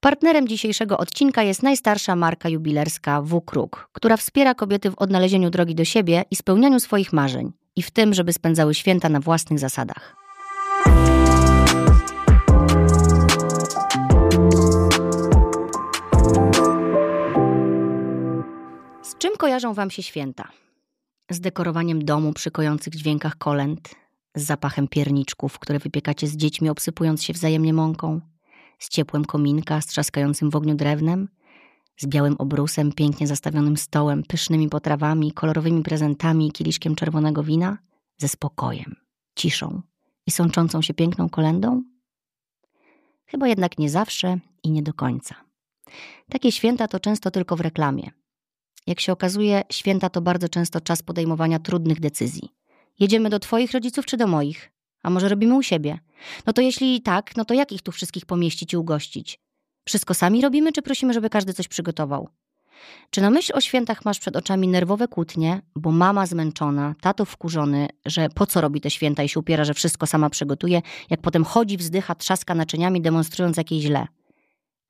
Partnerem 0.00 0.48
dzisiejszego 0.48 0.98
odcinka 0.98 1.42
jest 1.42 1.62
najstarsza 1.62 2.16
marka 2.16 2.48
jubilerska 2.48 3.22
W-Kruk, 3.22 3.88
która 3.92 4.16
wspiera 4.16 4.54
kobiety 4.54 4.90
w 4.90 4.94
odnalezieniu 4.98 5.50
drogi 5.50 5.74
do 5.74 5.84
siebie 5.84 6.24
i 6.30 6.36
spełnianiu 6.36 6.80
swoich 6.80 7.12
marzeń, 7.12 7.52
i 7.76 7.82
w 7.82 7.90
tym, 7.90 8.14
żeby 8.14 8.32
spędzały 8.32 8.74
święta 8.74 9.08
na 9.08 9.20
własnych 9.20 9.58
zasadach. 9.58 10.16
Z 19.02 19.18
czym 19.18 19.36
kojarzą 19.38 19.74
Wam 19.74 19.90
się 19.90 20.02
święta? 20.02 20.48
Z 21.30 21.40
dekorowaniem 21.40 22.04
domu 22.04 22.32
przy 22.32 22.50
kojących 22.50 22.94
dźwiękach 22.94 23.38
kolęd, 23.38 23.94
z 24.34 24.42
zapachem 24.42 24.88
pierniczków, 24.88 25.58
które 25.58 25.78
wypiekacie 25.78 26.26
z 26.26 26.36
dziećmi, 26.36 26.68
obsypując 26.68 27.22
się 27.22 27.32
wzajemnie 27.32 27.74
mąką, 27.74 28.20
z 28.80 28.88
ciepłem 28.88 29.24
kominka, 29.24 29.80
z 29.80 29.86
trzaskającym 29.86 30.50
w 30.50 30.56
ogniu 30.56 30.74
drewnem, 30.74 31.28
z 31.96 32.06
białym 32.06 32.36
obrusem, 32.38 32.92
pięknie 32.92 33.26
zastawionym 33.26 33.76
stołem, 33.76 34.22
pysznymi 34.22 34.68
potrawami, 34.68 35.32
kolorowymi 35.32 35.82
prezentami 35.82 36.48
i 36.48 36.52
kieliszkiem 36.52 36.94
czerwonego 36.94 37.42
wina, 37.42 37.78
ze 38.16 38.28
spokojem, 38.28 38.96
ciszą 39.34 39.82
i 40.26 40.30
sączącą 40.30 40.82
się 40.82 40.94
piękną 40.94 41.28
kolendą? 41.28 41.82
Chyba 43.26 43.48
jednak 43.48 43.78
nie 43.78 43.90
zawsze 43.90 44.38
i 44.62 44.70
nie 44.70 44.82
do 44.82 44.94
końca. 44.94 45.34
Takie 46.30 46.52
święta 46.52 46.88
to 46.88 47.00
często 47.00 47.30
tylko 47.30 47.56
w 47.56 47.60
reklamie. 47.60 48.10
Jak 48.86 49.00
się 49.00 49.12
okazuje, 49.12 49.62
święta 49.72 50.10
to 50.10 50.20
bardzo 50.20 50.48
często 50.48 50.80
czas 50.80 51.02
podejmowania 51.02 51.58
trudnych 51.58 52.00
decyzji. 52.00 52.48
Jedziemy 53.00 53.30
do 53.30 53.38
Twoich 53.38 53.72
rodziców 53.72 54.06
czy 54.06 54.16
do 54.16 54.26
moich? 54.26 54.72
A 55.02 55.10
może 55.10 55.28
robimy 55.28 55.56
u 55.56 55.62
siebie? 55.62 55.98
No 56.46 56.52
to 56.52 56.60
jeśli 56.62 57.02
tak, 57.02 57.36
no 57.36 57.44
to 57.44 57.54
jak 57.54 57.72
ich 57.72 57.82
tu 57.82 57.92
wszystkich 57.92 58.26
pomieścić 58.26 58.72
i 58.72 58.76
ugościć? 58.76 59.40
Wszystko 59.84 60.14
sami 60.14 60.40
robimy, 60.40 60.72
czy 60.72 60.82
prosimy, 60.82 61.14
żeby 61.14 61.30
każdy 61.30 61.54
coś 61.54 61.68
przygotował? 61.68 62.28
Czy 63.10 63.20
na 63.20 63.30
myśl 63.30 63.52
o 63.54 63.60
świętach 63.60 64.04
masz 64.04 64.18
przed 64.18 64.36
oczami 64.36 64.68
nerwowe 64.68 65.08
kłótnie, 65.08 65.62
bo 65.76 65.90
mama 65.90 66.26
zmęczona, 66.26 66.94
tato 67.00 67.24
wkurzony, 67.24 67.88
że 68.06 68.28
po 68.28 68.46
co 68.46 68.60
robi 68.60 68.80
te 68.80 68.90
święta 68.90 69.22
i 69.22 69.28
się 69.28 69.40
upiera, 69.40 69.64
że 69.64 69.74
wszystko 69.74 70.06
sama 70.06 70.30
przygotuje, 70.30 70.82
jak 71.10 71.20
potem 71.20 71.44
chodzi, 71.44 71.76
wzdycha, 71.76 72.14
trzaska 72.14 72.54
naczyniami, 72.54 73.00
demonstrując 73.00 73.56
jakieś 73.56 73.82
źle? 73.82 74.06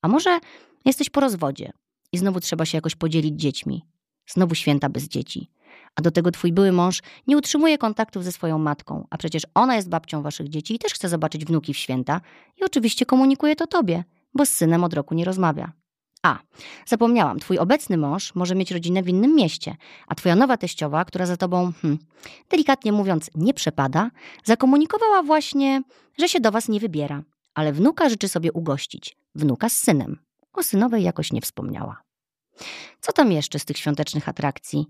A 0.02 0.08
może 0.08 0.38
jesteś 0.84 1.10
po 1.10 1.20
rozwodzie 1.20 1.72
i 2.12 2.18
znowu 2.18 2.40
trzeba 2.40 2.64
się 2.64 2.78
jakoś 2.78 2.94
podzielić 2.94 3.40
dziećmi? 3.40 3.86
Znowu 4.26 4.54
święta 4.54 4.88
bez 4.88 5.08
dzieci. 5.08 5.50
A 5.96 6.02
do 6.02 6.10
tego 6.10 6.30
twój 6.30 6.52
były 6.52 6.72
mąż 6.72 7.02
nie 7.26 7.36
utrzymuje 7.36 7.78
kontaktów 7.78 8.24
ze 8.24 8.32
swoją 8.32 8.58
matką, 8.58 9.06
a 9.10 9.18
przecież 9.18 9.42
ona 9.54 9.76
jest 9.76 9.88
babcią 9.88 10.22
waszych 10.22 10.48
dzieci 10.48 10.74
i 10.74 10.78
też 10.78 10.92
chce 10.92 11.08
zobaczyć 11.08 11.44
wnuki 11.44 11.74
w 11.74 11.78
święta 11.78 12.20
i 12.56 12.64
oczywiście 12.64 13.06
komunikuje 13.06 13.56
to 13.56 13.66
tobie, 13.66 14.04
bo 14.34 14.46
z 14.46 14.50
synem 14.50 14.84
od 14.84 14.94
roku 14.94 15.14
nie 15.14 15.24
rozmawia. 15.24 15.72
A, 16.22 16.38
zapomniałam, 16.86 17.38
twój 17.38 17.58
obecny 17.58 17.96
mąż 17.96 18.34
może 18.34 18.54
mieć 18.54 18.70
rodzinę 18.70 19.02
w 19.02 19.08
innym 19.08 19.34
mieście, 19.34 19.76
a 20.06 20.14
twoja 20.14 20.36
nowa 20.36 20.56
teściowa, 20.56 21.04
która 21.04 21.26
za 21.26 21.36
tobą, 21.36 21.72
hmm, 21.82 21.98
delikatnie 22.50 22.92
mówiąc, 22.92 23.30
nie 23.34 23.54
przepada, 23.54 24.10
zakomunikowała 24.44 25.22
właśnie, 25.22 25.82
że 26.18 26.28
się 26.28 26.40
do 26.40 26.50
was 26.50 26.68
nie 26.68 26.80
wybiera, 26.80 27.22
ale 27.54 27.72
wnuka 27.72 28.08
życzy 28.08 28.28
sobie 28.28 28.52
ugościć. 28.52 29.16
Wnuka 29.34 29.68
z 29.68 29.76
synem. 29.76 30.18
O 30.52 30.62
synowej 30.62 31.02
jakoś 31.02 31.32
nie 31.32 31.40
wspomniała. 31.40 32.02
Co 33.00 33.12
tam 33.12 33.32
jeszcze 33.32 33.58
z 33.58 33.64
tych 33.64 33.78
świątecznych 33.78 34.28
atrakcji? 34.28 34.86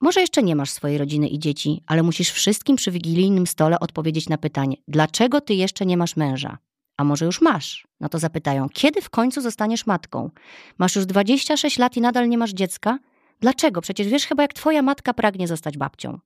Może 0.00 0.20
jeszcze 0.20 0.42
nie 0.42 0.56
masz 0.56 0.70
swojej 0.70 0.98
rodziny 0.98 1.28
i 1.28 1.38
dzieci, 1.38 1.82
ale 1.86 2.02
musisz 2.02 2.30
wszystkim 2.30 2.76
przy 2.76 2.90
wigilijnym 2.90 3.46
stole 3.46 3.80
odpowiedzieć 3.80 4.28
na 4.28 4.38
pytanie: 4.38 4.76
dlaczego 4.88 5.40
ty 5.40 5.54
jeszcze 5.54 5.86
nie 5.86 5.96
masz 5.96 6.16
męża? 6.16 6.58
A 6.96 7.04
może 7.04 7.24
już 7.24 7.40
masz? 7.40 7.86
No 8.00 8.08
to 8.08 8.18
zapytają: 8.18 8.68
kiedy 8.68 9.00
w 9.00 9.10
końcu 9.10 9.40
zostaniesz 9.40 9.86
matką? 9.86 10.30
Masz 10.78 10.96
już 10.96 11.06
26 11.06 11.78
lat 11.78 11.96
i 11.96 12.00
nadal 12.00 12.28
nie 12.28 12.38
masz 12.38 12.50
dziecka? 12.50 12.98
Dlaczego? 13.40 13.80
Przecież 13.80 14.08
wiesz 14.08 14.26
chyba, 14.26 14.42
jak 14.42 14.52
twoja 14.52 14.82
matka 14.82 15.14
pragnie 15.14 15.48
zostać 15.48 15.78
babcią. 15.78 16.18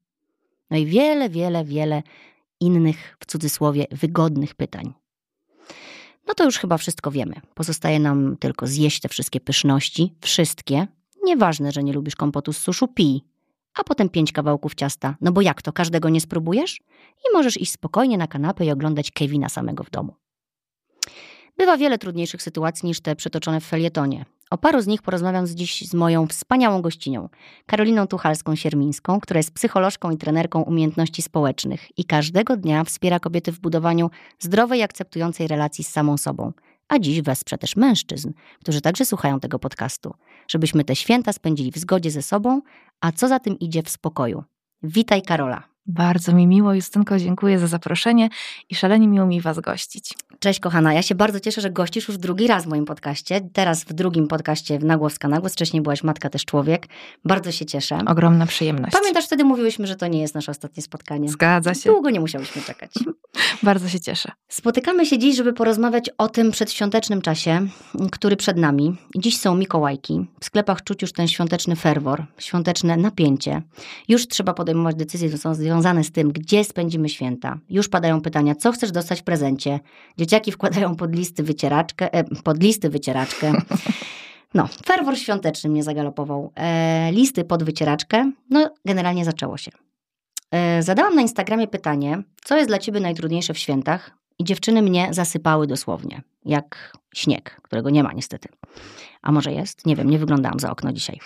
No 0.71 0.77
i 0.77 0.87
wiele, 0.87 1.29
wiele, 1.29 1.65
wiele 1.65 2.03
innych, 2.61 3.17
w 3.21 3.27
cudzysłowie, 3.27 3.87
wygodnych 3.91 4.55
pytań. 4.55 4.93
No 6.27 6.35
to 6.35 6.45
już 6.45 6.59
chyba 6.59 6.79
wszystko 6.79 7.11
wiemy. 7.11 7.35
Pozostaje 7.55 8.01
nam 8.01 8.37
tylko 8.37 8.67
zjeść 8.67 9.01
te 9.01 9.09
wszystkie 9.09 9.41
pyszności, 9.41 10.15
wszystkie. 10.21 10.87
Nieważne, 11.25 11.73
że 11.73 11.83
nie 11.83 11.93
lubisz 11.93 12.17
kompotu 12.17 12.53
z 12.53 12.59
suszu, 12.59 12.89
pij 12.89 13.32
a 13.75 13.85
potem 13.85 14.09
pięć 14.09 14.33
kawałków 14.33 14.75
ciasta. 14.75 15.17
No 15.21 15.33
bo 15.33 15.41
jak 15.41 15.63
to, 15.63 15.73
każdego 15.73 16.09
nie 16.09 16.21
spróbujesz? 16.21 16.81
I 16.99 17.33
możesz 17.33 17.61
iść 17.61 17.73
spokojnie 17.73 18.19
na 18.19 18.27
kanapę 18.27 18.65
i 18.65 18.71
oglądać 18.71 19.11
Kevina 19.11 19.49
samego 19.49 19.85
w 19.85 19.91
domu. 19.91 20.15
Bywa 21.57 21.77
wiele 21.77 21.99
trudniejszych 21.99 22.43
sytuacji 22.43 22.87
niż 22.87 23.01
te 23.01 23.17
przytoczone 23.17 23.61
w 23.61 23.65
felietonie. 23.65 24.25
O 24.51 24.59
paru 24.59 24.81
z 24.81 24.87
nich 24.87 25.03
porozmawiam 25.03 25.47
dziś 25.47 25.89
z 25.89 25.95
moją 25.95 26.27
wspaniałą 26.27 26.83
gościnią, 26.83 27.29
Karoliną 27.67 28.05
Tuchalską-Siermińską, 28.05 29.21
która 29.21 29.39
jest 29.39 29.55
psycholożką 29.55 30.11
i 30.11 30.17
trenerką 30.17 30.63
umiejętności 30.63 31.23
społecznych 31.23 31.99
i 31.99 32.05
każdego 32.05 32.57
dnia 32.57 32.85
wspiera 32.85 33.21
kobiety 33.21 33.53
w 33.53 33.61
budowaniu 33.61 34.11
zdrowej 34.39 34.81
i 34.81 34.83
akceptującej 34.83 35.49
relacji 35.49 35.85
z 35.85 35.89
samą 35.89 36.17
sobą. 36.17 36.53
A 36.93 36.99
dziś 36.99 37.23
wesprze 37.23 37.59
też 37.59 37.77
mężczyzn, 37.77 38.33
którzy 38.61 38.81
także 38.81 39.07
słuchają 39.07 39.41
tego 39.41 39.59
podcastu, 39.59 40.15
żebyśmy 40.49 40.85
te 40.85 40.97
święta 40.97 41.33
spędzili 41.33 41.73
w 41.73 41.79
zgodzie 41.79 42.11
ze 42.11 42.23
sobą, 42.23 42.61
a 43.01 43.13
co 43.13 43.29
za 43.29 43.39
tym 43.39 43.59
idzie 43.59 43.83
w 43.83 43.91
spokoju. 43.91 44.45
Witaj 44.83 45.23
Karola. 45.23 45.72
Bardzo 45.87 46.33
mi 46.33 46.47
miło, 46.47 46.75
Justynko, 46.75 47.19
dziękuję 47.19 47.59
za 47.59 47.67
zaproszenie 47.67 48.29
i 48.71 48.75
szalenie 48.75 49.09
miło 49.09 49.27
mi 49.27 49.41
Was 49.41 49.61
gościć. 49.61 50.15
Cześć 50.39 50.61
kochana, 50.61 50.95
ja 50.95 51.03
się 51.03 51.15
bardzo 51.15 51.41
cieszę, 51.41 51.61
że 51.61 51.71
gościsz 51.71 52.09
już 52.09 52.19
drugi 52.19 52.47
raz 52.47 52.65
w 52.65 52.67
moim 52.67 52.85
podcaście. 52.85 53.41
Teraz 53.53 53.85
w 53.85 53.93
drugim 53.93 54.29
podcaście 54.29 54.79
w 54.79 54.85
Nagłoska 54.85 55.29
Nagłos. 55.29 55.53
Wcześniej 55.53 55.83
byłaś 55.83 56.03
Matka 56.03 56.31
też 56.31 56.45
Człowiek. 56.45 56.87
Bardzo 57.25 57.53
się 57.53 57.67
cieszę. 57.67 57.99
Ogromna 58.07 58.47
przyjemność. 58.47 58.93
Pamiętasz, 58.93 59.25
wtedy 59.25 59.45
mówiłyśmy, 59.45 59.87
że 59.87 59.97
to 59.97 60.07
nie 60.07 60.21
jest 60.21 60.35
nasze 60.35 60.51
ostatnie 60.51 60.83
spotkanie. 60.83 61.29
Zgadza 61.29 61.75
się. 61.75 61.91
Długo 61.91 62.11
nie 62.11 62.21
musiałyśmy 62.21 62.63
czekać. 62.63 62.91
bardzo 63.63 63.89
się 63.89 64.01
cieszę. 64.01 64.33
Spotykamy 64.49 65.07
się 65.07 65.19
dziś, 65.19 65.37
żeby 65.37 65.53
porozmawiać 65.53 66.11
o 66.19 66.29
tym 66.29 66.51
przedświątecznym 66.51 67.23
czasie, 67.23 67.67
który 68.13 68.37
przed 68.37 68.57
nami. 68.57 68.97
Dziś 69.17 69.39
są 69.39 69.55
Mikołajki. 69.55 70.27
W 70.41 70.45
sklepach 70.45 70.85
czuć 70.85 71.03
już 71.03 71.13
ten 71.13 71.29
świąteczny 71.29 71.77
ferwor, 71.77 72.25
świąteczne 72.39 72.97
napięcie. 72.97 73.63
Już 74.09 74.29
trzeba 74.29 74.55
podejmować 74.55 74.97
decyzje, 74.97 75.29
które 75.29 75.43
są 75.43 75.55
związane 75.73 76.05
z 76.05 76.13
tym, 76.13 76.33
gdzie 76.33 76.65
spędzimy 76.65 77.09
święta. 77.09 77.59
Już 77.71 77.89
padają 77.89 78.21
pytania, 78.21 78.55
co 78.55 78.73
chcesz 78.73 78.93
dostać 78.93 79.21
w 79.21 79.25
prezencie. 79.25 79.81
Dzieciaki 80.19 80.53
wkładają 80.53 80.97
pod 80.97 81.15
listy 81.17 81.43
wycieraczkę, 81.43 82.15
e, 82.15 82.25
pod 82.25 82.63
listy 82.63 82.89
wycieraczkę. 82.89 83.53
No, 84.55 84.69
ferwor 84.87 85.19
świąteczny 85.19 85.71
mnie 85.71 85.83
zagalopował. 85.83 86.53
E, 86.57 87.13
listy 87.13 87.45
pod 87.45 87.63
wycieraczkę. 87.63 88.33
No, 88.51 88.71
generalnie 88.85 89.25
zaczęło 89.25 89.57
się. 89.57 89.71
E, 90.51 90.83
zadałam 90.83 91.15
na 91.15 91.23
Instagramie 91.23 91.69
pytanie, 91.69 92.23
co 92.45 92.57
jest 92.57 92.69
dla 92.69 92.79
ciebie 92.79 93.01
najtrudniejsze 93.01 93.55
w 93.55 93.59
świętach? 93.59 94.11
I 94.39 94.45
dziewczyny 94.45 94.83
mnie 94.83 95.09
zasypały 95.11 95.67
dosłownie, 95.67 96.23
jak 96.45 96.97
śnieg, 97.15 97.61
którego 97.63 97.91
nie 97.91 98.03
ma 98.03 98.13
niestety. 98.13 98.49
A 99.23 99.33
może 99.33 99.53
jest? 99.53 99.87
Nie 99.87 99.97
wiem, 99.97 100.11
nie 100.11 100.19
wyglądałam 100.19 100.61
za 100.61 100.71
okno 100.71 100.93
dzisiaj. 100.93 101.19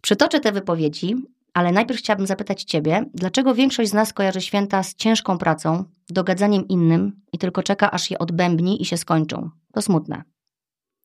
Przytoczę 0.00 0.40
te 0.40 0.52
wypowiedzi 0.52 1.16
ale 1.56 1.72
najpierw 1.72 2.00
chciałabym 2.00 2.26
zapytać 2.26 2.64
Ciebie, 2.64 3.04
dlaczego 3.14 3.54
większość 3.54 3.90
z 3.90 3.94
nas 3.94 4.12
kojarzy 4.12 4.40
święta 4.40 4.82
z 4.82 4.94
ciężką 4.94 5.38
pracą, 5.38 5.84
dogadzaniem 6.10 6.68
innym 6.68 7.20
i 7.32 7.38
tylko 7.38 7.62
czeka, 7.62 7.90
aż 7.90 8.10
je 8.10 8.18
odbębni 8.18 8.82
i 8.82 8.84
się 8.84 8.96
skończą? 8.96 9.50
To 9.72 9.82
smutne. 9.82 10.22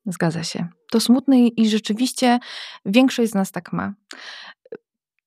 Zgadza 0.05 0.43
się. 0.43 0.67
To 0.91 0.99
smutne 0.99 1.39
i 1.39 1.69
rzeczywiście 1.69 2.39
większość 2.85 3.31
z 3.31 3.35
nas 3.35 3.51
tak 3.51 3.73
ma. 3.73 3.93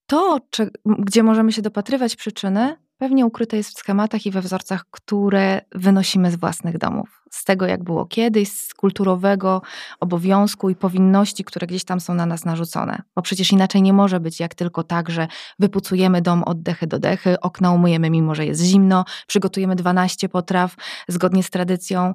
To, 0.07 0.39
czy, 0.49 0.69
gdzie 0.85 1.23
możemy 1.23 1.51
się 1.51 1.61
dopatrywać 1.61 2.15
przyczyny, 2.15 2.75
pewnie 2.97 3.25
ukryte 3.25 3.57
jest 3.57 3.69
w 3.69 3.79
schematach 3.79 4.25
i 4.25 4.31
we 4.31 4.41
wzorcach, 4.41 4.85
które 4.91 5.61
wynosimy 5.71 6.31
z 6.31 6.35
własnych 6.35 6.77
domów. 6.77 7.21
Z 7.31 7.43
tego, 7.43 7.65
jak 7.65 7.83
było 7.83 8.05
kiedyś, 8.05 8.51
z 8.51 8.73
kulturowego 8.73 9.61
obowiązku 9.99 10.69
i 10.69 10.75
powinności, 10.75 11.43
które 11.43 11.67
gdzieś 11.67 11.83
tam 11.83 11.99
są 11.99 12.13
na 12.13 12.25
nas 12.25 12.45
narzucone. 12.45 13.01
Bo 13.15 13.21
przecież 13.21 13.51
inaczej 13.51 13.81
nie 13.81 13.93
może 13.93 14.19
być, 14.19 14.39
jak 14.39 14.55
tylko 14.55 14.83
tak, 14.83 15.09
że 15.09 15.27
wypucujemy 15.59 16.21
dom 16.21 16.43
od 16.43 16.61
dechy 16.61 16.87
do 16.87 16.99
dechy, 16.99 17.39
okna 17.39 17.71
umyjemy, 17.71 18.09
mimo 18.09 18.35
że 18.35 18.45
jest 18.45 18.61
zimno, 18.61 19.05
przygotujemy 19.27 19.75
12 19.75 20.29
potraw 20.29 20.75
zgodnie 21.07 21.43
z 21.43 21.49
tradycją. 21.49 22.13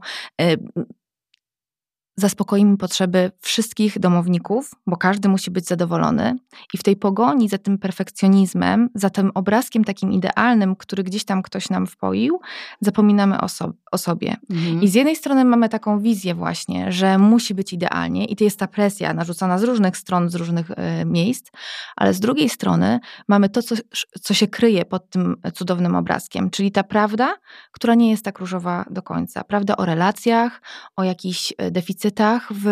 Y, 2.20 2.30
zaspokoimy 2.30 2.76
potrzeby 2.76 3.32
wszystkich 3.40 3.98
domowników, 3.98 4.70
bo 4.86 4.96
każdy 4.96 5.28
musi 5.28 5.50
być 5.50 5.66
zadowolony. 5.66 6.36
I 6.74 6.78
w 6.78 6.82
tej 6.82 6.96
pogoni 6.96 7.48
za 7.48 7.58
tym 7.58 7.78
perfekcjonizmem, 7.78 8.88
za 8.94 9.10
tym 9.10 9.30
obrazkiem 9.34 9.84
takim 9.84 10.12
idealnym, 10.12 10.76
który 10.76 11.02
gdzieś 11.02 11.24
tam 11.24 11.42
ktoś 11.42 11.70
nam 11.70 11.86
wpoił, 11.86 12.40
zapominamy 12.80 13.40
o, 13.40 13.48
so 13.48 13.72
o 13.92 13.98
sobie. 13.98 14.36
Mhm. 14.50 14.82
I 14.82 14.88
z 14.88 14.94
jednej 14.94 15.16
strony 15.16 15.44
mamy 15.44 15.68
taką 15.68 16.00
wizję 16.00 16.34
właśnie, 16.34 16.92
że 16.92 17.18
musi 17.18 17.54
być 17.54 17.72
idealnie 17.72 18.24
i 18.24 18.36
to 18.36 18.44
jest 18.44 18.58
ta 18.58 18.68
presja 18.68 19.14
narzucana 19.14 19.58
z 19.58 19.62
różnych 19.62 19.96
stron, 19.96 20.30
z 20.30 20.34
różnych 20.34 20.70
y, 20.70 20.74
miejsc, 21.06 21.50
ale 21.96 22.14
z 22.14 22.20
drugiej 22.20 22.48
strony 22.48 23.00
mamy 23.28 23.48
to, 23.48 23.62
co, 23.62 23.74
co 24.20 24.34
się 24.34 24.46
kryje 24.48 24.84
pod 24.84 25.10
tym 25.10 25.36
cudownym 25.54 25.94
obrazkiem, 25.94 26.50
czyli 26.50 26.72
ta 26.72 26.82
prawda, 26.82 27.34
która 27.72 27.94
nie 27.94 28.10
jest 28.10 28.24
tak 28.24 28.38
różowa 28.38 28.84
do 28.90 29.02
końca. 29.02 29.44
Prawda 29.44 29.76
o 29.76 29.84
relacjach, 29.84 30.62
o 30.96 31.04
jakichś 31.04 31.52
e, 31.58 31.70
deficytach, 31.70 32.09
priorytetach, 32.10 32.52
w, 32.52 32.64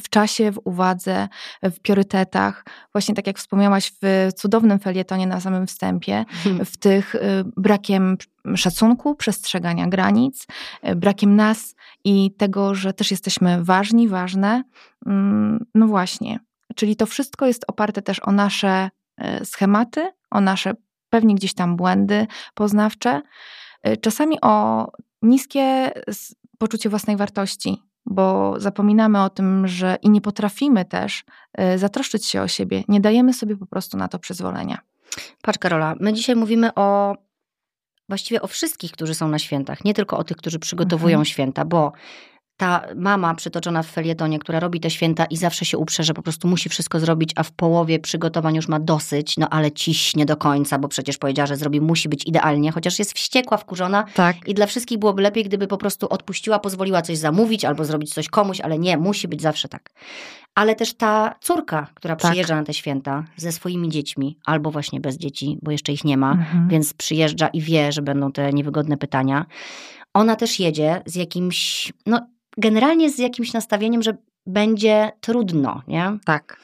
w 0.00 0.08
czasie, 0.08 0.52
w 0.52 0.60
uwadze, 0.64 1.28
w 1.62 1.80
priorytetach. 1.80 2.64
Właśnie 2.92 3.14
tak 3.14 3.26
jak 3.26 3.38
wspomniałaś 3.38 3.92
w 4.02 4.28
cudownym 4.36 4.78
felietonie 4.78 5.26
na 5.26 5.40
samym 5.40 5.66
wstępie, 5.66 6.24
hmm. 6.44 6.64
w 6.64 6.76
tych 6.76 7.14
y, 7.14 7.20
brakiem 7.56 8.16
szacunku, 8.54 9.14
przestrzegania 9.14 9.86
granic, 9.86 10.46
y, 10.88 10.96
brakiem 10.96 11.36
nas 11.36 11.74
i 12.04 12.30
tego, 12.38 12.74
że 12.74 12.92
też 12.92 13.10
jesteśmy 13.10 13.64
ważni, 13.64 14.08
ważne. 14.08 14.62
Mm, 15.06 15.64
no 15.74 15.86
właśnie. 15.86 16.38
Czyli 16.76 16.96
to 16.96 17.06
wszystko 17.06 17.46
jest 17.46 17.64
oparte 17.68 18.02
też 18.02 18.20
o 18.22 18.32
nasze 18.32 18.90
y, 19.20 19.44
schematy, 19.44 20.12
o 20.30 20.40
nasze 20.40 20.74
pewnie 21.10 21.34
gdzieś 21.34 21.54
tam 21.54 21.76
błędy 21.76 22.26
poznawcze, 22.54 23.22
czasami 24.00 24.40
o 24.40 24.86
niskie 25.22 25.90
poczucie 26.58 26.88
własnej 26.88 27.16
wartości, 27.16 27.82
bo 28.06 28.54
zapominamy 28.58 29.22
o 29.22 29.30
tym, 29.30 29.68
że 29.68 29.98
i 30.02 30.10
nie 30.10 30.20
potrafimy 30.20 30.84
też 30.84 31.24
y, 31.74 31.78
zatroszczyć 31.78 32.26
się 32.26 32.42
o 32.42 32.48
siebie, 32.48 32.84
nie 32.88 33.00
dajemy 33.00 33.34
sobie 33.34 33.56
po 33.56 33.66
prostu 33.66 33.96
na 33.96 34.08
to 34.08 34.18
przyzwolenia. 34.18 34.78
Patrz, 35.42 35.58
Karola, 35.58 35.94
my 36.00 36.12
dzisiaj 36.12 36.36
mówimy 36.36 36.74
o 36.74 37.16
właściwie 38.08 38.42
o 38.42 38.46
wszystkich, 38.46 38.92
którzy 38.92 39.14
są 39.14 39.28
na 39.28 39.38
świętach, 39.38 39.84
nie 39.84 39.94
tylko 39.94 40.18
o 40.18 40.24
tych, 40.24 40.36
którzy 40.36 40.58
przygotowują 40.58 41.14
mhm. 41.14 41.24
święta, 41.24 41.64
bo 41.64 41.92
ta 42.56 42.82
mama 42.96 43.34
przytoczona 43.34 43.82
w 43.82 43.86
felietonie, 43.86 44.38
która 44.38 44.60
robi 44.60 44.80
te 44.80 44.90
święta 44.90 45.24
i 45.24 45.36
zawsze 45.36 45.64
się 45.64 45.78
uprze, 45.78 46.04
że 46.04 46.14
po 46.14 46.22
prostu 46.22 46.48
musi 46.48 46.68
wszystko 46.68 47.00
zrobić, 47.00 47.32
a 47.36 47.42
w 47.42 47.52
połowie 47.52 47.98
przygotowań 47.98 48.54
już 48.54 48.68
ma 48.68 48.80
dosyć, 48.80 49.36
no 49.36 49.48
ale 49.48 49.72
ciśnie 49.72 50.26
do 50.26 50.36
końca, 50.36 50.78
bo 50.78 50.88
przecież 50.88 51.18
powiedziała, 51.18 51.46
że 51.46 51.56
zrobi, 51.56 51.80
musi 51.80 52.08
być 52.08 52.26
idealnie, 52.26 52.72
chociaż 52.72 52.98
jest 52.98 53.12
wściekła, 53.12 53.56
wkurzona 53.56 54.04
tak. 54.14 54.36
i 54.48 54.54
dla 54.54 54.66
wszystkich 54.66 54.98
byłoby 54.98 55.22
lepiej, 55.22 55.44
gdyby 55.44 55.66
po 55.66 55.76
prostu 55.76 56.08
odpuściła, 56.08 56.58
pozwoliła 56.58 57.02
coś 57.02 57.18
zamówić 57.18 57.64
albo 57.64 57.84
zrobić 57.84 58.14
coś 58.14 58.28
komuś, 58.28 58.60
ale 58.60 58.78
nie, 58.78 58.96
musi 58.96 59.28
być 59.28 59.42
zawsze 59.42 59.68
tak. 59.68 59.90
Ale 60.54 60.74
też 60.74 60.94
ta 60.94 61.34
córka, 61.40 61.86
która 61.94 62.16
tak. 62.16 62.30
przyjeżdża 62.30 62.56
na 62.56 62.62
te 62.62 62.74
święta 62.74 63.24
ze 63.36 63.52
swoimi 63.52 63.88
dziećmi, 63.88 64.38
albo 64.44 64.70
właśnie 64.70 65.00
bez 65.00 65.16
dzieci, 65.16 65.58
bo 65.62 65.70
jeszcze 65.70 65.92
ich 65.92 66.04
nie 66.04 66.16
ma, 66.16 66.32
mhm. 66.32 66.68
więc 66.68 66.94
przyjeżdża 66.94 67.48
i 67.48 67.60
wie, 67.60 67.92
że 67.92 68.02
będą 68.02 68.32
te 68.32 68.52
niewygodne 68.52 68.96
pytania. 68.96 69.46
Ona 70.14 70.36
też 70.36 70.60
jedzie 70.60 71.02
z 71.06 71.14
jakimś, 71.14 71.92
no 72.06 72.35
generalnie 72.56 73.10
z 73.10 73.18
jakimś 73.18 73.52
nastawieniem, 73.52 74.02
że 74.02 74.16
będzie 74.46 75.12
trudno, 75.20 75.82
nie? 75.88 76.18
Tak. 76.24 76.60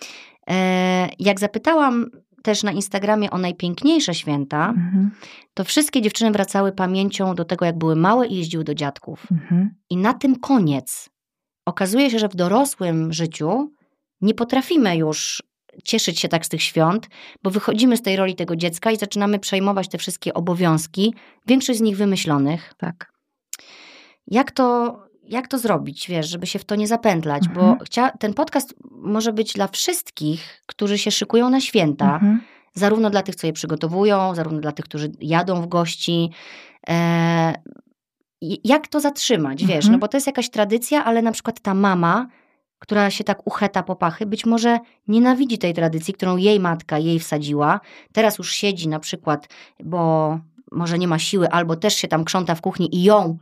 E, 0.51 1.09
jak 1.19 1.41
zapytałam 1.41 2.11
też 2.43 2.63
na 2.63 2.73
Instagramie 2.73 3.31
o 3.31 3.39
najpiękniejsze 3.39 4.15
święta, 4.15 4.69
mhm. 4.69 5.11
to 5.55 5.65
wszystkie 5.65 6.03
dziewczyny 6.03 6.31
wracały 6.31 6.73
pamięcią 6.73 7.35
do 7.35 7.45
tego, 7.45 7.65
jak 7.65 7.79
były 7.79 7.97
małe 7.97 8.27
i 8.27 8.37
jeździły 8.37 8.65
do 8.65 8.75
dziadków. 8.75 9.27
Mhm. 9.33 9.71
I 9.91 9.97
na 9.97 10.15
tym 10.15 10.37
koniec. 10.37 11.11
Okazuje 11.67 12.11
się, 12.11 12.19
że 12.19 12.29
w 12.29 12.35
dorosłym 12.35 13.13
życiu 13.13 13.73
nie 14.21 14.35
potrafimy 14.35 14.97
już 14.97 15.43
cieszyć 15.85 16.21
się 16.21 16.29
tak 16.29 16.47
z 16.47 16.49
tych 16.49 16.63
świąt, 16.63 17.09
bo 17.43 17.51
wychodzimy 17.51 17.97
z 17.97 18.03
tej 18.03 18.17
roli 18.17 18.35
tego 18.35 18.57
dziecka 18.57 18.91
i 18.91 18.97
zaczynamy 18.97 19.39
przejmować 19.39 19.89
te 19.89 19.99
wszystkie 19.99 20.35
obowiązki, 20.35 21.15
większość 21.47 21.79
z 21.79 21.83
nich 21.83 21.97
wymyślonych. 21.97 22.75
Tak. 22.79 23.13
Jak 24.27 24.51
to 24.51 24.99
jak 25.33 25.49
to 25.49 25.59
zrobić, 25.59 26.09
wiesz, 26.09 26.29
żeby 26.29 26.47
się 26.47 26.59
w 26.59 26.65
to 26.65 26.75
nie 26.75 26.87
zapętlać, 26.87 27.47
mhm. 27.47 27.79
bo 27.79 27.85
chcia, 27.85 28.11
ten 28.11 28.35
podcast 28.35 28.75
może 28.91 29.33
być 29.33 29.53
dla 29.53 29.69
wszystkich, 29.69 30.63
którzy 30.67 30.99
się 30.99 31.11
szykują 31.11 31.51
na 31.51 31.61
święta, 31.61 32.15
mhm. 32.15 32.41
zarówno 32.75 33.11
dla 33.11 33.23
tych, 33.23 33.35
co 33.35 33.47
je 33.47 33.53
przygotowują, 33.53 34.35
zarówno 34.35 34.61
dla 34.61 34.73
tych, 34.73 34.85
którzy 34.85 35.13
jadą 35.21 35.63
w 35.63 35.67
gości. 35.67 36.31
E, 36.89 37.55
jak 38.65 38.89
to 38.89 39.01
zatrzymać, 39.01 39.65
wiesz, 39.65 39.77
mhm. 39.77 39.93
no 39.93 39.99
bo 39.99 40.09
to 40.09 40.17
jest 40.17 40.27
jakaś 40.27 40.51
tradycja, 40.51 41.05
ale 41.05 41.23
na 41.23 41.33
przykład 41.33 41.61
ta 41.61 41.75
mama, 41.75 42.27
która 42.79 43.11
się 43.11 43.25
tak 43.25 43.47
ucheta 43.47 43.83
po 43.83 43.97
pachy, 43.97 44.27
być 44.27 44.47
może 44.47 44.79
nienawidzi 45.09 45.59
tej 45.59 45.75
tradycji, 45.75 46.15
którą 46.15 46.37
jej 46.37 46.61
matka 46.61 46.99
jej 46.99 47.19
wsadziła. 47.19 47.81
Teraz 48.13 48.39
już 48.39 48.55
siedzi 48.55 48.89
na 48.89 48.99
przykład, 48.99 49.49
bo 49.85 50.39
może 50.73 50.99
nie 50.99 51.09
ma 51.09 51.19
siły, 51.19 51.51
albo 51.51 51.77
też 51.77 51.95
się 51.95 52.09
tam 52.09 52.25
krząta 52.25 52.55
w 52.55 52.61
kuchni 52.61 52.97
i 52.97 53.03
ją 53.03 53.39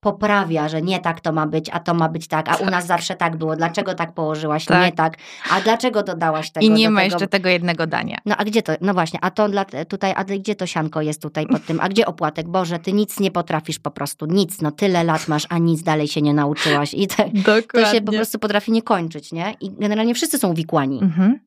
poprawia, 0.00 0.68
że 0.68 0.82
nie 0.82 1.00
tak 1.00 1.20
to 1.20 1.32
ma 1.32 1.46
być, 1.46 1.70
a 1.72 1.80
to 1.80 1.94
ma 1.94 2.08
być 2.08 2.28
tak, 2.28 2.48
a 2.48 2.54
tak. 2.54 2.66
u 2.66 2.70
nas 2.70 2.86
zawsze 2.86 3.16
tak 3.16 3.36
było. 3.36 3.56
Dlaczego 3.56 3.94
tak 3.94 4.12
położyłaś? 4.12 4.64
Tak. 4.64 4.86
Nie 4.86 4.92
tak. 4.92 5.16
A 5.50 5.60
dlaczego 5.60 6.02
dodałaś 6.02 6.50
tego? 6.50 6.66
I 6.66 6.70
nie 6.70 6.90
ma 6.90 7.00
tego? 7.00 7.12
jeszcze 7.12 7.28
tego 7.28 7.48
jednego 7.48 7.86
dania. 7.86 8.18
No 8.26 8.36
a 8.36 8.44
gdzie 8.44 8.62
to? 8.62 8.72
No 8.80 8.94
właśnie, 8.94 9.18
a 9.22 9.30
to 9.30 9.48
dla, 9.48 9.64
tutaj, 9.88 10.12
a 10.16 10.24
gdzie 10.24 10.54
to 10.54 10.66
sianko 10.66 11.02
jest 11.02 11.22
tutaj 11.22 11.46
pod 11.46 11.66
tym? 11.66 11.80
A 11.80 11.88
gdzie 11.88 12.06
opłatek? 12.06 12.48
Boże, 12.48 12.78
ty 12.78 12.92
nic 12.92 13.20
nie 13.20 13.30
potrafisz 13.30 13.78
po 13.78 13.90
prostu, 13.90 14.26
nic. 14.26 14.62
No 14.62 14.70
tyle 14.70 15.04
lat 15.04 15.28
masz, 15.28 15.46
a 15.48 15.58
nic 15.58 15.82
dalej 15.82 16.08
się 16.08 16.22
nie 16.22 16.34
nauczyłaś. 16.34 16.94
I 16.94 17.06
te, 17.06 17.30
to 17.72 17.92
się 17.92 18.00
po 18.00 18.12
prostu 18.12 18.38
potrafi 18.38 18.72
nie 18.72 18.82
kończyć, 18.82 19.32
nie? 19.32 19.54
I 19.60 19.70
generalnie 19.70 20.14
wszyscy 20.14 20.38
są 20.38 20.50
uwikłani. 20.50 21.02
Mhm. 21.02 21.40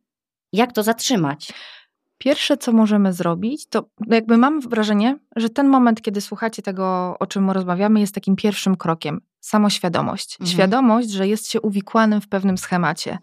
Jak 0.54 0.74
to 0.74 0.84
zatrzymać? 0.84 1.54
Pierwsze, 2.22 2.58
co 2.58 2.72
możemy 2.72 3.14
zrobić, 3.14 3.68
to 3.68 3.90
jakby 4.08 4.38
mam 4.38 4.62
wrażenie, 4.62 5.18
że 5.36 5.50
ten 5.50 5.68
moment, 5.68 6.02
kiedy 6.02 6.22
słuchacie 6.22 6.62
tego, 6.62 7.16
o 7.20 7.28
czym 7.28 7.52
rozmawiamy, 7.52 8.00
jest 8.00 8.16
takim 8.16 8.36
pierwszym 8.36 8.76
krokiem 8.76 9.22
samoświadomość. 9.42 10.34
Mhm. 10.34 10.52
Świadomość, 10.54 11.10
że 11.10 11.28
jest 11.28 11.52
się 11.52 11.62
uwikłanym 11.62 12.22
w 12.22 12.28
pewnym 12.28 12.58
schemacie. 12.58 13.18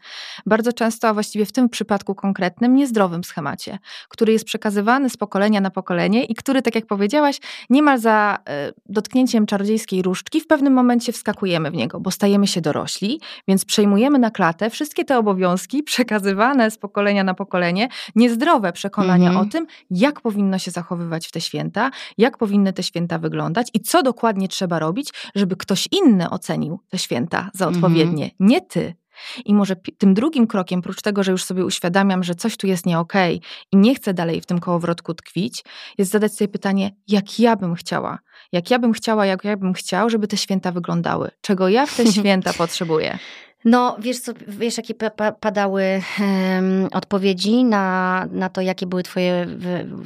Bardzo 0.47 0.73
często, 0.73 1.09
a 1.09 1.15
właściwie 1.15 1.47
w 1.47 1.53
tym 1.53 1.69
przypadku 1.69 2.15
konkretnym, 2.15 2.75
niezdrowym 2.75 3.25
schemacie, 3.25 3.79
który 4.09 4.32
jest 4.32 4.44
przekazywany 4.44 5.11
z 5.11 5.17
pokolenia 5.17 5.61
na 5.61 5.70
pokolenie 5.70 6.25
i 6.25 6.35
który, 6.35 6.62
tak 6.62 6.75
jak 6.75 6.87
powiedziałaś, 6.87 7.41
niemal 7.70 7.99
za 7.99 8.38
y, 8.69 8.75
dotknięciem 8.87 9.47
czarodziejskiej 9.47 10.03
różdżki 10.03 10.41
w 10.41 10.47
pewnym 10.47 10.73
momencie 10.73 11.12
wskakujemy 11.12 11.70
w 11.70 11.75
niego, 11.75 12.00
bo 12.00 12.11
stajemy 12.11 12.47
się 12.47 12.61
dorośli, 12.61 13.21
więc 13.49 13.64
przejmujemy 13.64 14.19
na 14.19 14.31
klatę 14.31 14.71
wszystkie 14.71 15.05
te 15.05 15.19
obowiązki 15.19 15.82
przekazywane 15.93 16.71
z 16.71 16.79
pokolenia 16.79 17.25
na 17.25 17.35
pokolenie, 17.35 17.88
niezdrowe 18.17 18.73
przekonania 18.73 19.29
mhm. 19.29 19.47
o 19.47 19.50
tym, 19.50 19.67
jak 19.91 20.21
powinno 20.21 20.59
się 20.59 20.71
zachowywać 20.71 21.29
w 21.29 21.32
te 21.32 21.41
święta, 21.41 21.91
jak 22.19 22.38
powinny 22.38 22.73
te 22.73 22.82
święta 22.82 23.19
wyglądać 23.19 23.69
i 23.75 23.81
co 23.81 24.03
dokładnie 24.03 24.49
trzeba 24.49 24.79
robić, 24.79 25.12
żeby 25.35 25.56
ktoś 25.56 25.88
inny 25.93 26.07
inny 26.08 26.31
ocenił 26.31 26.81
te 26.88 26.99
święta 26.99 27.50
za 27.55 27.69
odpowiednie, 27.69 28.25
mm 28.25 28.28
-hmm. 28.28 28.50
nie 28.50 28.60
ty. 28.60 28.94
I 29.44 29.55
może 29.55 29.76
tym 29.99 30.14
drugim 30.14 30.46
krokiem, 30.46 30.82
prócz 30.82 31.02
tego, 31.02 31.22
że 31.22 31.32
już 31.32 31.44
sobie 31.44 31.64
uświadamiam, 31.64 32.25
że 32.25 32.34
coś 32.34 32.56
tu 32.56 32.66
jest 32.66 32.87
nie 32.87 32.99
okej 32.99 33.37
okay 33.37 33.49
i 33.72 33.76
nie 33.76 33.94
chcę 33.94 34.14
dalej 34.14 34.40
w 34.40 34.46
tym 34.46 34.60
kołowrotku 34.60 35.14
tkwić, 35.14 35.64
jest 35.99 36.10
zadać 36.10 36.34
sobie 36.34 36.49
pytanie, 36.49 36.90
jak 37.08 37.40
ja 37.40 37.56
bym 37.56 37.75
chciała, 37.75 38.19
jak 38.52 38.70
ja 38.70 38.78
bym 38.78 38.93
chciała, 38.93 39.26
jak 39.26 39.44
ja 39.44 39.56
bym 39.56 39.72
chciał, 39.72 40.10
żeby 40.10 40.28
te 40.28 40.37
święta 40.37 40.72
wyglądały, 40.72 41.31
czego 41.40 41.69
ja 41.69 41.87
w 41.87 41.96
te 41.96 42.12
święta 42.12 42.52
potrzebuję. 42.52 43.19
No, 43.64 43.96
wiesz, 44.00 44.20
co, 44.20 44.32
wiesz 44.49 44.76
jakie 44.76 44.94
padały 45.40 46.02
um, 46.21 46.88
odpowiedzi 46.92 47.64
na, 47.64 48.26
na 48.33 48.49
to, 48.49 48.61
jakie 48.61 48.87
były 48.87 49.02
twoje 49.02 49.47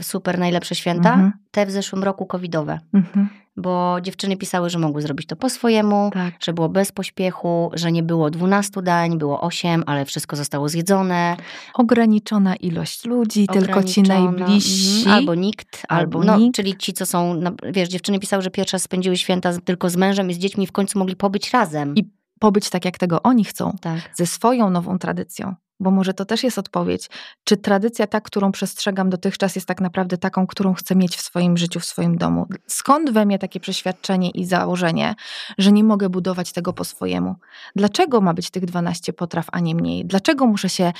super 0.00 0.38
najlepsze 0.38 0.74
święta? 0.74 1.12
Mhm. 1.12 1.32
Te 1.50 1.66
w 1.66 1.70
zeszłym 1.70 2.04
roku 2.04 2.26
covidowe. 2.26 2.78
Mhm. 2.94 3.28
Bo 3.56 3.96
dziewczyny 4.02 4.36
pisały, 4.36 4.70
że 4.70 4.78
mogły 4.78 5.02
zrobić 5.02 5.26
to 5.26 5.36
po 5.36 5.50
swojemu, 5.50 6.10
tak. 6.14 6.34
że 6.40 6.52
było 6.52 6.68
bez 6.68 6.92
pośpiechu, 6.92 7.70
że 7.74 7.92
nie 7.92 8.02
było 8.02 8.30
12 8.30 8.82
dań, 8.82 9.18
było 9.18 9.40
8, 9.40 9.84
ale 9.86 10.04
wszystko 10.04 10.36
zostało 10.36 10.68
zjedzone. 10.68 11.36
Ograniczona 11.74 12.56
ilość 12.56 13.04
ludzi, 13.04 13.46
tylko 13.46 13.82
ci 13.82 14.02
najbliżsi. 14.02 14.98
Mhm. 14.98 15.16
Albo 15.16 15.34
nikt, 15.34 15.82
albo, 15.88 16.18
albo 16.18 16.32
no, 16.32 16.38
nikt. 16.38 16.56
czyli 16.56 16.76
ci, 16.76 16.92
co 16.92 17.06
są, 17.06 17.40
wiesz, 17.72 17.88
dziewczyny 17.88 18.18
pisały, 18.18 18.42
że 18.42 18.50
pierwszy 18.50 18.74
raz 18.74 18.82
spędziły 18.82 19.16
święta 19.16 19.52
tylko 19.64 19.90
z 19.90 19.96
mężem 19.96 20.30
i 20.30 20.34
z 20.34 20.38
dziećmi 20.38 20.66
w 20.66 20.72
końcu 20.72 20.98
mogli 20.98 21.16
pobyć 21.16 21.50
razem. 21.50 21.94
I 21.96 22.21
pobyć 22.42 22.70
tak, 22.70 22.84
jak 22.84 22.98
tego 22.98 23.22
oni 23.22 23.44
chcą, 23.44 23.76
tak. 23.80 24.00
ze 24.14 24.26
swoją 24.26 24.70
nową 24.70 24.98
tradycją. 24.98 25.54
Bo 25.80 25.90
może 25.90 26.14
to 26.14 26.24
też 26.24 26.42
jest 26.42 26.58
odpowiedź, 26.58 27.10
czy 27.44 27.56
tradycja 27.56 28.06
ta, 28.06 28.20
którą 28.20 28.52
przestrzegam 28.52 29.10
dotychczas, 29.10 29.54
jest 29.54 29.68
tak 29.68 29.80
naprawdę 29.80 30.18
taką, 30.18 30.46
którą 30.46 30.74
chcę 30.74 30.96
mieć 30.96 31.16
w 31.16 31.20
swoim 31.20 31.56
życiu, 31.56 31.80
w 31.80 31.84
swoim 31.84 32.18
domu. 32.18 32.46
Skąd 32.66 33.10
we 33.10 33.26
mnie 33.26 33.38
takie 33.38 33.60
przeświadczenie 33.60 34.30
i 34.30 34.44
założenie, 34.44 35.14
że 35.58 35.72
nie 35.72 35.84
mogę 35.84 36.08
budować 36.08 36.52
tego 36.52 36.72
po 36.72 36.84
swojemu? 36.84 37.34
Dlaczego 37.76 38.20
ma 38.20 38.34
być 38.34 38.50
tych 38.50 38.64
12 38.64 39.12
potraw, 39.12 39.46
a 39.52 39.60
nie 39.60 39.74
mniej? 39.74 40.04
Dlaczego 40.04 40.46
muszę 40.46 40.68
się 40.68 40.92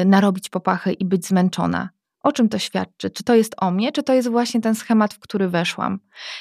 y, 0.00 0.04
narobić 0.04 0.48
popachy 0.48 0.92
i 0.92 1.04
być 1.04 1.26
zmęczona? 1.26 1.88
O 2.22 2.32
czym 2.32 2.48
to 2.48 2.58
świadczy? 2.58 3.10
Czy 3.10 3.24
to 3.24 3.34
jest 3.34 3.54
o 3.58 3.70
mnie, 3.70 3.92
czy 3.92 4.02
to 4.02 4.12
jest 4.14 4.28
właśnie 4.28 4.60
ten 4.60 4.74
schemat, 4.74 5.14
w 5.14 5.18
który 5.18 5.48
weszłam? 5.48 5.98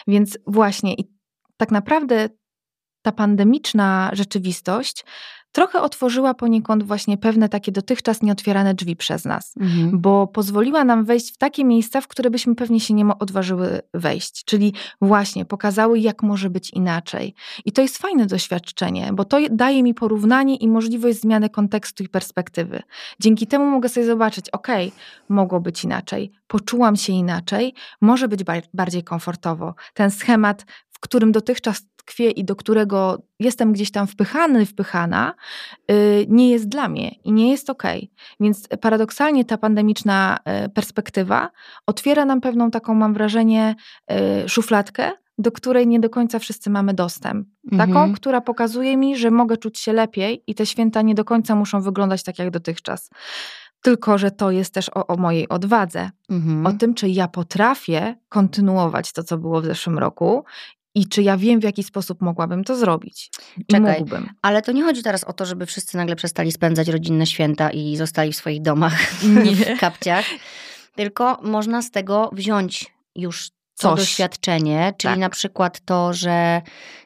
Więc 0.08 0.38
właśnie 0.48 0.94
i 0.94 1.12
tak 1.58 1.72
naprawdę 1.72 2.30
ta 3.04 3.12
pandemiczna 3.12 4.10
rzeczywistość 4.14 5.06
trochę 5.54 5.82
otworzyła 5.82 6.34
poniekąd 6.34 6.84
właśnie 6.84 7.18
pewne 7.18 7.50
takie 7.50 7.72
dotychczas 7.72 8.22
nieotwierane 8.22 8.74
drzwi 8.74 8.96
przez 8.96 9.26
nas, 9.26 9.54
mhm. 9.60 10.02
bo 10.02 10.28
pozwoliła 10.28 10.84
nam 10.84 11.06
wejść 11.06 11.34
w 11.34 11.38
takie 11.38 11.66
miejsca, 11.66 12.02
w 12.02 12.08
które 12.08 12.30
byśmy 12.30 12.56
pewnie 12.56 12.80
się 12.80 12.94
nie 12.94 13.06
odważyły 13.20 13.82
wejść. 13.94 14.46
Czyli 14.46 14.74
właśnie 15.02 15.46
pokazały, 15.46 16.00
jak 16.00 16.24
może 16.24 16.50
być 16.50 16.70
inaczej. 16.70 17.36
I 17.66 17.72
to 17.72 17.82
jest 17.82 17.98
fajne 17.98 18.26
doświadczenie, 18.26 19.10
bo 19.14 19.26
to 19.26 19.38
daje 19.52 19.84
mi 19.84 19.94
porównanie 19.94 20.56
i 20.56 20.68
możliwość 20.68 21.22
zmiany 21.22 21.50
kontekstu 21.50 22.04
i 22.04 22.10
perspektywy. 22.10 22.82
Dzięki 23.20 23.48
temu 23.48 23.66
mogę 23.66 23.90
sobie 23.90 24.06
zobaczyć, 24.06 24.50
ok, 24.50 24.68
mogło 25.30 25.60
być 25.60 25.84
inaczej, 25.84 26.32
poczułam 26.48 26.96
się 26.96 27.14
inaczej, 27.14 27.74
może 28.02 28.28
być 28.28 28.42
bardziej 28.74 29.04
komfortowo. 29.04 29.76
Ten 29.94 30.12
schemat 30.12 30.66
którym 31.04 31.32
dotychczas 31.32 31.84
tkwię 31.96 32.32
i 32.32 32.46
do 32.46 32.56
którego 32.56 33.24
jestem 33.40 33.74
gdzieś 33.74 33.92
tam 33.92 34.08
wpychany, 34.08 34.66
wpychana, 34.66 35.34
y, 35.92 36.26
nie 36.30 36.50
jest 36.50 36.68
dla 36.70 36.90
mnie 36.90 37.16
i 37.24 37.32
nie 37.32 37.52
jest 37.52 37.70
okej. 37.70 37.98
Okay. 37.98 38.36
Więc 38.40 38.68
paradoksalnie 38.82 39.46
ta 39.46 39.58
pandemiczna 39.58 40.40
y, 40.66 40.70
perspektywa 40.70 41.50
otwiera 41.86 42.26
nam 42.26 42.42
pewną 42.42 42.72
taką, 42.72 42.94
mam 42.94 43.14
wrażenie, 43.14 43.76
y, 44.46 44.50
szufladkę, 44.50 45.12
do 45.38 45.52
której 45.52 45.88
nie 45.88 46.00
do 46.00 46.10
końca 46.10 46.40
wszyscy 46.40 46.70
mamy 46.70 46.94
dostęp. 46.94 47.48
Taką, 47.72 47.84
mhm. 47.84 48.14
która 48.14 48.42
pokazuje 48.42 48.98
mi, 48.98 49.18
że 49.18 49.32
mogę 49.32 49.58
czuć 49.58 49.80
się 49.80 49.94
lepiej 49.94 50.44
i 50.48 50.56
te 50.56 50.66
święta 50.66 51.02
nie 51.02 51.16
do 51.16 51.26
końca 51.26 51.56
muszą 51.56 51.82
wyglądać 51.82 52.24
tak 52.24 52.40
jak 52.40 52.52
dotychczas. 52.52 53.10
Tylko, 53.82 54.18
że 54.18 54.32
to 54.32 54.52
jest 54.52 54.74
też 54.74 54.90
o, 54.90 55.08
o 55.08 55.18
mojej 55.18 55.50
odwadze, 55.50 56.10
mhm. 56.30 56.66
o 56.66 56.74
tym, 56.74 56.94
czy 56.94 57.10
ja 57.10 57.28
potrafię 57.28 58.16
kontynuować 58.30 59.14
to, 59.14 59.24
co 59.24 59.38
było 59.38 59.62
w 59.62 59.66
zeszłym 59.66 60.00
roku 60.00 60.46
i 60.96 61.08
czy 61.08 61.24
ja 61.24 61.38
wiem, 61.38 61.60
w 61.60 61.64
jaki 61.64 61.84
sposób 61.84 62.22
mogłabym 62.22 62.64
to 62.64 62.76
zrobić. 62.76 63.30
Czekaj, 63.68 64.00
mógłbym. 64.00 64.30
ale 64.42 64.62
to 64.62 64.72
nie 64.72 64.84
chodzi 64.84 65.04
teraz 65.04 65.24
o 65.24 65.34
to, 65.34 65.46
żeby 65.46 65.66
wszyscy 65.66 65.98
nagle 65.98 66.16
przestali 66.16 66.52
spędzać 66.52 66.88
rodzinne 66.88 67.26
święta 67.26 67.70
i 67.70 67.98
zostali 67.98 68.34
w 68.34 68.36
swoich 68.36 68.62
domach, 68.62 69.02
w 69.76 69.80
kapciach, 69.80 70.26
tylko 70.96 71.40
można 71.44 71.82
z 71.82 71.92
tego 71.92 72.30
wziąć 72.34 72.94
już 73.16 73.50
co 73.76 73.90
Coś. 73.90 74.00
doświadczenie, 74.00 74.94
czyli 74.98 75.12
tak. 75.12 75.20
na 75.20 75.30
przykład 75.30 75.82
to, 75.86 76.14
że 76.14 76.62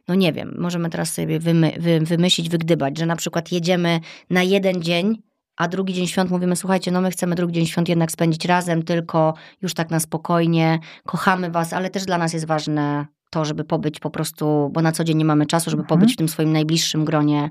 no 0.08 0.16
nie 0.16 0.34
wiem, 0.34 0.56
możemy 0.58 0.90
teraz 0.90 1.14
sobie 1.14 1.40
wymy, 1.40 1.74
wy, 1.80 2.00
wymyślić, 2.00 2.50
wygdybać, 2.50 2.98
że 2.98 3.06
na 3.06 3.16
przykład 3.16 3.52
jedziemy 3.52 4.00
na 4.30 4.44
jeden 4.44 4.84
dzień 4.84 5.22
a 5.58 5.68
drugi 5.68 5.94
dzień 5.94 6.08
świąt 6.08 6.32
mówimy, 6.32 6.56
słuchajcie, 6.56 6.92
no 6.92 7.02
my 7.02 7.12
chcemy 7.12 7.36
drugi 7.36 7.54
dzień 7.54 7.66
świąt 7.66 7.90
jednak 7.90 8.12
spędzić 8.12 8.46
razem, 8.46 8.84
tylko 8.84 9.34
już 9.62 9.74
tak 9.74 9.90
na 9.90 10.00
spokojnie, 10.00 10.80
kochamy 11.06 11.52
was, 11.52 11.74
ale 11.74 11.90
też 11.90 12.06
dla 12.06 12.18
nas 12.18 12.34
jest 12.34 12.46
ważne 12.46 13.06
to, 13.30 13.46
żeby 13.46 13.64
pobyć 13.64 14.00
po 14.00 14.10
prostu, 14.10 14.70
bo 14.74 14.82
na 14.82 14.92
co 14.92 15.04
dzień 15.04 15.18
nie 15.18 15.26
mamy 15.26 15.46
czasu, 15.46 15.70
żeby 15.70 15.82
mhm. 15.82 16.00
pobyć 16.00 16.14
w 16.14 16.18
tym 16.18 16.30
swoim 16.30 16.54
najbliższym 16.54 17.06
gronie. 17.06 17.50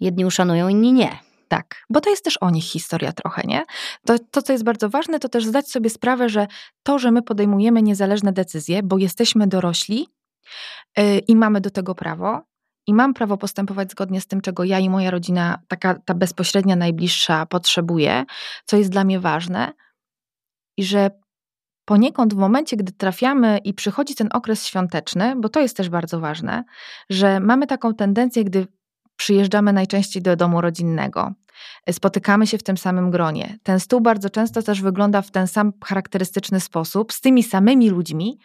Jedni 0.00 0.24
uszanują, 0.24 0.68
inni 0.68 0.92
nie. 0.92 1.18
Tak, 1.48 1.84
bo 1.90 2.00
to 2.00 2.10
jest 2.10 2.24
też 2.24 2.36
o 2.36 2.50
nich 2.50 2.64
historia 2.64 3.12
trochę, 3.12 3.42
nie? 3.44 3.64
To, 4.06 4.18
to, 4.30 4.42
co 4.42 4.52
jest 4.52 4.64
bardzo 4.64 4.88
ważne, 4.90 5.20
to 5.20 5.28
też 5.28 5.44
zdać 5.44 5.68
sobie 5.68 5.90
sprawę, 5.90 6.28
że 6.28 6.46
to, 6.82 6.98
że 6.98 7.10
my 7.10 7.22
podejmujemy 7.22 7.82
niezależne 7.82 8.32
decyzje, 8.32 8.82
bo 8.82 8.98
jesteśmy 8.98 9.46
dorośli 9.46 10.08
yy, 10.96 11.18
i 11.18 11.36
mamy 11.36 11.60
do 11.60 11.70
tego 11.70 11.94
prawo, 11.94 12.42
i 12.86 12.94
mam 12.94 13.14
prawo 13.14 13.36
postępować 13.36 13.90
zgodnie 13.90 14.20
z 14.20 14.26
tym, 14.26 14.40
czego 14.40 14.64
ja 14.64 14.78
i 14.78 14.90
moja 14.90 15.10
rodzina, 15.10 15.58
taka 15.68 15.94
ta 15.94 16.14
bezpośrednia, 16.14 16.76
najbliższa, 16.76 17.46
potrzebuje, 17.46 18.24
co 18.64 18.76
jest 18.76 18.90
dla 18.90 19.04
mnie 19.04 19.20
ważne, 19.20 19.72
i 20.76 20.84
że 20.84 21.10
poniekąd 21.84 22.34
w 22.34 22.36
momencie, 22.36 22.76
gdy 22.76 22.92
trafiamy 22.92 23.58
i 23.58 23.74
przychodzi 23.74 24.14
ten 24.14 24.28
okres 24.32 24.66
świąteczny, 24.66 25.34
bo 25.36 25.48
to 25.48 25.60
jest 25.60 25.76
też 25.76 25.88
bardzo 25.88 26.20
ważne, 26.20 26.64
że 27.10 27.40
mamy 27.40 27.66
taką 27.66 27.94
tendencję, 27.94 28.44
gdy 28.44 28.66
przyjeżdżamy 29.16 29.72
najczęściej 29.72 30.22
do 30.22 30.36
domu 30.36 30.60
rodzinnego, 30.60 31.32
spotykamy 31.90 32.46
się 32.46 32.58
w 32.58 32.62
tym 32.62 32.76
samym 32.76 33.10
gronie. 33.10 33.58
Ten 33.62 33.80
stół 33.80 34.00
bardzo 34.00 34.30
często 34.30 34.62
też 34.62 34.82
wygląda 34.82 35.22
w 35.22 35.30
ten 35.30 35.46
sam 35.46 35.72
charakterystyczny 35.84 36.60
sposób, 36.60 37.12
z 37.12 37.20
tymi 37.20 37.42
samymi 37.42 37.90
ludźmi, 37.90 38.38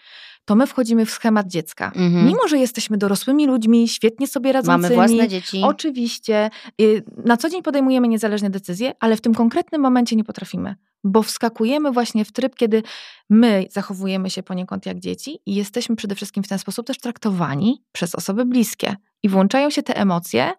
to 0.45 0.55
my 0.55 0.67
wchodzimy 0.67 1.05
w 1.05 1.11
schemat 1.11 1.47
dziecka. 1.47 1.91
Mhm. 1.95 2.25
Mimo, 2.25 2.47
że 2.47 2.57
jesteśmy 2.57 2.97
dorosłymi 2.97 3.47
ludźmi, 3.47 3.87
świetnie 3.87 4.27
sobie 4.27 4.51
radzącymi. 4.51 4.81
Mamy 4.81 4.95
własne 4.95 5.27
dzieci. 5.27 5.61
Oczywiście. 5.63 6.49
Y, 6.81 7.03
na 7.25 7.37
co 7.37 7.49
dzień 7.49 7.63
podejmujemy 7.63 8.07
niezależne 8.07 8.49
decyzje, 8.49 8.93
ale 8.99 9.15
w 9.15 9.21
tym 9.21 9.33
konkretnym 9.33 9.81
momencie 9.81 10.15
nie 10.15 10.23
potrafimy. 10.23 10.75
Bo 11.03 11.23
wskakujemy 11.23 11.91
właśnie 11.91 12.25
w 12.25 12.31
tryb, 12.31 12.55
kiedy 12.55 12.83
my 13.29 13.65
zachowujemy 13.71 14.29
się 14.29 14.43
poniekąd 14.43 14.85
jak 14.85 14.99
dzieci 14.99 15.39
i 15.45 15.55
jesteśmy 15.55 15.95
przede 15.95 16.15
wszystkim 16.15 16.43
w 16.43 16.47
ten 16.47 16.59
sposób 16.59 16.87
też 16.87 16.97
traktowani 16.97 17.83
przez 17.91 18.15
osoby 18.15 18.45
bliskie. 18.45 18.95
I 19.23 19.29
włączają 19.29 19.69
się 19.69 19.83
te 19.83 19.97
emocje, 19.97 20.53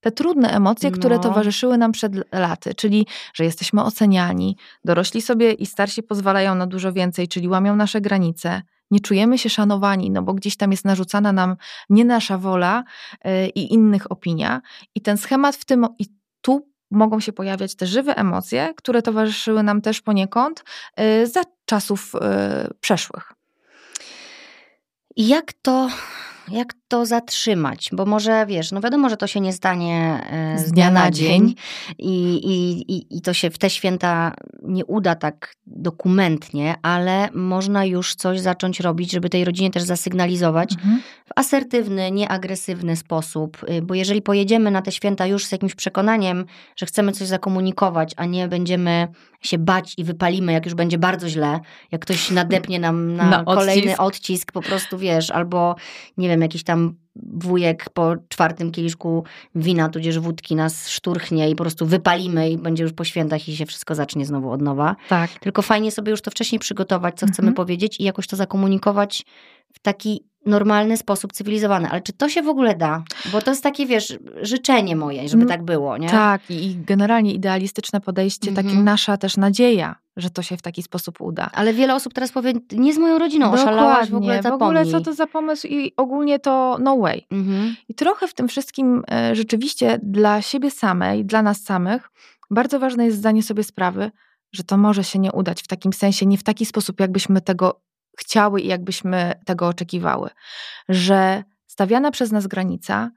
te 0.00 0.12
trudne 0.12 0.50
emocje, 0.50 0.90
no. 0.90 0.98
które 0.98 1.18
towarzyszyły 1.18 1.78
nam 1.78 1.92
przed 1.92 2.12
laty, 2.32 2.74
czyli 2.74 3.06
że 3.34 3.44
jesteśmy 3.44 3.84
oceniani, 3.84 4.56
dorośli 4.84 5.22
sobie 5.22 5.52
i 5.52 5.66
starsi 5.66 6.02
pozwalają 6.02 6.54
na 6.54 6.66
dużo 6.66 6.92
więcej, 6.92 7.28
czyli 7.28 7.48
łamią 7.48 7.76
nasze 7.76 8.00
granice, 8.00 8.62
nie 8.90 9.00
czujemy 9.00 9.38
się 9.38 9.48
szanowani, 9.48 10.10
no 10.10 10.22
bo 10.22 10.34
gdzieś 10.34 10.56
tam 10.56 10.70
jest 10.70 10.84
narzucana 10.84 11.32
nam 11.32 11.56
nie 11.90 12.04
nasza 12.04 12.38
wola 12.38 12.84
yy, 13.24 13.48
i 13.48 13.74
innych 13.74 14.12
opinia. 14.12 14.60
I 14.94 15.00
ten 15.00 15.16
schemat 15.16 15.56
w 15.56 15.64
tym, 15.64 15.86
i 15.98 16.06
tu 16.40 16.71
mogą 16.92 17.20
się 17.20 17.32
pojawiać 17.32 17.74
te 17.74 17.86
żywe 17.86 18.16
emocje, 18.16 18.74
które 18.76 19.02
towarzyszyły 19.02 19.62
nam 19.62 19.80
też 19.80 20.00
poniekąd 20.00 20.64
yy, 20.96 21.26
za 21.26 21.40
czasów 21.64 22.12
yy, 22.14 22.20
przeszłych. 22.80 23.32
Jak 25.16 25.52
to 25.52 25.88
jak 26.48 26.74
to 26.92 27.06
zatrzymać? 27.06 27.90
Bo 27.92 28.06
może 28.06 28.46
wiesz, 28.46 28.72
no 28.72 28.80
wiadomo, 28.80 29.08
że 29.08 29.16
to 29.16 29.26
się 29.26 29.40
nie 29.40 29.52
stanie 29.52 30.20
e, 30.30 30.58
z 30.58 30.72
dnia 30.72 30.90
na 30.90 31.10
dzień 31.10 31.54
i, 31.98 32.34
i, 32.88 33.16
i 33.16 33.22
to 33.22 33.34
się 33.34 33.50
w 33.50 33.58
te 33.58 33.70
święta 33.70 34.34
nie 34.62 34.84
uda 34.84 35.14
tak 35.14 35.54
dokumentnie, 35.66 36.74
ale 36.82 37.28
można 37.34 37.84
już 37.84 38.14
coś 38.14 38.40
zacząć 38.40 38.80
robić, 38.80 39.12
żeby 39.12 39.28
tej 39.28 39.44
rodzinie 39.44 39.70
też 39.70 39.82
zasygnalizować 39.82 40.72
mhm. 40.72 41.02
w 41.24 41.30
asertywny, 41.36 42.10
nieagresywny 42.10 42.96
sposób. 42.96 43.64
Y, 43.70 43.82
bo 43.82 43.94
jeżeli 43.94 44.22
pojedziemy 44.22 44.70
na 44.70 44.82
te 44.82 44.92
święta 44.92 45.26
już 45.26 45.46
z 45.46 45.52
jakimś 45.52 45.74
przekonaniem, 45.74 46.44
że 46.76 46.86
chcemy 46.86 47.12
coś 47.12 47.28
zakomunikować, 47.28 48.14
a 48.16 48.26
nie 48.26 48.48
będziemy 48.48 49.08
się 49.42 49.58
bać 49.58 49.94
i 49.96 50.04
wypalimy, 50.04 50.52
jak 50.52 50.64
już 50.64 50.74
będzie 50.74 50.98
bardzo 50.98 51.28
źle, 51.28 51.60
jak 51.92 52.02
ktoś 52.02 52.30
nadepnie 52.30 52.80
nam 52.80 53.14
na, 53.14 53.24
na 53.30 53.44
kolejny 53.44 53.82
odcisk. 53.82 54.00
odcisk, 54.00 54.52
po 54.52 54.62
prostu 54.62 54.98
wiesz, 54.98 55.30
albo 55.30 55.76
nie 56.16 56.28
wiem, 56.28 56.42
jakiś 56.42 56.62
tam 56.62 56.81
wujek 57.16 57.90
po 57.90 58.14
czwartym 58.28 58.72
kieliszku 58.72 59.24
wina, 59.54 59.88
tudzież 59.88 60.18
wódki 60.18 60.56
nas 60.56 60.88
szturchnie 60.88 61.50
i 61.50 61.54
po 61.54 61.64
prostu 61.64 61.86
wypalimy 61.86 62.50
i 62.50 62.58
będzie 62.58 62.82
już 62.82 62.92
po 62.92 63.04
świętach 63.04 63.48
i 63.48 63.56
się 63.56 63.66
wszystko 63.66 63.94
zacznie 63.94 64.26
znowu 64.26 64.50
od 64.50 64.62
nowa. 64.62 64.96
Tak. 65.08 65.30
Tylko 65.30 65.62
fajnie 65.62 65.90
sobie 65.90 66.10
już 66.10 66.22
to 66.22 66.30
wcześniej 66.30 66.58
przygotować, 66.58 67.14
co 67.14 67.26
mhm. 67.26 67.32
chcemy 67.32 67.52
powiedzieć 67.52 68.00
i 68.00 68.04
jakoś 68.04 68.26
to 68.26 68.36
zakomunikować 68.36 69.24
w 69.72 69.78
taki 69.78 70.24
normalny 70.46 70.96
sposób 70.96 71.32
cywilizowany. 71.32 71.88
Ale 71.90 72.00
czy 72.00 72.12
to 72.12 72.28
się 72.28 72.42
w 72.42 72.48
ogóle 72.48 72.74
da? 72.76 73.04
Bo 73.32 73.42
to 73.42 73.50
jest 73.50 73.62
takie, 73.62 73.86
wiesz, 73.86 74.18
życzenie 74.42 74.96
moje, 74.96 75.28
żeby 75.28 75.46
tak 75.46 75.62
było, 75.62 75.96
nie? 75.96 76.08
Tak, 76.08 76.50
i 76.50 76.76
generalnie 76.86 77.34
idealistyczne 77.34 78.00
podejście, 78.00 78.48
mhm. 78.48 78.66
takie 78.66 78.78
nasza 78.78 79.16
też 79.16 79.36
nadzieja, 79.36 79.94
że 80.16 80.30
to 80.30 80.42
się 80.42 80.56
w 80.56 80.62
taki 80.62 80.82
sposób 80.82 81.20
uda. 81.20 81.50
Ale 81.54 81.72
wiele 81.72 81.94
osób 81.94 82.12
teraz 82.14 82.32
powie, 82.32 82.52
nie 82.72 82.94
z 82.94 82.98
moją 82.98 83.18
rodziną, 83.18 83.46
Dokładnie, 83.46 83.72
oszalałaś, 83.72 84.10
w 84.10 84.14
ogóle 84.14 84.42
zapomnij. 84.42 84.58
w 84.58 84.62
ogóle 84.62 84.86
co 84.86 85.00
to 85.00 85.14
za 85.14 85.26
pomysł 85.26 85.66
i 85.66 85.92
ogólnie 85.96 86.38
to 86.38 86.76
no 86.80 86.96
way. 86.96 87.26
Mhm. 87.30 87.76
I 87.88 87.94
trochę 87.94 88.28
w 88.28 88.34
tym 88.34 88.48
wszystkim 88.48 89.02
e, 89.10 89.34
rzeczywiście 89.34 89.98
dla 90.02 90.42
siebie 90.42 90.70
samej, 90.70 91.24
dla 91.24 91.42
nas 91.42 91.62
samych, 91.62 92.10
bardzo 92.50 92.78
ważne 92.78 93.04
jest 93.04 93.16
zdanie 93.16 93.42
sobie 93.42 93.64
sprawy, 93.64 94.10
że 94.52 94.64
to 94.64 94.76
może 94.76 95.04
się 95.04 95.18
nie 95.18 95.32
udać 95.32 95.62
w 95.62 95.66
takim 95.66 95.92
sensie, 95.92 96.26
nie 96.26 96.38
w 96.38 96.42
taki 96.42 96.66
sposób, 96.66 97.00
jakbyśmy 97.00 97.40
tego 97.40 97.80
chciały 98.18 98.60
i 98.60 98.68
jakbyśmy 98.68 99.32
tego 99.44 99.68
oczekiwały. 99.68 100.30
Że 100.88 101.44
stawiana 101.66 102.10
przez 102.10 102.32
nas 102.32 102.46
granica, 102.46 103.10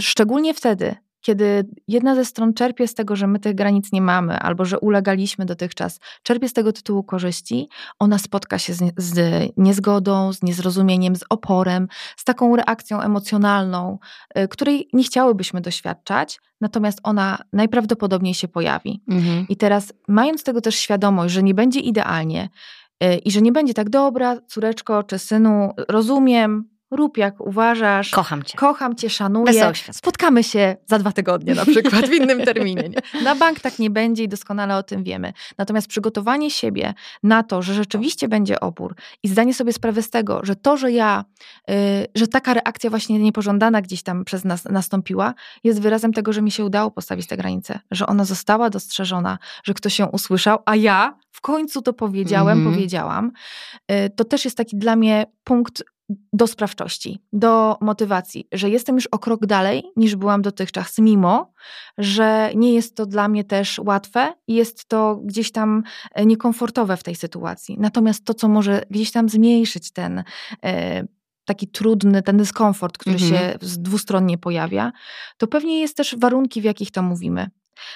szczególnie 0.00 0.54
wtedy, 0.54 0.94
kiedy 1.24 1.66
jedna 1.88 2.14
ze 2.14 2.24
stron 2.24 2.54
czerpie 2.54 2.88
z 2.88 2.94
tego, 2.94 3.16
że 3.16 3.26
my 3.26 3.38
tych 3.38 3.54
granic 3.54 3.92
nie 3.92 4.00
mamy, 4.00 4.38
albo 4.38 4.64
że 4.64 4.80
ulegaliśmy 4.80 5.44
dotychczas, 5.44 6.00
czerpie 6.22 6.48
z 6.48 6.52
tego 6.52 6.72
tytułu 6.72 7.04
korzyści, 7.04 7.68
ona 7.98 8.18
spotka 8.18 8.58
się 8.58 8.74
z, 8.74 8.92
z, 8.96 9.18
niezgodą, 9.56 10.32
z 10.32 10.42
niezrozumieniem, 10.42 11.16
z 11.16 11.24
oporem, 11.28 11.88
z 12.16 12.24
taką 12.24 12.56
reakcją 12.56 13.00
emocjonalną, 13.00 13.98
y, 14.38 14.48
której 14.48 14.88
nie 14.92 15.04
chciałybyśmy 15.04 15.60
doświadczać, 15.60 16.40
natomiast 16.60 17.00
ona 17.02 17.38
najprawdopodobniej 17.52 18.34
się 18.34 18.48
pojawi. 18.48 19.02
Mhm. 19.08 19.46
I 19.48 19.56
teraz, 19.56 19.92
mając 20.08 20.44
tego 20.44 20.60
też 20.60 20.76
świadomość, 20.76 21.34
że 21.34 21.42
nie 21.42 21.54
będzie 21.54 21.80
idealnie, 21.80 22.48
i 23.24 23.30
że 23.30 23.42
nie 23.42 23.52
będzie 23.52 23.74
tak, 23.74 23.90
dobra, 23.90 24.40
córeczko 24.46 25.02
czy 25.02 25.18
synu, 25.18 25.72
rozumiem, 25.88 26.73
rób 26.96 27.16
jak 27.16 27.40
uważasz. 27.40 28.10
Kocham 28.10 28.42
cię. 28.42 28.58
Kocham 28.58 28.96
cię, 28.96 29.10
szanuję. 29.10 29.72
Spotkamy 29.92 30.44
się 30.44 30.76
za 30.86 30.98
dwa 30.98 31.12
tygodnie 31.12 31.54
na 31.54 31.64
przykład 31.66 32.08
w 32.08 32.12
innym 32.12 32.44
terminie. 32.44 32.88
Nie? 32.88 33.22
Na 33.22 33.34
bank 33.34 33.60
tak 33.60 33.78
nie 33.78 33.90
będzie 33.90 34.24
i 34.24 34.28
doskonale 34.28 34.76
o 34.76 34.82
tym 34.82 35.04
wiemy. 35.04 35.32
Natomiast 35.58 35.86
przygotowanie 35.88 36.50
siebie 36.50 36.94
na 37.22 37.42
to, 37.42 37.62
że 37.62 37.74
rzeczywiście 37.74 38.28
będzie 38.28 38.60
opór 38.60 38.94
i 39.22 39.28
zdanie 39.28 39.54
sobie 39.54 39.72
sprawy 39.72 40.02
z 40.02 40.10
tego, 40.10 40.40
że 40.42 40.56
to, 40.56 40.76
że 40.76 40.92
ja, 40.92 41.24
yy, 41.68 41.74
że 42.14 42.26
taka 42.26 42.54
reakcja 42.54 42.90
właśnie 42.90 43.18
niepożądana 43.18 43.82
gdzieś 43.82 44.02
tam 44.02 44.24
przez 44.24 44.44
nas 44.44 44.64
nastąpiła, 44.64 45.34
jest 45.64 45.80
wyrazem 45.80 46.12
tego, 46.12 46.32
że 46.32 46.42
mi 46.42 46.50
się 46.50 46.64
udało 46.64 46.90
postawić 46.90 47.26
tę 47.26 47.36
granicę, 47.36 47.78
że 47.90 48.06
ona 48.06 48.24
została 48.24 48.70
dostrzeżona, 48.70 49.38
że 49.64 49.74
ktoś 49.74 49.98
ją 49.98 50.06
usłyszał, 50.06 50.58
a 50.66 50.76
ja 50.76 51.16
w 51.30 51.40
końcu 51.40 51.82
to 51.82 51.92
powiedziałem, 51.92 52.58
mm 52.58 52.72
-hmm. 52.72 52.74
powiedziałam. 52.74 53.32
Yy, 53.88 54.10
to 54.10 54.24
też 54.24 54.44
jest 54.44 54.56
taki 54.56 54.76
dla 54.76 54.96
mnie 54.96 55.26
punkt 55.44 55.82
do 56.32 56.46
sprawczości, 56.46 57.18
do 57.32 57.76
motywacji, 57.80 58.48
że 58.52 58.70
jestem 58.70 58.94
już 58.94 59.06
o 59.06 59.18
krok 59.18 59.46
dalej 59.46 59.82
niż 59.96 60.16
byłam 60.16 60.42
dotychczas, 60.42 60.98
mimo 60.98 61.52
że 61.98 62.50
nie 62.54 62.74
jest 62.74 62.96
to 62.96 63.06
dla 63.06 63.28
mnie 63.28 63.44
też 63.44 63.78
łatwe 63.78 64.32
i 64.48 64.54
jest 64.54 64.88
to 64.88 65.16
gdzieś 65.16 65.52
tam 65.52 65.82
e, 66.14 66.26
niekomfortowe 66.26 66.96
w 66.96 67.02
tej 67.02 67.14
sytuacji. 67.14 67.76
Natomiast 67.80 68.24
to, 68.24 68.34
co 68.34 68.48
może 68.48 68.82
gdzieś 68.90 69.12
tam 69.12 69.28
zmniejszyć 69.28 69.92
ten, 69.92 70.24
e, 70.64 71.04
taki 71.44 71.68
trudny, 71.68 72.22
ten 72.22 72.36
dyskomfort, 72.36 72.98
który 72.98 73.16
Mhm. 73.16 73.32
się 73.32 73.58
z- 73.60 73.78
dwustronnie 73.78 74.38
pojawia, 74.38 74.92
to 75.38 75.46
pewnie 75.46 75.80
jest 75.80 75.96
też 75.96 76.16
warunki, 76.18 76.60
w 76.60 76.64
jakich 76.64 76.90
to 76.90 77.02
mówimy. 77.02 77.50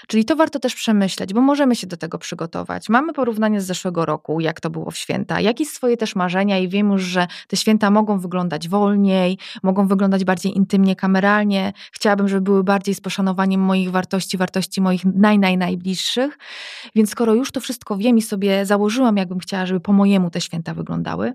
Czyli 0.07 0.25
to 0.25 0.37
warto 0.37 0.59
też 0.59 0.75
przemyśleć, 0.75 1.35
bo 1.35 1.41
możemy 1.41 1.77
się 1.77 1.87
do 1.87 1.97
tego 1.97 2.19
przygotować. 2.19 2.89
Mamy 2.89 3.13
porównanie 3.13 3.61
z 3.61 3.67
zeszłego 3.67 4.07
roku, 4.07 4.41
jak 4.41 4.61
to 4.61 4.71
było 4.71 4.91
w 4.91 4.97
święta, 4.97 5.41
jakieś 5.41 5.69
swoje 5.69 5.97
też 5.97 6.17
marzenia 6.17 6.59
i 6.59 6.69
wiem 6.69 6.91
już, 6.93 7.03
że 7.03 7.27
te 7.49 7.57
święta 7.57 7.91
mogą 7.91 8.19
wyglądać 8.19 8.69
wolniej, 8.69 9.39
mogą 9.63 9.87
wyglądać 9.87 10.25
bardziej 10.25 10.57
intymnie, 10.57 10.97
kameralnie. 10.97 11.73
Chciałabym, 11.93 12.29
żeby 12.29 12.41
były 12.41 12.65
bardziej 12.65 12.95
z 12.95 13.01
poszanowaniem 13.01 13.61
moich 13.61 13.91
wartości, 13.91 14.37
wartości 14.39 14.81
moich 14.81 15.05
naj, 15.05 15.39
naj, 15.39 15.59
najbliższych. 15.59 16.39
Więc 16.95 17.11
skoro 17.11 17.35
już 17.35 17.53
to 17.53 17.61
wszystko 17.61 17.97
wiem 17.97 18.19
i 18.19 18.23
sobie 18.23 18.67
założyłam, 18.67 19.17
jakbym 19.17 19.39
chciała, 19.39 19.67
żeby 19.67 19.81
po 19.81 19.93
mojemu 19.93 20.31
te 20.31 20.41
święta 20.41 20.75
wyglądały, 20.75 21.35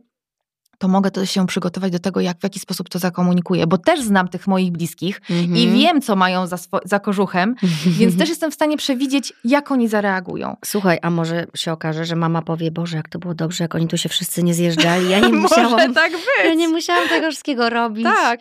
to 0.78 0.88
mogę 0.88 1.12
to 1.12 1.26
się 1.26 1.48
przygotować 1.48 1.92
do 1.92 2.00
tego, 2.00 2.20
jak 2.22 2.40
w 2.40 2.44
jaki 2.44 2.60
sposób 2.60 2.90
to 2.90 3.00
zakomunikuję, 3.00 3.68
bo 3.68 3.78
też 3.78 4.02
znam 4.02 4.28
tych 4.28 4.48
moich 4.48 4.72
bliskich 4.72 5.22
Mhm. 5.30 5.58
i 5.58 5.68
wiem, 5.70 6.02
co 6.02 6.16
mają 6.16 6.48
za, 6.48 6.56
swo- 6.56 6.80
za 6.86 7.00
kożuchem, 7.00 7.56
więc 8.00 8.18
też 8.18 8.30
jestem 8.30 8.52
w 8.52 8.54
stanie 8.54 8.78
przewidzieć, 8.78 9.34
jak 9.44 9.72
oni 9.72 9.88
zareagują. 9.88 10.58
Słuchaj, 10.66 10.98
a 11.02 11.10
może 11.10 11.46
się 11.56 11.72
okaże, 11.72 12.06
że 12.06 12.16
mama 12.16 12.42
powie, 12.42 12.72
Boże, 12.72 12.98
jak 12.98 13.10
to 13.10 13.20
było 13.20 13.34
dobrze, 13.34 13.64
jak 13.64 13.76
oni 13.76 13.88
tu 13.88 13.98
się 13.98 14.10
wszyscy 14.10 14.44
nie 14.44 14.54
zjeżdżali. 14.54 15.10
Ja 15.10 15.20
nie 15.20 15.30
musiałam, 15.44 15.72
Może 15.72 15.90
tak 15.94 16.12
być. 16.12 16.22
ja 16.46 16.54
nie 16.54 16.68
musiałam 16.68 17.10
tego 17.10 17.28
wszystkiego 17.32 17.70
robić. 17.70 18.04
Tak. 18.06 18.40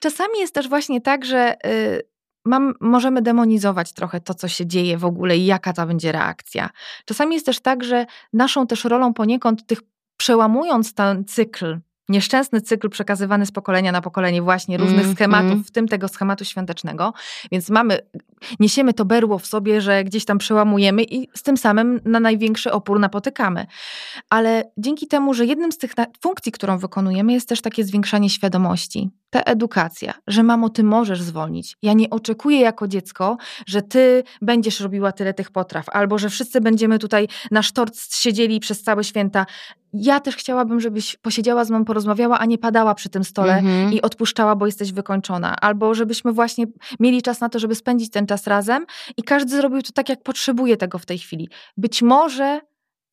Czasami 0.00 0.38
jest 0.38 0.54
też 0.54 0.68
właśnie 0.68 1.00
tak, 1.00 1.24
że 1.24 1.54
y, 1.66 2.02
mam, 2.44 2.74
możemy 2.80 3.22
demonizować 3.22 3.92
trochę 3.92 4.20
to, 4.20 4.34
co 4.34 4.48
się 4.48 4.66
dzieje 4.66 4.98
w 4.98 5.04
ogóle 5.04 5.36
i 5.36 5.46
jaka 5.46 5.72
to 5.72 5.86
będzie 5.86 6.12
reakcja. 6.12 6.70
Czasami 7.04 7.34
jest 7.34 7.46
też 7.46 7.60
tak, 7.60 7.84
że 7.84 8.06
naszą 8.32 8.66
też 8.66 8.84
rolą 8.84 9.14
poniekąd 9.14 9.66
tych 9.66 9.78
przełamując 10.20 10.94
ten 10.94 11.24
cykl, 11.24 11.78
nieszczęsny 12.08 12.60
cykl 12.60 12.88
przekazywany 12.88 13.46
z 13.46 13.52
pokolenia 13.52 13.92
na 13.92 14.00
pokolenie 14.00 14.42
właśnie 14.42 14.78
różnych 14.78 15.04
Mm, 15.04 15.14
schematów, 15.14 15.52
mm. 15.52 15.64
w 15.64 15.70
tym 15.70 15.88
tego 15.88 16.08
schematu 16.08 16.44
świątecznego, 16.44 17.12
więc 17.52 17.70
mamy, 17.70 17.98
niesiemy 18.60 18.94
to 18.94 19.04
berło 19.04 19.38
w 19.38 19.46
sobie, 19.46 19.80
że 19.80 20.04
gdzieś 20.04 20.24
tam 20.24 20.38
przełamujemy 20.38 21.02
i 21.02 21.28
z 21.34 21.42
tym 21.42 21.56
samym 21.56 22.00
na 22.04 22.20
największy 22.20 22.72
opór 22.72 23.00
napotykamy. 23.00 23.66
Ale 24.30 24.72
dzięki 24.78 25.06
temu, 25.06 25.34
że 25.34 25.46
jednym 25.46 25.72
z 25.72 25.78
tych 25.78 25.94
funkcji, 26.22 26.52
którą 26.52 26.78
wykonujemy, 26.78 27.32
jest 27.32 27.48
też 27.48 27.60
takie 27.60 27.84
zwiększanie 27.84 28.30
świadomości, 28.30 29.10
ta 29.30 29.40
edukacja, 29.40 30.14
że 30.26 30.42
mamo, 30.42 30.68
ty 30.68 30.84
możesz 30.84 31.22
zwolnić. 31.22 31.76
Ja 31.82 31.92
nie 31.92 32.10
oczekuję 32.10 32.60
jako 32.60 32.88
dziecko, 32.88 33.36
że 33.66 33.82
ty 33.82 34.22
będziesz 34.42 34.80
robiła 34.80 35.12
tyle 35.12 35.34
tych 35.34 35.50
potraw, 35.50 35.88
albo 35.88 36.18
że 36.18 36.28
wszyscy 36.28 36.60
będziemy 36.60 36.98
tutaj 36.98 37.28
na 37.50 37.62
sztort 37.62 38.14
siedzieli 38.14 38.60
przez 38.60 38.82
całe 38.82 39.04
święta. 39.04 39.46
Ja 39.92 40.20
też 40.20 40.36
chciałabym, 40.36 40.80
żebyś 40.80 41.16
posiedziała 41.16 41.64
z 41.64 41.70
mną, 41.70 41.84
porozmawiała, 41.84 42.38
a 42.38 42.44
nie 42.46 42.58
padała 42.58 42.94
przy 42.94 43.08
tym 43.08 43.24
stole 43.24 43.54
Mhm. 43.54 43.92
i 43.92 44.02
odpuszczała, 44.02 44.56
bo 44.56 44.66
jesteś 44.66 44.92
wykończona. 44.92 45.56
Albo 45.60 45.94
żebyśmy 45.94 46.32
właśnie 46.32 46.64
mieli 47.00 47.22
czas 47.22 47.40
na 47.40 47.48
to, 47.48 47.58
żeby 47.58 47.74
spędzić 47.74 48.10
ten 48.10 48.26
czas 48.26 48.46
razem 48.46 48.86
i 49.16 49.22
każdy 49.22 49.56
zrobił 49.56 49.82
to 49.82 49.92
tak, 49.92 50.08
jak 50.08 50.22
potrzebuje 50.22 50.76
tego 50.76 50.98
w 50.98 51.06
tej 51.06 51.18
chwili. 51.18 51.48
Być 51.76 52.02
może 52.02 52.60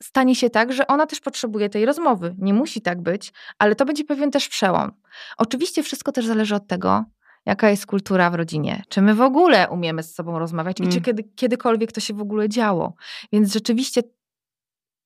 stanie 0.04 0.36
się 0.36 0.50
tak, 0.50 0.74
że 0.74 0.88
ona 0.88 1.06
też 1.06 1.20
potrzebuje 1.20 1.70
tej 1.70 1.86
rozmowy. 1.86 2.36
Nie 2.38 2.54
musi 2.54 2.82
tak 2.82 3.02
być, 3.02 3.34
ale 3.60 3.76
to 3.76 3.86
będzie 3.86 4.04
pewien 4.04 4.32
też 4.32 4.50
przełom. 4.50 4.92
Oczywiście 5.38 5.84
wszystko 5.84 6.12
też 6.12 6.26
zależy 6.26 6.56
od 6.56 6.68
tego, 6.68 7.06
jaka 7.46 7.70
jest 7.70 7.86
kultura 7.86 8.30
w 8.30 8.36
rodzinie. 8.36 8.84
Czy 8.90 9.02
my 9.02 9.16
w 9.16 9.22
ogóle 9.22 9.70
umiemy 9.70 10.04
z 10.04 10.16
sobą 10.16 10.40
rozmawiać 10.40 10.80
i 10.80 10.84
czy 10.84 10.90
Mm. 10.90 11.02
kiedy, 11.02 11.24
kiedykolwiek 11.24 11.92
to 11.92 12.00
się 12.00 12.14
w 12.14 12.22
ogóle 12.22 12.50
działo. 12.50 12.94
Więc 13.32 13.54
rzeczywiście 13.54 14.02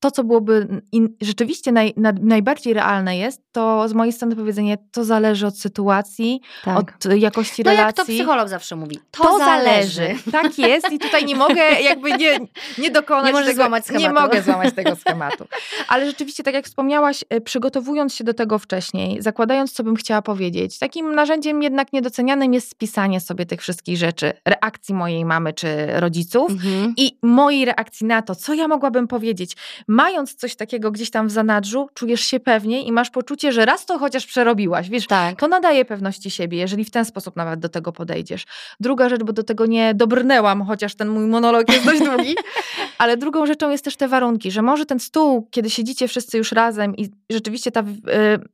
to, 0.02 0.12
co 0.12 0.24
byłoby 0.24 0.82
in, 0.92 1.16
rzeczywiście 1.22 1.72
naj, 1.72 1.94
na, 1.98 2.12
najbardziej 2.22 2.74
realne 2.74 3.18
jest, 3.18 3.42
to 3.52 3.88
z 3.90 3.94
mojej 3.94 4.14
strony 4.14 4.36
powiedzenie, 4.36 4.78
to 4.92 5.04
zależy 5.04 5.48
od 5.48 5.58
sytuacji, 5.60 6.42
tak. 6.64 6.78
od 6.78 7.14
jakości 7.18 7.64
no 7.66 7.72
relacji. 7.72 7.86
jak 7.88 7.96
to 7.96 8.06
psycholog 8.14 8.50
zawsze 8.50 8.76
mówi. 8.76 9.00
To, 9.12 9.24
To 9.24 9.38
zależy. 9.38 9.92
zależy. 9.96 10.32
Tak 10.32 10.60
jest 10.60 10.92
i 10.92 11.00
tutaj 11.00 11.26
nie 11.26 11.36
mogę 11.36 11.62
jakby 11.82 12.12
nie, 12.12 12.40
nie 12.78 12.92
dokonać 12.92 13.34
Nie 13.36 13.42
tego. 13.42 13.56
złamać 13.56 13.90
Nie 13.90 14.00
schematu. 14.00 14.22
mogę 14.28 14.42
złamać 14.44 14.76
tego 14.76 14.96
schematu. 14.96 15.46
Ale 15.88 16.06
rzeczywiście, 16.06 16.44
tak 16.44 16.54
jak 16.54 16.66
wspomniałaś, 16.66 17.24
e, 17.30 17.42
przygotowując 17.42 18.16
się 18.16 18.24
do 18.24 18.34
tego 18.34 18.60
wcześniej, 18.60 19.22
zakładając, 19.22 19.72
co 19.72 19.84
bym 19.84 19.96
chciała 19.96 20.22
powiedzieć, 20.22 20.80
takim 20.80 21.16
narzędziem 21.16 21.64
jednak 21.64 21.94
niedocenianym 21.94 22.54
jest 22.54 22.70
spisanie 22.70 23.20
sobie 23.22 23.46
tych 23.46 23.62
wszystkich 23.62 23.98
rzeczy, 23.98 24.34
reakcji 24.46 24.96
mojej 24.96 25.26
mamy 25.26 25.54
czy 25.54 25.68
rodziców 26.00 26.50
Mhm. 26.52 26.94
i 26.98 27.18
mojej 27.22 27.66
reakcji 27.66 28.08
na 28.08 28.22
to, 28.22 28.36
co 28.36 28.54
ja 28.54 28.68
mogłabym 28.68 29.08
powiedzieć. 29.08 29.56
Mając 29.92 30.36
coś 30.36 30.56
takiego 30.56 30.92
gdzieś 30.92 31.10
tam 31.10 31.28
w 31.28 31.32
zanadrzu, 31.32 31.90
czujesz 31.94 32.22
się 32.22 32.40
pewniej 32.40 32.88
i 32.88 32.92
masz 32.92 33.10
poczucie, 33.10 33.52
że 33.52 33.66
raz 33.66 33.86
to 33.86 34.00
chociaż 34.00 34.26
przerobiłaś. 34.26 34.90
Wiesz, 34.90 35.08
Tak. 35.08 35.40
to 35.40 35.48
nadaje 35.48 35.86
pewności 35.86 36.32
siebie, 36.32 36.58
jeżeli 36.58 36.86
w 36.86 36.92
ten 36.92 37.06
sposób 37.06 37.36
nawet 37.36 37.60
do 37.60 37.70
tego 37.70 37.92
podejdziesz. 37.92 38.46
Druga 38.80 39.10
rzecz, 39.10 39.24
bo 39.24 39.34
do 39.34 39.44
tego 39.44 39.66
nie 39.66 39.94
dobrnęłam, 39.94 40.62
chociaż 40.66 40.96
ten 40.96 41.08
mój 41.10 41.28
monolog 41.28 41.70
jest 41.70 41.86
dość 41.86 42.00
długi, 42.00 42.36
ale 42.98 43.18
drugą 43.18 43.46
rzeczą 43.46 43.70
jest 43.70 43.84
też 43.84 43.96
te 43.96 44.08
warunki, 44.08 44.52
że 44.52 44.62
może 44.62 44.86
ten 44.86 45.00
stół, 45.00 45.48
kiedy 45.52 45.70
siedzicie 45.70 46.08
wszyscy 46.08 46.38
już 46.38 46.52
razem 46.52 46.96
i 46.96 47.10
rzeczywiście 47.30 47.72
ta 47.72 47.82
y, 47.82 47.86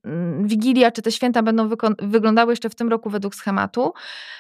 mm, 0.06 0.48
wigilia 0.48 0.92
czy 0.92 1.02
te 1.02 1.12
święta 1.12 1.44
będą 1.44 1.70
wyglądały 2.00 2.52
jeszcze 2.52 2.70
w 2.70 2.76
tym 2.76 2.90
roku 2.90 3.10
według 3.10 3.36
schematu, 3.36 3.94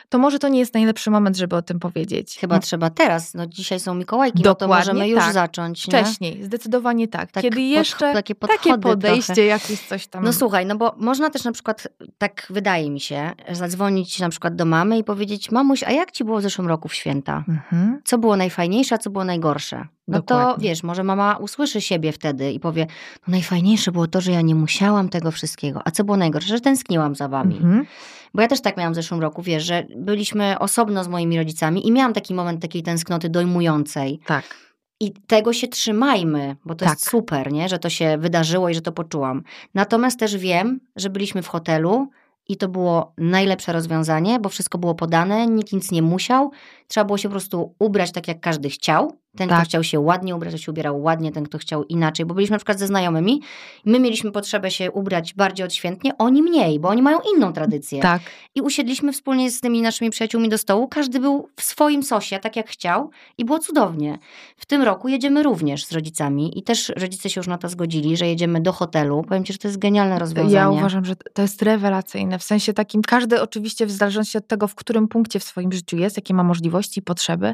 to 0.09 0.17
może 0.17 0.39
to 0.39 0.47
nie 0.47 0.59
jest 0.59 0.73
najlepszy 0.73 1.11
moment, 1.11 1.37
żeby 1.37 1.55
o 1.55 1.61
tym 1.61 1.79
powiedzieć. 1.79 2.37
Chyba 2.39 2.59
trzeba 2.59 2.89
teraz. 2.89 3.33
No 3.33 3.47
dzisiaj 3.47 3.79
są 3.79 3.95
Mikołajki, 3.95 4.43
no 4.43 4.55
to 4.55 4.65
Dokładnie 4.65 4.93
możemy 4.93 5.09
już 5.09 5.19
tak. 5.19 5.33
zacząć. 5.33 5.87
Nie? 5.87 6.03
Wcześniej, 6.03 6.43
zdecydowanie 6.43 6.86
tak. 7.07 7.31
Tak 7.31 7.43
Kiedy 7.43 7.61
jeszcze 7.61 8.13
takie 8.13 8.35
takie 8.35 8.77
podejście, 8.77 9.33
trochę. 9.33 9.47
jakieś 9.47 9.81
coś 9.81 10.07
tam. 10.07 10.23
No 10.23 10.33
słuchaj, 10.33 10.65
no 10.65 10.75
bo 10.75 10.95
można 10.97 11.29
też 11.29 11.43
na 11.43 11.51
przykład, 11.51 11.87
tak 12.17 12.47
wydaje 12.49 12.89
mi 12.91 12.99
się, 12.99 13.31
zadzwonić 13.51 14.19
na 14.19 14.29
przykład 14.29 14.55
do 14.55 14.65
mamy 14.65 14.97
i 14.97 15.03
powiedzieć, 15.03 15.51
mamuś, 15.51 15.83
a 15.83 15.91
jak 15.91 16.11
ci 16.11 16.23
było 16.23 16.39
w 16.39 16.41
zeszłym 16.41 16.67
roku 16.67 16.87
w 16.87 16.93
święta? 16.93 17.43
Mhm. 17.47 18.01
Co 18.05 18.17
było 18.17 18.37
najfajniejsze, 18.37 18.95
a 18.95 18.97
co 18.97 19.09
było 19.09 19.23
najgorsze? 19.23 19.87
No 20.07 20.21
to 20.21 20.37
Dokładnie. 20.37 20.69
wiesz, 20.69 20.83
może 20.83 21.03
mama 21.03 21.37
usłyszy 21.37 21.81
siebie 21.81 22.11
wtedy 22.11 22.51
i 22.51 22.59
powie, 22.59 22.87
no 23.27 23.31
najfajniejsze 23.31 23.91
było 23.91 24.07
to, 24.07 24.21
że 24.21 24.31
ja 24.31 24.41
nie 24.41 24.55
musiałam 24.55 25.09
tego 25.09 25.31
wszystkiego. 25.31 25.81
A 25.85 25.91
co 25.91 26.03
było 26.03 26.17
najgorsze? 26.17 26.47
Że 26.47 26.61
tęskniłam 26.61 27.15
za 27.15 27.27
wami. 27.27 27.55
Mhm. 27.55 27.85
Bo 28.33 28.41
ja 28.41 28.47
też 28.47 28.61
tak 28.61 28.77
miałam 28.77 28.93
w 28.93 28.95
zeszłym 28.95 29.21
roku, 29.21 29.41
wiesz, 29.41 29.63
że 29.63 29.87
byliśmy 29.95 30.59
osobno 30.59 31.03
z 31.03 31.07
moimi 31.07 31.37
rodzicami 31.37 31.87
i 31.87 31.91
miałam 31.91 32.13
taki 32.13 32.33
moment 32.33 32.61
takiej 32.61 32.83
tęsknoty 32.83 33.29
dojmującej. 33.29 34.19
Tak. 34.25 34.43
I 34.99 35.13
tego 35.27 35.53
się 35.53 35.67
trzymajmy, 35.67 36.55
bo 36.65 36.75
to 36.75 36.85
Tak. 36.85 36.93
jest 36.93 37.09
super, 37.09 37.51
nie? 37.51 37.69
że 37.69 37.79
to 37.79 37.89
się 37.89 38.17
wydarzyło 38.17 38.69
i 38.69 38.75
że 38.75 38.81
to 38.81 38.91
poczułam. 38.91 39.43
Natomiast 39.73 40.19
też 40.19 40.37
wiem, 40.37 40.79
że 40.95 41.09
byliśmy 41.09 41.41
w 41.41 41.47
hotelu 41.47 42.09
i 42.49 42.57
to 42.57 42.67
było 42.67 43.13
najlepsze 43.17 43.73
rozwiązanie, 43.73 44.39
bo 44.39 44.49
wszystko 44.49 44.77
było 44.77 44.95
podane, 44.95 45.47
nikt 45.47 45.73
nic 45.73 45.91
nie 45.91 46.01
musiał. 46.01 46.51
Trzeba 46.87 47.05
było 47.05 47.17
się 47.17 47.27
po 47.29 47.31
prostu 47.31 47.75
ubrać 47.79 48.11
tak, 48.11 48.27
jak 48.27 48.39
każdy 48.39 48.69
chciał. 48.69 49.17
Ten, 49.37 49.49
Tak. 49.49 49.57
kto 49.57 49.65
chciał 49.65 49.83
się 49.83 49.99
ładnie 49.99 50.35
ubrać, 50.35 50.53
to 50.53 50.57
się 50.57 50.71
ubierał 50.71 51.01
ładnie, 51.01 51.31
ten, 51.31 51.43
kto 51.43 51.57
chciał 51.57 51.83
inaczej. 51.83 52.25
Bo 52.25 52.33
byliśmy 52.33 52.53
na 52.53 52.57
przykład 52.57 52.79
ze 52.79 52.87
znajomymi, 52.87 53.41
my 53.85 53.99
mieliśmy 53.99 54.31
potrzebę 54.31 54.71
się 54.71 54.91
ubrać 54.91 55.33
bardziej 55.33 55.65
odświętnie, 55.65 56.17
oni 56.17 56.43
mniej, 56.43 56.79
bo 56.79 56.89
oni 56.89 57.01
mają 57.01 57.19
inną 57.35 57.53
tradycję. 57.53 58.01
Tak. 58.01 58.21
I 58.55 58.61
usiedliśmy 58.61 59.13
wspólnie 59.13 59.51
z 59.51 59.61
tymi 59.61 59.81
naszymi 59.81 60.11
przyjaciółmi 60.11 60.49
do 60.49 60.57
stołu. 60.57 60.87
Każdy 60.87 61.19
był 61.19 61.49
w 61.55 61.63
swoim 61.63 62.03
sosie, 62.03 62.39
tak 62.39 62.55
jak 62.55 62.69
chciał, 62.69 63.09
i 63.37 63.45
było 63.45 63.59
cudownie. 63.59 64.19
W 64.57 64.65
tym 64.65 64.81
roku 64.81 65.07
jedziemy 65.07 65.43
również 65.43 65.85
z 65.85 65.91
rodzicami 65.91 66.59
i 66.59 66.63
też 66.63 66.89
rodzice 66.89 67.29
się 67.29 67.39
już 67.39 67.47
na 67.47 67.57
to 67.57 67.69
zgodzili, 67.69 68.17
że 68.17 68.27
jedziemy 68.27 68.61
do 68.61 68.71
hotelu. 68.71 69.23
Powiem 69.27 69.43
ci, 69.43 69.53
że 69.53 69.59
to 69.59 69.67
jest 69.67 69.79
genialne 69.79 70.19
rozwiązanie. 70.19 70.53
Ja 70.55 70.69
uważam, 70.69 71.05
że 71.05 71.15
to 71.15 71.41
jest 71.41 71.61
rewelacyjne. 71.61 72.39
W 72.39 72.43
sensie 72.43 72.73
takim, 72.73 73.01
każdy 73.01 73.41
oczywiście 73.41 73.85
w 73.85 73.91
zależności 73.91 74.37
od 74.37 74.47
tego, 74.47 74.67
w 74.67 74.75
którym 74.75 75.07
punkcie 75.07 75.39
w 75.39 75.43
swoim 75.43 75.71
życiu 75.71 75.97
jest, 75.97 76.17
jakie 76.17 76.33
ma 76.33 76.43
możliwości 76.43 76.76
i 76.97 77.01
potrzeby, 77.01 77.53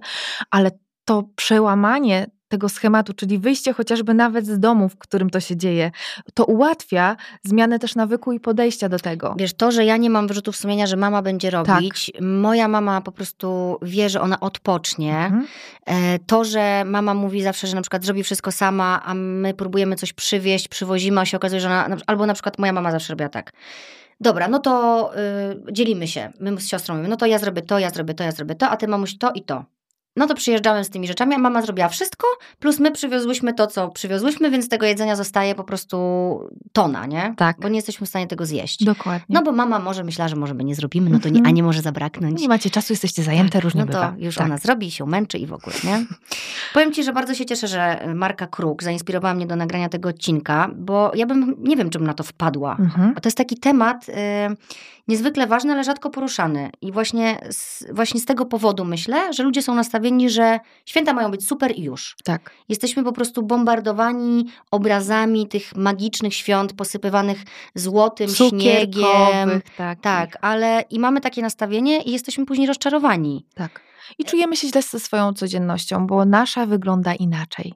ale 0.51 0.71
to 1.05 1.23
przełamanie 1.35 2.27
tego 2.47 2.69
schematu, 2.69 3.13
czyli 3.13 3.39
wyjście 3.39 3.73
chociażby 3.73 4.13
nawet 4.13 4.45
z 4.47 4.59
domu, 4.59 4.89
w 4.89 4.97
którym 4.97 5.29
to 5.29 5.39
się 5.39 5.57
dzieje, 5.57 5.91
to 6.33 6.45
ułatwia 6.45 7.15
zmianę 7.43 7.79
też 7.79 7.95
nawyku 7.95 8.31
i 8.31 8.39
podejścia 8.39 8.89
do 8.89 8.99
tego. 8.99 9.35
Wiesz, 9.37 9.53
to, 9.53 9.71
że 9.71 9.85
ja 9.85 9.97
nie 9.97 10.09
mam 10.09 10.27
wyrzutów 10.27 10.55
sumienia, 10.55 10.87
że 10.87 10.95
mama 10.97 11.21
będzie 11.21 11.51
Tak. 11.51 11.67
robić, 11.67 12.11
moja 12.21 12.67
mama 12.67 13.01
po 13.01 13.11
prostu 13.11 13.77
wie, 13.81 14.09
że 14.09 14.21
ona 14.21 14.39
odpocznie. 14.39 15.17
Mhm. 15.17 15.47
E, 15.85 16.19
To, 16.19 16.43
że 16.45 16.83
mama 16.85 17.13
mówi 17.13 17.43
zawsze, 17.43 17.67
że 17.67 17.75
na 17.75 17.81
przykład 17.81 18.05
zrobi 18.05 18.23
wszystko 18.23 18.51
sama, 18.51 19.01
a 19.05 19.13
my 19.13 19.53
próbujemy 19.53 19.95
coś 19.95 20.13
przywieźć, 20.13 20.67
przywozimy, 20.67 21.21
a 21.21 21.25
się 21.25 21.37
okazuje, 21.37 21.61
że 21.61 21.67
ona, 21.67 21.97
albo 22.07 22.25
na 22.25 22.33
przykład 22.33 22.59
moja 22.59 22.73
mama 22.73 22.91
zawsze 22.91 23.13
robiła 23.13 23.29
tak. 23.29 23.51
Dobra, 24.23 24.47
no 24.47 24.59
to 24.59 25.11
y, 25.69 25.73
dzielimy 25.73 26.07
się. 26.07 26.31
My 26.39 26.61
z 26.61 26.67
siostrą 26.67 26.95
mówimy, 26.95 27.09
no 27.09 27.15
to 27.17 27.25
ja 27.25 27.39
zrobię 27.39 27.61
to, 27.61 27.79
ja 27.79 27.89
zrobię 27.89 28.13
to, 28.13 28.23
ja 28.23 28.31
zrobię 28.31 28.55
to, 28.55 28.69
a 28.69 28.77
ty 28.77 28.87
mamuś 28.87 29.17
to 29.17 29.31
i 29.31 29.41
to. 29.43 29.65
No 30.15 30.27
to 30.27 30.35
przyjeżdżałem 30.35 30.83
z 30.83 30.89
tymi 30.89 31.07
rzeczami, 31.07 31.35
a 31.35 31.37
mama 31.37 31.61
zrobiła 31.61 31.89
wszystko, 31.89 32.27
plus 32.59 32.79
my 32.79 32.91
przywiozłyśmy 32.91 33.53
to, 33.53 33.67
co 33.67 33.89
przywiozłyśmy, 33.89 34.51
więc 34.51 34.69
tego 34.69 34.85
jedzenia 34.85 35.15
zostaje 35.15 35.55
po 35.55 35.63
prostu 35.63 35.97
tona, 36.73 37.05
nie? 37.05 37.33
Tak. 37.37 37.57
Bo 37.59 37.69
nie 37.69 37.75
jesteśmy 37.75 38.05
w 38.07 38.09
stanie 38.09 38.27
tego 38.27 38.45
zjeść. 38.45 38.83
Dokładnie. 38.83 39.25
No 39.29 39.41
bo 39.43 39.51
mama 39.51 39.79
może 39.79 40.03
myślała, 40.03 40.27
że 40.29 40.35
może 40.35 40.53
my 40.53 40.63
nie 40.63 40.75
zrobimy, 40.75 41.09
no 41.09 41.19
to 41.19 41.29
nie, 41.29 41.35
a 41.35 41.39
Mhm. 41.39 41.55
nie 41.55 41.63
może 41.63 41.81
zabraknąć. 41.81 42.41
nie 42.41 42.47
macie 42.47 42.69
czasu, 42.69 42.93
jesteście 42.93 43.23
zajęte, 43.23 43.59
różnie 43.59 43.81
no 43.81 43.87
to 43.87 43.91
bywa. 43.93 44.15
już 44.17 44.35
tak. 44.35 44.45
ona 44.45 44.57
zrobi, 44.57 44.91
się 44.91 45.05
męczy 45.05 45.37
i 45.37 45.45
w 45.47 45.53
ogóle, 45.53 45.75
nie? 45.83 46.05
Powiem 46.73 46.93
Ci, 46.93 47.03
że 47.03 47.13
bardzo 47.13 47.33
się 47.33 47.45
cieszę, 47.45 47.67
że 47.67 48.07
Marka 48.15 48.47
Kruk 48.47 48.83
zainspirowała 48.83 49.33
mnie 49.33 49.47
do 49.47 49.55
nagrania 49.55 49.89
tego 49.89 50.09
odcinka, 50.09 50.69
bo 50.75 51.11
ja 51.15 51.25
bym, 51.25 51.55
nie 51.59 51.75
wiem, 51.75 51.89
czym 51.89 52.03
na 52.03 52.13
to 52.13 52.23
wpadła. 52.23 52.75
Mhm. 52.79 53.13
To 53.13 53.27
jest 53.27 53.37
taki 53.37 53.57
temat 53.57 54.09
y, 54.09 54.13
niezwykle 55.07 55.47
ważny, 55.47 55.73
ale 55.73 55.83
rzadko 55.83 56.09
poruszany. 56.09 56.69
I 56.81 56.91
właśnie 56.91 57.39
z, 57.49 57.85
właśnie 57.91 58.19
z 58.19 58.25
tego 58.25 58.45
powodu 58.45 58.85
myślę, 58.85 59.33
że 59.33 59.43
ludzie 59.43 59.61
są 59.61 59.75
nastawieni, 59.75 60.29
że 60.29 60.59
święta 60.85 61.13
mają 61.13 61.31
być 61.31 61.47
super 61.47 61.71
i 61.75 61.83
już. 61.83 62.15
Tak. 62.23 62.51
Jesteśmy 62.69 63.03
po 63.03 63.11
prostu 63.11 63.43
bombardowani 63.43 64.45
obrazami 64.71 65.47
tych 65.47 65.75
magicznych 65.75 66.33
świąt, 66.33 66.73
posypywanych 66.73 67.37
złotym 67.75 68.29
śniegiem. 68.29 69.61
Tak. 69.77 69.99
Tak, 69.99 70.37
ale 70.41 70.83
i 70.89 70.99
mamy 70.99 71.21
takie 71.21 71.41
nastawienie 71.41 72.01
i 72.01 72.11
jesteśmy 72.11 72.45
później 72.45 72.67
rozczarowani. 72.67 73.45
tak. 73.55 73.92
I 74.19 74.25
czujemy 74.25 74.55
się 74.57 74.67
źle 74.67 74.81
ze 74.81 74.99
swoją 74.99 75.33
codziennością, 75.33 76.07
bo 76.07 76.25
nasza 76.25 76.65
wygląda 76.65 77.13
inaczej. 77.15 77.73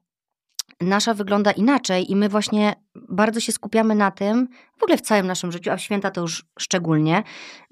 Nasza 0.81 1.13
wygląda 1.13 1.51
inaczej 1.51 2.11
i 2.11 2.15
my 2.15 2.29
właśnie 2.29 2.75
bardzo 3.09 3.39
się 3.39 3.51
skupiamy 3.51 3.95
na 3.95 4.11
tym, 4.11 4.47
w 4.79 4.83
ogóle 4.83 4.97
w 4.97 5.01
całym 5.01 5.27
naszym 5.27 5.51
życiu, 5.51 5.71
a 5.71 5.77
w 5.77 5.81
święta 5.81 6.11
to 6.11 6.21
już 6.21 6.45
szczególnie, 6.59 7.23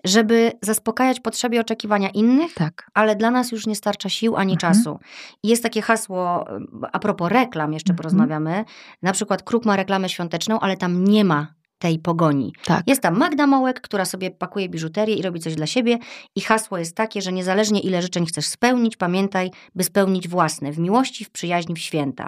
żeby 0.06 0.52
zaspokajać 0.62 1.20
potrzeby 1.20 1.56
i 1.56 1.60
oczekiwania 1.60 2.10
innych, 2.10 2.54
Tak. 2.54 2.89
ale 2.94 3.15
dla 3.15 3.32
nas 3.32 3.52
już 3.52 3.68
nie 3.68 3.76
starcza 3.76 4.10
sił 4.10 4.36
ani 4.36 4.54
Mhm. 4.54 4.74
czasu. 4.74 5.00
I 5.44 5.48
jest 5.48 5.63
takie 5.63 5.82
hasło, 5.82 6.46
a 6.91 7.00
propos 7.00 7.30
reklam 7.32 7.74
jeszcze 7.74 7.91
Mhm. 7.94 7.98
porozmawiamy, 7.98 8.65
na 9.02 9.12
przykład 9.12 9.44
Kruk 9.44 9.65
ma 9.65 9.76
reklamę 9.76 10.10
świąteczną, 10.10 10.60
ale 10.60 10.78
tam 10.78 11.04
nie 11.04 11.26
ma 11.26 11.48
tej 11.78 12.00
pogoni. 12.00 12.54
Tak. 12.66 12.84
Jest 12.88 13.02
tam 13.02 13.18
Magda 13.18 13.48
Mołek, 13.48 13.82
która 13.82 14.06
sobie 14.06 14.32
pakuje 14.32 14.70
biżuterię 14.70 15.16
i 15.16 15.22
robi 15.22 15.40
coś 15.40 15.56
dla 15.56 15.66
siebie 15.68 15.98
i 16.36 16.42
hasło 16.42 16.78
jest 16.78 16.96
takie, 16.96 17.22
że 17.22 17.32
niezależnie 17.32 17.80
ile 17.80 18.02
życzeń 18.02 18.26
chcesz 18.26 18.46
spełnić, 18.46 18.98
pamiętaj, 18.98 19.52
by 19.76 19.84
spełnić 19.84 20.28
własne, 20.28 20.72
w 20.72 20.80
miłości, 20.80 21.26
w 21.26 21.30
przyjaźni, 21.30 21.76
w 21.76 21.80
święta. 21.80 22.24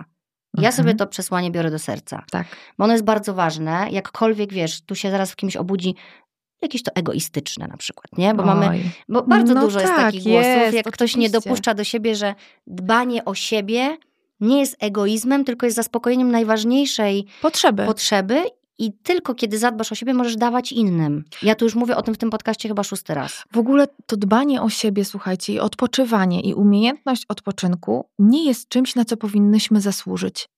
Ja 0.54 0.60
Mhm. 0.70 0.74
sobie 0.74 0.96
to 0.96 1.08
przesłanie 1.08 1.52
biorę 1.52 1.72
do 1.72 1.80
serca, 1.80 2.24
Tak. 2.32 2.48
bo 2.78 2.84
ono 2.84 2.94
jest 2.94 3.06
bardzo 3.06 3.34
ważne, 3.34 3.88
jakkolwiek, 3.92 4.54
wiesz, 4.54 4.82
tu 4.82 4.96
się 4.96 5.12
zaraz 5.12 5.32
w 5.32 5.36
kimś 5.36 5.56
obudzi 5.56 5.96
jakieś 6.62 6.84
to 6.84 6.92
egoistyczne 6.96 7.68
na 7.68 7.78
przykład, 7.78 8.06
nie? 8.18 8.34
Bo 8.34 8.44
mamy 8.46 8.68
Oj. 8.70 8.82
bo 9.10 9.24
bardzo 9.24 9.54
No 9.54 9.62
dużo 9.62 9.80
jest 9.80 9.92
tak, 9.94 10.02
takich 10.06 10.24
głosów, 10.24 10.46
jest, 10.46 10.74
jak 10.74 10.92
ktoś 10.92 11.16
nie 11.16 11.30
dopuszcza 11.30 11.74
do 11.74 11.84
siebie, 11.84 12.16
że 12.16 12.36
dbanie 12.68 13.26
o 13.26 13.36
siebie 13.36 13.98
nie 14.40 14.60
jest 14.60 14.76
egoizmem, 14.80 15.46
tylko 15.46 15.66
jest 15.66 15.76
zaspokojeniem 15.76 16.32
najważniejszej 16.32 17.26
Potrzeby. 17.42 17.86
potrzeby 17.86 18.44
i 18.80 18.94
tylko 18.94 19.36
kiedy 19.36 19.58
zadbasz 19.58 19.92
o 19.92 19.96
siebie, 19.96 20.14
możesz 20.14 20.36
dawać 20.36 20.72
innym. 20.72 21.24
Ja 21.44 21.56
tu 21.56 21.66
już 21.66 21.76
mówię 21.76 21.96
o 21.98 22.02
tym 22.02 22.14
w 22.14 22.18
tym 22.18 22.30
podcaście 22.30 22.70
chyba 22.70 22.84
szósty 22.84 23.14
raz. 23.14 23.44
W 23.54 23.58
ogóle 23.58 23.88
to 24.06 24.18
dbanie 24.18 24.62
o 24.62 24.70
siebie, 24.70 25.06
słuchajcie, 25.06 25.54
i 25.54 25.60
odpoczywanie, 25.60 26.42
i 26.42 26.54
umiejętność 26.54 27.26
odpoczynku 27.30 28.10
nie 28.20 28.46
jest 28.46 28.70
czymś, 28.70 28.96
na 28.96 29.06
co 29.06 29.18
powinnyśmy 29.18 29.82
zasłużyć. 29.82 30.50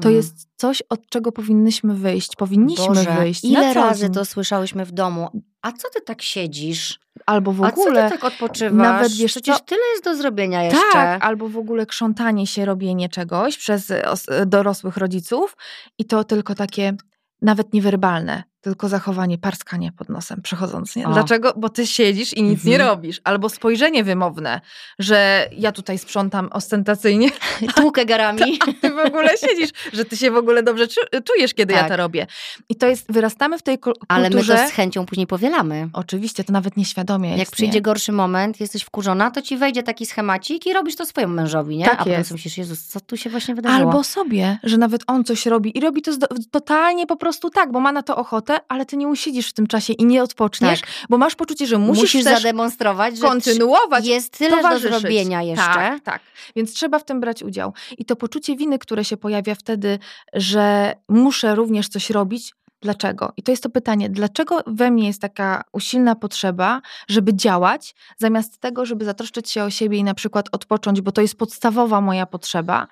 To 0.00 0.08
Mm. 0.08 0.16
jest 0.16 0.48
coś, 0.56 0.82
od 0.88 1.06
czego 1.08 1.32
powinnyśmy 1.32 1.94
wyjść. 1.94 2.36
Powinniśmy 2.36 2.86
Boże, 2.86 3.16
wyjść. 3.18 3.44
ile 3.44 3.74
razy 3.74 4.10
to 4.10 4.24
słyszałyśmy 4.24 4.84
w 4.84 4.92
domu? 4.92 5.28
A 5.62 5.72
co 5.72 5.88
ty 5.94 6.00
tak 6.00 6.22
siedzisz? 6.22 7.00
Albo 7.26 7.52
w 7.52 7.62
A 7.64 7.72
co 7.72 7.80
ogóle. 7.82 8.04
ty 8.04 8.10
tak 8.10 8.24
odpoczywasz? 8.24 8.72
nawet 8.78 9.12
wiesz 9.12 9.30
Przecież 9.32 9.56
co? 9.58 9.64
tyle 9.64 9.80
jest 9.92 10.04
do 10.04 10.14
zrobienia 10.16 10.62
jeszcze. 10.62 10.80
Tak, 10.92 11.24
albo 11.24 11.48
w 11.48 11.56
ogóle 11.56 11.86
krzątanie 11.86 12.46
się, 12.46 12.64
robienie 12.64 13.08
czegoś 13.08 13.58
przez 13.58 13.90
os- 13.90 14.26
dorosłych 14.46 14.96
rodziców 14.96 15.56
i 15.98 16.04
to 16.04 16.24
tylko 16.24 16.54
takie 16.54 16.96
nawet 17.42 17.72
niewerbalne, 17.72 18.44
tylko 18.60 18.88
zachowanie, 18.88 19.38
parskanie 19.38 19.92
pod 19.92 20.08
nosem 20.08 20.42
przechodząc. 20.42 20.96
Nie? 20.96 21.08
O. 21.08 21.12
Dlaczego? 21.12 21.52
Bo 21.56 21.68
ty 21.68 21.86
siedzisz 21.86 22.32
i 22.34 22.42
nic 22.42 22.64
nie 22.64 22.74
Mhm. 22.74 22.90
robisz. 22.90 23.20
Albo 23.24 23.48
spojrzenie 23.48 24.04
wymowne, 24.04 24.60
że 24.98 25.48
ja 25.56 25.72
tutaj 25.72 25.98
sprzątam 25.98 26.48
ostentacyjnie, 26.52 27.28
Tłukę 27.76 28.06
garami. 28.06 28.58
a 28.68 28.72
ty 28.80 28.90
w 28.90 28.98
ogóle 28.98 29.30
siedzisz, 29.48 29.70
że 29.92 30.04
ty 30.04 30.16
się 30.16 30.30
w 30.30 30.36
ogóle 30.36 30.62
dobrze 30.62 30.86
czu- 30.86 31.22
czujesz, 31.24 31.54
kiedy 31.54 31.72
ja 31.74 31.80
Tak. 31.80 31.88
to 31.88 31.96
robię. 31.96 32.26
I 32.68 32.76
to 32.76 32.86
jest, 32.86 33.12
wyrastamy 33.12 33.58
w 33.58 33.62
tej 33.62 33.78
kul- 33.78 33.94
Ale 34.08 34.22
my 34.22 34.30
kulturze. 34.36 34.56
to 34.58 34.68
z 34.68 34.70
chęcią 34.70 35.06
później 35.06 35.26
powielamy. 35.26 35.88
Oczywiście, 35.92 36.44
to 36.44 36.52
nawet 36.52 36.76
nieświadomie 36.76 37.36
Jak 37.36 37.50
przyjdzie 37.50 37.74
nie? 37.78 37.82
gorszy 37.82 38.12
moment, 38.12 38.60
jesteś 38.60 38.82
wkurzona, 38.82 39.30
to 39.30 39.42
ci 39.42 39.56
wejdzie 39.56 39.82
taki 39.82 40.06
schemacik 40.06 40.66
i 40.66 40.72
robisz 40.72 40.96
to 40.96 41.06
swojemu 41.06 41.34
mężowi, 41.34 41.76
nie? 41.76 41.84
Tak 41.84 41.94
A 41.94 41.96
potem 41.98 42.12
jest. 42.12 42.28
sobie 42.28 42.36
myślisz, 42.38 42.58
Jezus, 42.58 42.82
co 42.86 43.00
tu 43.00 43.16
się 43.16 43.30
właśnie 43.30 43.54
wydarzyło? 43.54 43.90
Albo 43.90 44.04
sobie, 44.04 44.58
że 44.62 44.78
nawet 44.78 45.02
on 45.06 45.24
coś 45.24 45.46
robi 45.46 45.78
i 45.78 45.80
robi 45.80 46.02
to 46.02 46.12
totalnie 46.50 47.06
po 47.06 47.16
prostu 47.16 47.50
tak, 47.50 47.72
bo 47.72 47.80
ma 47.80 47.92
na 47.92 48.02
to 48.02 48.16
ochotę, 48.16 48.49
ale 48.68 48.86
ty 48.86 48.96
nie 48.96 49.08
usiedzisz 49.08 49.48
w 49.48 49.52
tym 49.52 49.66
czasie 49.66 49.92
i 49.92 50.04
nie 50.04 50.22
odpoczniesz, 50.22 50.80
bo 51.08 51.18
masz 51.18 51.34
poczucie, 51.34 51.66
że 51.66 51.78
musisz, 51.78 52.12
Tak. 52.12 52.22
musisz 52.22 52.42
zademonstrować, 52.42 53.16
że 53.18 53.26
kontynuować. 53.26 54.06
jest 54.06 54.38
tyle 54.38 54.62
do 54.62 54.78
zrobienia 54.78 55.42
jeszcze. 55.42 55.64
Tak, 55.64 56.00
tak. 56.00 56.22
Więc 56.56 56.72
trzeba 56.72 56.98
w 56.98 57.04
tym 57.04 57.20
brać 57.20 57.42
udział. 57.42 57.72
I 57.98 58.04
to 58.04 58.16
poczucie 58.16 58.56
winy, 58.56 58.78
które 58.78 59.04
się 59.04 59.16
pojawia 59.16 59.54
wtedy, 59.54 59.98
że 60.32 60.94
muszę 61.08 61.54
również 61.54 61.88
coś 61.88 62.10
robić, 62.10 62.54
Dlaczego? 62.82 63.32
I 63.36 63.42
to 63.42 63.50
jest 63.50 63.62
to 63.62 63.70
pytanie, 63.70 64.10
dlaczego 64.10 64.60
we 64.66 64.90
mnie 64.90 65.06
jest 65.06 65.20
taka 65.20 65.62
usilna 65.72 66.14
potrzeba, 66.14 66.80
żeby 67.08 67.34
działać, 67.34 67.94
zamiast 68.18 68.58
tego, 68.58 68.86
żeby 68.86 69.04
zatroszczyć 69.04 69.50
się 69.50 69.64
o 69.64 69.70
siebie 69.70 69.98
i 69.98 70.04
na 70.04 70.14
przykład 70.14 70.48
odpocząć, 70.52 71.00
bo 71.00 71.12
to 71.12 71.20
jest 71.20 71.34
podstawowa 71.38 72.00
moja 72.00 72.26
potrzeba? 72.26 72.86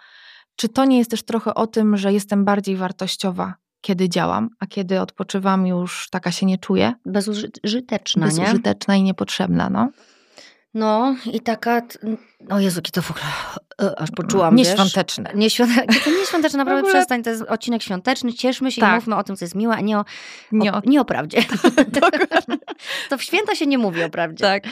Czy 0.56 0.68
to 0.68 0.84
nie 0.84 0.98
jest 0.98 1.10
też 1.10 1.22
trochę 1.22 1.54
o 1.54 1.66
tym, 1.66 1.96
że 1.96 2.12
jestem 2.12 2.44
bardziej 2.44 2.76
wartościowa, 2.76 3.54
kiedy 3.80 4.08
działam, 4.08 4.48
a 4.60 4.66
kiedy 4.66 5.00
odpoczywam, 5.00 5.66
już 5.66 6.08
taka 6.10 6.32
się 6.32 6.46
nie 6.46 6.58
czuję? 6.58 6.92
Bezużyteczna, 7.06 8.26
nie? 8.28 8.32
Bezużyteczna 8.40 8.96
i 8.96 9.02
niepotrzebna, 9.02 9.70
no. 9.70 9.88
No 10.74 11.16
i 11.32 11.40
taka, 11.40 11.82
o 12.50 12.58
Jezu, 12.60 12.78
jakie 12.78 12.90
to 12.92 13.02
w 13.02 13.10
ogóle, 13.10 13.24
e, 13.82 14.00
aż 14.00 14.10
poczułam? 14.10 14.56
Nieświąteczne. 14.56 15.30
Nieświąteczne. 15.34 16.12
Nieświąteczne, 16.20 16.58
naprawdę 16.58 16.80
ogóle- 16.80 16.94
przestań, 16.94 17.22
to 17.22 17.30
jest 17.30 17.42
odcinek 17.42 17.82
świąteczny, 17.82 18.32
cieszmy 18.32 18.72
się 18.72 18.78
i 18.78 18.80
Tak. 18.80 18.94
mówmy 18.94 19.16
o 19.16 19.22
tym, 19.22 19.36
co 19.36 19.44
jest 19.44 19.54
miłe, 19.54 19.74
a 19.74 19.80
nie 19.80 19.98
o, 19.98 20.04
Nie 20.52 20.72
o, 20.72 20.76
o... 20.76 20.80
nie 20.86 21.00
o 21.00 21.04
prawdzie. 21.04 21.42
To 23.10 23.18
w 23.18 23.22
święta 23.22 23.54
się 23.54 23.66
nie 23.66 23.78
mówi 23.78 24.02
o 24.02 24.10
prawdzie. 24.10 24.44
Tak. 24.44 24.64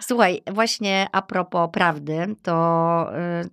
Słuchaj, 0.00 0.42
właśnie 0.52 1.06
a 1.12 1.22
propos 1.22 1.70
prawdy, 1.72 2.36
to, 2.42 3.06
y, 3.44 3.50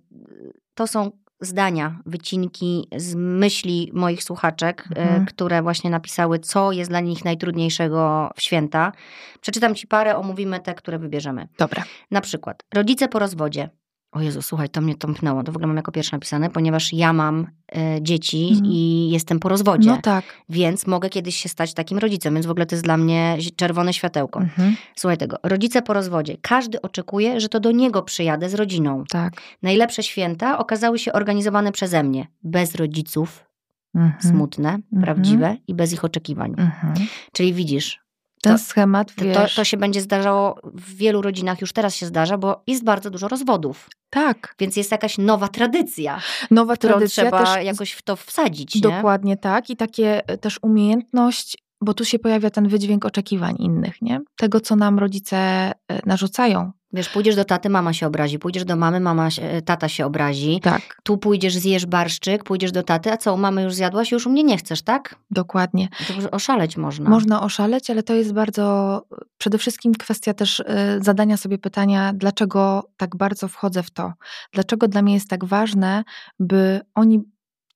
to 0.74 0.86
są 0.86 1.10
zdania, 1.40 1.98
wycinki 2.06 2.88
z 2.96 3.14
myśli 3.14 3.90
moich 3.94 4.22
słuchaczek, 4.22 4.84
y, 4.90 5.00
Mhm. 5.00 5.26
które 5.26 5.62
właśnie 5.62 5.90
napisały, 5.90 6.38
co 6.38 6.72
jest 6.72 6.90
dla 6.90 7.00
nich 7.00 7.24
najtrudniejszego 7.24 8.30
w 8.36 8.42
święta. 8.42 8.92
Przeczytam 9.40 9.74
ci 9.74 9.86
parę, 9.86 10.16
omówimy 10.16 10.60
te, 10.60 10.74
które 10.74 10.98
wybierzemy. 10.98 11.48
Dobra. 11.58 11.84
Na 12.10 12.20
przykład, 12.20 12.62
rodzice 12.74 13.08
po 13.08 13.18
rozwodzie. 13.18 13.70
O 14.16 14.20
Jezu, 14.20 14.42
słuchaj, 14.42 14.68
to 14.68 14.80
mnie 14.80 14.94
tąpnęło. 14.94 15.42
To 15.42 15.52
w 15.52 15.56
ogóle 15.56 15.66
mam 15.66 15.76
jako 15.76 15.92
pierwsze 15.92 16.16
napisane, 16.16 16.50
ponieważ 16.50 16.92
ja 16.92 17.12
mam 17.12 17.46
e, 17.76 18.02
dzieci 18.02 18.48
Mhm. 18.50 18.66
i 18.72 19.08
jestem 19.12 19.38
po 19.40 19.48
rozwodzie, 19.48 19.88
No 19.88 19.98
tak. 20.02 20.24
więc 20.48 20.86
mogę 20.86 21.08
kiedyś 21.08 21.36
się 21.36 21.48
stać 21.48 21.74
takim 21.74 21.98
rodzicem, 21.98 22.34
więc 22.34 22.46
w 22.46 22.50
ogóle 22.50 22.66
to 22.66 22.74
jest 22.74 22.84
dla 22.84 22.96
mnie 22.96 23.38
czerwone 23.56 23.92
światełko. 23.92 24.40
Mhm. 24.40 24.76
Słuchaj 24.96 25.18
tego, 25.18 25.36
rodzice 25.42 25.82
po 25.82 25.92
rozwodzie. 25.92 26.36
Każdy 26.42 26.82
oczekuje, 26.82 27.40
że 27.40 27.48
to 27.48 27.60
do 27.60 27.70
niego 27.72 28.02
przyjadę 28.02 28.48
z 28.48 28.54
rodziną. 28.54 29.04
Tak. 29.10 29.32
Najlepsze 29.62 30.02
święta 30.02 30.58
okazały 30.58 30.98
się 30.98 31.12
organizowane 31.12 31.72
przeze 31.72 32.02
mnie, 32.02 32.26
bez 32.42 32.74
rodziców, 32.74 33.46
Mhm. 33.94 34.22
smutne, 34.22 34.78
prawdziwe 35.00 35.56
i 35.68 35.74
bez 35.74 35.92
ich 35.92 36.04
oczekiwań. 36.04 36.54
Mhm. 36.58 36.94
Czyli 37.32 37.54
widzisz, 37.54 38.00
Ten 38.42 38.52
To- 38.52 38.64
schemat, 38.64 39.12
wiesz... 39.18 39.36
to, 39.36 39.56
to 39.56 39.64
się 39.64 39.76
będzie 39.76 40.00
zdarzało 40.00 40.60
w 40.64 40.94
wielu 40.94 41.22
rodzinach, 41.22 41.60
już 41.60 41.72
teraz 41.72 41.96
się 41.96 42.06
zdarza, 42.06 42.38
bo 42.38 42.62
jest 42.66 42.84
bardzo 42.84 43.10
dużo 43.10 43.28
rozwodów. 43.28 43.88
Tak. 44.10 44.54
Więc 44.58 44.76
jest 44.76 44.90
jakaś 44.90 45.18
nowa 45.18 45.48
tradycja, 45.48 46.20
Nowa 46.50 46.76
tradycja 46.76 47.24
trzeba 47.24 47.44
też 47.44 47.64
jakoś 47.64 47.92
w 47.92 48.02
to 48.02 48.16
wsadzić. 48.16 48.74
Nie? 48.74 48.80
Dokładnie 48.80 49.36
tak. 49.36 49.70
I 49.70 49.76
takie 49.76 50.28
e, 50.28 50.38
też 50.38 50.58
umiejętność, 50.62 51.58
bo 51.80 51.94
tu 51.94 52.04
się 52.04 52.18
pojawia 52.18 52.50
ten 52.50 52.68
wydźwięk 52.68 53.04
oczekiwań 53.04 53.56
innych, 53.58 54.02
nie? 54.02 54.20
Tego, 54.36 54.60
co 54.60 54.76
nam 54.76 54.98
rodzice 54.98 55.36
e, 55.36 55.72
narzucają. 56.06 56.72
Wiesz, 56.92 57.08
pójdziesz 57.08 57.36
do 57.36 57.44
taty, 57.44 57.68
mama 57.70 57.92
się 57.92 58.06
obrazi, 58.06 58.38
pójdziesz 58.38 58.64
do 58.64 58.76
mamy, 58.76 59.00
mama, 59.00 59.30
się- 59.30 59.42
e, 59.42 59.62
tata 59.62 59.88
się 59.88 60.06
obrazi. 60.06 60.60
Tak, 60.62 61.00
Tu 61.02 61.18
pójdziesz, 61.18 61.54
zjesz 61.56 61.86
barszczyk, 61.86 62.44
pójdziesz 62.44 62.72
do 62.72 62.82
taty, 62.82 63.12
a 63.12 63.16
co, 63.16 63.34
u 63.34 63.36
mamy 63.36 63.62
już 63.62 63.74
zjadłaś, 63.74 64.12
już 64.12 64.26
u 64.26 64.30
mnie 64.30 64.42
nie 64.44 64.56
chcesz, 64.58 64.82
tak? 64.82 65.16
dokładnie. 65.30 65.88
To 66.08 66.14
już 66.14 66.24
oszaleć 66.24 66.76
można. 66.76 67.10
Można 67.10 67.42
oszaleć, 67.42 67.90
ale 67.90 68.02
to 68.02 68.14
jest 68.14 68.32
bardzo 68.32 69.02
przede 69.38 69.58
wszystkim 69.58 69.94
kwestia 69.94 70.34
też 70.34 70.60
e, 70.66 70.98
zadania 71.02 71.36
sobie 71.36 71.58
pytania, 71.58 72.12
dlaczego 72.14 72.90
tak 72.96 73.16
bardzo 73.16 73.48
wchodzę 73.48 73.82
w 73.82 73.90
to? 73.90 74.12
Dlaczego 74.52 74.88
dla 74.88 75.02
mnie 75.02 75.14
jest 75.14 75.28
tak 75.30 75.44
ważne, 75.44 76.04
by 76.40 76.80
oni 76.94 77.20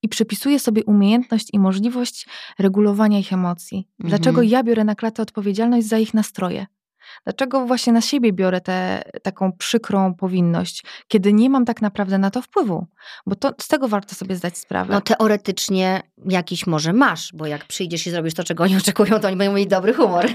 i 0.03 0.09
przypisuję 0.09 0.59
sobie 0.59 0.83
umiejętność 0.85 1.47
i 1.53 1.59
możliwość 1.59 2.27
regulowania 2.59 3.19
ich 3.19 3.33
emocji. 3.33 3.87
Dlaczego 3.99 4.29
Mhm. 4.41 4.47
ja 4.47 4.63
biorę 4.63 4.83
na 4.83 4.95
klatę 4.95 5.21
odpowiedzialność 5.23 5.87
za 5.87 5.97
ich 5.97 6.13
nastroje? 6.13 6.65
Dlaczego 7.23 7.65
właśnie 7.65 7.93
na 7.93 8.01
siebie 8.01 8.33
biorę 8.33 8.61
tę 8.61 9.01
taką 9.23 9.51
przykrą 9.51 10.13
powinność, 10.13 10.83
kiedy 11.07 11.33
nie 11.33 11.49
mam 11.49 11.65
tak 11.65 11.81
naprawdę 11.81 12.17
na 12.17 12.31
to 12.31 12.41
wpływu? 12.41 12.87
Bo 13.25 13.35
to, 13.35 13.53
z 13.61 13.67
tego 13.67 13.87
warto 13.87 14.15
sobie 14.15 14.35
zdać 14.35 14.57
sprawę. 14.57 14.93
No 14.93 15.01
teoretycznie 15.01 16.01
jakiś 16.25 16.67
może 16.67 16.93
masz, 16.93 17.33
bo 17.33 17.45
jak 17.45 17.65
przyjdziesz 17.65 18.07
i 18.07 18.11
zrobisz 18.11 18.33
to, 18.33 18.43
czego 18.43 18.63
oni 18.63 18.77
oczekują, 18.83 19.19
to 19.19 19.27
oni 19.27 19.37
będą 19.37 19.53
mieli 19.53 19.67
dobry 19.67 19.93
humor. 19.93 20.29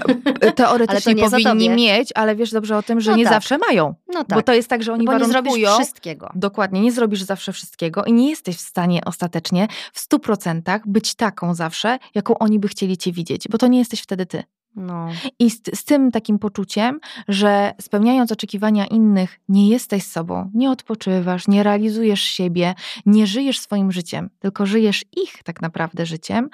Teoretycznie 0.55 1.15
powinni 1.15 1.69
mieć, 1.69 2.09
ale 2.15 2.35
wiesz 2.35 2.51
dobrze 2.51 2.77
o 2.77 2.83
tym, 2.83 3.01
że 3.01 3.11
no 3.11 3.17
nie 3.17 3.23
tak. 3.23 3.33
zawsze 3.33 3.57
mają. 3.57 3.95
No 4.07 4.23
tak. 4.23 4.37
Bo 4.37 4.41
to 4.41 4.53
jest 4.53 4.69
tak, 4.69 4.83
że 4.83 4.93
oni 4.93 5.05
no 5.05 5.11
bo 5.11 5.19
warunkują... 5.19 5.55
nie 5.55 5.61
zrobisz 5.61 5.79
wszystkiego. 5.79 6.29
Dokładnie, 6.35 6.81
nie 6.81 6.91
zrobisz 6.91 7.23
zawsze 7.23 7.53
wszystkiego 7.53 8.03
i 8.03 8.13
nie 8.13 8.29
jesteś 8.29 8.55
w 8.55 8.61
stanie 8.61 9.01
ostatecznie 9.05 9.67
w 9.93 9.99
stu 9.99 10.19
procentach 10.19 10.81
być 10.87 11.15
taką 11.15 11.53
zawsze, 11.53 11.99
jaką 12.15 12.37
oni 12.37 12.59
by 12.59 12.67
chcieli 12.67 12.97
cię 12.97 13.11
widzieć, 13.11 13.47
bo 13.49 13.57
to 13.57 13.67
nie 13.67 13.79
jesteś 13.79 14.01
wtedy 14.01 14.25
ty. 14.25 14.43
No. 14.75 15.07
I 15.39 15.49
z, 15.51 15.61
z, 15.73 15.83
tym 15.83 16.11
takim 16.11 16.39
poczuciem, 16.39 16.99
że 17.27 17.73
spełniając 17.81 18.31
oczekiwania 18.31 18.85
innych, 18.85 19.39
nie 19.49 19.69
jesteś 19.69 20.03
sobą, 20.03 20.51
nie 20.53 20.71
odpoczywasz, 20.71 21.47
nie 21.47 21.63
realizujesz 21.63 22.21
siebie, 22.21 22.73
nie 23.05 23.27
żyjesz 23.27 23.59
swoim 23.59 23.91
życiem, 23.91 24.29
tylko 24.39 24.65
żyjesz 24.65 25.05
ich 25.17 25.43
tak 25.43 25.61
naprawdę 25.61 26.05
życiem, 26.05 26.49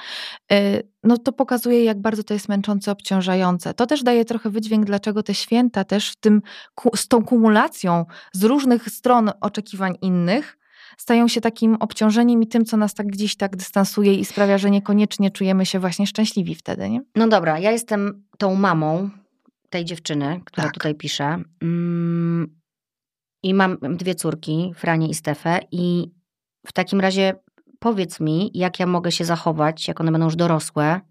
y, 0.54 0.84
no 1.04 1.18
to 1.18 1.32
pokazuje, 1.32 1.84
jak 1.84 2.02
bardzo 2.02 2.24
to 2.24 2.34
jest 2.34 2.50
męczące, 2.50 2.92
obciążające. 2.92 3.74
To 3.74 3.86
też 3.86 4.04
daje 4.04 4.26
trochę 4.26 4.50
wydźwięk, 4.50 4.86
dlaczego 4.86 5.24
te 5.24 5.34
święta 5.34 5.84
też 5.84 6.12
w 6.12 6.16
tym, 6.16 6.42
z 6.96 7.08
tą 7.08 7.26
kumulacją 7.26 8.06
z 8.34 8.44
różnych 8.44 8.90
stron 8.90 9.32
oczekiwań 9.42 9.96
innych, 10.02 10.58
stają 10.98 11.28
się 11.28 11.42
takim 11.42 11.76
obciążeniem 11.76 12.44
i 12.44 12.48
tym, 12.48 12.66
co 12.66 12.78
nas 12.78 12.94
tak 12.94 13.08
gdzieś 13.08 13.36
tak 13.36 13.56
dystansuje 13.56 14.14
i 14.14 14.26
sprawia, 14.26 14.58
że 14.58 14.72
niekoniecznie 14.72 15.32
czujemy 15.32 15.66
się 15.66 15.80
właśnie 15.80 16.08
szczęśliwi 16.08 16.56
wtedy, 16.56 16.90
nie? 16.90 17.02
No 17.16 17.28
dobra, 17.28 17.60
ja 17.60 17.72
jestem 17.72 18.24
tą 18.38 18.56
mamą 18.56 19.10
tej 19.70 19.86
dziewczyny, 19.86 20.42
która 20.46 20.68
tak. 20.68 20.74
tutaj 20.74 20.96
pisze. 20.96 21.44
Mm, 21.62 22.60
I 23.44 23.54
mam 23.54 23.78
dwie 23.82 24.16
córki, 24.16 24.72
Franie 24.76 25.10
i 25.10 25.14
Stefę 25.14 25.60
i 25.72 26.12
w 26.68 26.74
takim 26.74 27.02
razie 27.02 27.36
powiedz 27.80 28.20
mi, 28.20 28.52
jak 28.54 28.80
ja 28.80 28.86
mogę 28.86 29.12
się 29.12 29.26
zachować, 29.26 29.88
jak 29.88 30.02
one 30.02 30.12
będą 30.12 30.26
już 30.26 30.36
dorosłe, 30.36 31.02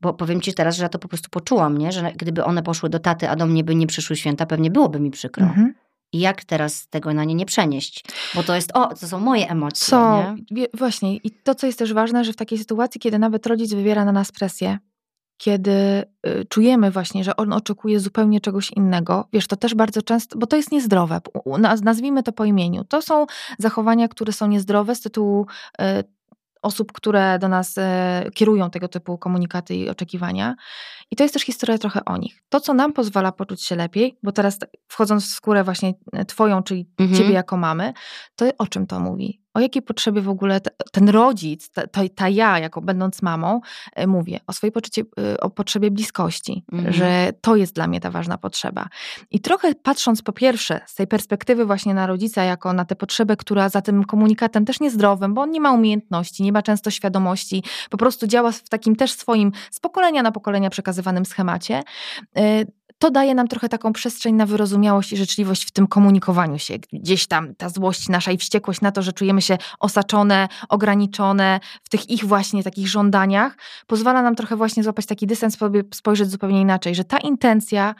bo 0.00 0.14
powiem 0.14 0.40
ci 0.40 0.54
teraz, 0.54 0.76
że 0.76 0.82
ja 0.82 0.88
to 0.88 0.98
po 0.98 1.08
prostu 1.08 1.30
poczułam, 1.30 1.78
nie? 1.78 1.92
że 1.92 2.12
gdyby 2.16 2.44
one 2.44 2.62
poszły 2.62 2.88
do 2.90 2.98
taty, 2.98 3.28
a 3.28 3.36
do 3.36 3.46
mnie 3.46 3.64
by 3.64 3.74
nie 3.74 3.86
przyszły 3.86 4.16
święta, 4.16 4.46
pewnie 4.46 4.70
byłoby 4.70 5.00
mi 5.00 5.10
przykro. 5.10 5.46
Mhm. 5.46 5.74
Jak 6.20 6.44
teraz 6.44 6.88
tego 6.88 7.14
na 7.14 7.24
nie 7.24 7.34
nie 7.34 7.46
przenieść? 7.46 8.04
Bo 8.34 8.42
to 8.42 8.54
jest, 8.54 8.70
o, 8.74 8.86
to 8.86 9.08
są 9.08 9.20
moje 9.20 9.50
emocje. 9.50 9.86
Co? 9.86 10.34
Nie? 10.50 10.66
Właśnie. 10.74 11.16
I 11.16 11.30
to, 11.30 11.54
co 11.54 11.66
jest 11.66 11.78
też 11.78 11.92
ważne, 11.92 12.24
że 12.24 12.32
w 12.32 12.36
takiej 12.36 12.58
sytuacji, 12.58 13.00
kiedy 13.00 13.18
nawet 13.18 13.46
rodzic 13.46 13.74
wywiera 13.74 14.04
na 14.04 14.12
nas 14.12 14.32
presję, 14.32 14.78
kiedy 15.36 15.70
y, 16.26 16.44
czujemy 16.48 16.90
właśnie, 16.90 17.24
że 17.24 17.36
on 17.36 17.52
oczekuje 17.52 18.00
zupełnie 18.00 18.40
czegoś 18.40 18.70
innego, 18.70 19.28
wiesz, 19.32 19.46
to 19.46 19.56
też 19.56 19.74
bardzo 19.74 20.02
często, 20.02 20.38
bo 20.38 20.46
to 20.46 20.56
jest 20.56 20.72
niezdrowe, 20.72 21.20
nazwijmy 21.82 22.22
to 22.22 22.32
po 22.32 22.44
imieniu. 22.44 22.84
To 22.84 23.02
są 23.02 23.26
zachowania, 23.58 24.08
które 24.08 24.32
są 24.32 24.46
niezdrowe 24.46 24.94
z 24.94 25.00
tytułu 25.00 25.46
y, 25.80 25.84
osób, 26.64 26.92
które 26.92 27.38
do 27.38 27.48
nas 27.48 27.78
e, 27.78 28.24
kierują 28.34 28.70
tego 28.70 28.88
typu 28.88 29.18
komunikaty 29.18 29.74
i 29.74 29.88
oczekiwania. 29.88 30.54
I 31.10 31.16
to 31.16 31.24
jest 31.24 31.34
też 31.34 31.42
historia 31.42 31.78
trochę 31.78 32.04
o 32.04 32.16
nich. 32.16 32.42
To, 32.48 32.60
co 32.60 32.74
nam 32.74 32.92
pozwala 32.92 33.32
poczuć 33.32 33.62
się 33.62 33.76
lepiej, 33.76 34.18
bo 34.22 34.32
teraz 34.32 34.58
wchodząc 34.88 35.24
w 35.24 35.34
skórę 35.34 35.64
właśnie 35.64 35.92
e, 36.12 36.24
twoją, 36.24 36.62
czyli 36.62 36.88
mhm. 36.98 37.18
ciebie 37.18 37.34
jako 37.34 37.56
mamy, 37.56 37.92
to 38.36 38.46
o 38.58 38.66
czym 38.66 38.86
to 38.86 39.00
mówi? 39.00 39.43
O 39.54 39.60
jakiej 39.60 39.82
potrzebie 39.82 40.20
w 40.20 40.28
ogóle 40.28 40.60
ten 40.92 41.08
rodzic, 41.08 41.70
ta, 41.70 41.82
ta 42.14 42.28
ja, 42.28 42.58
jako 42.58 42.80
będąc 42.80 43.22
mamą, 43.22 43.60
e, 43.94 44.06
mówię 44.06 44.40
o 44.46 44.52
swojej 44.52 44.72
poczucie, 44.72 45.02
e, 45.18 45.40
o 45.40 45.50
potrzebie 45.50 45.90
bliskości, 45.90 46.64
mhm. 46.72 46.94
że 46.94 47.32
to 47.40 47.56
jest 47.56 47.74
dla 47.74 47.86
mnie 47.86 48.00
ta 48.00 48.10
ważna 48.10 48.38
potrzeba. 48.38 48.88
I 49.30 49.40
trochę 49.40 49.74
patrząc 49.74 50.22
po 50.22 50.32
pierwsze 50.32 50.80
z 50.86 50.94
tej 50.94 51.06
perspektywy 51.06 51.64
właśnie 51.66 51.94
na 51.94 52.06
rodzica, 52.06 52.44
jako 52.44 52.72
na 52.72 52.84
tę 52.84 52.96
potrzebę, 52.96 53.36
która 53.36 53.68
za 53.68 53.82
tym 53.82 54.04
komunikatem 54.04 54.64
też 54.64 54.80
niezdrowym, 54.80 55.34
bo 55.34 55.42
on 55.42 55.50
nie 55.50 55.60
ma 55.60 55.72
umiejętności, 55.72 56.42
nie 56.42 56.52
ma 56.52 56.62
często 56.62 56.90
świadomości, 56.90 57.62
po 57.90 57.96
prostu 57.96 58.26
działa 58.26 58.52
w 58.52 58.68
takim 58.68 58.96
też 58.96 59.12
swoim 59.12 59.52
z 59.70 59.80
pokolenia 59.80 60.22
na 60.22 60.32
pokolenia 60.32 60.70
przekazywanym 60.70 61.24
schemacie, 61.24 61.82
e, 62.36 62.64
to 63.04 63.10
daje 63.10 63.34
nam 63.34 63.48
trochę 63.48 63.68
taką 63.68 63.92
przestrzeń 63.92 64.34
na 64.34 64.46
wyrozumiałość 64.46 65.12
i 65.12 65.16
życzliwość 65.16 65.64
w 65.64 65.70
tym 65.70 65.86
komunikowaniu 65.86 66.58
się. 66.58 66.74
Gdzieś 66.92 67.26
tam 67.26 67.54
ta 67.54 67.68
złość 67.68 68.08
nasza 68.08 68.32
i 68.32 68.38
wściekłość 68.38 68.80
na 68.80 68.92
to, 68.92 69.02
że 69.02 69.12
czujemy 69.12 69.42
się 69.42 69.58
osaczone, 69.80 70.48
ograniczone 70.68 71.60
w 71.82 71.88
tych 71.88 72.10
ich 72.10 72.24
właśnie 72.24 72.64
takich 72.64 72.88
żądaniach, 72.88 73.56
pozwala 73.86 74.22
nam 74.22 74.34
trochę 74.34 74.56
właśnie 74.56 74.82
złapać 74.82 75.06
taki 75.06 75.26
dystans, 75.26 75.58
spojrzeć 75.94 76.30
zupełnie 76.30 76.60
inaczej, 76.60 76.94
że 76.94 77.04
ta 77.04 77.18
intencja 77.18 77.94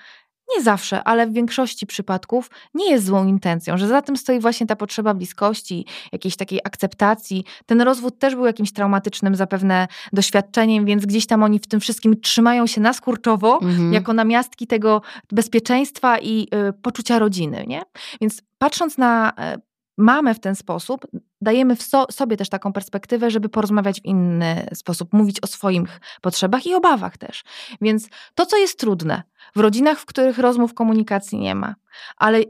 nie 0.56 0.62
zawsze, 0.62 1.04
ale 1.04 1.26
w 1.26 1.32
większości 1.32 1.86
przypadków 1.86 2.50
nie 2.74 2.90
jest 2.90 3.04
złą 3.04 3.26
intencją, 3.26 3.78
że 3.78 3.88
za 3.88 4.02
tym 4.02 4.16
stoi 4.16 4.40
właśnie 4.40 4.66
ta 4.66 4.76
potrzeba 4.76 5.14
bliskości, 5.14 5.86
jakiejś 6.12 6.36
takiej 6.36 6.60
akceptacji. 6.64 7.44
Ten 7.66 7.80
rozwód 7.80 8.18
też 8.18 8.34
był 8.34 8.46
jakimś 8.46 8.72
traumatycznym 8.72 9.34
zapewne 9.34 9.88
doświadczeniem, 10.12 10.84
więc 10.84 11.06
gdzieś 11.06 11.26
tam 11.26 11.42
oni 11.42 11.58
w 11.58 11.66
tym 11.66 11.80
wszystkim 11.80 12.20
trzymają 12.20 12.66
się 12.66 12.80
naskurczowo, 12.80 13.58
mhm. 13.62 13.92
jako 13.92 14.12
namiastki 14.12 14.66
tego 14.66 15.02
bezpieczeństwa 15.32 16.18
i 16.18 16.48
y, 16.68 16.72
poczucia 16.72 17.18
rodziny, 17.18 17.64
nie? 17.66 17.82
Więc 18.20 18.42
patrząc 18.58 18.98
na 18.98 19.30
y, 19.30 19.60
mamę 19.98 20.34
w 20.34 20.40
ten 20.40 20.54
sposób, 20.54 21.06
dajemy 21.44 21.76
w 21.76 21.82
so, 21.82 22.06
sobie 22.10 22.36
też 22.36 22.48
taką 22.48 22.72
perspektywę, 22.72 23.30
żeby 23.30 23.48
porozmawiać 23.48 24.00
w 24.00 24.04
inny 24.04 24.66
sposób, 24.74 25.12
mówić 25.12 25.40
o 25.40 25.46
swoich 25.46 26.00
potrzebach 26.20 26.66
i 26.66 26.74
obawach 26.74 27.18
też. 27.18 27.44
Więc 27.80 28.08
to, 28.34 28.46
co 28.46 28.56
jest 28.56 28.78
trudne 28.78 29.22
w 29.56 29.60
rodzinach, 29.60 29.98
w 29.98 30.06
których 30.06 30.38
rozmów 30.38 30.74
komunikacji 30.74 31.38
nie 31.38 31.54
ma, 31.54 31.74
ale 32.16 32.44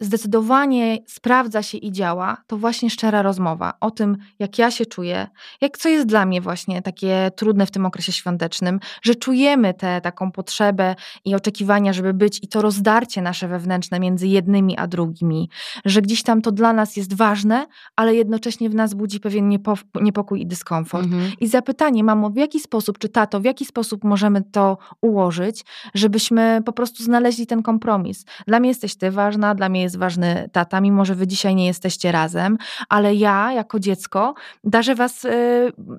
zdecydowanie 0.00 0.98
sprawdza 1.06 1.62
się 1.62 1.78
i 1.78 1.92
działa, 1.92 2.36
to 2.46 2.56
właśnie 2.56 2.90
szczera 2.90 3.22
rozmowa 3.22 3.72
o 3.80 3.90
tym, 3.90 4.16
jak 4.38 4.58
ja 4.58 4.70
się 4.70 4.86
czuję, 4.86 5.26
jak 5.60 5.78
co 5.78 5.88
jest 5.88 6.06
dla 6.06 6.26
mnie 6.26 6.40
właśnie 6.40 6.82
takie 6.82 7.30
trudne 7.36 7.66
w 7.66 7.70
tym 7.70 7.86
okresie 7.86 8.12
świątecznym, 8.12 8.80
że 9.02 9.14
czujemy 9.14 9.74
tę 9.74 10.00
taką 10.00 10.32
potrzebę 10.32 10.94
i 11.24 11.34
oczekiwania, 11.34 11.92
żeby 11.92 12.14
być 12.14 12.38
i 12.42 12.48
to 12.48 12.62
rozdarcie 12.62 13.22
nasze 13.22 13.48
wewnętrzne 13.48 14.00
między 14.00 14.26
jednymi 14.26 14.78
a 14.78 14.86
drugimi, 14.86 15.50
że 15.84 16.02
gdzieś 16.02 16.22
tam 16.22 16.42
to 16.42 16.52
dla 16.52 16.72
nas 16.72 16.96
jest 16.96 17.14
ważne, 17.14 17.66
ale 17.96 18.07
jednocześnie 18.14 18.70
w 18.70 18.74
nas 18.74 18.94
budzi 18.94 19.20
pewien 19.20 19.58
niepokój 20.00 20.40
i 20.40 20.46
dyskomfort. 20.46 21.04
Mhm. 21.04 21.32
I 21.40 21.48
zapytanie, 21.48 22.04
mamo, 22.04 22.30
w 22.30 22.36
jaki 22.36 22.60
sposób, 22.60 22.98
czy 22.98 23.08
tato, 23.08 23.40
w 23.40 23.44
jaki 23.44 23.64
sposób 23.64 24.04
możemy 24.04 24.42
to 24.42 24.78
ułożyć, 25.00 25.64
żebyśmy 25.94 26.60
po 26.64 26.72
prostu 26.72 27.02
znaleźli 27.02 27.46
ten 27.46 27.62
kompromis. 27.62 28.24
Dla 28.46 28.60
mnie 28.60 28.68
jesteś 28.68 28.96
ty 28.96 29.10
ważna, 29.10 29.54
dla 29.54 29.68
mnie 29.68 29.82
jest 29.82 29.98
ważny 29.98 30.48
tata, 30.52 30.80
mimo 30.80 31.04
że 31.04 31.14
wy 31.14 31.26
dzisiaj 31.26 31.54
nie 31.54 31.66
jesteście 31.66 32.12
razem, 32.12 32.58
ale 32.88 33.14
ja 33.14 33.52
jako 33.52 33.78
dziecko 33.80 34.34
darzę 34.64 34.94
was 34.94 35.24
y, 35.24 35.28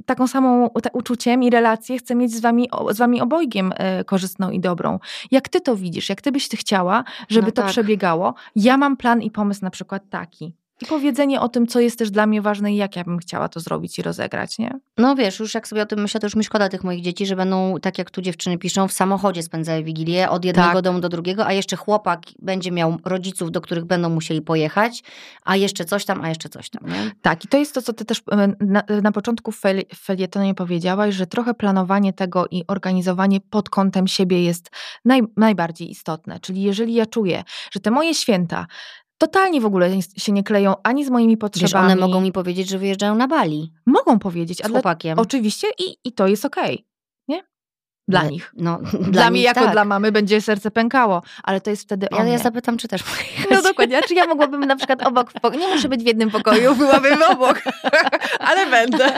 taką 0.06 0.28
samą 0.28 0.70
uczuciem 0.94 1.44
i 1.44 1.50
relację 1.50 1.98
chcę 1.98 2.16
mieć 2.16 2.32
z 2.36 2.40
wami, 2.40 2.70
z 2.92 2.98
wami 2.98 3.22
obojgiem 3.22 3.72
y, 4.02 4.06
korzystną 4.06 4.50
i 4.50 4.60
dobrą. 4.60 5.00
Jak 5.32 5.50
ty 5.50 5.62
to 5.62 5.76
widzisz? 5.76 6.10
Jak 6.10 6.22
ty 6.22 6.32
byś 6.32 6.48
ty 6.48 6.58
chciała, 6.58 7.04
żeby 7.30 7.48
no 7.48 7.52
to 7.52 7.62
tak. 7.62 7.72
przebiegało? 7.72 8.34
Ja 8.56 8.78
mam 8.78 8.98
plan 8.98 9.22
i 9.22 9.32
pomysł 9.32 9.60
na 9.64 9.70
przykład 9.70 10.04
taki. 10.10 10.56
I 10.82 10.86
powiedzenie 10.86 11.42
o 11.42 11.50
tym, 11.50 11.68
co 11.68 11.80
jest 11.80 12.00
też 12.00 12.12
dla 12.12 12.26
mnie 12.26 12.42
ważne 12.42 12.74
i 12.74 12.76
jak 12.76 12.96
ja 12.96 13.04
bym 13.04 13.18
chciała 13.18 13.50
to 13.50 13.60
zrobić 13.60 14.00
i 14.00 14.02
rozegrać, 14.02 14.58
nie? 14.58 14.80
No 14.98 15.16
wiesz, 15.16 15.40
już 15.40 15.54
jak 15.54 15.68
sobie 15.68 15.82
o 15.82 15.86
tym 15.86 16.02
myślę, 16.02 16.20
to 16.20 16.28
już 16.28 16.36
mi 16.36 16.44
szkoda 16.44 16.70
tych 16.70 16.84
moich 16.84 17.02
dzieci, 17.02 17.26
że 17.26 17.36
będą, 17.36 17.76
tak 17.82 17.98
jak 17.98 18.12
tu 18.12 18.22
dziewczyny 18.22 18.58
piszą, 18.58 18.88
w 18.88 18.94
samochodzie 18.94 19.44
spędzały 19.44 19.84
Wigilię 19.84 20.30
od 20.30 20.46
jednego 20.46 20.74
tak. 20.74 20.82
domu 20.82 21.00
do 21.00 21.10
drugiego, 21.10 21.46
a 21.46 21.54
jeszcze 21.54 21.76
chłopak 21.76 22.22
będzie 22.40 22.72
miał 22.72 22.98
rodziców, 23.06 23.52
do 23.52 23.62
których 23.62 23.86
będą 23.86 24.10
musieli 24.10 24.42
pojechać, 24.42 25.04
a 25.44 25.56
jeszcze 25.56 25.86
coś 25.86 26.06
tam, 26.06 26.22
a 26.22 26.30
jeszcze 26.30 26.50
coś 26.50 26.70
tam, 26.70 26.90
nie? 26.90 27.12
Tak, 27.22 27.46
i 27.46 27.48
to 27.48 27.58
jest 27.58 27.74
to, 27.74 27.82
co 27.82 27.94
ty 27.94 28.06
też 28.06 28.22
na, 28.60 28.84
na 29.02 29.12
początku 29.12 29.52
w 29.52 29.62
felietonie 29.96 30.56
powiedziałaś, 30.56 31.16
że 31.16 31.28
trochę 31.28 31.54
planowanie 31.54 32.14
tego 32.14 32.46
i 32.52 32.64
organizowanie 32.68 33.40
pod 33.50 33.70
kątem 33.70 34.08
siebie 34.08 34.44
jest 34.44 34.70
naj, 35.06 35.22
najbardziej 35.38 35.92
istotne. 35.92 36.40
Czyli 36.40 36.62
jeżeli 36.62 36.94
ja 36.94 37.06
czuję, 37.06 37.44
że 37.72 37.80
te 37.80 37.92
moje 37.92 38.14
święta 38.14 38.66
totalnie 39.20 39.62
w 39.62 39.66
ogóle 39.66 40.02
się 40.18 40.32
nie 40.32 40.44
kleją 40.44 40.76
ani 40.84 41.06
z 41.06 41.10
moimi 41.10 41.38
potrzebami. 41.38 41.88
Wiesz, 41.88 41.98
one 41.98 42.08
mogą 42.08 42.22
mi 42.22 42.32
powiedzieć, 42.32 42.70
że 42.70 42.78
wyjeżdżają 42.78 43.16
na 43.16 43.28
Bali. 43.28 43.74
Mogą 43.86 44.20
powiedzieć. 44.20 44.58
Z 44.58 44.72
chłopakiem. 44.72 45.16
Dla, 45.16 45.22
oczywiście 45.22 45.68
i, 45.80 45.96
i 46.06 46.12
to 46.12 46.28
jest 46.28 46.46
okej. 46.46 46.76
Okay 46.76 46.89
dla 48.10 48.20
ale, 48.20 48.30
nich. 48.30 48.54
No, 48.58 48.80
dla, 48.92 49.12
dla 49.12 49.30
mnie 49.30 49.42
jako 49.42 49.60
tak. 49.60 49.72
dla 49.72 49.86
mamy 49.86 50.12
będzie 50.12 50.42
serce 50.42 50.72
pękało, 50.72 51.22
ale 51.44 51.62
to 51.62 51.70
jest 51.70 51.82
wtedy 51.82 52.08
ja, 52.12 52.24
ja 52.26 52.38
zapytam, 52.38 52.78
czy 52.78 52.88
też 52.88 53.04
pojechać. 53.04 53.48
No 53.52 53.62
dokładnie, 53.62 54.02
czy 54.08 54.14
ja 54.14 54.26
mogłabym 54.26 54.66
na 54.66 54.76
przykład 54.76 55.08
obok, 55.08 55.32
nie 55.60 55.68
muszę 55.68 55.90
być 55.90 56.04
w 56.04 56.08
jednym 56.08 56.32
pokoju, 56.32 56.76
byłabym 56.82 57.24
obok, 57.30 57.62
ale 58.50 58.66
będę. 58.66 59.12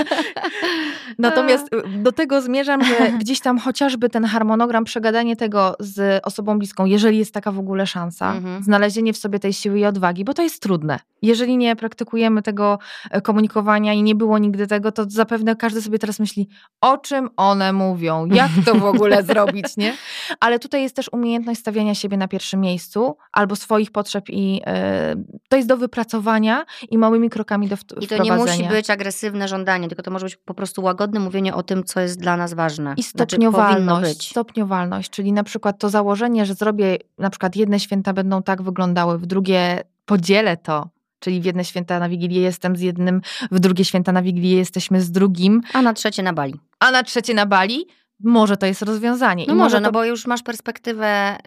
Natomiast 1.19 1.69
do 1.97 2.11
tego 2.11 2.41
zmierzam, 2.41 2.83
że 2.83 3.11
gdzieś 3.19 3.39
tam 3.39 3.59
chociażby 3.59 4.09
ten 4.09 4.25
harmonogram, 4.25 4.83
przegadanie 4.83 5.35
tego 5.35 5.75
z 5.79 6.25
osobą 6.25 6.59
bliską, 6.59 6.85
jeżeli 6.85 7.17
jest 7.17 7.33
taka 7.33 7.51
w 7.51 7.59
ogóle 7.59 7.87
szansa, 7.87 8.33
mhm. 8.33 8.63
znalezienie 8.63 9.13
w 9.13 9.17
sobie 9.17 9.39
tej 9.39 9.53
siły 9.53 9.79
i 9.79 9.85
odwagi, 9.85 10.25
bo 10.25 10.33
to 10.33 10.43
jest 10.43 10.61
trudne. 10.61 10.99
Jeżeli 11.21 11.57
nie 11.57 11.75
praktykujemy 11.75 12.41
tego 12.41 12.79
e, 13.11 13.21
komunikowania 13.21 13.93
i 13.93 14.03
nie 14.03 14.15
było 14.15 14.37
nigdy 14.37 14.67
tego, 14.67 14.91
to 14.91 15.05
zapewne 15.07 15.55
każdy 15.55 15.81
sobie 15.81 15.99
teraz 15.99 16.19
myśli, 16.19 16.49
o 16.81 16.97
czym 16.97 17.29
one 17.37 17.73
mówią, 17.73 18.25
jak 18.25 18.51
to 18.65 18.75
w 18.81 18.85
ogóle 18.85 19.23
zrobić, 19.23 19.77
nie? 19.77 19.97
Ale 20.39 20.59
tutaj 20.59 20.81
jest 20.81 20.95
też 20.95 21.09
umiejętność 21.13 21.59
stawiania 21.59 21.95
siebie 21.95 22.17
na 22.17 22.27
pierwszym 22.27 22.61
miejscu 22.61 23.17
albo 23.31 23.55
swoich 23.55 23.91
potrzeb 23.91 24.29
i 24.29 24.61
y, 24.61 25.41
to 25.49 25.55
jest 25.55 25.67
do 25.67 25.77
wypracowania 25.77 26.65
i 26.89 26.97
małymi 26.97 27.29
krokami 27.29 27.67
do 27.67 27.75
I 28.01 28.07
to 28.07 28.23
nie 28.23 28.33
musi 28.33 28.63
być 28.63 28.89
agresywne 28.89 29.47
żądanie, 29.47 29.87
tylko 29.87 30.03
to 30.03 30.11
może 30.11 30.25
być 30.25 30.35
po 30.35 30.53
prostu 30.53 30.83
łagodne 30.83 31.19
mówienie 31.19 31.55
o 31.55 31.63
tym, 31.63 31.83
co 31.83 31.99
jest 31.99 32.19
dla 32.19 32.37
nas 32.37 32.53
ważne. 32.53 32.93
I 32.97 33.03
znaczy, 33.03 33.35
stopniowalność, 33.35 34.15
znaczy, 34.15 34.29
stopniowalność, 34.29 35.09
czyli 35.09 35.33
na 35.33 35.43
przykład 35.43 35.79
to 35.79 35.89
założenie, 35.89 36.45
że 36.45 36.53
zrobię 36.53 36.97
na 37.17 37.29
przykład 37.29 37.55
jedne 37.55 37.79
święta 37.79 38.13
będą 38.13 38.43
tak 38.43 38.61
wyglądały, 38.61 39.17
w 39.17 39.25
drugie 39.25 39.83
podzielę 40.05 40.57
to, 40.57 40.89
czyli 41.19 41.41
w 41.41 41.45
jedne 41.45 41.65
święta 41.65 41.99
na 41.99 42.09
Wigilię 42.09 42.41
jestem 42.41 42.75
z 42.75 42.81
jednym, 42.81 43.21
w 43.51 43.59
drugie 43.59 43.85
święta 43.85 44.11
na 44.11 44.21
Wigilię 44.21 44.57
jesteśmy 44.57 45.01
z 45.01 45.11
drugim. 45.11 45.61
A 45.73 45.81
na 45.81 45.93
trzecie 45.93 46.23
na 46.23 46.33
Bali. 46.33 46.53
A 46.79 46.91
na 46.91 47.03
trzecie 47.03 47.33
na 47.33 47.45
Bali 47.45 47.87
może 48.23 48.57
to 48.57 48.65
jest 48.65 48.81
rozwiązanie. 48.81 49.45
No 49.47 49.53
I 49.53 49.57
może, 49.57 49.77
to... 49.77 49.81
no 49.81 49.91
bo 49.91 50.05
już 50.05 50.27
masz 50.27 50.43
perspektywę, 50.43 51.37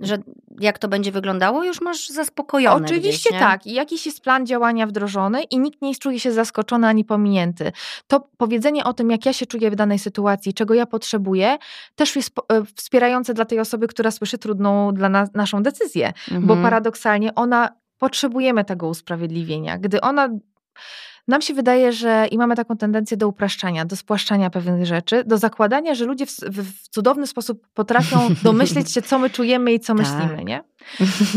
że 0.00 0.18
jak 0.60 0.78
to 0.78 0.88
będzie 0.88 1.12
wyglądało, 1.12 1.64
już 1.64 1.80
masz 1.80 2.08
zaspokojone. 2.08 2.86
Oczywiście 2.86 3.30
gdzieś, 3.30 3.40
tak. 3.40 3.66
I 3.66 3.72
jakiś 3.72 4.06
jest 4.06 4.20
plan 4.20 4.46
działania 4.46 4.86
wdrożony 4.86 5.42
i 5.42 5.58
nikt 5.58 5.82
nie 5.82 5.94
czuje 5.94 6.20
się 6.20 6.32
zaskoczony 6.32 6.86
ani 6.86 7.04
pominięty. 7.04 7.72
To 8.06 8.28
powiedzenie 8.36 8.84
o 8.84 8.92
tym, 8.92 9.10
jak 9.10 9.26
ja 9.26 9.32
się 9.32 9.46
czuję 9.46 9.70
w 9.70 9.76
danej 9.76 9.98
sytuacji, 9.98 10.54
czego 10.54 10.74
ja 10.74 10.86
potrzebuję, 10.86 11.58
też 11.96 12.16
jest 12.16 12.30
e, 12.48 12.64
wspierające 12.76 13.34
dla 13.34 13.44
tej 13.44 13.60
osoby, 13.60 13.88
która 13.88 14.10
słyszy 14.10 14.38
trudną 14.38 14.94
dla 14.94 15.08
nas, 15.08 15.34
naszą 15.34 15.62
decyzję. 15.62 16.08
Mhm. 16.08 16.46
Bo 16.46 16.56
paradoksalnie 16.56 17.34
ona 17.34 17.68
potrzebujemy 17.98 18.64
tego 18.64 18.88
usprawiedliwienia. 18.88 19.78
Gdy 19.78 20.00
ona 20.00 20.28
nam 21.28 21.42
się 21.42 21.54
wydaje, 21.54 21.92
że 21.92 22.26
i 22.30 22.38
mamy 22.38 22.56
taką 22.56 22.76
tendencję 22.76 23.16
do 23.16 23.28
upraszczania, 23.28 23.84
do 23.84 23.96
spłaszczania 23.96 24.50
pewnych 24.50 24.86
rzeczy, 24.86 25.24
do 25.24 25.38
zakładania, 25.38 25.94
że 25.94 26.04
ludzie 26.04 26.26
w, 26.26 26.30
w, 26.30 26.88
cudowny 26.88 27.26
sposób 27.26 27.66
potrafią 27.74 28.28
domyśleć 28.42 28.92
się, 28.92 29.02
co 29.02 29.18
my 29.18 29.30
czujemy 29.30 29.72
i 29.72 29.80
co 29.80 29.94
tak. 29.94 29.96
myślimy, 29.96 30.44
nie? 30.44 30.64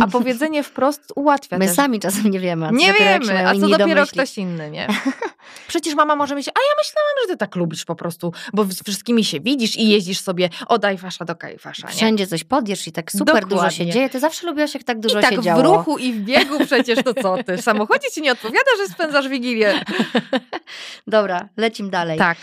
A 0.02 0.08
powiedzenie 0.08 0.64
wprost 0.64 1.02
ułatwia 1.16 1.58
My 1.58 1.66
też. 1.66 1.76
sami 1.76 2.00
czasem 2.00 2.32
nie 2.32 2.40
wiemy. 2.40 2.68
A 2.68 2.72
nie 2.72 2.94
wiemy, 2.94 3.48
a 3.48 3.54
co 3.54 3.60
dopiero 3.60 3.78
domyślić. 3.78 4.12
ktoś 4.12 4.38
inny, 4.38 4.72
nie? 4.72 4.88
Przecież 5.68 5.96
mama 5.96 6.16
może 6.16 6.36
myśleć, 6.36 6.56
a 6.58 6.60
ja 6.60 6.76
myślałam, 6.78 7.14
że 7.24 7.34
ty 7.34 7.38
tak 7.38 7.56
lubisz 7.56 7.86
po 7.86 7.96
prostu, 7.96 8.34
bo 8.54 8.64
z 8.64 8.84
wszystkimi 8.84 9.24
się 9.24 9.40
widzisz 9.40 9.76
i 9.76 9.90
jeździsz 9.90 10.20
sobie 10.20 10.50
od 10.68 10.86
Ajfasza 10.86 11.26
do 11.26 11.36
Kajfasza. 11.36 11.88
Nie? 11.88 11.94
Wszędzie 11.94 12.28
coś 12.28 12.44
podjesz 12.44 12.88
i 12.88 12.92
tak 12.92 13.12
super 13.12 13.26
Dokładnie. 13.26 13.50
dużo 13.50 13.70
się 13.70 13.86
dzieje. 13.86 14.10
Ty 14.10 14.20
zawsze 14.20 14.48
lubiłaś, 14.48 14.74
jak 14.74 14.84
tak 14.84 15.00
dużo 15.00 15.20
I 15.20 15.22
tak 15.22 15.36
się 15.36 15.42
działo. 15.42 15.62
w 15.62 15.66
ruchu 15.66 15.98
i 15.98 16.14
w 16.14 16.20
biegu 16.20 16.66
przecież 16.66 17.04
to 17.04 17.14
co 17.14 17.44
ty? 17.44 17.58
W 17.58 17.62
samochodzie 17.62 18.12
ci 18.12 18.22
nie 18.22 18.32
odpowiada, 18.32 18.72
że 18.78 18.94
spędzasz 18.94 19.28
Wigilię. 19.28 19.81
Dobra, 21.08 21.50
lecim 21.58 21.90
dalej. 21.90 22.18
Tak. 22.18 22.38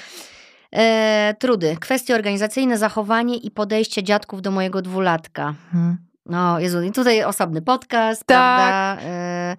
E, 0.72 1.34
trudy. 1.38 1.76
Kwestie 1.80 2.14
organizacyjne, 2.14 2.78
zachowanie 2.78 3.36
i 3.36 3.50
podejście 3.50 4.02
dziadków 4.02 4.42
do 4.42 4.50
mojego 4.50 4.82
dwulatka. 4.82 5.54
Hmm. 5.72 6.08
No, 6.26 6.60
Jezu, 6.60 6.82
i 6.82 6.92
tutaj 6.92 7.24
osobny 7.24 7.62
podcast, 7.62 8.24
tak. 8.26 8.26
prawda? 8.26 9.02
E, 9.02 9.56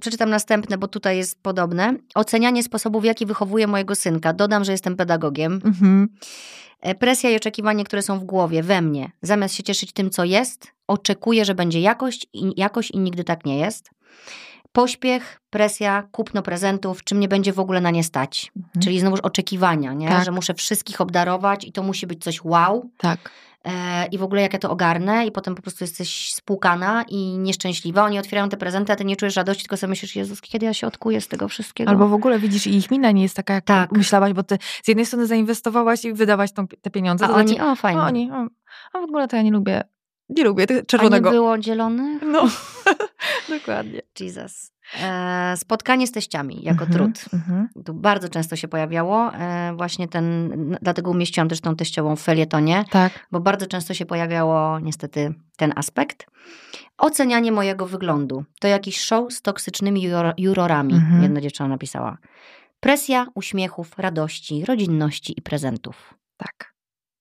przeczytam 0.00 0.30
następne, 0.30 0.78
bo 0.78 0.88
tutaj 0.88 1.16
jest 1.16 1.42
podobne. 1.42 1.94
Ocenianie 2.14 2.62
sposobu, 2.62 3.00
w 3.00 3.04
jaki 3.04 3.26
wychowuję 3.26 3.66
mojego 3.66 3.94
synka. 3.94 4.32
Dodam, 4.32 4.64
że 4.64 4.72
jestem 4.72 4.96
pedagogiem. 4.96 5.60
Mhm. 5.64 6.08
E, 6.80 6.94
presja 6.94 7.30
i 7.30 7.36
oczekiwanie, 7.36 7.84
które 7.84 8.02
są 8.02 8.18
w 8.18 8.24
głowie, 8.24 8.62
we 8.62 8.82
mnie. 8.82 9.10
Zamiast 9.22 9.54
się 9.54 9.62
cieszyć 9.62 9.92
tym, 9.92 10.10
co 10.10 10.24
jest, 10.24 10.72
oczekuję, 10.86 11.44
że 11.44 11.54
będzie 11.54 11.80
jakość 11.80 12.26
i, 12.32 12.60
jakość 12.60 12.90
i 12.90 12.98
nigdy 12.98 13.24
tak 13.24 13.44
nie 13.44 13.58
jest. 13.58 13.90
Pośpiech, 14.72 15.40
presja, 15.50 16.08
kupno 16.12 16.42
prezentów, 16.42 17.04
czym 17.04 17.20
nie 17.20 17.28
będzie 17.28 17.52
w 17.52 17.58
ogóle 17.58 17.80
na 17.80 17.90
nie 17.90 18.04
stać. 18.04 18.52
Mhm. 18.56 18.82
Czyli 18.82 19.00
znowuż 19.00 19.20
oczekiwania, 19.20 19.92
nie? 19.92 20.08
Tak. 20.08 20.24
że 20.24 20.30
muszę 20.30 20.54
wszystkich 20.54 21.00
obdarować 21.00 21.64
i 21.64 21.72
to 21.72 21.82
musi 21.82 22.06
być 22.06 22.24
coś 22.24 22.44
wow. 22.44 22.90
Tak. 22.98 23.30
E, 23.64 24.06
I 24.06 24.18
w 24.18 24.22
ogóle 24.22 24.42
jak 24.42 24.52
ja 24.52 24.58
to 24.58 24.70
ogarnę 24.70 25.26
i 25.26 25.32
potem 25.32 25.54
po 25.54 25.62
prostu 25.62 25.84
jesteś 25.84 26.34
spłukana 26.34 27.04
i 27.08 27.38
nieszczęśliwa. 27.38 28.04
Oni 28.04 28.18
otwierają 28.18 28.48
te 28.48 28.56
prezenty, 28.56 28.92
a 28.92 28.96
ty 28.96 29.04
nie 29.04 29.16
czujesz 29.16 29.36
radości, 29.36 29.62
tylko 29.62 29.76
sobie 29.76 29.88
myślisz, 29.88 30.16
Jezus, 30.16 30.40
kiedy 30.40 30.66
ja 30.66 30.74
się 30.74 30.86
odkuję 30.86 31.20
z 31.20 31.28
tego 31.28 31.48
wszystkiego. 31.48 31.90
Albo 31.90 32.08
w 32.08 32.14
ogóle 32.14 32.38
widzisz 32.38 32.66
ich 32.66 32.90
mina 32.90 33.10
nie 33.10 33.22
jest 33.22 33.36
taka, 33.36 33.54
jak 33.54 33.64
tak. 33.64 33.92
myślałaś, 33.92 34.32
bo 34.32 34.42
ty 34.42 34.58
z 34.82 34.88
jednej 34.88 35.06
strony 35.06 35.26
zainwestowałaś 35.26 36.04
i 36.04 36.12
wydawałaś 36.12 36.52
tą, 36.52 36.66
te 36.68 36.90
pieniądze. 36.90 37.26
A 37.26 37.30
oni, 37.30 37.60
o 37.60 37.76
fajnie. 37.76 38.00
Oni, 38.00 38.30
o, 38.30 38.46
a 38.92 39.00
w 39.00 39.04
ogóle 39.04 39.28
to 39.28 39.36
ja 39.36 39.42
nie 39.42 39.52
lubię, 39.52 39.82
nie 40.36 40.44
lubię 40.44 40.66
czerwonego. 40.86 41.28
A 41.28 41.32
nie 41.32 41.38
było 41.38 41.58
dzielonych? 41.58 42.22
No, 42.22 42.48
dokładnie. 43.58 44.02
Jesus. 44.20 44.72
E, 45.02 45.54
spotkanie 45.56 46.06
z 46.06 46.12
teściami 46.12 46.62
jako 46.62 46.84
mm 46.84 46.92
-hmm, 46.92 46.96
trud. 46.96 47.24
Mm 47.32 47.44
-hmm. 47.46 47.84
Tu 47.84 47.94
bardzo 47.94 48.28
często 48.28 48.56
się 48.56 48.68
pojawiało. 48.68 49.34
E, 49.34 49.72
właśnie 49.76 50.08
ten, 50.08 50.52
dlatego 50.82 51.10
umieściłam 51.10 51.48
też 51.48 51.60
tą 51.60 51.76
teściową 51.76 52.16
w 52.16 52.20
felietonie, 52.20 52.84
tak. 52.90 53.26
bo 53.30 53.40
bardzo 53.40 53.66
często 53.66 53.94
się 53.94 54.06
pojawiało 54.06 54.78
niestety 54.78 55.34
ten 55.56 55.72
aspekt. 55.76 56.26
Ocenianie 56.98 57.52
mojego 57.52 57.86
wyglądu. 57.86 58.44
To 58.60 58.68
jakiś 58.68 59.00
show 59.00 59.32
z 59.32 59.42
toksycznymi 59.42 60.02
jurorami, 60.38 60.94
mm 60.94 61.12
-hmm. 61.12 61.22
jedna 61.22 61.40
dziewczyna 61.40 61.68
napisała. 61.68 62.18
Presja 62.80 63.26
uśmiechów, 63.34 63.98
radości, 63.98 64.64
rodzinności 64.64 65.34
i 65.36 65.42
prezentów. 65.42 66.14
Tak. 66.36 66.74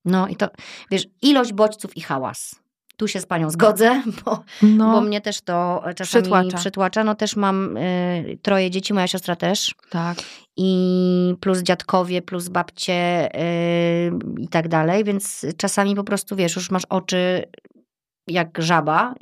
No 0.06 0.28
i 0.28 0.36
to, 0.36 0.50
wiesz, 0.92 1.08
ilość 1.22 1.54
bodźców 1.54 1.98
i 1.98 2.02
hałas 2.02 2.61
tu 3.02 3.08
się 3.08 3.20
z 3.20 3.26
panią 3.26 3.50
zgodzę, 3.50 4.04
bo, 4.26 4.44
no, 4.62 4.92
bo 4.92 5.02
mnie 5.02 5.22
też 5.22 5.42
to 5.42 5.84
czasami 5.96 6.24
przytłacza. 6.24 6.58
przytłacza. 6.58 7.04
No 7.04 7.16
też 7.16 7.36
mam 7.36 7.78
y, 7.78 8.38
troje 8.42 8.72
dzieci, 8.72 8.94
moja 8.94 9.08
siostra 9.08 9.36
też. 9.36 9.76
Tak. 9.90 10.18
I 10.58 11.36
plus 11.40 11.60
dziadkowie, 11.60 12.22
plus 12.22 12.50
babcie 12.50 13.30
y, 13.36 14.12
i 14.40 14.48
tak 14.48 14.68
dalej, 14.68 15.04
więc 15.04 15.46
czasami 15.58 15.96
po 15.96 16.04
prostu, 16.04 16.36
wiesz, 16.36 16.56
już 16.56 16.72
masz 16.72 16.86
oczy 16.90 17.44
jak 18.28 18.62
żaba, 18.62 19.14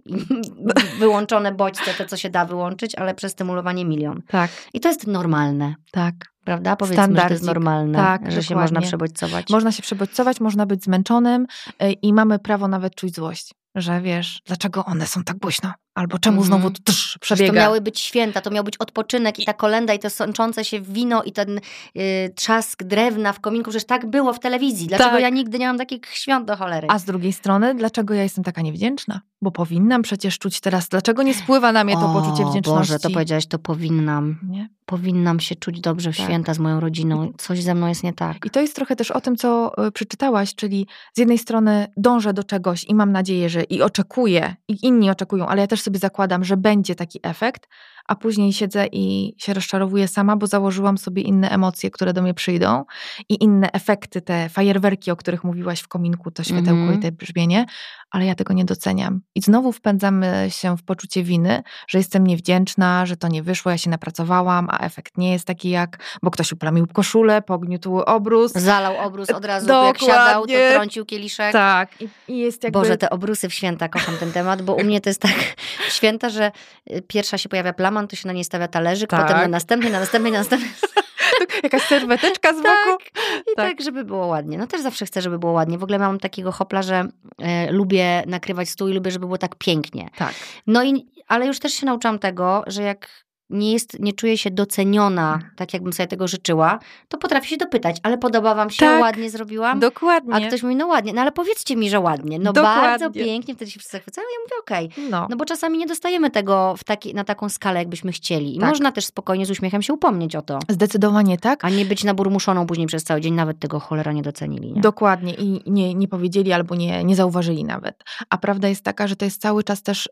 wyłączone 1.00 1.52
bodźce, 1.52 1.94
te 1.94 2.06
co 2.06 2.18
się 2.18 2.30
da 2.30 2.46
wyłączyć, 2.46 2.96
ale 2.96 3.16
przestymulowanie 3.16 3.86
milion. 3.86 4.22
Tak. 4.28 4.52
I 4.74 4.80
to 4.80 4.90
jest 4.90 5.08
normalne. 5.08 5.76
Tak. 5.92 6.16
Prawda? 6.46 6.76
Powiedzmy, 6.76 7.16
że 7.16 7.22
to 7.22 7.34
jest 7.34 7.46
normalne, 7.46 7.98
tak, 7.98 8.22
że 8.22 8.26
dokładnie. 8.26 8.44
się 8.44 8.56
można 8.56 8.82
przebodźcować. 8.82 9.50
Można 9.50 9.72
się 9.72 9.84
przebodźcować, 9.84 10.40
można 10.40 10.66
być 10.66 10.84
zmęczonym 10.84 11.48
y, 11.84 11.92
i 11.92 12.14
mamy 12.14 12.40
prawo 12.40 12.68
nawet 12.68 12.96
czuć 12.96 13.16
złość 13.16 13.54
że 13.76 14.02
wiesz, 14.02 14.42
dlaczego 14.46 14.86
one 14.86 15.08
są 15.08 15.24
tak 15.24 15.38
głośno? 15.38 15.74
Albo 15.96 16.20
czemu 16.20 16.36
mm 16.36 16.48
znowu 16.48 16.72
to 16.72 16.80
tsz, 16.84 17.18
przebiega? 17.18 17.52
To 17.52 17.56
miały 17.56 17.82
być 17.82 18.00
święta, 18.00 18.42
to 18.42 18.52
miał 18.52 18.64
być 18.64 18.78
odpoczynek 18.78 19.40
i 19.40 19.46
ta 19.46 19.54
kolenda 19.54 19.94
i 19.94 20.00
to 20.00 20.10
sączące 20.10 20.66
się 20.66 20.82
wino 20.82 21.24
i 21.24 21.32
ten 21.32 21.60
y, 21.98 22.34
trzask 22.36 22.84
drewna 22.84 23.34
w 23.34 23.40
kominku, 23.40 23.70
przecież 23.70 23.88
tak 23.88 24.06
było 24.06 24.34
w 24.34 24.40
telewizji. 24.40 24.88
Dlaczego 24.88 25.12
tak. 25.12 25.22
ja 25.22 25.30
nigdy 25.30 25.60
nie 25.60 25.68
mam 25.68 25.78
takich 25.78 26.06
świąt 26.06 26.48
do 26.48 26.56
cholery? 26.56 26.88
A 26.92 27.00
z 27.00 27.06
drugiej 27.06 27.34
strony, 27.34 27.76
dlaczego 27.76 28.14
ja 28.14 28.24
jestem 28.24 28.44
taka 28.44 28.62
niewdzięczna? 28.62 29.22
Bo 29.42 29.52
powinnam 29.52 30.02
przecież 30.02 30.40
czuć 30.40 30.60
teraz, 30.60 30.88
dlaczego 30.90 31.24
nie 31.24 31.34
spływa 31.34 31.72
na 31.72 31.84
mnie 31.84 31.94
to 31.94 32.12
o, 32.12 32.14
poczucie 32.14 32.46
wdzięczności? 32.46 32.92
Boże, 32.92 33.00
to 33.00 33.10
powiedziałaś, 33.10 33.46
to 33.48 33.60
powinnam. 33.60 34.40
Nie? 34.44 34.70
Powinnam 34.86 35.40
się 35.40 35.56
czuć 35.56 35.82
dobrze 35.82 36.14
w 36.14 36.18
tak. 36.18 36.26
święta 36.26 36.54
z 36.54 36.60
moją 36.60 36.80
rodziną. 36.80 37.34
Coś 37.38 37.64
ze 37.64 37.76
mną 37.76 37.88
jest 37.88 38.04
nie 38.04 38.14
tak. 38.14 38.46
I 38.46 38.50
to 38.50 38.62
jest 38.62 38.76
trochę 38.76 38.96
też 38.96 39.12
o 39.12 39.22
tym, 39.22 39.36
co 39.36 39.72
y, 39.88 39.92
przeczytałaś, 39.92 40.56
czyli 40.56 40.88
z 41.14 41.20
jednej 41.20 41.38
strony 41.38 41.88
dążę 41.98 42.34
do 42.34 42.44
czegoś 42.44 42.84
i 42.84 42.96
mam 42.96 43.12
nadzieję, 43.12 43.50
że 43.50 43.64
i 43.64 43.82
oczekuję, 43.82 44.56
i 44.68 44.86
inni 44.86 45.10
oczekują, 45.10 45.48
ale 45.48 45.62
ja 45.62 45.68
też 45.68 45.82
sobie 45.82 46.00
zakładam, 46.00 46.44
że 46.44 46.58
będzie 46.58 46.96
taki 46.96 47.20
efekt, 47.24 47.68
a 48.10 48.16
później 48.16 48.54
siedzę 48.54 48.88
i 48.92 49.34
się 49.38 49.54
rozczarowuję 49.54 50.08
sama, 50.08 50.36
bo 50.36 50.48
założyłam 50.48 50.98
sobie 50.98 51.22
inne 51.22 51.50
emocje, 51.50 51.92
które 51.92 52.14
do 52.14 52.22
mnie 52.22 52.34
przyjdą 52.34 52.86
i 53.30 53.44
inne 53.44 53.72
efekty, 53.72 54.22
te 54.22 54.50
fajerwerki, 54.50 55.12
o 55.12 55.16
których 55.16 55.44
mówiłaś 55.44 55.80
w 55.80 55.88
kominku, 55.88 56.32
to 56.32 56.44
światełko 56.44 56.72
mm 56.72 56.88
-hmm. 56.88 56.92
i 56.92 56.96
mhm. 56.96 57.02
te 57.02 57.26
brzmienie, 57.26 57.66
ale 58.12 58.26
ja 58.26 58.36
tego 58.36 58.54
nie 58.54 58.66
doceniam. 58.66 59.22
I 59.36 59.42
znowu 59.42 59.72
wpędzamy 59.72 60.48
się 60.50 60.78
w 60.78 60.84
poczucie 60.84 61.24
winy, 61.24 61.64
że 61.88 61.98
jestem 61.98 62.28
niewdzięczna, 62.28 63.06
że 63.06 63.18
to 63.18 63.28
nie 63.28 63.44
wyszło, 63.44 63.72
ja 63.72 63.78
się 63.78 63.90
napracowałam, 63.90 64.68
a 64.72 64.80
efekt 64.80 65.18
nie 65.18 65.32
jest 65.32 65.46
taki 65.46 65.70
jak, 65.70 66.20
bo 66.24 66.32
ktoś 66.32 66.52
uplamił 66.52 66.88
koszulę, 66.88 67.42
pogniótł 67.42 68.00
obrus. 68.00 68.52
Zalał 68.52 68.98
obrus 68.98 69.30
od 69.30 69.46
razu, 69.46 69.68
Dokładnie. 69.68 69.88
jak 69.88 70.00
siadał, 70.00 70.46
to 70.48 70.54
trącił 70.74 71.06
kieliszek. 71.06 71.52
Tak. 71.52 71.90
I, 72.28 72.38
jest 72.38 72.64
jakby... 72.64 72.80
Boże, 72.80 72.98
te 72.98 73.10
obrusy 73.10 73.50
w 73.50 73.54
święta, 73.54 73.90
kocham 73.90 74.18
ten 74.18 74.32
temat, 74.32 74.62
bo 74.62 74.74
u 74.74 74.84
mnie 74.84 75.02
to 75.02 75.10
jest 75.10 75.22
tak 75.22 75.56
święta, 75.98 76.30
że 76.30 76.52
y, 76.92 77.02
pierwsza 77.02 77.38
się 77.38 77.50
pojawia 77.50 77.74
plama, 77.74 77.99
to 78.08 78.16
się 78.16 78.28
na 78.28 78.34
niej 78.34 78.44
stawia 78.44 78.68
talerzyk, 78.68 79.10
tak. 79.10 79.22
potem 79.22 79.38
na 79.38 79.48
następny, 79.48 79.90
na 79.90 80.00
następny, 80.00 80.32
na 80.32 80.38
następny. 80.38 80.68
Jakaś 81.64 81.82
serweteczka 81.82 82.54
z 82.54 82.58
boku. 82.58 82.68
Tak, 82.68 83.02
I 83.42 83.56
tak. 83.56 83.70
tak. 83.70 83.82
żeby 83.82 84.04
było 84.04 84.28
ładnie. 84.28 84.58
No 84.58 84.68
też 84.68 84.82
zawsze 84.82 85.06
chcę, 85.06 85.22
żeby 85.22 85.40
było 85.40 85.52
ładnie. 85.52 85.78
W 85.78 85.84
ogóle 85.84 86.00
mam 86.00 86.20
takiego 86.20 86.52
hopla, 86.52 86.82
że 86.82 87.08
e, 87.38 87.72
lubię 87.72 88.24
nakrywać 88.28 88.70
stół 88.70 88.88
i 88.88 88.94
lubię, 88.94 89.12
żeby 89.12 89.26
było 89.26 89.38
tak 89.38 89.56
pięknie. 89.56 90.10
Tak. 90.18 90.34
No 90.68 90.84
i, 90.84 91.06
ale 91.28 91.48
już 91.48 91.60
też 91.60 91.74
się 91.74 91.86
nauczyłam 91.86 92.20
tego, 92.20 92.64
że 92.68 92.84
jak 92.84 93.29
nie, 93.50 93.74
jest, 93.74 94.00
nie 94.00 94.14
czuję 94.14 94.38
się 94.38 94.52
doceniona, 94.52 95.40
tak 95.56 95.74
jakbym 95.74 95.94
sobie 95.94 96.08
tego 96.08 96.28
życzyła, 96.28 96.80
to 97.08 97.18
potrafię 97.18 97.48
się 97.48 97.58
dopytać, 97.58 97.98
ale 98.04 98.18
podoba 98.18 98.56
wam 98.56 98.70
się, 98.70 98.86
Tak. 98.86 99.02
ładnie 99.02 99.30
zrobiłam? 99.30 99.80
Dokładnie. 99.80 100.36
A 100.36 100.48
ktoś 100.48 100.64
mówi, 100.64 100.76
no 100.76 100.88
ładnie, 100.88 101.14
no 101.14 101.22
ale 101.22 101.32
powiedzcie 101.32 101.76
mi, 101.76 101.90
że 101.90 102.00
ładnie. 102.00 102.40
No 102.40 102.54
Dokładnie. 102.54 102.82
bardzo 102.82 103.12
pięknie, 103.12 103.56
wtedy 103.56 103.72
się 103.72 103.80
wszyscy 103.80 103.98
zachwycają. 103.98 104.28
Ja 104.34 104.40
mówię, 104.44 104.56
okej. 104.60 105.10
No. 105.10 105.28
No 105.30 105.38
bo 105.38 105.46
czasami 105.46 105.78
nie 105.78 105.86
dostajemy 105.88 106.32
tego 106.32 106.76
w 106.78 106.84
taki, 106.84 107.14
na 107.14 107.24
taką 107.24 107.50
skalę, 107.50 107.80
jakbyśmy 107.80 108.12
chcieli. 108.12 108.56
I 108.56 108.60
Tak. 108.60 108.70
można 108.70 108.92
też 108.92 109.06
spokojnie 109.06 109.46
z 109.46 109.50
uśmiechem 109.52 109.82
się 109.82 109.94
upomnieć 109.94 110.36
o 110.36 110.42
to. 110.42 110.60
Zdecydowanie 110.70 111.38
tak. 111.38 111.66
A 111.66 111.70
nie 111.70 111.86
być 111.86 112.04
naburmuszoną 112.04 112.68
później 112.68 112.88
przez 112.88 113.04
cały 113.04 113.22
dzień, 113.22 113.34
nawet 113.34 113.60
tego 113.60 113.80
cholera 113.80 114.12
nie 114.12 114.22
docenili. 114.22 114.74
Nie? 114.74 114.82
Dokładnie 114.82 115.34
i 115.34 115.72
nie, 115.72 115.94
nie 115.96 116.08
powiedzieli 116.08 116.54
albo 116.54 116.76
nie, 116.76 117.04
nie 117.04 117.16
zauważyli 117.16 117.64
nawet. 117.64 118.04
A 118.30 118.38
prawda 118.38 118.68
jest 118.68 118.84
taka, 118.84 119.08
że 119.08 119.16
to 119.16 119.26
jest 119.26 119.42
cały 119.42 119.64
czas 119.64 119.84
też 119.84 120.06
y, 120.08 120.10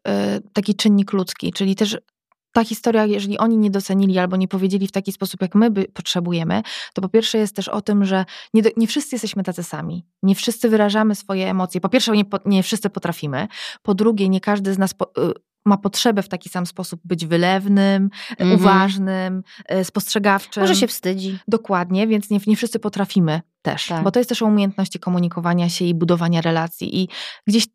taki 0.53 0.75
czynnik 0.75 1.13
ludzki, 1.13 1.53
czyli 1.53 1.75
też 1.75 1.97
ta 2.57 2.63
historia, 2.63 3.05
jeżeli 3.05 3.37
oni 3.37 3.57
nie 3.57 3.71
docenili 3.71 4.17
albo 4.19 4.37
nie 4.37 4.47
powiedzieli 4.47 4.87
w 4.87 4.91
taki 4.91 5.11
sposób, 5.11 5.41
jak 5.41 5.55
my 5.55 5.71
by 5.71 5.85
potrzebujemy, 5.93 6.63
to 6.93 7.01
po 7.01 7.09
pierwsze 7.09 7.37
jest 7.37 7.55
też 7.55 7.67
o 7.67 7.81
tym, 7.81 8.05
że 8.05 8.25
nie, 8.53 8.61
do, 8.61 8.69
nie 8.77 8.87
wszyscy 8.87 9.15
jesteśmy 9.15 9.43
tacy 9.43 9.63
sami. 9.63 10.05
Nie 10.23 10.35
wszyscy 10.35 10.69
wyrażamy 10.69 11.15
swoje 11.15 11.49
emocje. 11.49 11.81
Po 11.81 11.89
pierwsze, 11.89 12.11
nie, 12.11 12.23
nie 12.45 12.63
wszyscy 12.63 12.89
potrafimy. 12.89 13.47
Po 13.81 13.93
drugie, 13.93 14.29
nie 14.29 14.41
każdy 14.41 14.73
z 14.73 14.77
nas 14.77 14.93
po, 14.93 15.05
y, 15.05 15.33
ma 15.65 15.77
potrzebę 15.77 16.23
w 16.23 16.29
taki 16.29 16.49
sam 16.49 16.65
sposób 16.65 17.01
być 17.05 17.25
wylewnym, 17.25 18.09
Mhm. 18.39 18.59
uważnym, 18.59 19.43
y, 19.71 19.83
spostrzegawczym. 19.83 20.63
Może 20.63 20.75
się 20.75 20.87
wstydzi. 20.87 21.39
Dokładnie, 21.47 22.07
więc 22.07 22.29
nie, 22.29 22.39
nie 22.47 22.55
wszyscy 22.55 22.79
potrafimy 22.79 23.41
też, 23.61 23.87
Tak. 23.87 24.03
bo 24.03 24.11
to 24.11 24.19
jest 24.19 24.29
też 24.29 24.41
o 24.41 24.45
umiejętności 24.45 24.99
komunikowania 24.99 25.69
się 25.69 25.85
i 25.85 25.93
budowania 25.93 26.41
relacji. 26.41 27.01
I 27.03 27.09
gdzieś 27.47 27.67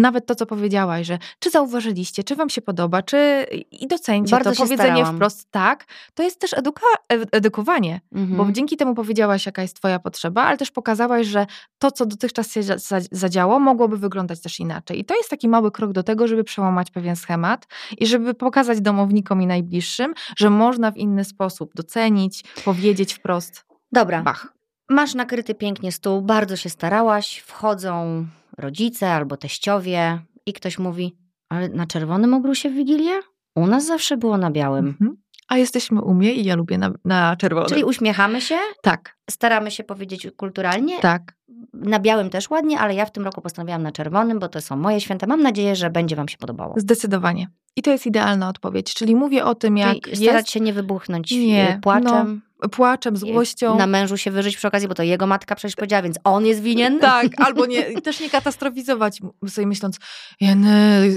nawet 0.00 0.26
to, 0.26 0.34
co 0.34 0.46
powiedziałaś, 0.46 1.06
że 1.06 1.18
czy 1.38 1.50
zauważyliście, 1.50 2.24
czy 2.24 2.36
wam 2.36 2.50
się 2.50 2.62
podoba, 2.62 3.02
czy 3.02 3.46
i 3.70 3.86
docencie 3.88 4.30
Bardzo 4.30 4.50
to 4.50 4.56
powiedzenie 4.56 4.90
starałam. 4.90 5.14
wprost 5.16 5.50
tak, 5.50 5.84
to 6.14 6.22
jest 6.22 6.40
też 6.40 6.52
eduka, 6.54 6.82
ed- 7.12 7.28
edukowanie, 7.32 8.00
Mhm. 8.14 8.36
bo 8.36 8.52
dzięki 8.52 8.76
temu 8.76 8.94
powiedziałaś, 8.94 9.46
jaka 9.46 9.62
jest 9.62 9.76
twoja 9.76 9.98
potrzeba, 9.98 10.42
ale 10.42 10.56
też 10.58 10.70
pokazałaś, 10.70 11.26
że 11.26 11.46
to, 11.78 11.90
co 11.90 12.06
dotychczas 12.06 12.52
się 12.52 12.62
za- 12.62 12.78
za- 12.78 13.00
zadziało, 13.12 13.58
mogłoby 13.58 13.98
wyglądać 13.98 14.40
też 14.40 14.60
inaczej. 14.60 14.98
I 15.00 15.04
to 15.04 15.16
jest 15.16 15.30
taki 15.30 15.48
mały 15.48 15.70
krok 15.70 15.92
do 15.92 16.02
tego, 16.02 16.28
żeby 16.28 16.44
przełamać 16.44 16.90
pewien 16.90 17.16
schemat 17.16 17.66
i 17.98 18.06
żeby 18.06 18.34
pokazać 18.34 18.80
domownikom 18.80 19.42
i 19.42 19.46
najbliższym, 19.46 20.14
że 20.36 20.50
można 20.50 20.90
w 20.90 20.96
inny 20.96 21.24
sposób 21.24 21.74
docenić, 21.74 22.44
powiedzieć 22.64 23.14
wprost 23.14 23.64
Dobra, 23.92 24.22
bach. 24.22 24.52
Masz 24.90 25.14
nakryty 25.14 25.54
pięknie 25.54 25.92
stół, 25.92 26.22
bardzo 26.22 26.56
się 26.56 26.70
starałaś, 26.70 27.38
wchodzą 27.38 28.26
rodzice 28.58 29.12
albo 29.12 29.36
teściowie 29.36 30.20
i 30.46 30.52
ktoś 30.52 30.78
mówi, 30.78 31.16
ale 31.48 31.68
na 31.68 31.86
czerwonym 31.86 32.34
obrusie 32.34 32.70
w 32.70 32.74
Wigilię? 32.74 33.20
U 33.56 33.66
nas 33.66 33.86
zawsze 33.86 34.16
było 34.16 34.38
na 34.38 34.50
białym. 34.50 34.86
Mhm. 34.86 35.16
A 35.48 35.56
jesteśmy 35.56 36.02
u 36.02 36.14
mnie 36.14 36.32
i 36.34 36.44
ja 36.44 36.56
lubię 36.56 36.78
na, 36.78 36.90
na 37.04 37.36
czerwonym. 37.36 37.68
Czyli 37.68 37.84
uśmiechamy 37.84 38.40
się, 38.40 38.56
Tak, 38.82 39.16
staramy 39.30 39.70
się 39.70 39.84
powiedzieć 39.84 40.28
kulturalnie. 40.36 41.00
tak. 41.00 41.34
Na 41.72 41.98
białym 41.98 42.30
też 42.30 42.50
ładnie, 42.50 42.78
ale 42.80 42.94
ja 42.94 43.06
w 43.06 43.12
tym 43.12 43.24
roku 43.24 43.40
postanowiłam 43.40 43.82
na 43.82 43.92
czerwonym, 43.92 44.38
bo 44.38 44.48
to 44.48 44.60
są 44.60 44.76
moje 44.76 45.00
święta. 45.00 45.26
Mam 45.26 45.42
nadzieję, 45.42 45.76
że 45.76 45.90
będzie 45.90 46.16
wam 46.16 46.28
się 46.28 46.36
podobało. 46.38 46.74
Zdecydowanie. 46.76 47.48
I 47.76 47.82
to 47.82 47.90
jest 47.90 48.06
idealna 48.06 48.48
odpowiedź. 48.48 48.94
Czyli 48.94 49.16
mówię 49.16 49.44
o 49.44 49.54
tym, 49.54 49.76
jak 49.76 50.00
Czyli 50.00 50.16
starać 50.16 50.34
jest 50.40 50.50
się 50.50 50.60
nie 50.60 50.72
wybuchnąć 50.72 51.30
Nie, 51.30 51.76
y, 51.76 51.80
płaczem, 51.80 52.42
płaczem, 52.72 53.16
złością. 53.16 53.78
na 53.78 53.86
mężu 53.86 54.16
się 54.16 54.30
wyżyć 54.30 54.56
przy 54.56 54.68
okazji, 54.68 54.88
bo 54.88 54.94
to 54.94 55.02
jego 55.02 55.26
matka 55.26 55.54
przecież 55.54 55.76
powiedziała, 55.76 56.02
więc 56.02 56.16
on 56.24 56.46
jest 56.46 56.62
winien. 56.62 56.98
Tak, 56.98 57.26
albo 57.36 57.66
nie, 57.66 57.82
też 58.02 58.20
nie 58.20 58.30
katastrofizować, 58.30 59.20
sobie 59.48 59.66
myśląc, 59.66 59.98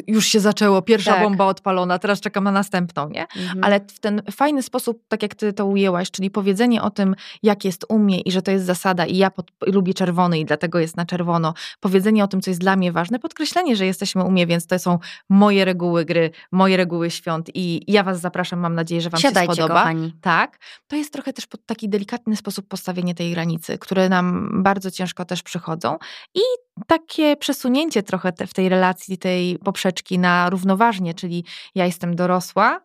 już 0.07 0.25
się 0.25 0.39
zaczęło, 0.39 0.81
pierwsza 0.81 1.13
Tak. 1.13 1.23
bomba 1.23 1.45
odpalona, 1.45 1.99
teraz 1.99 2.21
czekam 2.21 2.43
na 2.43 2.51
następną, 2.51 3.09
nie? 3.09 3.21
Mhm. 3.21 3.63
Ale 3.63 3.79
w 3.79 3.99
ten 3.99 4.21
fajny 4.31 4.63
sposób, 4.63 5.03
tak 5.07 5.23
jak 5.23 5.35
ty 5.35 5.53
to 5.53 5.65
ujęłaś, 5.65 6.11
czyli 6.11 6.29
powiedzenie 6.31 6.81
o 6.81 6.89
tym, 6.89 7.15
jak 7.43 7.65
jest 7.65 7.85
u 7.89 7.99
mnie 7.99 8.21
i 8.21 8.31
że 8.31 8.41
to 8.41 8.51
jest 8.51 8.65
zasada 8.65 9.05
i 9.05 9.17
ja 9.17 9.31
pod, 9.31 9.51
lubię 9.67 9.93
czerwony 9.93 10.39
i 10.39 10.45
dlatego 10.45 10.79
jest 10.79 10.97
na 10.97 11.05
czerwono, 11.05 11.53
powiedzenie 11.79 12.23
o 12.23 12.27
tym, 12.27 12.41
co 12.41 12.51
jest 12.51 12.61
dla 12.61 12.75
mnie 12.75 12.91
ważne, 12.91 13.19
podkreślenie, 13.19 13.75
że 13.75 13.85
jesteśmy 13.85 14.23
u 14.23 14.31
mnie, 14.31 14.47
więc 14.47 14.67
to 14.67 14.79
są 14.79 14.99
moje 15.29 15.65
reguły 15.65 16.05
gry, 16.05 16.31
moje 16.51 16.77
reguły 16.77 17.11
świąt 17.11 17.49
i 17.53 17.91
ja 17.91 18.03
was 18.03 18.19
zapraszam, 18.21 18.59
mam 18.59 18.75
nadzieję, 18.75 19.01
że 19.01 19.09
wam 19.09 19.21
Siadajcie, 19.21 19.51
się 19.51 19.55
spodoba. 19.55 19.79
kochani. 19.79 20.13
Tak, 20.21 20.59
to 20.87 20.95
jest 20.95 21.13
trochę 21.13 21.32
też 21.33 21.47
pod 21.47 21.65
taki 21.65 21.89
delikatny 21.89 22.35
sposób 22.35 22.67
postawienie 22.67 23.15
tej 23.15 23.31
granicy, 23.31 23.77
które 23.77 24.09
nam 24.09 24.49
bardzo 24.63 24.91
ciężko 24.91 25.25
też 25.25 25.43
przychodzą 25.43 25.97
i 26.35 26.41
takie 26.87 27.37
przesunięcie 27.37 28.03
trochę 28.03 28.31
te, 28.31 28.47
w 28.47 28.53
tej 28.53 28.69
relacji, 28.69 29.17
tej 29.17 29.59
poprzeczki 29.59 30.19
na 30.19 30.49
równoważnie, 30.49 31.13
czyli 31.13 31.45
ja 31.75 31.85
jestem 31.85 32.15
dorosła 32.15 32.81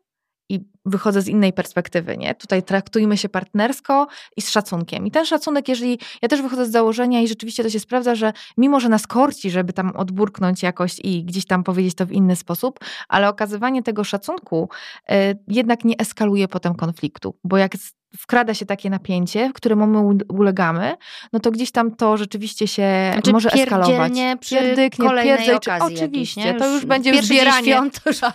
i 0.49 0.61
wychodzę 0.85 1.23
z 1.23 1.29
innej 1.29 1.53
perspektywy, 1.53 2.17
nie? 2.17 2.35
Tutaj 2.35 2.63
traktujmy 2.63 3.17
się 3.17 3.29
partnersko 3.29 4.07
i 4.37 4.43
z 4.43 4.51
szacunkiem. 4.51 5.07
I 5.07 5.11
ten 5.11 5.27
szacunek, 5.27 5.69
jeżeli 5.69 5.99
ja 6.23 6.29
też 6.29 6.43
wychodzę 6.43 6.67
z 6.67 6.71
założenia 6.71 7.21
i 7.21 7.29
rzeczywiście 7.29 7.63
to 7.63 7.71
się 7.71 7.81
sprawdza, 7.81 8.15
że 8.15 8.33
mimo, 8.57 8.81
że 8.81 8.89
nas 8.89 9.07
korci, 9.07 9.51
żeby 9.51 9.73
tam 9.73 9.97
odburknąć 9.97 10.63
jakoś 10.63 10.99
i 11.05 11.25
gdzieś 11.25 11.47
tam 11.47 11.65
powiedzieć 11.65 11.95
to 11.95 12.07
w 12.07 12.13
inny 12.13 12.37
sposób, 12.37 12.79
ale 13.09 13.29
okazywanie 13.29 13.83
tego 13.83 14.05
szacunku 14.05 14.69
y, 15.11 15.15
jednak 15.49 15.85
nie 15.85 15.99
eskaluje 15.99 16.49
potem 16.49 16.75
konfliktu, 16.75 17.35
bo 17.45 17.57
jak 17.57 17.73
wkrada 18.17 18.55
się 18.55 18.67
takie 18.67 18.91
napięcie, 18.91 19.51
któremu 19.55 19.87
my 19.87 20.19
ulegamy, 20.29 20.97
no 21.33 21.41
to 21.41 21.51
gdzieś 21.51 21.71
tam 21.71 21.97
to 21.97 22.17
rzeczywiście 22.17 22.69
się 22.69 23.11
Znaczy, 23.13 23.33
może 23.33 23.51
eskalować. 23.51 24.13
przy 24.41 24.55
Pierdyknie, 24.55 25.09
kolejnej 25.09 25.55
okazji 25.55 25.97
Oczywiście, 25.97 26.41
jakiejś, 26.41 26.63
to 26.63 26.69
już 26.75 26.87
będzie 26.87 27.13
pierwszy 27.13 27.27
zbieranie. 27.29 27.73
świąt, 27.73 28.01
to 28.03 28.11
już 28.11 28.21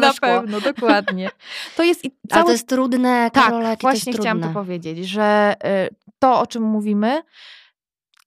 Na 0.00 0.12
szkło. 0.12 0.28
pewno, 0.28 0.60
dokładnie. 0.60 1.30
To 1.76 1.82
jest 1.82 2.04
i 2.04 2.10
cały 2.30 2.44
to 2.44 2.52
jest 2.52 2.68
trudne, 2.68 3.30
tak, 3.32 3.44
Karola, 3.44 3.68
jakie 3.70 3.80
właśnie 3.80 4.12
to 4.12 4.18
chciałam 4.18 4.38
trudne. 4.38 4.54
to 4.54 4.60
powiedzieć, 4.60 5.08
że 5.08 5.54
y, 5.90 5.94
to, 6.18 6.40
o 6.40 6.46
czym 6.46 6.62
mówimy, 6.62 7.22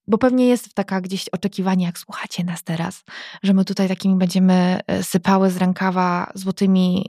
bo 0.07 0.18
pewnie 0.18 0.47
jest 0.47 0.74
taka 0.74 1.01
gdzieś 1.01 1.30
oczekiwanie, 1.30 1.86
jak 1.86 1.99
słuchacie 1.99 2.43
nas 2.43 2.63
teraz, 2.63 3.03
że 3.43 3.53
my 3.53 3.65
tutaj 3.65 3.88
takimi 3.88 4.15
będziemy 4.15 4.80
y, 4.99 5.03
sypały 5.03 5.49
z 5.49 5.57
rękawa 5.57 6.32
złotymi 6.36 7.05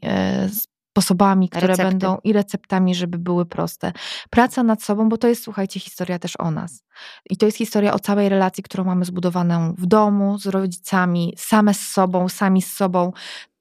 y, 0.46 0.68
sposobami, 0.98 1.48
które 1.48 1.66
Recepty. 1.66 1.90
będą 1.90 2.18
i 2.24 2.32
receptami, 2.32 2.94
żeby 2.94 3.18
były 3.18 3.46
proste. 3.46 3.92
Praca 4.30 4.62
nad 4.62 4.82
sobą, 4.82 5.08
bo 5.08 5.18
to 5.18 5.28
jest, 5.28 5.44
słuchajcie, 5.44 5.80
historia 5.80 6.18
też 6.18 6.32
o 6.38 6.50
nas. 6.50 6.82
I 7.30 7.36
to 7.36 7.46
jest 7.46 7.58
historia 7.58 7.94
o 7.94 7.98
całej 7.98 8.28
relacji, 8.28 8.62
którą 8.62 8.84
mamy 8.84 9.04
zbudowaną 9.04 9.74
w 9.78 9.86
domu, 9.86 10.38
z 10.38 10.46
rodzicami, 10.46 11.34
same 11.36 11.74
z 11.74 11.80
sobą, 11.80 12.28
sami 12.28 12.62
z 12.62 12.72
sobą. 12.72 13.12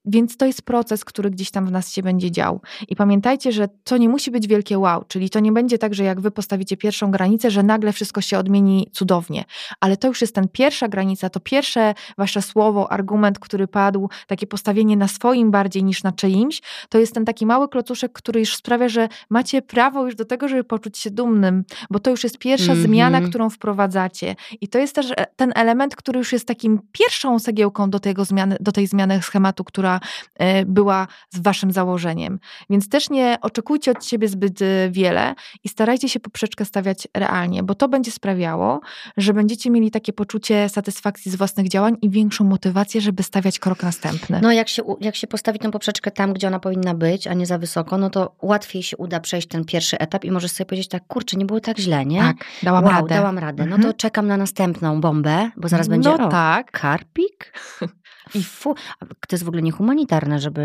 Więc 0.08 0.38
to 0.38 0.46
jest 0.46 0.62
proces, 0.62 1.06
który 1.06 1.30
gdzieś 1.30 1.52
tam 1.52 1.66
w 1.66 1.72
nas 1.72 1.92
się 1.92 2.04
będzie 2.04 2.32
dział. 2.32 2.62
I 2.88 2.96
pamiętajcie, 2.96 3.52
że 3.52 3.68
to 3.84 3.98
nie 3.98 4.10
musi 4.10 4.32
być 4.32 4.48
wielkie 4.48 4.80
wow, 4.80 5.04
czyli 5.08 5.30
to 5.30 5.40
nie 5.40 5.52
będzie 5.52 5.78
tak, 5.78 5.94
że 5.94 6.04
jak 6.04 6.22
wy 6.22 6.32
postawicie 6.32 6.78
pierwszą 6.78 7.12
granicę, 7.12 7.52
że 7.52 7.64
nagle 7.64 7.94
wszystko 7.94 8.22
się 8.22 8.38
odmieni 8.40 8.90
cudownie. 8.94 9.44
Ale 9.80 9.98
to 9.98 10.08
już 10.08 10.22
jest 10.22 10.36
ten 10.36 10.48
pierwsza 10.48 10.88
granica, 10.88 11.30
to 11.30 11.40
pierwsze 11.40 11.94
wasze 12.18 12.42
słowo, 12.42 12.92
argument, 12.92 13.40
który 13.40 13.68
padł, 13.68 14.10
takie 14.28 14.48
postawienie 14.48 14.98
na 14.98 15.08
swoim 15.08 15.52
bardziej 15.52 15.84
niż 15.84 16.04
na 16.04 16.12
czyimś, 16.12 16.62
to 16.90 17.00
jest 17.00 17.14
ten 17.14 17.26
taki 17.26 17.46
mały 17.46 17.70
klocuszek, 17.70 18.12
który 18.14 18.40
już 18.40 18.56
sprawia, 18.56 18.90
że 18.90 19.10
macie 19.30 19.62
prawo 19.62 20.06
już 20.06 20.16
do 20.16 20.26
tego, 20.26 20.48
żeby 20.48 20.64
poczuć 20.64 20.98
się 20.98 21.12
dumnym, 21.12 21.64
bo 21.90 22.00
to 22.00 22.12
już 22.12 22.24
jest 22.24 22.38
pierwsza 22.38 22.72
Mhm. 22.72 22.88
zmiana, 22.88 23.22
którą 23.22 23.50
wprowadzacie. 23.50 24.36
I 24.62 24.68
to 24.68 24.80
jest 24.80 24.96
też 24.96 25.12
e, 25.12 25.26
ten 25.36 25.52
element, 25.56 25.96
który 25.96 26.18
już 26.18 26.34
jest 26.34 26.48
takim 26.48 26.80
pierwszą 26.92 27.40
cegiełką 27.40 27.90
do, 27.90 28.00
tego 28.00 28.26
zmiany, 28.26 28.58
do 28.60 28.72
tej 28.72 28.88
zmiany 28.88 29.22
schematu, 29.22 29.64
która 29.64 29.97
e, 30.36 30.66
była 30.66 31.08
z 31.30 31.40
waszym 31.40 31.72
założeniem. 31.72 32.40
Więc 32.70 32.90
też 32.90 33.10
nie 33.10 33.38
oczekujcie 33.42 33.92
od 33.92 34.06
siebie 34.06 34.28
zbyt 34.28 34.62
e, 34.62 34.90
wiele 34.90 35.36
i 35.64 35.70
starajcie 35.70 36.10
się 36.10 36.20
poprzeczkę 36.20 36.66
stawiać 36.66 37.08
realnie, 37.14 37.64
bo 37.64 37.76
to 37.76 37.88
będzie 37.90 38.12
sprawiało, 38.12 38.82
że 39.18 39.34
będziecie 39.34 39.70
mieli 39.70 39.92
takie 39.92 40.14
poczucie 40.14 40.70
satysfakcji 40.70 41.32
z 41.32 41.36
własnych 41.36 41.70
działań 41.70 41.98
i 42.02 42.10
większą 42.10 42.44
motywację, 42.44 43.02
żeby 43.02 43.24
stawiać 43.24 43.60
krok 43.60 43.84
następny. 43.84 44.40
No 44.44 44.52
jak 44.52 44.70
się, 44.70 44.84
jak 45.02 45.16
się 45.16 45.28
postawi 45.28 45.60
tą 45.60 45.72
poprzeczkę 45.72 46.12
tam, 46.12 46.34
gdzie 46.34 46.48
ona 46.48 46.60
powinna 46.60 46.94
być, 46.94 47.28
a 47.28 47.34
nie 47.34 47.46
za 47.46 47.58
wysoko, 47.58 47.98
no 47.98 48.10
to 48.10 48.36
łatwiej 48.42 48.84
się 48.84 48.98
uda 48.98 49.20
przejść 49.20 49.48
ten 49.48 49.66
pierwszy 49.66 49.98
etap 50.00 50.26
i 50.26 50.32
możesz 50.32 50.52
sobie 50.52 50.66
powiedzieć 50.66 50.88
tak, 50.88 51.04
kurczę, 51.08 51.38
nie 51.38 51.46
było 51.46 51.60
tak 51.60 51.78
źle, 51.80 52.06
nie? 52.06 52.20
tak, 52.20 52.38
dałam 52.64 52.84
wow, 52.84 52.94
radę. 52.94 53.16
dałam 53.16 53.38
radę. 53.38 53.66
No 53.66 53.76
Mhm. 53.76 53.94
to 53.94 53.98
czekam 53.98 54.28
na 54.28 54.38
następną 54.38 55.02
bombę, 55.02 55.50
bo 55.58 55.68
zaraz 55.68 55.88
będzie 55.88 56.10
No 56.18 56.30
tak. 56.30 56.72
karpik. 56.72 57.54
I 58.36 58.44
fu, 58.44 58.76
to 59.00 59.36
jest 59.36 59.44
w 59.44 59.48
ogóle 59.48 59.62
niehumanitarne, 59.62 60.40
żeby 60.40 60.62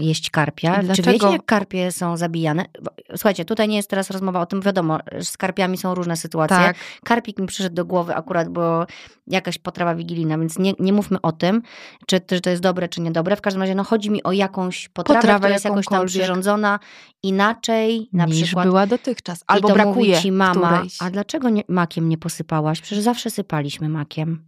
y, 0.00 0.04
jeść 0.04 0.30
karpia. 0.30 0.74
I 0.74 0.80
Czy 0.80 0.84
dlaczego? 0.86 1.12
wiecie, 1.12 1.26
jak 1.32 1.44
karpie 1.44 1.92
są 1.92 2.16
zabijane? 2.16 2.64
Słuchajcie, 3.10 3.44
tutaj 3.44 3.68
nie 3.68 3.76
jest 3.76 3.90
teraz 3.90 4.10
rozmowa 4.10 4.40
o 4.40 4.46
tym, 4.46 4.60
wiadomo, 4.60 4.98
z 5.22 5.36
karpiami 5.36 5.78
są 5.78 5.94
różne 5.94 6.16
sytuacje. 6.16 6.56
Tak. 6.56 6.76
Karpik 7.04 7.38
mi 7.38 7.46
przyszedł 7.46 7.74
do 7.76 7.84
głowy 7.84 8.14
akurat, 8.14 8.48
bo 8.48 8.86
jakaś 9.26 9.58
potrawa 9.58 9.94
wigilijna, 9.94 10.38
więc 10.38 10.58
nie, 10.58 10.72
nie 10.78 10.92
mówmy 10.92 11.20
o 11.20 11.32
tym, 11.32 11.62
czy, 12.06 12.20
czy 12.20 12.40
to 12.40 12.50
jest 12.50 12.62
dobre, 12.62 12.88
czy 12.88 13.00
niedobre. 13.00 13.36
W 13.36 13.40
każdym 13.40 13.62
razie, 13.62 13.74
no 13.74 13.84
chodzi 13.84 14.10
mi 14.10 14.22
o 14.22 14.32
jakąś 14.32 14.88
potrawę, 14.88 15.34
która 15.34 15.48
jest 15.48 15.64
jakoś 15.64 15.86
tam 15.86 16.06
przyrządzona 16.06 16.78
inaczej, 17.22 18.08
na 18.12 18.24
niż 18.24 18.42
przykład. 18.42 18.66
była 18.66 18.86
dotychczas. 18.86 19.44
Albo 19.46 19.68
I 19.68 19.70
to 19.70 19.74
brakuje 19.74 20.10
mówi 20.10 20.22
ci 20.22 20.32
mama, 20.32 20.72
którejś. 20.72 21.02
a 21.02 21.10
dlaczego 21.10 21.48
nie, 21.50 21.62
makiem 21.68 22.08
nie 22.08 22.18
posypałaś? 22.18 22.80
Przecież 22.80 23.04
zawsze 23.04 23.30
sypaliśmy 23.30 23.88
makiem. 23.88 24.44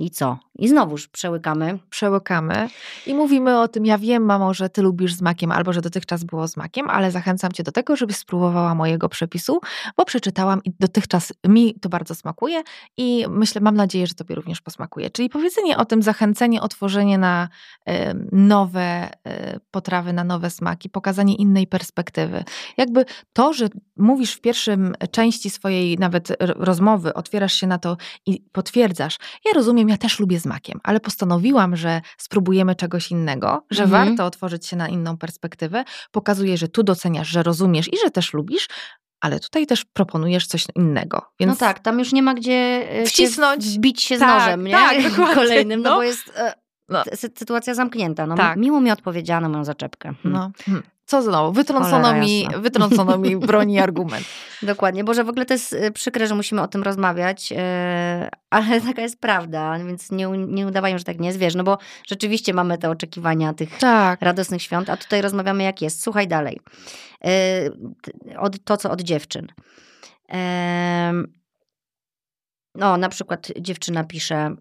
I 0.00 0.10
co? 0.10 0.38
I 0.58 0.68
znowuż 0.68 1.08
przełykamy. 1.08 1.78
Przełykamy 1.90 2.68
i 3.06 3.14
mówimy 3.14 3.60
o 3.60 3.68
tym, 3.68 3.86
ja 3.86 3.98
wiem, 3.98 4.24
mamo, 4.24 4.54
że 4.54 4.68
ty 4.68 4.82
lubisz 4.82 5.14
z 5.14 5.22
makiem, 5.22 5.52
albo 5.52 5.72
że 5.72 5.80
dotychczas 5.80 6.24
było 6.24 6.48
z 6.48 6.56
makiem, 6.56 6.90
ale 6.90 7.10
zachęcam 7.10 7.52
cię 7.52 7.62
do 7.62 7.72
tego, 7.72 7.96
żebyś 7.96 8.16
spróbowała 8.16 8.74
mojego 8.74 9.08
przepisu, 9.08 9.60
bo 9.96 10.04
przeczytałam 10.04 10.60
i 10.64 10.72
dotychczas 10.80 11.32
mi 11.48 11.74
to 11.74 11.88
bardzo 11.88 12.14
smakuje 12.14 12.62
i 12.96 13.26
myślę, 13.28 13.60
mam 13.60 13.76
nadzieję, 13.76 14.06
że 14.06 14.14
tobie 14.14 14.34
również 14.34 14.60
posmakuje. 14.60 15.10
Czyli 15.10 15.28
powiedzenie 15.28 15.76
o 15.76 15.84
tym, 15.84 16.02
zachęcenie, 16.02 16.60
otworzenie 16.60 17.18
na 17.18 17.48
y, 17.88 17.92
nowe 18.32 19.08
y, 19.08 19.60
potrawy, 19.70 20.12
na 20.12 20.24
nowe 20.24 20.50
smaki, 20.50 20.88
pokazanie 20.88 21.34
innej 21.34 21.66
perspektywy. 21.66 22.44
Jakby 22.76 23.04
to, 23.32 23.52
że 23.52 23.68
mówisz 23.96 24.32
w 24.32 24.40
pierwszym 24.40 24.94
części 25.10 25.50
swojej 25.50 25.98
nawet 25.98 26.36
rozmowy, 26.40 27.14
otwierasz 27.14 27.54
się 27.54 27.66
na 27.66 27.78
to 27.78 27.96
i 28.26 28.40
potwierdzasz, 28.52 29.18
ja 29.44 29.52
rozumiem, 29.54 29.89
ja 29.90 29.98
też 29.98 30.20
lubię 30.20 30.40
z 30.40 30.46
makiem, 30.46 30.80
ale 30.82 31.00
postanowiłam, 31.00 31.76
że 31.76 32.00
spróbujemy 32.18 32.74
czegoś 32.74 33.10
innego, 33.10 33.66
że 33.70 33.82
mhm. 33.82 34.06
warto 34.06 34.26
otworzyć 34.26 34.66
się 34.66 34.76
na 34.76 34.88
inną 34.88 35.16
perspektywę. 35.16 35.84
Pokazuje, 36.10 36.56
że 36.56 36.68
tu 36.68 36.82
doceniasz, 36.82 37.28
że 37.28 37.42
rozumiesz 37.42 37.92
i 37.92 37.96
że 38.04 38.10
też 38.10 38.34
lubisz, 38.34 38.68
ale 39.20 39.40
tutaj 39.40 39.66
też 39.66 39.84
proponujesz 39.84 40.46
coś 40.46 40.66
innego. 40.76 41.22
Więc 41.40 41.52
no 41.52 41.56
tak, 41.56 41.78
tam 41.78 41.98
już 41.98 42.12
nie 42.12 42.22
ma 42.22 42.34
gdzie 42.34 42.86
e, 42.90 43.04
wcisnąć, 43.04 43.64
się 43.64 43.80
bić 43.80 44.02
się 44.02 44.16
z 44.16 44.20
tak, 44.20 44.40
nożem, 44.40 44.64
nie? 44.64 44.72
Tak, 44.72 44.96
Kolejnym, 45.34 45.82
no, 45.82 45.90
no 45.90 45.96
bo 45.96 46.02
jest 46.02 46.32
e, 46.36 46.54
no. 46.88 47.04
sytuacja 47.34 47.74
zamknięta. 47.74 48.26
No, 48.26 48.34
tak. 48.34 48.56
Miło 48.56 48.80
mi 48.80 48.90
odpowiedziano 48.90 49.48
moją 49.48 49.64
zaczepkę. 49.64 50.14
Hmm. 50.22 50.32
No. 50.32 50.50
Hmm. 50.64 50.82
Co 51.10 51.22
znowu? 51.22 51.52
Wytrącono 51.52 52.14
mi, 52.14 52.48
wytrącono 52.56 53.18
mi 53.18 53.36
broni 53.46 53.78
argument. 53.78 54.24
Dokładnie, 54.62 55.04
bo 55.04 55.14
że 55.14 55.24
w 55.24 55.28
ogóle 55.28 55.46
to 55.46 55.54
jest 55.54 55.72
y, 55.72 55.90
przykre, 55.92 56.26
że 56.26 56.34
musimy 56.34 56.62
o 56.62 56.68
tym 56.68 56.82
rozmawiać, 56.82 57.50
yy, 57.50 57.58
ale 58.50 58.80
taka 58.80 59.02
jest 59.02 59.20
prawda, 59.20 59.78
więc 59.78 60.10
nie, 60.10 60.26
nie 60.28 60.66
udawajmy, 60.66 60.98
że 60.98 61.04
tak 61.04 61.20
nie 61.20 61.26
jest, 61.26 61.38
wiesz, 61.38 61.54
no 61.54 61.64
bo 61.64 61.78
rzeczywiście 62.06 62.54
mamy 62.54 62.78
te 62.78 62.90
oczekiwania 62.90 63.52
tych 63.52 63.78
tak. 63.78 64.22
radosnych 64.22 64.62
świąt, 64.62 64.90
a 64.90 64.96
tutaj 64.96 65.22
rozmawiamy 65.22 65.62
jak 65.62 65.82
jest. 65.82 66.02
Słuchaj 66.02 66.28
dalej. 66.28 66.60
Yy, 67.24 68.38
od, 68.38 68.64
to, 68.64 68.76
co 68.76 68.90
od 68.90 69.00
dziewczyn. 69.00 69.46
Yy, 70.28 70.36
no, 72.74 72.96
na 72.96 73.08
przykład 73.08 73.48
dziewczyna 73.60 74.04
pisze, 74.04 74.56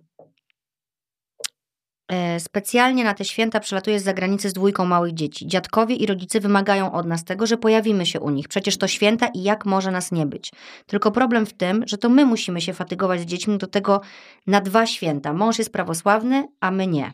specjalnie 2.40 3.04
na 3.04 3.14
te 3.14 3.26
święta 3.26 3.60
przylatuję 3.60 4.00
z 4.00 4.04
zagranicy 4.04 4.50
z 4.50 4.54
dwójką 4.54 4.86
małych 4.86 5.14
dzieci. 5.14 5.48
Dziadkowie 5.48 5.96
i 5.96 6.06
rodzice 6.06 6.40
wymagają 6.40 6.92
od 6.92 7.06
nas 7.06 7.24
tego, 7.24 7.48
że 7.48 7.58
pojawimy 7.58 8.06
się 8.06 8.20
u 8.20 8.30
nich. 8.30 8.48
Przecież 8.48 8.78
to 8.78 8.88
święta 8.88 9.28
i 9.28 9.44
jak 9.44 9.66
może 9.66 9.92
nas 9.92 10.12
nie 10.12 10.26
być. 10.26 10.52
Tylko 10.88 11.12
problem 11.12 11.46
w 11.46 11.54
tym, 11.54 11.84
że 11.88 11.98
to 11.98 12.10
my 12.10 12.26
musimy 12.26 12.62
się 12.62 12.74
fatygować 12.74 13.22
z 13.22 13.26
dziećmi 13.26 13.58
do 13.58 13.68
tego 13.68 14.02
na 14.48 14.62
dwa 14.62 14.86
święta. 14.86 15.34
Mąż 15.34 15.60
jest 15.60 15.74
prawosławny, 15.74 16.48
a 16.60 16.72
my 16.72 16.88
nie. 16.88 17.14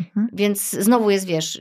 Mhm. 0.00 0.28
Więc 0.32 0.70
znowu 0.70 1.10
jest, 1.10 1.26
wiesz, 1.26 1.60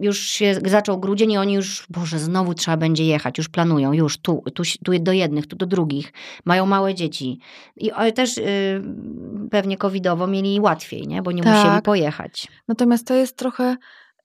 już 0.00 0.18
się 0.18 0.54
zaczął 0.64 1.00
grudzień 1.00 1.32
i 1.32 1.38
oni 1.38 1.54
już, 1.54 1.86
Boże, 1.90 2.18
znowu 2.18 2.54
trzeba 2.54 2.76
będzie 2.76 3.04
jechać, 3.04 3.38
już 3.38 3.48
planują, 3.48 3.92
już 3.92 4.18
tu, 4.18 4.42
tu, 4.54 4.62
tu 4.84 4.92
do 5.00 5.12
jednych, 5.12 5.46
tu 5.46 5.56
do 5.56 5.66
drugich. 5.66 6.12
Mają 6.44 6.66
małe 6.66 6.94
dzieci. 6.94 7.38
I 7.76 7.90
też 8.14 8.36
yy, 8.36 8.44
pewnie 9.50 9.76
covidowo 9.76 10.26
mieli 10.26 10.60
łatwiej, 10.60 11.06
nie? 11.06 11.22
Bo 11.22 11.32
nie 11.32 11.42
tak. 11.42 11.54
musieli 11.54 11.82
pojechać. 11.82 12.48
Natomiast 12.68 13.06
to 13.06 13.14
jest 13.14 13.36
trochę 13.36 13.76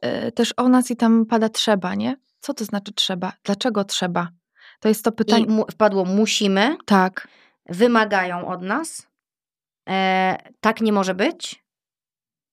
yy, 0.03 0.31
też 0.31 0.53
o 0.57 0.69
nas 0.69 0.91
i 0.91 0.95
tam 0.95 1.25
pada 1.25 1.49
trzeba, 1.49 1.95
nie? 1.95 2.15
Co 2.39 2.53
to 2.53 2.65
znaczy 2.65 2.93
trzeba? 2.93 3.33
Dlaczego 3.43 3.83
trzeba? 3.83 4.29
To 4.79 4.89
jest 4.89 5.03
to 5.03 5.11
pytanie. 5.11 5.45
I 5.45 5.49
mu, 5.49 5.65
wpadło 5.71 6.05
musimy. 6.05 6.77
Tak. 6.85 7.27
Wymagają 7.69 8.47
od 8.47 8.61
nas. 8.61 9.07
E, 9.89 10.37
tak 10.59 10.81
nie 10.81 10.91
może 10.91 11.15
być 11.15 11.66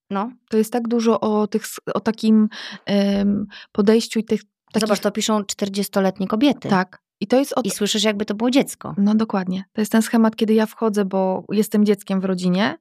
no. 0.09 0.31
To 0.49 0.57
jest 0.57 0.73
tak 0.73 0.87
dużo 0.87 1.19
o, 1.19 1.47
tych, 1.47 1.63
o 1.93 1.99
takim 1.99 2.49
um, 2.87 3.47
podejściu 3.71 4.19
i 4.19 4.23
tych. 4.23 4.41
Takich... 4.71 4.87
Zobacz, 4.87 4.99
to 4.99 5.11
piszą 5.11 5.41
40-letnie 5.41 6.27
kobiety. 6.27 6.69
Tak. 6.69 7.01
I, 7.19 7.27
to 7.27 7.39
jest 7.39 7.53
od... 7.55 7.65
I 7.65 7.71
słyszysz, 7.71 8.03
jakby 8.03 8.25
to 8.25 8.35
było 8.35 8.51
dziecko. 8.51 8.95
No 8.97 9.15
dokładnie. 9.15 9.63
To 9.73 9.81
jest 9.81 9.91
ten 9.91 10.01
schemat, 10.01 10.35
kiedy 10.35 10.53
ja 10.53 10.65
wchodzę, 10.65 11.05
bo 11.05 11.43
jestem 11.51 11.85
dzieckiem 11.85 12.21
w 12.21 12.25
rodzinie 12.25 12.77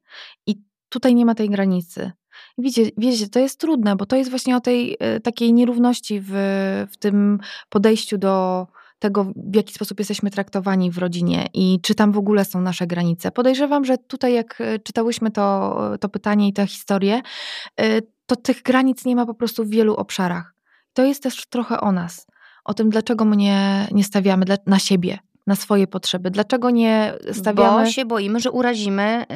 i 0.47 0.61
tutaj 0.89 1.14
nie 1.14 1.27
ma 1.27 1.35
tej 1.35 1.51
granicy. 1.51 2.12
Wiecie, 2.59 2.91
wiecie, 2.99 3.29
to 3.29 3.39
jest 3.39 3.61
trudne, 3.61 3.97
bo 3.97 4.07
to 4.07 4.16
jest 4.16 4.31
właśnie 4.31 4.57
o 4.57 4.61
tej 4.61 4.97
e, 5.01 5.20
takiej 5.20 5.53
nierówności 5.53 6.20
w, 6.20 6.31
w 6.91 6.97
tym 6.97 7.39
podejściu 7.68 8.18
do, 8.18 8.66
tego, 9.05 9.24
w 9.36 9.57
jaki 9.57 9.74
sposób 9.74 9.98
jesteśmy 9.98 10.30
traktowani 10.30 10.90
w 10.90 10.98
rodzinie 10.98 11.46
i 11.55 11.80
czy 11.82 11.94
tam 11.94 12.12
w 12.12 12.18
ogóle 12.18 12.44
są 12.44 12.61
nasze 12.61 12.86
granice. 12.86 13.30
Podejrzewam, 13.30 13.84
że 13.84 13.98
tutaj, 13.98 14.34
jak 14.34 14.61
e, 14.61 14.78
czytałyśmy 14.78 15.30
to, 15.30 15.76
to 16.00 16.09
pytanie 16.09 16.48
i 16.48 16.52
tę 16.52 16.66
historię, 16.66 17.22
e, 17.80 18.02
to 18.26 18.36
tych 18.36 18.62
granic 18.62 19.05
nie 19.05 19.16
ma 19.16 19.26
po 19.26 19.34
prostu 19.34 19.64
w 19.64 19.68
wielu 19.68 19.94
obszarach. 19.94 20.55
To 20.92 21.05
jest 21.05 21.22
też 21.22 21.46
trochę 21.46 21.80
o 21.80 21.92
nas, 21.92 22.26
o 22.64 22.74
tym, 22.74 22.90
dlaczego 22.90 23.24
my 23.24 23.36
nie, 23.36 23.88
nie 23.92 24.05
stawiamy 24.05 24.44
na 24.66 24.78
siebie, 24.78 25.18
na 25.47 25.57
swoje 25.57 25.86
potrzeby? 25.86 26.30
Dlaczego 26.30 26.70
nie 26.70 27.14
stawiamy... 27.32 27.84
Bo 27.84 27.90
się 27.90 28.05
boimy, 28.05 28.40
że 28.40 28.51
urazimy 28.51 29.26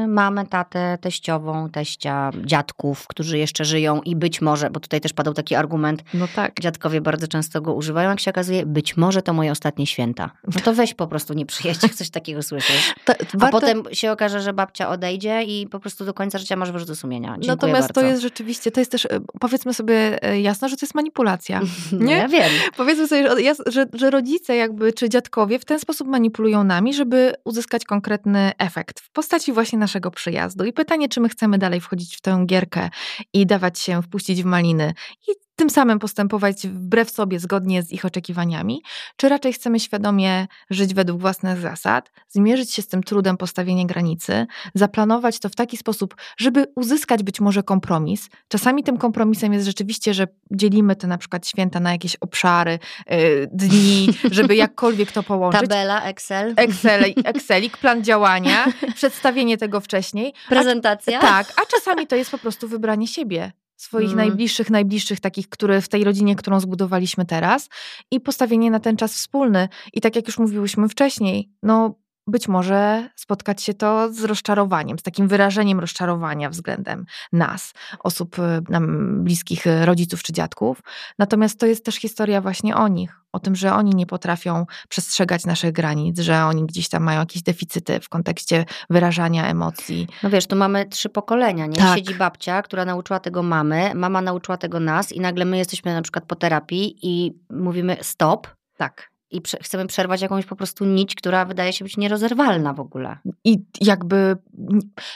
yy, 0.00 0.08
mamę, 0.08 0.46
tatę, 0.46 0.98
teściową, 1.00 1.70
teścia, 1.70 2.30
dziadków, 2.44 3.06
którzy 3.06 3.38
jeszcze 3.38 3.64
żyją 3.64 4.00
i 4.02 4.16
być 4.16 4.40
może, 4.40 4.70
bo 4.70 4.80
tutaj 4.80 5.00
też 5.00 5.12
padał 5.12 5.34
taki 5.34 5.54
argument, 5.54 6.02
no 6.14 6.28
tak. 6.34 6.60
dziadkowie 6.60 7.00
bardzo 7.00 7.28
często 7.28 7.60
go 7.60 7.74
używają, 7.74 8.10
jak 8.10 8.20
się 8.20 8.30
okazuje, 8.30 8.66
być 8.66 8.96
może 8.96 9.22
to 9.22 9.32
moje 9.32 9.52
ostatnie 9.52 9.86
święta. 9.86 10.30
No 10.54 10.60
to 10.64 10.74
weź 10.74 10.94
po 10.94 11.06
prostu 11.06 11.34
nie 11.34 11.46
przyjedź, 11.46 11.82
jak 11.82 11.94
coś 11.94 12.10
takiego 12.10 12.42
słyszysz. 12.42 12.94
To, 13.04 13.12
A 13.12 13.38
warto... 13.38 13.60
potem 13.60 13.82
się 13.92 14.12
okaże, 14.12 14.40
że 14.40 14.52
babcia 14.52 14.88
odejdzie 14.88 15.42
i 15.42 15.66
po 15.66 15.80
prostu 15.80 16.04
do 16.04 16.14
końca 16.14 16.38
życia 16.38 16.56
masz 16.56 16.72
wyrzut 16.72 16.98
sumienia. 16.98 17.28
Dziękuję 17.28 17.48
Natomiast 17.48 17.80
bardzo. 17.80 18.00
to 18.00 18.06
jest 18.06 18.22
rzeczywiście, 18.22 18.70
to 18.70 18.80
jest 18.80 18.92
też, 18.92 19.04
e, 19.06 19.08
powiedzmy 19.40 19.74
sobie 19.74 20.22
e, 20.22 20.40
jasno, 20.40 20.68
że 20.68 20.76
to 20.76 20.86
jest 20.86 20.94
manipulacja. 20.94 21.60
nie? 21.92 22.14
Ja 22.14 22.28
wiem. 22.28 22.50
Powiedzmy 22.76 23.08
sobie, 23.08 23.28
że, 23.66 23.86
że 23.92 24.10
rodzice 24.10 24.56
jakby, 24.56 24.92
czy 24.92 25.08
dziadkowie 25.08 25.39
w 25.46 25.64
ten 25.64 25.78
sposób 25.78 26.08
manipulują 26.08 26.64
nami, 26.64 26.94
żeby 26.94 27.32
uzyskać 27.44 27.84
konkretny 27.84 28.52
efekt 28.58 29.00
w 29.00 29.10
postaci 29.10 29.52
właśnie 29.52 29.78
naszego 29.78 30.10
przyjazdu. 30.10 30.64
I 30.64 30.72
pytanie, 30.72 31.08
czy 31.08 31.20
my 31.20 31.28
chcemy 31.28 31.58
dalej 31.58 31.80
wchodzić 31.80 32.16
w 32.16 32.20
tę 32.20 32.44
gierkę 32.46 32.90
i 33.32 33.46
dawać 33.46 33.78
się 33.78 34.02
wpuścić 34.02 34.42
w 34.42 34.46
maliny 34.46 34.94
i 35.28 35.32
tym 35.60 35.70
samym 35.70 35.98
postępować 35.98 36.68
wbrew 36.68 37.10
sobie, 37.10 37.40
zgodnie 37.40 37.82
z 37.82 37.92
ich 37.92 38.04
oczekiwaniami, 38.04 38.82
czy 39.16 39.28
raczej 39.28 39.52
chcemy 39.52 39.80
świadomie 39.80 40.46
żyć 40.70 40.94
według 40.94 41.20
własnych 41.20 41.58
zasad, 41.58 42.12
zmierzyć 42.28 42.72
się 42.72 42.82
z 42.82 42.86
tym 42.86 43.02
trudem 43.02 43.36
postawienia 43.36 43.84
granicy, 43.84 44.46
zaplanować 44.74 45.40
to 45.40 45.48
w 45.48 45.56
taki 45.56 45.76
sposób, 45.76 46.16
żeby 46.36 46.66
uzyskać 46.76 47.22
być 47.22 47.40
może 47.40 47.62
kompromis. 47.62 48.28
Czasami 48.48 48.82
tym 48.82 48.98
kompromisem 48.98 49.52
jest 49.52 49.66
rzeczywiście, 49.66 50.14
że 50.14 50.26
dzielimy 50.50 50.96
te 50.96 51.06
na 51.06 51.18
przykład 51.18 51.46
święta 51.46 51.80
na 51.80 51.92
jakieś 51.92 52.16
obszary, 52.16 52.78
yy, 53.10 53.48
dni, 53.52 54.08
żeby 54.30 54.56
jakkolwiek 54.56 55.12
to 55.12 55.22
połączyć. 55.22 55.60
Tabela, 55.60 56.02
Excel. 56.02 56.54
Excel, 56.56 57.14
Excelik, 57.24 57.76
plan 57.76 58.04
działania, 58.04 58.66
przedstawienie 58.94 59.58
tego 59.58 59.80
wcześniej. 59.80 60.34
Prezentacja. 60.48 61.18
A, 61.18 61.22
tak, 61.22 61.52
a 61.56 61.66
czasami 61.66 62.06
to 62.06 62.16
jest 62.16 62.30
po 62.30 62.38
prostu 62.38 62.68
wybranie 62.68 63.06
siebie 63.06 63.52
swoich 63.80 64.12
mm. 64.12 64.16
najbliższych, 64.16 64.70
najbliższych, 64.70 65.20
takich, 65.20 65.48
które 65.48 65.80
w 65.80 65.88
tej 65.88 66.04
rodzinie, 66.04 66.36
którą 66.36 66.60
zbudowaliśmy 66.60 67.24
teraz 67.26 67.68
i 68.10 68.20
postawienie 68.20 68.70
na 68.70 68.80
ten 68.80 68.96
czas 68.96 69.14
wspólny. 69.14 69.68
I 69.92 70.00
tak 70.00 70.16
jak 70.16 70.26
już 70.26 70.38
mówiłyśmy 70.38 70.88
wcześniej, 70.88 71.50
no 71.62 71.94
być 72.26 72.48
może 72.48 73.08
spotkać 73.16 73.62
się 73.62 73.74
to 73.74 74.12
z 74.12 74.24
rozczarowaniem, 74.24 74.98
z 74.98 75.02
takim 75.02 75.28
wyrażeniem 75.28 75.80
rozczarowania 75.80 76.50
względem 76.50 77.04
nas, 77.32 77.72
osób 77.98 78.38
y, 78.38 78.42
nam 78.68 79.14
bliskich, 79.24 79.66
y, 79.66 79.86
rodziców 79.86 80.22
czy 80.22 80.32
dziadków. 80.32 80.82
Natomiast 81.18 81.60
to 81.60 81.66
jest 81.66 81.84
też 81.84 81.94
historia 81.94 82.40
właśnie 82.40 82.76
o 82.76 82.88
nich, 82.88 83.20
o 83.32 83.38
tym, 83.38 83.56
że 83.56 83.74
oni 83.74 83.94
nie 83.94 84.06
potrafią 84.06 84.66
przestrzegać 84.88 85.46
naszych 85.46 85.72
granic, 85.72 86.20
że 86.20 86.44
oni 86.44 86.66
gdzieś 86.66 86.88
tam 86.88 87.02
mają 87.02 87.20
jakieś 87.20 87.42
deficyty 87.42 88.00
w 88.00 88.08
kontekście 88.08 88.64
wyrażania 88.90 89.46
emocji. 89.46 90.06
No 90.22 90.30
wiesz, 90.30 90.46
tu 90.46 90.56
mamy 90.56 90.86
trzy 90.86 91.08
pokolenia, 91.08 91.66
nie? 91.66 91.76
Tak. 91.76 91.98
Siedzi 91.98 92.14
babcia, 92.14 92.62
która 92.62 92.84
nauczyła 92.84 93.20
tego 93.20 93.42
mamy, 93.42 93.92
mama 93.94 94.20
nauczyła 94.20 94.56
tego 94.56 94.80
nas 94.80 95.12
i 95.12 95.20
nagle 95.20 95.44
my 95.44 95.58
jesteśmy 95.58 95.94
na 95.94 96.02
przykład 96.02 96.24
po 96.24 96.36
terapii 96.36 96.98
i 97.02 97.32
mówimy 97.50 97.96
stop. 98.00 98.48
Tak 98.76 99.10
i 99.30 99.40
prze 99.40 99.58
chcemy 99.62 99.86
przerwać 99.86 100.22
jakąś 100.22 100.46
po 100.46 100.56
prostu 100.56 100.84
nić, 100.84 101.14
która 101.14 101.44
wydaje 101.44 101.72
się 101.72 101.84
być 101.84 101.96
nierozerwalna 101.96 102.72
w 102.72 102.80
ogóle. 102.80 103.18
I 103.44 103.58
jakby 103.80 104.36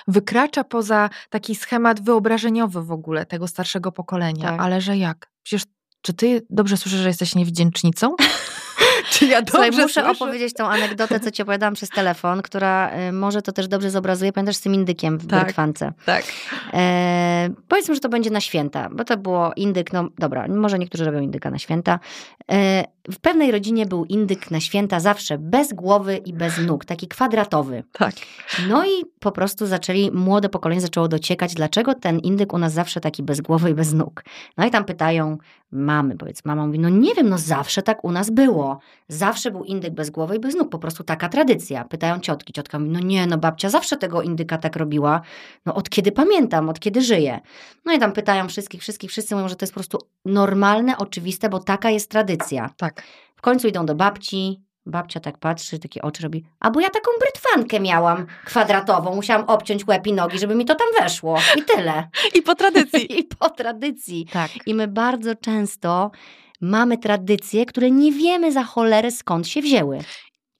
wykracza 0.08 0.64
poza 0.64 1.10
taki 1.30 1.54
schemat 1.54 2.00
wyobrażeniowy 2.00 2.82
w 2.82 2.92
ogóle 2.92 3.26
tego 3.26 3.48
starszego 3.48 3.92
pokolenia. 3.92 4.48
Tak. 4.48 4.60
Ale 4.60 4.80
że 4.80 4.96
jak? 4.96 5.30
Przecież 5.42 5.64
czy 6.02 6.12
ty 6.12 6.46
dobrze 6.50 6.76
słyszysz, 6.76 7.00
że 7.00 7.08
jesteś 7.08 7.34
niewdzięcznicą? 7.34 8.16
Czy 9.10 9.26
ja 9.26 9.40
Słuchaj, 9.50 9.70
dobrze 9.70 9.82
muszę 9.82 10.02
słyszę? 10.02 10.10
opowiedzieć 10.10 10.54
tą 10.54 10.66
anegdotę, 10.66 11.20
co 11.20 11.30
ci 11.30 11.42
opowiadałam 11.42 11.74
przez 11.74 11.88
telefon, 11.90 12.42
która 12.42 12.90
y, 13.08 13.12
może 13.12 13.42
to 13.42 13.52
też 13.52 13.68
dobrze 13.68 13.90
zobrazuje. 13.90 14.32
Pamiętasz 14.32 14.56
z 14.56 14.60
tym 14.60 14.74
indykiem 14.74 15.18
w 15.18 15.26
Tak. 15.26 15.44
brytwance? 15.44 15.92
Tak. 16.06 16.24
E, 16.74 17.48
powiedzmy, 17.68 17.94
że 17.94 18.00
to 18.00 18.08
będzie 18.08 18.30
na 18.30 18.40
święta, 18.40 18.88
bo 18.92 19.04
to 19.04 19.16
było 19.16 19.52
indyk, 19.56 19.92
no 19.92 20.08
dobra, 20.18 20.48
może 20.48 20.78
niektórzy 20.78 21.04
robią 21.04 21.20
indyka 21.20 21.50
na 21.50 21.58
święta. 21.58 21.98
E, 22.52 22.84
w 23.12 23.18
pewnej 23.20 23.50
rodzinie 23.50 23.86
był 23.86 24.04
indyk 24.04 24.50
na 24.50 24.60
święta 24.60 25.00
zawsze 25.00 25.38
bez 25.38 25.72
głowy 25.72 26.16
i 26.16 26.32
bez 26.32 26.58
nóg, 26.58 26.84
taki 26.84 27.08
kwadratowy. 27.08 27.84
Tak. 27.92 28.14
No 28.68 28.84
i 28.86 29.04
po 29.20 29.32
prostu 29.32 29.66
zaczęli, 29.66 30.10
młode 30.12 30.48
pokolenie 30.48 30.80
zaczęło 30.80 31.08
dociekać, 31.08 31.54
dlaczego 31.54 31.94
ten 31.94 32.18
indyk 32.18 32.52
u 32.52 32.58
nas 32.58 32.72
zawsze 32.72 33.00
taki 33.00 33.22
bez 33.22 33.40
głowy 33.40 33.70
i 33.70 33.74
bez 33.74 33.92
nóg. 33.92 34.24
No 34.56 34.66
i 34.66 34.70
tam 34.70 34.84
pytają 34.84 35.38
mamy, 35.72 36.16
powiedz, 36.16 36.44
mama 36.44 36.66
mówi, 36.66 36.78
no 36.78 36.88
nie 36.88 37.14
wiem, 37.14 37.28
no 37.28 37.38
zawsze 37.38 37.82
tak 37.82 38.04
u 38.04 38.12
nas 38.12 38.30
było. 38.30 38.63
Zawsze 39.08 39.50
był 39.50 39.64
indyk 39.64 39.94
bez 39.94 40.10
głowy 40.10 40.36
i 40.36 40.38
bez 40.38 40.54
nóg, 40.54 40.70
po 40.70 40.78
prostu 40.78 41.04
taka 41.04 41.28
tradycja. 41.28 41.84
Pytają 41.84 42.20
ciotki, 42.20 42.52
ciotka 42.52 42.78
mówi, 42.78 42.90
no 42.90 43.00
nie, 43.00 43.26
no 43.26 43.38
babcia 43.38 43.70
zawsze 43.70 43.96
tego 43.96 44.22
indyka 44.22 44.58
tak 44.58 44.76
robiła, 44.76 45.20
no 45.66 45.74
od 45.74 45.90
kiedy 45.90 46.12
pamiętam, 46.12 46.68
od 46.68 46.80
kiedy 46.80 47.02
żyję. 47.02 47.40
No 47.84 47.92
i 47.92 47.98
tam 47.98 48.12
pytają 48.12 48.48
wszystkich, 48.48 48.80
wszystkich, 48.80 49.10
wszyscy 49.10 49.34
mówią, 49.34 49.48
że 49.48 49.56
to 49.56 49.64
jest 49.64 49.72
po 49.72 49.80
prostu 49.80 49.98
normalne, 50.24 50.98
oczywiste, 50.98 51.48
bo 51.48 51.58
taka 51.58 51.90
jest 51.90 52.10
tradycja. 52.10 52.70
Tak. 52.76 53.02
W 53.36 53.40
końcu 53.40 53.68
idą 53.68 53.86
do 53.86 53.94
babci. 53.94 54.60
Babcia 54.86 55.20
tak 55.20 55.38
patrzy, 55.38 55.78
takie 55.78 56.02
oczy 56.02 56.22
robi. 56.22 56.44
A 56.60 56.70
bo 56.70 56.80
ja 56.80 56.90
taką 56.90 57.10
brytwankę 57.20 57.80
miałam 57.80 58.26
kwadratową. 58.44 59.14
Musiałam 59.14 59.44
obciąć 59.46 59.86
łeb 59.86 60.06
i 60.06 60.12
nogi, 60.12 60.38
żeby 60.38 60.54
mi 60.54 60.64
to 60.64 60.74
tam 60.74 60.86
weszło. 61.00 61.38
I 61.58 61.62
tyle. 61.62 62.08
I 62.34 62.42
po 62.42 62.54
tradycji. 62.54 63.12
I 63.20 63.24
po 63.24 63.50
tradycji. 63.50 64.26
tak. 64.32 64.50
I 64.66 64.74
my 64.74 64.88
bardzo 64.88 65.34
często 65.34 66.10
mamy 66.64 66.98
tradycje, 66.98 67.66
które 67.66 67.90
nie 67.90 68.12
wiemy 68.12 68.52
za 68.52 68.64
cholerę 68.64 69.10
skąd 69.10 69.48
się 69.48 69.62
wzięły. 69.62 69.98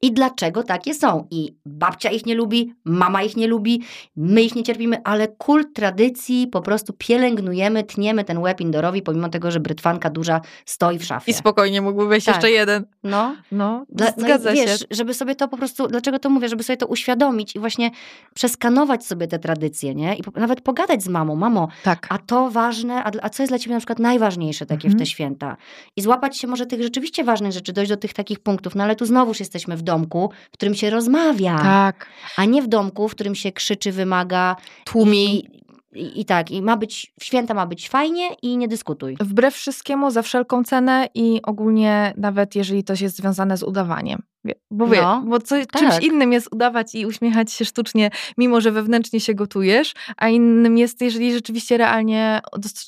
I 0.04 0.12
dlaczego 0.12 0.62
takie 0.62 0.94
są. 0.94 1.26
I 1.30 1.56
babcia 1.66 2.10
ich 2.10 2.26
nie 2.26 2.34
lubi, 2.34 2.74
mama 2.84 3.22
ich 3.22 3.36
nie 3.36 3.46
lubi, 3.46 3.82
my 4.16 4.42
ich 4.42 4.54
nie 4.54 4.62
cierpimy, 4.62 5.02
ale 5.04 5.28
kult 5.28 5.74
tradycji 5.74 6.46
po 6.46 6.60
prostu 6.62 6.92
pielęgnujemy, 6.98 7.84
tniemy 7.84 8.24
ten 8.24 8.38
łeb 8.38 8.60
indorowi, 8.60 9.02
pomimo 9.02 9.28
tego, 9.28 9.50
że 9.50 9.60
brytwanka 9.60 10.10
duża 10.10 10.40
stoi 10.66 10.98
w 10.98 11.04
szafie. 11.04 11.30
I 11.30 11.34
spokojnie 11.34 11.80
mógłby 11.82 12.06
wejść 12.06 12.26
Tak. 12.26 12.34
jeszcze 12.34 12.50
jeden. 12.50 12.84
No, 13.04 13.36
No, 13.52 13.84
dla, 13.88 14.06
no 14.06 14.12
zgadza 14.22 14.52
i 14.52 14.54
wiesz, 14.54 14.80
się. 14.80 14.86
żeby 14.90 15.14
sobie 15.14 15.34
to 15.34 15.48
po 15.48 15.56
prostu, 15.56 15.86
dlaczego 15.88 16.18
to 16.18 16.30
mówię, 16.30 16.48
żeby 16.48 16.62
sobie 16.62 16.76
to 16.76 16.86
uświadomić 16.86 17.56
i 17.56 17.58
właśnie 17.58 17.90
przeskanować 18.34 19.06
sobie 19.06 19.26
te 19.26 19.38
tradycje, 19.38 19.94
nie? 19.94 20.14
I 20.16 20.22
po, 20.22 20.40
nawet 20.40 20.60
pogadać 20.60 21.02
z 21.02 21.08
mamą, 21.08 21.36
mamo, 21.36 21.68
Tak. 21.82 22.06
a 22.10 22.18
to 22.18 22.50
ważne, 22.50 23.04
a, 23.04 23.10
a 23.22 23.28
co 23.30 23.42
jest 23.42 23.50
dla 23.50 23.58
ciebie 23.58 23.74
na 23.74 23.80
przykład 23.80 23.98
najważniejsze 23.98 24.66
takie 24.66 24.82
w 24.88 24.92
Mhm. 24.92 24.98
te 24.98 25.06
święta? 25.06 25.56
I 25.96 26.00
złapać 26.02 26.38
się 26.38 26.46
może 26.48 26.66
tych 26.66 26.82
rzeczywiście 26.82 27.24
ważnych 27.24 27.52
rzeczy, 27.52 27.72
dojść 27.72 27.90
do 27.90 27.96
tych 27.96 28.12
takich 28.14 28.38
punktów, 28.40 28.74
no 28.74 28.84
ale 28.84 28.96
tu 28.96 29.06
znowuż 29.06 29.40
jesteśmy 29.40 29.76
w 29.76 29.82
domku, 29.94 30.30
w 30.52 30.54
którym 30.56 30.74
się 30.74 30.90
rozmawia, 30.90 31.58
Tak. 31.58 32.06
a 32.36 32.44
nie 32.44 32.62
w 32.62 32.68
domku, 32.68 33.08
w 33.08 33.14
którym 33.14 33.34
się 33.34 33.52
krzyczy, 33.52 33.92
wymaga 33.92 34.56
Tłumi. 34.84 35.48
i, 35.94 36.20
i, 36.20 36.24
tak, 36.24 36.50
i 36.50 36.62
ma 36.62 36.76
być, 36.76 37.14
święta 37.22 37.54
ma 37.54 37.66
być 37.66 37.88
fajnie 37.88 38.28
i 38.42 38.56
nie 38.56 38.68
dyskutuj. 38.68 39.16
Wbrew 39.20 39.54
wszystkiemu, 39.54 40.10
za 40.10 40.22
wszelką 40.22 40.64
cenę 40.64 41.08
i 41.14 41.40
ogólnie 41.42 42.14
nawet 42.16 42.54
jeżeli 42.54 42.84
to 42.84 42.92
jest 43.00 43.16
związane 43.16 43.56
z 43.56 43.62
udawaniem. 43.62 44.22
Bo 44.70 44.86
wie, 44.86 45.02
No, 45.02 45.22
bo 45.26 45.38
co, 45.40 45.56
tak. 45.66 45.82
czymś 45.82 45.98
innym 46.04 46.32
jest 46.32 46.48
udawać 46.52 46.94
i 46.94 47.06
uśmiechać 47.06 47.52
się 47.52 47.64
sztucznie, 47.64 48.10
mimo 48.38 48.60
że 48.60 48.72
wewnętrznie 48.72 49.20
się 49.20 49.34
gotujesz, 49.34 49.92
a 50.16 50.28
innym 50.28 50.78
jest, 50.78 51.00
jeżeli 51.02 51.32
rzeczywiście 51.32 51.76
realnie 51.76 52.40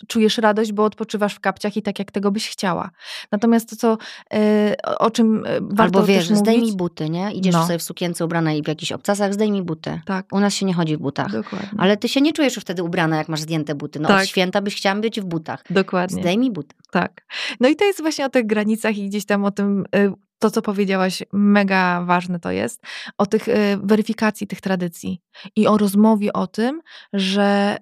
czujesz 0.09 0.39
radość, 0.39 0.73
bo 0.73 0.85
odpoczywasz 0.85 1.35
w 1.35 1.41
kapciach 1.41 1.77
i 1.77 1.83
tak, 1.83 1.99
jak 1.99 2.11
tego 2.13 2.31
byś 2.31 2.49
chciała. 2.51 2.91
Natomiast 3.33 3.71
to, 3.71 3.77
co, 3.77 3.99
y, 4.35 4.77
o- 4.99 5.11
czym 5.11 5.47
y, 5.47 5.59
warto 5.61 5.83
Albo 5.83 6.03
wiesz, 6.03 6.29
też 6.29 6.39
zdejmij 6.39 6.61
mówić... 6.61 6.77
buty, 6.77 7.11
nie? 7.11 7.33
Idziesz 7.33 7.55
No. 7.55 7.67
sobie 7.67 7.79
w 7.79 7.83
sukience 7.83 8.25
ubrana 8.25 8.53
i 8.53 8.63
w 8.63 8.69
jakichś 8.69 8.93
obcasach, 8.93 9.35
zdejmij 9.35 9.63
buty. 9.63 10.01
Tak, 10.07 10.27
U 10.33 10.41
nas 10.41 10.55
się 10.55 10.67
nie 10.67 10.75
chodzi 10.75 10.97
w 10.97 11.01
butach. 11.01 11.33
dokładnie. 11.33 11.69
Ale 11.79 11.97
ty 11.97 12.09
się 12.09 12.21
nie 12.21 12.33
czujesz 12.33 12.55
już 12.57 12.63
wtedy 12.65 12.83
ubrana, 12.83 13.17
jak 13.17 13.29
masz 13.29 13.41
zdjęte 13.41 13.75
buty. 13.75 14.01
No 14.01 14.09
Tak. 14.09 14.23
od 14.23 14.29
święta 14.29 14.61
byś 14.61 14.77
chciała 14.77 15.01
być 15.01 15.21
w 15.21 15.25
butach. 15.25 15.65
Dokładnie. 15.71 16.23
Zdejmij 16.23 16.51
buty. 16.51 16.77
Tak. 16.91 17.27
No 17.61 17.69
i 17.69 17.77
to 17.77 17.85
jest 17.85 18.01
właśnie 18.01 18.27
o 18.27 18.29
tych 18.29 18.47
granicach 18.47 18.99
i 18.99 19.07
gdzieś 19.09 19.27
tam 19.27 19.45
o 19.45 19.51
tym, 19.51 19.85
y, 19.97 20.13
to 20.39 20.51
co 20.51 20.63
powiedziałaś, 20.63 21.23
mega 21.33 22.03
ważne 22.05 22.41
to 22.41 22.51
jest, 22.51 22.83
o 23.19 23.27
tych 23.27 23.49
y, 23.49 23.79
weryfikacji 23.83 24.47
tych 24.47 24.61
tradycji 24.61 25.21
i 25.57 25.67
o 25.67 25.79
rozmowie 25.79 26.33
o 26.33 26.47
tym, 26.47 26.83
że 27.13 27.77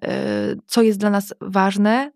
y, 0.54 0.60
co 0.66 0.82
jest 0.82 0.98
dla 0.98 1.10
nas 1.10 1.34
ważne, 1.40 2.12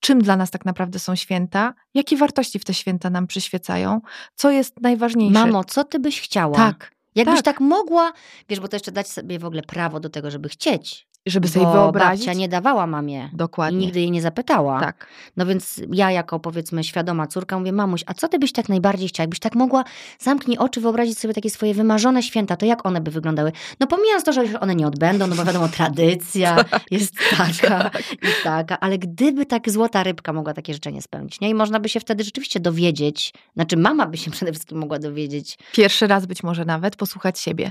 czym 0.00 0.22
dla 0.22 0.36
nas 0.36 0.50
tak 0.50 0.64
naprawdę 0.64 0.98
są 0.98 1.16
święta, 1.16 1.74
jakie 1.94 2.16
wartości 2.16 2.58
w 2.58 2.64
te 2.64 2.74
święta 2.74 3.10
nam 3.10 3.26
przyświecają, 3.26 4.00
co 4.34 4.50
jest 4.50 4.80
najważniejsze. 4.80 5.32
Mamo, 5.32 5.64
co 5.64 5.84
ty 5.84 5.98
byś 5.98 6.20
chciała? 6.20 6.56
tak, 6.56 6.92
Jakbyś 7.14 7.42
tak. 7.42 7.44
tak. 7.44 7.60
mogła, 7.60 8.12
wiesz, 8.48 8.60
bo 8.60 8.68
to 8.68 8.76
jeszcze 8.76 8.92
dać 8.92 9.08
sobie 9.08 9.38
w 9.38 9.44
ogóle 9.44 9.62
prawo 9.62 10.00
do 10.00 10.10
tego, 10.10 10.30
żeby 10.30 10.48
chcieć. 10.48 11.08
Żeby 11.26 11.48
sobie 11.48 11.66
bo 11.66 11.72
wyobrazić. 11.72 12.26
babcia 12.26 12.38
nie 12.40 12.48
dawała 12.48 12.86
mamie. 12.86 13.30
I 13.32 13.36
Dokładnie. 13.36 13.78
nigdy 13.78 14.00
jej 14.00 14.10
nie 14.10 14.22
zapytała. 14.22 14.80
Tak. 14.80 15.06
No 15.36 15.46
więc 15.46 15.80
ja 15.92 16.10
jako 16.10 16.40
powiedzmy 16.40 16.84
świadoma 16.84 17.26
córka 17.26 17.58
mówię, 17.58 17.72
mamuś, 17.72 18.04
a 18.06 18.14
co 18.14 18.28
ty 18.28 18.38
byś 18.38 18.52
tak 18.52 18.68
najbardziej 18.68 19.08
chciała? 19.08 19.24
Jakbyś 19.24 19.38
tak 19.38 19.54
mogła, 19.54 19.84
zamknij 20.18 20.58
oczy, 20.58 20.80
wyobrazić 20.80 21.18
sobie 21.18 21.34
takie 21.34 21.50
swoje 21.50 21.74
wymarzone 21.74 22.22
święta, 22.22 22.56
to 22.56 22.66
jak 22.66 22.86
one 22.86 23.00
by 23.00 23.10
wyglądały? 23.10 23.52
No 23.80 23.86
pomijając 23.86 24.24
to, 24.24 24.32
że 24.32 24.44
już 24.44 24.54
one 24.54 24.74
nie 24.74 24.86
odbędą, 24.86 25.26
no 25.26 25.36
bo 25.36 25.44
wiadomo, 25.44 25.68
tradycja 25.78 26.56
jest 26.90 27.14
taka 27.36 27.90
i 28.12 28.44
taka, 28.44 28.80
ale 28.80 28.98
gdyby 28.98 29.46
tak 29.46 29.70
złota 29.70 30.02
rybka 30.02 30.32
mogła 30.32 30.54
takie 30.54 30.74
życzenie 30.74 31.02
spełnić, 31.02 31.40
nie? 31.40 31.50
I 31.50 31.54
można 31.54 31.80
by 31.80 31.88
się 31.88 32.00
wtedy 32.00 32.24
rzeczywiście 32.24 32.60
dowiedzieć, 32.60 33.32
znaczy 33.54 33.76
mama 33.76 34.06
by 34.06 34.16
się 34.16 34.30
przede 34.36 34.52
wszystkim 34.52 34.78
mogła 34.78 34.98
dowiedzieć, 34.98 35.58
Pierwszy 35.72 36.06
raz 36.06 36.26
być 36.26 36.42
może 36.42 36.64
nawet 36.64 36.96
posłuchać 36.96 37.40
siebie. 37.40 37.70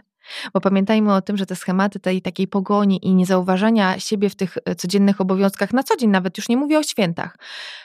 Bo 0.53 0.61
pamiętajmy 0.61 1.13
o 1.13 1.21
tym, 1.21 1.37
że 1.37 1.45
te 1.45 1.55
schematy 1.55 1.99
tej 1.99 2.21
takiej 2.21 2.47
pogoni 2.47 3.05
i 3.05 3.15
niezauważania 3.15 3.99
siebie 3.99 4.29
w 4.29 4.35
tych 4.35 4.57
e, 4.65 4.75
codziennych 4.75 5.21
obowiązkach 5.21 5.73
na 5.73 5.83
co 5.83 5.97
dzień, 5.97 6.09
nawet 6.09 6.37
już 6.37 6.49
nie 6.49 6.57
mówię 6.57 6.79
o 6.79 6.83
świętach, 6.83 7.37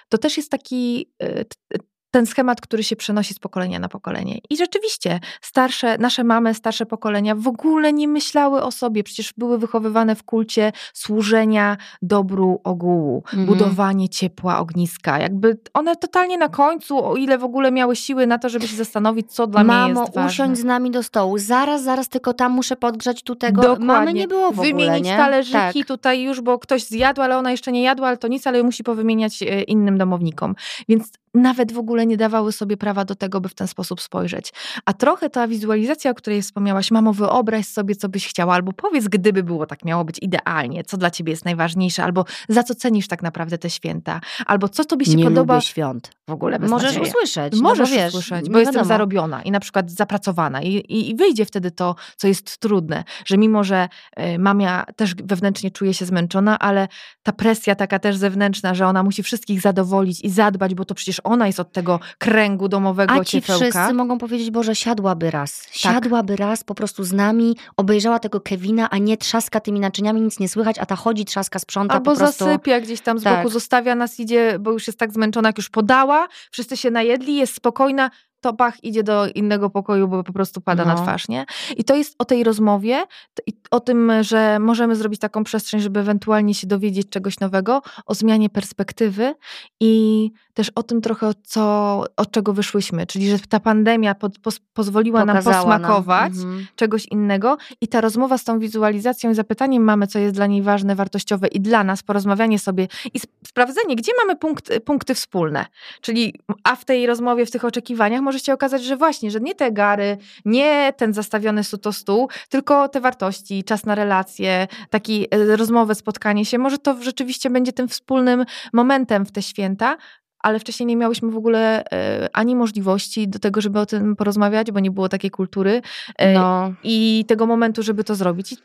to 0.08 0.18
też 0.18 0.36
jest 0.36 0.50
taki 0.50 1.10
e, 1.18 1.44
t- 1.44 1.78
ten 2.10 2.26
schemat, 2.26 2.60
który 2.60 2.82
się 2.84 2.96
przenosi 2.96 3.34
z 3.34 3.38
pokolenia 3.38 3.78
na 3.78 3.88
pokolenie. 3.88 4.38
I 4.50 4.56
rzeczywiście 4.56 5.20
starsze, 5.40 5.98
nasze 5.98 6.24
mamy, 6.24 6.54
starsze 6.54 6.86
pokolenia 6.86 7.34
w 7.34 7.48
ogóle 7.48 7.92
nie 7.92 8.08
myślały 8.08 8.62
o 8.62 8.70
sobie, 8.72 9.02
przecież 9.04 9.32
były 9.36 9.58
wychowywane 9.58 10.14
w 10.16 10.22
kulcie 10.22 10.72
służenia 10.94 11.76
dobru 12.02 12.60
ogółu, 12.64 13.22
Mhm. 13.26 13.46
budowanie 13.46 14.08
ciepła, 14.08 14.58
ogniska. 14.58 15.18
Jakby 15.18 15.58
one 15.74 15.96
totalnie 15.96 16.38
na 16.38 16.48
końcu, 16.48 17.04
o 17.06 17.16
ile 17.16 17.38
w 17.38 17.44
ogóle 17.44 17.72
miały 17.72 17.96
siły 17.96 18.26
na 18.26 18.38
to, 18.38 18.48
żeby 18.48 18.68
się 18.68 18.76
zastanowić, 18.76 19.32
co 19.32 19.46
dla 19.46 19.64
mnie 19.64 19.72
mamo, 19.72 20.00
jest 20.00 20.14
ważne. 20.14 20.26
usiądź 20.30 20.58
z 20.58 20.64
nami 20.64 20.90
do 20.90 21.02
stołu, 21.02 21.38
zaraz, 21.38 21.82
zaraz, 21.82 22.08
tylko 22.08 22.34
tam 22.34 22.52
muszę 22.52 22.76
podgrzać 22.76 23.22
tu 23.22 23.34
tego. 23.36 23.62
Dokładnie. 23.62 23.86
Mamy 23.86 24.12
nie 24.12 24.28
było 24.28 24.50
w 24.50 24.60
ogóle, 24.60 24.66
Wymienić 24.68 25.04
nie? 25.04 25.16
talerzyki 25.16 25.52
Tak. 25.80 25.86
tutaj 25.88 26.22
już, 26.22 26.40
bo 26.40 26.58
ktoś 26.58 26.84
zjadł, 26.84 27.22
ale 27.22 27.38
ona 27.38 27.50
jeszcze 27.50 27.72
nie 27.72 27.82
jadła, 27.82 28.08
ale 28.08 28.16
to 28.16 28.28
nic, 28.28 28.46
ale 28.46 28.62
musi 28.62 28.84
powymieniać 28.84 29.42
e, 29.42 29.62
innym 29.62 29.98
domownikom. 29.98 30.54
Więc 30.88 31.08
nawet 31.34 31.72
w 31.72 31.78
ogóle 31.78 31.95
nie 32.04 32.16
dawały 32.16 32.52
sobie 32.52 32.76
prawa 32.76 33.04
do 33.04 33.14
tego, 33.14 33.40
by 33.40 33.48
w 33.48 33.54
ten 33.54 33.68
sposób 33.68 34.00
spojrzeć. 34.00 34.52
A 34.84 34.92
trochę 34.92 35.30
ta 35.30 35.48
wizualizacja, 35.48 36.10
o 36.10 36.14
której 36.14 36.42
wspomniałaś, 36.42 36.90
mamo, 36.90 37.12
wyobraź 37.12 37.66
sobie, 37.66 37.94
co 37.96 38.08
byś 38.08 38.28
chciała, 38.28 38.54
albo 38.54 38.72
powiedz, 38.72 39.08
gdyby 39.08 39.42
było 39.42 39.66
tak 39.66 39.84
miało 39.84 40.04
być 40.04 40.18
idealnie, 40.22 40.84
co 40.84 40.96
dla 40.96 41.10
ciebie 41.10 41.30
jest 41.30 41.44
najważniejsze, 41.44 42.04
albo 42.04 42.24
za 42.48 42.62
co 42.62 42.74
cenisz 42.74 43.08
tak 43.08 43.22
naprawdę 43.22 43.58
te 43.58 43.70
święta, 43.70 44.20
albo 44.46 44.68
co 44.68 44.84
tobie 44.84 45.06
się 45.06 45.14
nie 45.14 45.24
podoba. 45.24 45.54
lubię 45.54 45.66
świąt. 45.66 46.10
W 46.28 46.32
ogóle 46.32 46.58
Możesz 46.58 46.70
beznadzieja. 46.70 47.02
usłyszeć. 47.14 47.60
Możesz 47.60 47.90
no 47.90 47.96
bo 47.96 48.02
wiesz, 48.02 48.08
usłyszeć, 48.14 48.44
nie 48.46 48.50
bo 48.50 48.58
jestem 48.58 48.74
wiadomo. 48.74 48.88
zarobiona 48.88 49.42
i 49.42 49.50
na 49.50 49.60
przykład 49.60 49.90
zapracowana 49.90 50.62
i, 50.62 50.68
i, 50.68 51.10
i 51.10 51.16
wyjdzie 51.16 51.44
wtedy 51.44 51.70
to, 51.70 51.94
co 52.16 52.28
jest 52.28 52.58
trudne, 52.58 53.04
że 53.26 53.38
mimo, 53.38 53.64
że 53.64 53.88
y, 54.34 54.38
mamia 54.38 54.84
też 54.96 55.14
wewnętrznie 55.14 55.70
czuje 55.70 55.94
się 55.94 56.04
zmęczona, 56.04 56.58
ale 56.58 56.88
ta 57.22 57.32
presja 57.32 57.74
taka 57.74 57.98
też 57.98 58.16
zewnętrzna, 58.16 58.74
że 58.74 58.86
ona 58.86 59.02
musi 59.02 59.22
wszystkich 59.22 59.60
zadowolić 59.60 60.20
i 60.24 60.30
zadbać, 60.30 60.74
bo 60.74 60.84
to 60.84 60.94
przecież 60.94 61.20
ona 61.24 61.46
jest 61.46 61.60
od 61.60 61.72
tego 61.72 61.85
kręgu 62.18 62.68
domowego 62.68 63.14
A 63.14 63.24
ci 63.24 63.40
ciepełka. 63.42 63.64
wszyscy 63.64 63.94
mogą 63.94 64.18
powiedzieć, 64.18 64.50
Boże, 64.50 64.74
siadłaby 64.74 65.30
raz. 65.30 65.66
Siadłaby 65.70 66.36
raz 66.36 66.64
po 66.64 66.74
prostu 66.74 67.04
z 67.04 67.12
nami, 67.12 67.56
obejrzała 67.76 68.18
tego 68.18 68.40
Kevina, 68.40 68.90
a 68.90 68.98
nie 68.98 69.16
trzaska 69.16 69.60
tymi 69.60 69.80
naczyniami, 69.80 70.20
nic 70.20 70.40
nie 70.40 70.48
słychać, 70.48 70.78
a 70.78 70.86
ta 70.86 70.96
chodzi, 70.96 71.24
trzaska, 71.24 71.58
sprząta 71.58 71.94
Albo 71.94 72.10
po 72.12 72.16
prostu. 72.18 72.44
zasypia 72.44 72.80
gdzieś 72.80 73.00
tam 73.00 73.18
z 73.18 73.22
Tak. 73.22 73.36
boku, 73.36 73.48
zostawia 73.50 73.94
nas, 73.94 74.20
idzie, 74.20 74.56
bo 74.60 74.70
już 74.72 74.86
jest 74.86 74.98
tak 74.98 75.12
zmęczona, 75.12 75.48
jak 75.48 75.56
już 75.58 75.68
podała, 75.70 76.28
wszyscy 76.50 76.76
się 76.76 76.90
najedli, 76.90 77.36
jest 77.36 77.54
spokojna, 77.54 78.10
to 78.40 78.52
bach, 78.52 78.84
idzie 78.84 79.02
do 79.02 79.26
innego 79.28 79.70
pokoju, 79.70 80.08
bo 80.08 80.24
po 80.24 80.32
prostu 80.32 80.60
pada 80.60 80.84
na 80.84 80.94
No. 80.94 81.02
twarz, 81.02 81.28
nie? 81.28 81.46
I 81.76 81.84
to 81.84 81.94
jest 81.94 82.14
o 82.18 82.24
tej 82.24 82.44
rozmowie, 82.44 83.04
i 83.46 83.52
o 83.70 83.80
tym, 83.80 84.12
że 84.20 84.58
możemy 84.58 84.96
zrobić 84.96 85.20
taką 85.20 85.44
przestrzeń, 85.44 85.80
żeby 85.80 86.00
ewentualnie 86.00 86.54
się 86.54 86.66
dowiedzieć 86.66 87.08
czegoś 87.08 87.40
nowego, 87.40 87.82
o 88.06 88.14
zmianie 88.14 88.50
perspektywy 88.50 89.34
i 89.80 90.30
też 90.54 90.70
o 90.74 90.82
tym 90.82 91.00
trochę, 91.00 91.32
co, 91.44 92.04
od 92.16 92.30
czego 92.30 92.52
wyszłyśmy. 92.52 93.06
Czyli, 93.06 93.30
że 93.30 93.38
ta 93.38 93.60
pandemia 93.60 94.14
pod, 94.14 94.32
pozwoliła 94.74 95.26
Pokazała 95.26 95.56
nam 95.56 95.80
posmakować 95.80 96.32
nam. 96.34 96.42
Mhm. 96.42 96.66
czegoś 96.76 97.06
innego 97.06 97.56
i 97.80 97.88
ta 97.88 98.00
rozmowa 98.00 98.38
z 98.38 98.44
tą 98.44 98.58
wizualizacją 98.58 99.30
i 99.30 99.34
zapytaniem 99.34 99.82
mamy, 99.82 100.06
co 100.06 100.18
jest 100.18 100.34
dla 100.34 100.46
niej 100.46 100.62
ważne, 100.62 100.94
wartościowe 100.94 101.48
i 101.48 101.60
dla 101.60 101.84
nas, 101.84 102.02
porozmawianie 102.02 102.58
sobie 102.58 102.88
i 103.14 103.20
sprawdzenie, 103.46 103.96
gdzie 103.96 104.12
mamy 104.22 104.36
punkt, 104.36 104.80
punkty 104.84 105.14
wspólne. 105.14 105.66
Czyli, 106.00 106.34
a 106.64 106.76
w 106.76 106.84
tej 106.84 107.06
rozmowie, 107.06 107.46
w 107.46 107.50
tych 107.50 107.64
oczekiwaniach 107.64 108.20
może 108.20 108.40
się 108.40 108.52
okazać, 108.52 108.84
że 108.84 108.96
właśnie, 108.96 109.30
że 109.30 109.40
nie 109.40 109.54
te 109.54 109.72
gary, 109.72 110.18
nie 110.44 110.92
ten 110.96 111.14
zastawiony 111.14 111.64
suto 111.64 111.92
stół, 111.92 112.28
tylko 112.48 112.88
te 112.88 113.00
wartości, 113.00 113.55
czas 113.64 113.86
na 113.86 113.94
relacje, 113.94 114.68
taki 114.90 115.26
e, 115.30 115.56
rozmowę, 115.56 115.94
spotkanie 115.94 116.44
się, 116.44 116.58
może 116.58 116.78
to 116.78 117.02
rzeczywiście 117.02 117.50
będzie 117.50 117.72
tym 117.72 117.88
wspólnym 117.88 118.44
momentem 118.72 119.26
w 119.26 119.32
te 119.32 119.42
święta, 119.42 119.96
ale 120.40 120.58
wcześniej 120.58 120.86
nie 120.86 120.96
miałyśmy 120.96 121.30
w 121.30 121.36
ogóle 121.36 121.84
e, 121.92 122.28
ani 122.32 122.56
możliwości 122.56 123.28
do 123.28 123.38
tego, 123.38 123.60
żeby 123.60 123.80
o 123.80 123.86
tym 123.86 124.16
porozmawiać, 124.16 124.70
bo 124.70 124.80
nie 124.80 124.90
było 124.90 125.08
takiej 125.08 125.30
kultury 125.30 125.82
e, 126.18 126.34
no. 126.34 126.72
i 126.82 127.24
tego 127.28 127.46
momentu, 127.46 127.82
żeby 127.82 128.04
to 128.04 128.14
zrobić. 128.14 128.52
I 128.52 128.56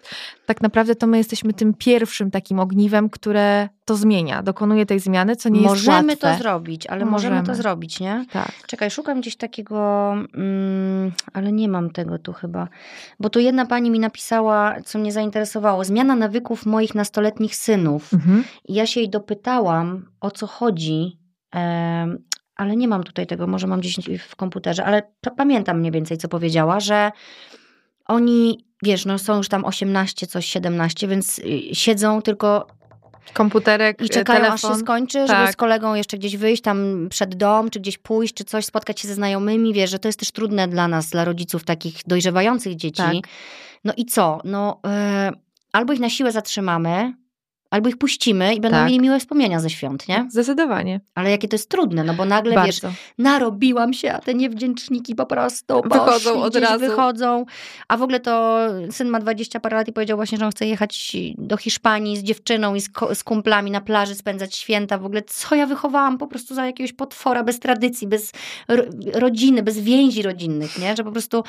tak 0.45 0.61
naprawdę 0.61 0.95
to 0.95 1.07
my 1.07 1.17
jesteśmy 1.17 1.53
tym 1.53 1.73
pierwszym 1.73 2.31
takim 2.31 2.59
ogniwem, 2.59 3.09
które 3.09 3.69
to 3.85 3.95
zmienia, 3.95 4.43
dokonuje 4.43 4.85
tej 4.85 4.99
zmiany, 4.99 5.35
co 5.35 5.49
nie 5.49 5.61
możemy 5.61 5.75
jest 5.75 5.87
łatwe. 5.87 6.01
Możemy 6.03 6.17
to 6.37 6.43
zrobić, 6.43 6.87
ale 6.87 7.05
możemy. 7.05 7.35
możemy. 7.35 7.47
to 7.47 7.61
zrobić, 7.61 7.99
nie? 7.99 8.25
Tak. 8.31 8.51
Czekaj, 8.67 8.91
szukam 8.91 9.21
gdzieś 9.21 9.35
takiego, 9.35 10.11
mm, 10.33 11.11
ale 11.33 11.51
nie 11.51 11.69
mam 11.69 11.89
tego 11.89 12.19
tu 12.19 12.33
chyba, 12.33 12.67
bo 13.19 13.29
tu 13.29 13.39
jedna 13.39 13.65
pani 13.65 13.91
mi 13.91 13.99
napisała, 13.99 14.75
co 14.85 14.99
mnie 14.99 15.11
zainteresowało, 15.11 15.83
zmiana 15.83 16.15
nawyków 16.15 16.65
moich 16.65 16.95
nastoletnich 16.95 17.55
synów. 17.55 18.13
Mhm. 18.13 18.43
I 18.65 18.73
ja 18.73 18.85
się 18.85 18.99
jej 18.99 19.09
dopytałam, 19.09 20.05
o 20.21 20.31
co 20.31 20.47
chodzi, 20.47 21.20
ale 22.55 22.75
nie 22.75 22.87
mam 22.87 23.03
tutaj 23.03 23.27
tego, 23.27 23.47
może 23.47 23.67
mam 23.67 23.79
gdzieś 23.79 23.99
w 24.19 24.35
komputerze, 24.35 24.85
ale 24.85 25.01
pamiętam 25.37 25.79
mniej 25.79 25.91
więcej, 25.91 26.17
co 26.17 26.27
powiedziała, 26.27 26.79
że 26.79 27.11
oni, 28.05 28.65
wiesz, 28.83 29.05
no 29.05 29.19
są 29.19 29.37
już 29.37 29.49
tam 29.49 29.65
18, 29.65 30.27
coś 30.27 30.45
17, 30.45 31.07
więc 31.07 31.39
y, 31.39 31.75
siedzą 31.75 32.21
tylko 32.21 32.67
komputerek, 33.33 34.01
i 34.01 34.09
czekają 34.09 34.39
telefon. 34.39 34.71
aż 34.71 34.77
się 34.77 34.83
skończy, 34.83 35.25
tak. 35.27 35.37
żeby 35.37 35.53
z 35.53 35.55
kolegą 35.55 35.95
jeszcze 35.95 36.17
gdzieś 36.17 36.37
wyjść 36.37 36.61
tam 36.61 37.07
przed 37.09 37.35
dom, 37.35 37.69
czy 37.69 37.79
gdzieś 37.79 37.97
pójść, 37.97 38.33
czy 38.33 38.43
coś, 38.43 38.65
spotkać 38.65 38.99
się 38.99 39.07
ze 39.07 39.13
znajomymi. 39.13 39.73
Wiesz, 39.73 39.89
że 39.89 39.99
to 39.99 40.07
jest 40.07 40.19
też 40.19 40.31
trudne 40.31 40.67
dla 40.67 40.87
nas, 40.87 41.09
dla 41.09 41.25
rodziców 41.25 41.63
takich 41.63 41.95
dojrzewających 42.07 42.75
dzieci. 42.75 43.03
Tak. 43.03 43.15
No 43.83 43.93
i 43.97 44.05
co? 44.05 44.39
No, 44.43 44.79
y, 45.31 45.35
albo 45.71 45.93
ich 45.93 45.99
na 45.99 46.09
siłę 46.09 46.31
zatrzymamy, 46.31 47.13
Albo 47.71 47.89
ich 47.89 47.97
puścimy 47.97 48.55
i 48.55 48.59
będą 48.59 48.77
tak. 48.77 48.87
mieli 48.87 48.99
miłe 48.99 49.19
wspomnienia 49.19 49.59
ze 49.59 49.69
świąt, 49.69 50.07
nie? 50.07 50.27
Zdecydowanie. 50.29 51.01
Ale 51.15 51.31
jakie 51.31 51.47
to 51.47 51.55
jest 51.55 51.69
trudne, 51.69 52.03
no 52.03 52.13
bo 52.13 52.25
nagle, 52.25 52.55
Bardzo. 52.55 52.87
wiesz, 52.87 52.97
narobiłam 53.17 53.93
się, 53.93 54.11
a 54.11 54.19
te 54.19 54.33
niewdzięczniki 54.33 55.15
po 55.15 55.25
prostu 55.25 55.81
wychodzą 55.81 56.41
od 56.41 56.55
razu. 56.55 56.79
wychodzą. 56.79 57.45
A 57.87 57.97
w 57.97 58.01
ogóle 58.01 58.19
to 58.19 58.59
syn 58.91 59.09
ma 59.09 59.19
20 59.19 59.59
parę 59.59 59.77
lat 59.77 59.87
i 59.87 59.93
powiedział 59.93 60.17
właśnie, 60.17 60.37
że 60.37 60.45
on 60.45 60.51
chce 60.51 60.65
jechać 60.65 61.17
do 61.37 61.57
Hiszpanii 61.57 62.17
z 62.17 62.23
dziewczyną 62.23 62.75
i 62.75 62.81
z, 62.81 62.89
z 63.13 63.23
kumplami 63.23 63.71
na 63.71 63.81
plaży, 63.81 64.15
spędzać 64.15 64.55
święta. 64.55 64.97
W 64.97 65.05
ogóle 65.05 65.21
co 65.21 65.55
ja 65.55 65.65
wychowałam 65.65 66.17
po 66.17 66.27
prostu 66.27 66.55
za 66.55 66.65
jakiegoś 66.65 66.93
potwora, 66.93 67.43
bez 67.43 67.59
tradycji, 67.59 68.07
bez 68.07 68.31
rodziny, 69.13 69.63
bez 69.63 69.79
więzi 69.79 70.21
rodzinnych, 70.21 70.79
nie? 70.79 70.95
Że 70.95 71.03
po 71.03 71.11
prostu, 71.11 71.43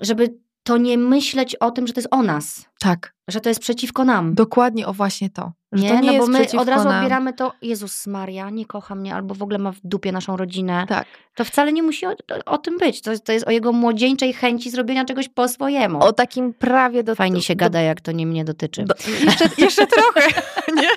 żeby 0.00 0.34
to 0.62 0.76
nie 0.76 0.98
myśleć 0.98 1.56
o 1.56 1.70
tym, 1.70 1.86
że 1.86 1.92
to 1.92 2.00
jest 2.00 2.08
o 2.10 2.22
nas. 2.22 2.64
Tak. 2.80 3.14
Że 3.30 3.40
to 3.40 3.48
jest 3.48 3.60
przeciwko 3.60 4.04
nam. 4.04 4.34
Dokładnie 4.34 4.86
o 4.86 4.92
właśnie 4.92 5.30
to. 5.30 5.52
Że 5.72 5.82
nie, 5.82 5.88
to 5.88 6.00
nie 6.00 6.12
no 6.12 6.18
bo 6.18 6.26
my 6.26 6.46
od 6.58 6.68
razu 6.68 6.88
nam. 6.88 6.96
odbieramy 6.96 7.32
to, 7.32 7.52
Jezus 7.62 8.06
Maria, 8.06 8.50
nie 8.50 8.66
kocha 8.66 8.94
mnie, 8.94 9.14
albo 9.14 9.34
w 9.34 9.42
ogóle 9.42 9.58
ma 9.58 9.72
w 9.72 9.80
dupie 9.84 10.12
naszą 10.12 10.36
rodzinę. 10.36 10.84
Tak. 10.88 11.06
To 11.34 11.44
wcale 11.44 11.72
nie 11.72 11.82
musi 11.82 12.06
o, 12.06 12.14
o 12.46 12.58
tym 12.58 12.78
być. 12.78 13.02
To, 13.02 13.18
to 13.18 13.32
jest 13.32 13.48
o 13.48 13.50
jego 13.50 13.72
młodzieńczej 13.72 14.32
chęci 14.32 14.70
zrobienia 14.70 15.04
czegoś 15.04 15.28
po 15.28 15.48
swojemu. 15.48 15.98
O 15.98 16.12
takim 16.12 16.54
prawie 16.54 17.04
do... 17.04 17.14
Fajnie 17.14 17.42
się 17.42 17.54
do, 17.54 17.58
gada, 17.58 17.80
jak 17.80 18.00
to 18.00 18.12
nie 18.12 18.26
mnie 18.26 18.44
dotyczy. 18.44 18.84
Do, 18.84 18.94
jeszcze, 19.24 19.44
jeszcze 19.58 19.86
trochę, 19.96 20.42
nie? 20.76 20.88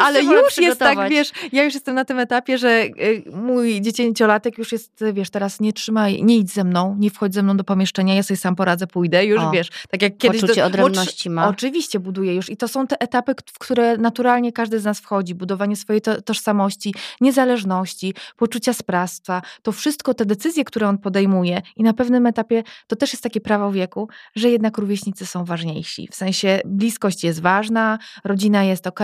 Ale 0.00 0.22
już 0.22 0.58
jest 0.58 0.78
tak, 0.78 1.08
wiesz, 1.08 1.32
ja 1.52 1.64
już 1.64 1.74
jestem 1.74 1.94
na 1.94 2.04
tym 2.04 2.18
etapie, 2.18 2.58
że 2.58 2.82
y, 2.82 3.24
mój 3.32 3.80
dziecięciolatek 3.80 4.58
już 4.58 4.72
jest, 4.72 5.04
wiesz, 5.12 5.30
teraz 5.30 5.60
nie 5.60 5.72
trzymaj, 5.72 6.22
nie 6.22 6.36
idź 6.36 6.50
ze 6.50 6.64
mną, 6.64 6.96
nie 6.98 7.10
wchodź 7.10 7.34
ze 7.34 7.42
mną 7.42 7.56
do 7.56 7.64
pomieszczenia, 7.64 8.14
ja 8.14 8.22
sobie 8.22 8.38
sam 8.38 8.56
poradzę, 8.56 8.86
pójdę, 8.86 9.26
już 9.26 9.40
o, 9.40 9.50
wiesz, 9.50 9.70
tak 9.90 10.02
jak 10.02 10.16
kiedyś... 10.16 10.40
Poczucie 10.40 10.60
do, 10.60 10.66
odrębności 10.66 11.13
ma. 11.30 11.48
Oczywiście 11.48 12.00
buduje 12.00 12.34
już 12.34 12.50
i 12.50 12.56
to 12.56 12.68
są 12.68 12.86
te 12.86 13.00
etapy, 13.00 13.34
w 13.52 13.58
które 13.58 13.96
naturalnie 13.96 14.52
każdy 14.52 14.80
z 14.80 14.84
nas 14.84 15.00
wchodzi, 15.00 15.34
budowanie 15.34 15.76
swojej 15.76 16.02
to, 16.02 16.22
tożsamości, 16.22 16.94
niezależności, 17.20 18.14
poczucia 18.36 18.72
sprawstwa, 18.72 19.42
to 19.62 19.72
wszystko, 19.72 20.14
te 20.14 20.26
decyzje, 20.26 20.64
które 20.64 20.88
on 20.88 20.98
podejmuje 20.98 21.62
i 21.76 21.82
na 21.82 21.92
pewnym 21.92 22.26
etapie 22.26 22.62
to 22.86 22.96
też 22.96 23.12
jest 23.12 23.22
takie 23.22 23.40
prawo 23.40 23.72
wieku, 23.72 24.08
że 24.36 24.50
jednak 24.50 24.78
rówieśnicy 24.78 25.26
są 25.26 25.44
ważniejsi, 25.44 26.08
w 26.12 26.14
sensie 26.14 26.60
bliskość 26.64 27.24
jest 27.24 27.40
ważna, 27.40 27.98
rodzina 28.24 28.64
jest 28.64 28.86
ok, 28.86 29.00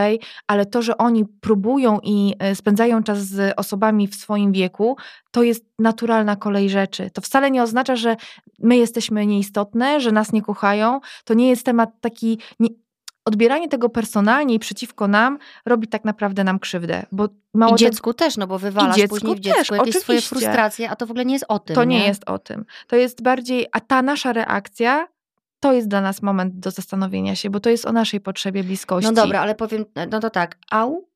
ale 0.47 0.67
to, 0.67 0.83
że 0.83 0.99
oni 0.99 1.25
próbują 1.41 1.99
i 2.03 2.35
e, 2.39 2.55
spędzają 2.55 3.03
czas 3.03 3.19
z 3.19 3.55
osobami 3.57 4.09
w 4.09 4.15
swoim 4.15 4.53
wieku, 4.53 4.97
to 5.31 5.43
jest 5.43 5.65
naturalna 5.79 6.37
kolej 6.37 6.71
rzeczy. 6.71 7.11
To 7.11 7.21
wcale 7.21 7.51
nie 7.51 7.63
oznacza, 7.63 7.97
że 7.97 8.17
my 8.59 8.77
jesteśmy 8.77 9.27
nieistotne, 9.27 10.01
że 10.01 10.13
nas 10.13 10.33
nie 10.33 10.43
kochają. 10.43 11.01
To 11.25 11.35
nie 11.35 11.49
jest 11.49 11.65
temat 11.65 11.91
taki. 12.01 12.39
Nie, 12.61 12.69
odbieranie 13.25 13.69
tego 13.69 13.89
personalnie 13.89 14.55
i 14.55 14.59
przeciwko 14.59 15.09
nam 15.09 15.39
robi 15.67 15.89
tak 15.89 16.05
naprawdę 16.05 16.45
nam 16.45 16.59
krzywdę. 16.59 17.07
Bo 17.13 17.29
mało 17.55 17.75
I 17.75 17.79
dziecku 17.79 18.15
te... 18.15 18.25
też, 18.25 18.37
no 18.37 18.47
bo 18.47 18.59
wywalasz 18.59 18.99
I 18.99 19.09
później 19.09 19.37
w 19.37 19.41
dziecku 19.41 19.59
też, 19.59 19.71
jakieś 19.71 19.81
oczywiście. 19.81 20.01
swoje 20.01 20.21
frustracje, 20.21 20.91
a 20.91 20.97
to 20.97 21.07
w 21.07 21.11
ogóle 21.11 21.25
nie 21.25 21.35
jest 21.35 21.45
o 21.49 21.59
tym. 21.59 21.75
To 21.75 21.85
nie? 21.85 21.99
nie 21.99 22.07
jest 22.07 22.31
o 22.31 22.39
tym. 22.39 22.65
To 22.87 22.97
jest 22.97 23.23
bardziej, 23.23 23.67
a 23.73 23.81
ta 23.81 24.03
nasza 24.03 24.33
reakcja 24.33 25.09
to 25.61 25.73
jest 25.73 25.89
dla 25.89 26.01
nas 26.01 26.23
moment 26.23 26.59
do 26.59 26.71
zastanowienia 26.71 27.37
się, 27.37 27.51
bo 27.51 27.61
to 27.61 27.71
jest 27.71 27.87
o 27.87 27.93
naszej 27.93 28.21
potrzebie 28.21 28.65
bliskości. 28.65 29.11
No 29.11 29.23
dobra, 29.23 29.41
ale 29.41 29.55
powiem, 29.55 29.85
no 30.11 30.21
to 30.21 30.31
tak, 30.31 30.59
au, 30.71 31.09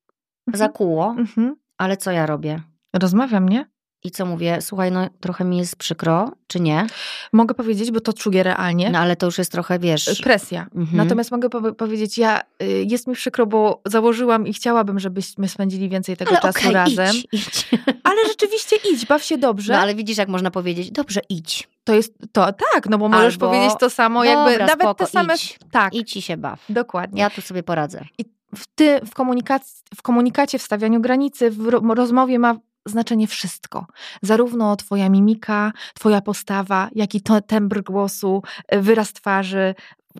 mhm. 0.48 0.58
zakuło, 0.58 1.14
mhm. 1.18 1.56
ale 1.78 1.96
co 1.96 2.10
ja 2.10 2.26
robię? 2.26 2.62
Rozmawiam, 2.92 3.48
nie? 3.48 3.73
I 4.06 4.10
co 4.10 4.26
mówię, 4.26 4.58
słuchaj, 4.60 4.92
no 4.92 5.08
trochę 5.20 5.44
mi 5.44 5.58
jest 5.58 5.76
przykro, 5.76 6.32
czy 6.46 6.60
nie? 6.60 6.86
Mogę 7.32 7.54
powiedzieć, 7.54 7.90
bo 7.90 8.00
to 8.00 8.12
czuję 8.12 8.42
realnie. 8.42 8.90
No 8.90 8.98
ale 8.98 9.16
to 9.16 9.26
już 9.26 9.38
jest 9.38 9.52
trochę, 9.52 9.78
wiesz... 9.78 10.20
Presja. 10.22 10.66
Mhm. 10.74 10.96
Natomiast 10.96 11.30
mogę 11.30 11.48
po 11.48 11.72
powiedzieć, 11.72 12.18
ja, 12.18 12.40
y, 12.62 12.84
jest 12.88 13.06
mi 13.06 13.14
przykro, 13.14 13.46
bo 13.46 13.82
założyłam 13.86 14.46
i 14.46 14.52
chciałabym, 14.52 15.00
żebyśmy 15.00 15.48
spędzili 15.48 15.88
więcej 15.88 16.16
tego 16.16 16.30
ale 16.30 16.40
czasu 16.40 16.58
okay, 16.58 16.72
razem. 16.72 17.16
Idź, 17.16 17.26
idź. 17.32 17.68
Ale 18.04 18.16
rzeczywiście 18.28 18.76
idź, 18.92 19.06
baw 19.06 19.24
się 19.24 19.38
dobrze. 19.38 19.72
No 19.72 19.78
ale 19.78 19.94
widzisz, 19.94 20.18
jak 20.18 20.28
można 20.28 20.50
powiedzieć, 20.50 20.90
dobrze, 20.90 21.20
idź. 21.28 21.68
To 21.84 21.94
jest, 21.94 22.14
to 22.32 22.52
tak, 22.72 22.88
no 22.88 22.98
bo 22.98 23.08
możesz 23.08 23.34
Albo, 23.34 23.46
powiedzieć 23.46 23.72
to 23.80 23.90
samo, 23.90 24.24
jakby 24.24 24.50
dobra, 24.50 24.66
nawet 24.66 24.80
spoko, 24.80 25.04
te 25.04 25.06
same... 25.06 25.34
Idź, 25.34 25.58
tak. 25.70 25.94
idź 25.94 26.16
i 26.16 26.22
się 26.22 26.36
baw. 26.36 26.64
Dokładnie. 26.68 27.20
Ja 27.20 27.30
tu 27.30 27.40
sobie 27.40 27.62
poradzę. 27.62 28.04
I 28.18 28.24
w, 28.56 28.66
ty, 28.74 29.00
w, 29.06 29.14
komunikacji, 29.14 29.82
w 29.96 30.02
komunikacie, 30.02 30.58
w 30.58 30.62
stawianiu 30.62 31.00
granicy, 31.00 31.50
w 31.50 31.84
rozmowie 31.94 32.38
ma 32.38 32.56
znaczenie 32.86 33.26
wszystko. 33.26 33.86
Zarówno 34.22 34.76
twoja 34.76 35.08
mimika, 35.08 35.72
twoja 35.94 36.20
postawa, 36.20 36.88
jak 36.94 37.14
i 37.14 37.20
to, 37.20 37.40
tembr 37.40 37.82
głosu, 37.82 38.42
wyraz 38.72 39.12
twarzy, 39.12 39.74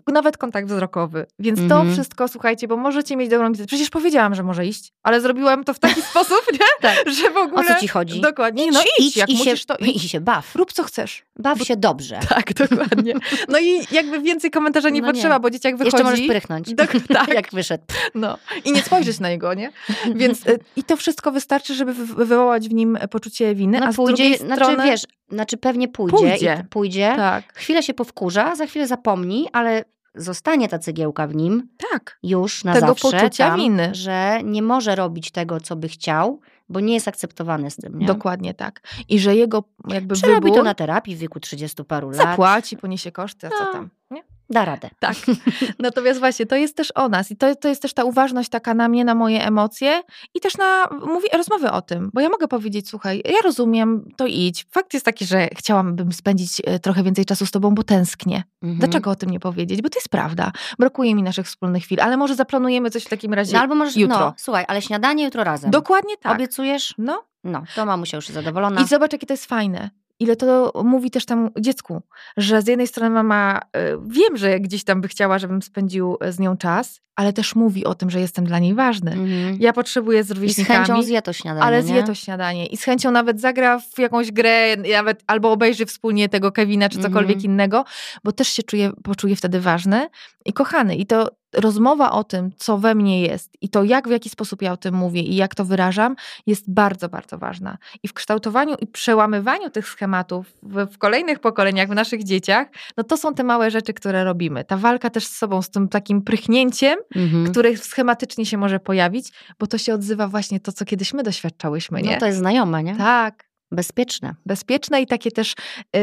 nawet 0.07 0.37
kontakt 0.37 0.67
wzrokowy. 0.67 1.25
Więc 1.39 1.59
mm 1.59 1.69
-hmm. 1.69 1.87
to 1.87 1.91
wszystko, 1.93 2.27
słuchajcie, 2.27 2.67
bo 2.67 2.77
możecie 2.77 3.15
mieć 3.17 3.29
dobrą 3.29 3.51
wiedzę. 3.51 3.65
Przecież 3.65 3.89
powiedziałam, 3.89 4.35
że 4.35 4.43
może 4.43 4.65
iść, 4.65 4.93
ale 5.03 5.21
zrobiłam 5.21 5.63
to 5.63 5.73
w 5.73 5.79
taki 5.79 6.01
sposób, 6.11 6.41
nie? 6.53 6.59
tak. 6.81 7.09
że 7.09 7.31
w 7.31 7.37
ogóle... 7.37 7.61
O 7.61 7.73
co 7.73 7.79
ci 7.79 7.87
chodzi? 7.87 8.21
Dokładnie. 8.21 8.71
No 8.71 8.81
idź, 8.81 9.07
idź 9.07 9.17
jak 9.17 9.29
i 9.29 9.37
musisz, 9.37 9.59
się, 9.59 9.65
to 9.65 9.75
idź. 9.77 10.05
I 10.05 10.09
się 10.09 10.21
baw. 10.21 10.55
Rób 10.55 10.73
co 10.73 10.83
chcesz. 10.83 11.23
Baw 11.39 11.59
bo... 11.59 11.65
się 11.65 11.75
dobrze. 11.75 12.19
Tak, 12.35 12.53
dokładnie. 12.53 13.13
No 13.49 13.59
i 13.59 13.87
jakby 13.91 14.21
więcej 14.21 14.51
komentarza 14.51 14.89
nie 14.89 15.01
no 15.01 15.07
potrzeba, 15.07 15.35
nie. 15.35 15.39
bo 15.39 15.49
dzieciak 15.49 15.77
wychodzi... 15.77 15.95
Jeszcze 15.95 16.11
możesz 16.11 16.27
prychnąć, 16.27 16.67
tak. 17.07 17.33
jak 17.33 17.51
wyszedł. 17.51 17.83
No. 18.15 18.37
I 18.65 18.71
nie 18.71 18.81
spojrzeć 18.81 19.19
na 19.19 19.29
niego, 19.29 19.53
nie? 19.53 19.71
Więc 20.15 20.47
y, 20.47 20.59
i 20.75 20.83
to 20.83 20.97
wszystko 20.97 21.31
wystarczy, 21.31 21.75
żeby 21.75 21.93
wywołać 21.93 22.69
w 22.69 22.73
nim 22.73 22.97
poczucie 23.11 23.55
winy, 23.55 23.79
no, 23.79 23.85
a 23.85 23.91
z 23.91 23.95
pójdzie, 23.95 24.23
drugiej 24.23 24.37
znaczy, 24.37 24.63
strony... 24.63 24.83
wiesz, 24.83 25.03
znaczy 25.29 25.57
pewnie 25.57 25.87
pójdzie, 25.87 26.17
pójdzie. 26.17 26.61
I 26.65 26.67
pójdzie. 26.67 27.13
Tak. 27.15 27.53
Chwilę 27.53 27.83
się 27.83 27.93
powkurza, 27.93 28.55
za 28.55 28.65
chwilę 28.65 28.87
zapomni, 28.87 29.47
ale 29.53 29.85
zostanie 30.15 30.69
ta 30.69 30.79
cygiełka 30.79 31.27
w 31.27 31.35
nim 31.35 31.67
tak. 31.91 32.19
już 32.23 32.63
na 32.63 32.73
tego 32.73 32.87
zawsze, 32.87 33.11
poczucia 33.11 33.47
tam, 33.47 33.59
winy. 33.59 33.89
że 33.95 34.39
nie 34.43 34.61
może 34.61 34.95
robić 34.95 35.31
tego, 35.31 35.59
co 35.59 35.75
by 35.75 35.87
chciał, 35.87 36.39
bo 36.69 36.79
nie 36.79 36.93
jest 36.93 37.07
akceptowany 37.07 37.71
z 37.71 37.75
tym. 37.75 37.99
Nie? 37.99 38.05
Dokładnie 38.05 38.53
tak. 38.53 38.81
I 39.09 39.19
że 39.19 39.35
jego 39.35 39.63
jakby 39.87 40.15
Przerobi 40.15 40.41
wybór... 40.41 40.57
to 40.57 40.63
na 40.63 40.73
terapii 40.73 41.15
w 41.15 41.19
wieku 41.19 41.39
30 41.39 41.83
paru 41.83 42.09
lat. 42.09 42.17
Zapłaci, 42.17 42.77
poniesie 42.77 43.11
koszty, 43.11 43.47
a 43.47 43.49
co 43.49 43.65
no. 43.65 43.73
tam. 43.73 43.89
Nie? 44.11 44.23
Da 44.49 44.65
radę. 44.65 44.89
Tak. 44.99 45.15
Natomiast 45.79 46.19
właśnie 46.19 46.45
to 46.45 46.55
jest 46.55 46.77
też 46.77 46.91
o 46.95 47.09
nas 47.09 47.31
i 47.31 47.35
to, 47.35 47.55
to 47.55 47.67
jest 47.67 47.81
też 47.81 47.93
ta 47.93 48.03
uważność 48.03 48.49
taka 48.49 48.73
na 48.73 48.87
mnie, 48.87 49.05
na 49.05 49.15
moje 49.15 49.45
emocje 49.45 50.01
i 50.33 50.39
też 50.39 50.57
na 50.57 50.87
mówi, 51.05 51.27
rozmowy 51.33 51.71
o 51.71 51.81
tym, 51.81 52.09
bo 52.13 52.21
ja 52.21 52.29
mogę 52.29 52.47
powiedzieć, 52.47 52.89
słuchaj, 52.89 53.21
ja 53.25 53.37
rozumiem, 53.43 54.09
to 54.15 54.25
idź. 54.27 54.65
Fakt 54.71 54.93
jest 54.93 55.05
taki, 55.05 55.25
że 55.25 55.47
chciałabym 55.55 56.13
spędzić 56.13 56.61
e, 56.65 56.79
trochę 56.79 57.03
więcej 57.03 57.25
czasu 57.25 57.45
z 57.45 57.51
tobą, 57.51 57.75
bo 57.75 57.83
tęsknię. 57.83 58.43
Mhm. 58.63 58.79
Dlaczego 58.79 59.11
o 59.11 59.15
tym 59.15 59.29
nie 59.29 59.39
powiedzieć? 59.39 59.81
Bo 59.81 59.89
to 59.89 59.99
jest 59.99 60.09
prawda. 60.09 60.51
Brakuje 60.79 61.15
mi 61.15 61.23
naszych 61.23 61.45
wspólnych 61.45 61.83
chwil, 61.83 62.01
ale 62.01 62.17
może 62.17 62.35
zaplanujemy 62.35 62.89
coś 62.89 63.03
w 63.03 63.09
takim 63.09 63.33
razie 63.33 63.53
no, 63.53 63.59
albo 63.59 63.75
możesz, 63.75 63.95
jutro. 63.95 64.19
No, 64.19 64.33
słuchaj, 64.37 64.65
ale 64.67 64.81
śniadanie 64.81 65.25
jutro 65.25 65.43
razem. 65.43 65.71
Dokładnie 65.71 66.17
tak. 66.17 66.35
Obiecujesz? 66.35 66.93
No. 66.97 67.23
No, 67.43 67.63
to 67.75 67.85
mamusia 67.85 68.17
już 68.17 68.27
zadowolona. 68.27 68.81
I 68.81 68.87
zobacz, 68.87 69.13
jakie 69.13 69.27
to 69.27 69.33
jest 69.33 69.45
fajne 69.45 69.89
ile 70.19 70.35
to 70.35 70.71
mówi 70.83 71.11
też 71.11 71.25
temu 71.25 71.49
dziecku, 71.59 72.01
że 72.37 72.61
z 72.61 72.67
jednej 72.67 72.87
strony 72.87 73.09
mama, 73.09 73.61
e, 73.73 73.97
wiem, 74.07 74.37
że 74.37 74.59
gdzieś 74.59 74.83
tam 74.83 75.01
by 75.01 75.07
chciała, 75.07 75.39
żebym 75.39 75.61
spędził 75.61 76.17
e, 76.21 76.31
z 76.31 76.39
nią 76.39 76.57
czas, 76.57 77.01
ale 77.15 77.33
też 77.33 77.55
mówi 77.55 77.85
o 77.85 77.95
tym, 77.95 78.09
że 78.09 78.19
jestem 78.19 78.45
dla 78.45 78.59
niej 78.59 78.73
ważny. 78.73 79.11
Mhm. 79.11 79.57
Ja 79.59 79.73
potrzebuję 79.73 80.23
z 80.23 80.31
rówieśnikami. 80.31 80.81
I 80.81 80.85
z 80.85 80.87
chęcią 80.87 81.03
zje 81.03 81.21
to 81.21 81.33
śniadanie, 81.33 81.65
Ale 81.65 81.83
zje 81.83 82.03
to 82.03 82.15
śniadanie. 82.15 82.65
I 82.65 82.77
z 82.77 82.83
chęcią 82.83 83.11
nawet 83.11 83.41
zagra 83.41 83.79
w 83.79 83.99
jakąś 83.99 84.31
grę, 84.31 84.77
nawet 84.77 85.23
albo 85.27 85.51
obejrzy 85.51 85.85
wspólnie 85.85 86.29
tego 86.29 86.51
Kevina, 86.51 86.89
czy 86.89 86.99
cokolwiek 86.99 87.35
mhm. 87.35 87.53
innego, 87.53 87.85
bo 88.23 88.31
też 88.31 88.47
się 88.47 88.63
czuje, 88.63 88.91
poczuje 89.03 89.35
wtedy 89.35 89.59
ważny 89.59 90.07
i 90.45 90.53
kochany. 90.53 90.95
I 90.95 91.05
to 91.05 91.29
rozmowa 91.55 92.11
o 92.11 92.23
tym, 92.23 92.51
co 92.57 92.77
we 92.77 92.95
mnie 92.95 93.21
jest 93.21 93.57
i 93.61 93.69
to, 93.69 93.83
jak 93.83 94.07
w 94.07 94.11
jaki 94.11 94.29
sposób 94.29 94.61
ja 94.61 94.71
o 94.71 94.77
tym 94.77 94.95
mówię 94.95 95.21
i 95.21 95.35
jak 95.35 95.55
to 95.55 95.65
wyrażam, 95.65 96.15
jest 96.47 96.71
bardzo, 96.73 97.09
bardzo 97.09 97.37
ważna. 97.37 97.77
I 98.03 98.07
w 98.07 98.13
kształtowaniu 98.13 98.75
i 98.81 98.87
przełamywaniu 98.87 99.69
tych 99.69 99.87
schematów 99.87 100.53
w, 100.63 100.93
w, 100.93 100.97
kolejnych 100.97 101.39
pokoleniach, 101.39 101.89
w 101.89 101.95
naszych 101.95 102.23
dzieciach, 102.23 102.67
no 102.97 103.03
to 103.03 103.17
są 103.17 103.33
te 103.33 103.43
małe 103.43 103.71
rzeczy, 103.71 103.93
które 103.93 104.23
robimy. 104.23 104.63
Ta 104.63 104.77
walka 104.77 105.09
też 105.09 105.27
z 105.27 105.37
sobą, 105.37 105.61
z 105.61 105.69
tym 105.69 105.87
takim 105.87 106.21
prychnięciem, 106.21 106.99
mhm. 107.15 107.51
które 107.51 107.77
schematycznie 107.77 108.45
się 108.45 108.57
może 108.57 108.79
pojawić, 108.79 109.31
bo 109.59 109.67
to 109.67 109.77
się 109.77 109.93
odzywa 109.93 110.27
właśnie 110.27 110.59
to, 110.59 110.71
co 110.71 110.85
kiedyś 110.85 111.13
my 111.13 111.23
doświadczałyśmy, 111.23 112.01
nie? 112.01 112.11
No 112.11 112.19
to 112.19 112.25
jest 112.25 112.37
znajome, 112.37 112.83
nie? 112.83 112.95
Tak. 112.95 113.45
Bezpieczne. 113.71 114.35
Bezpieczne 114.45 115.01
i 115.01 115.07
takie 115.07 115.31
też 115.31 115.55
yy, 115.93 116.01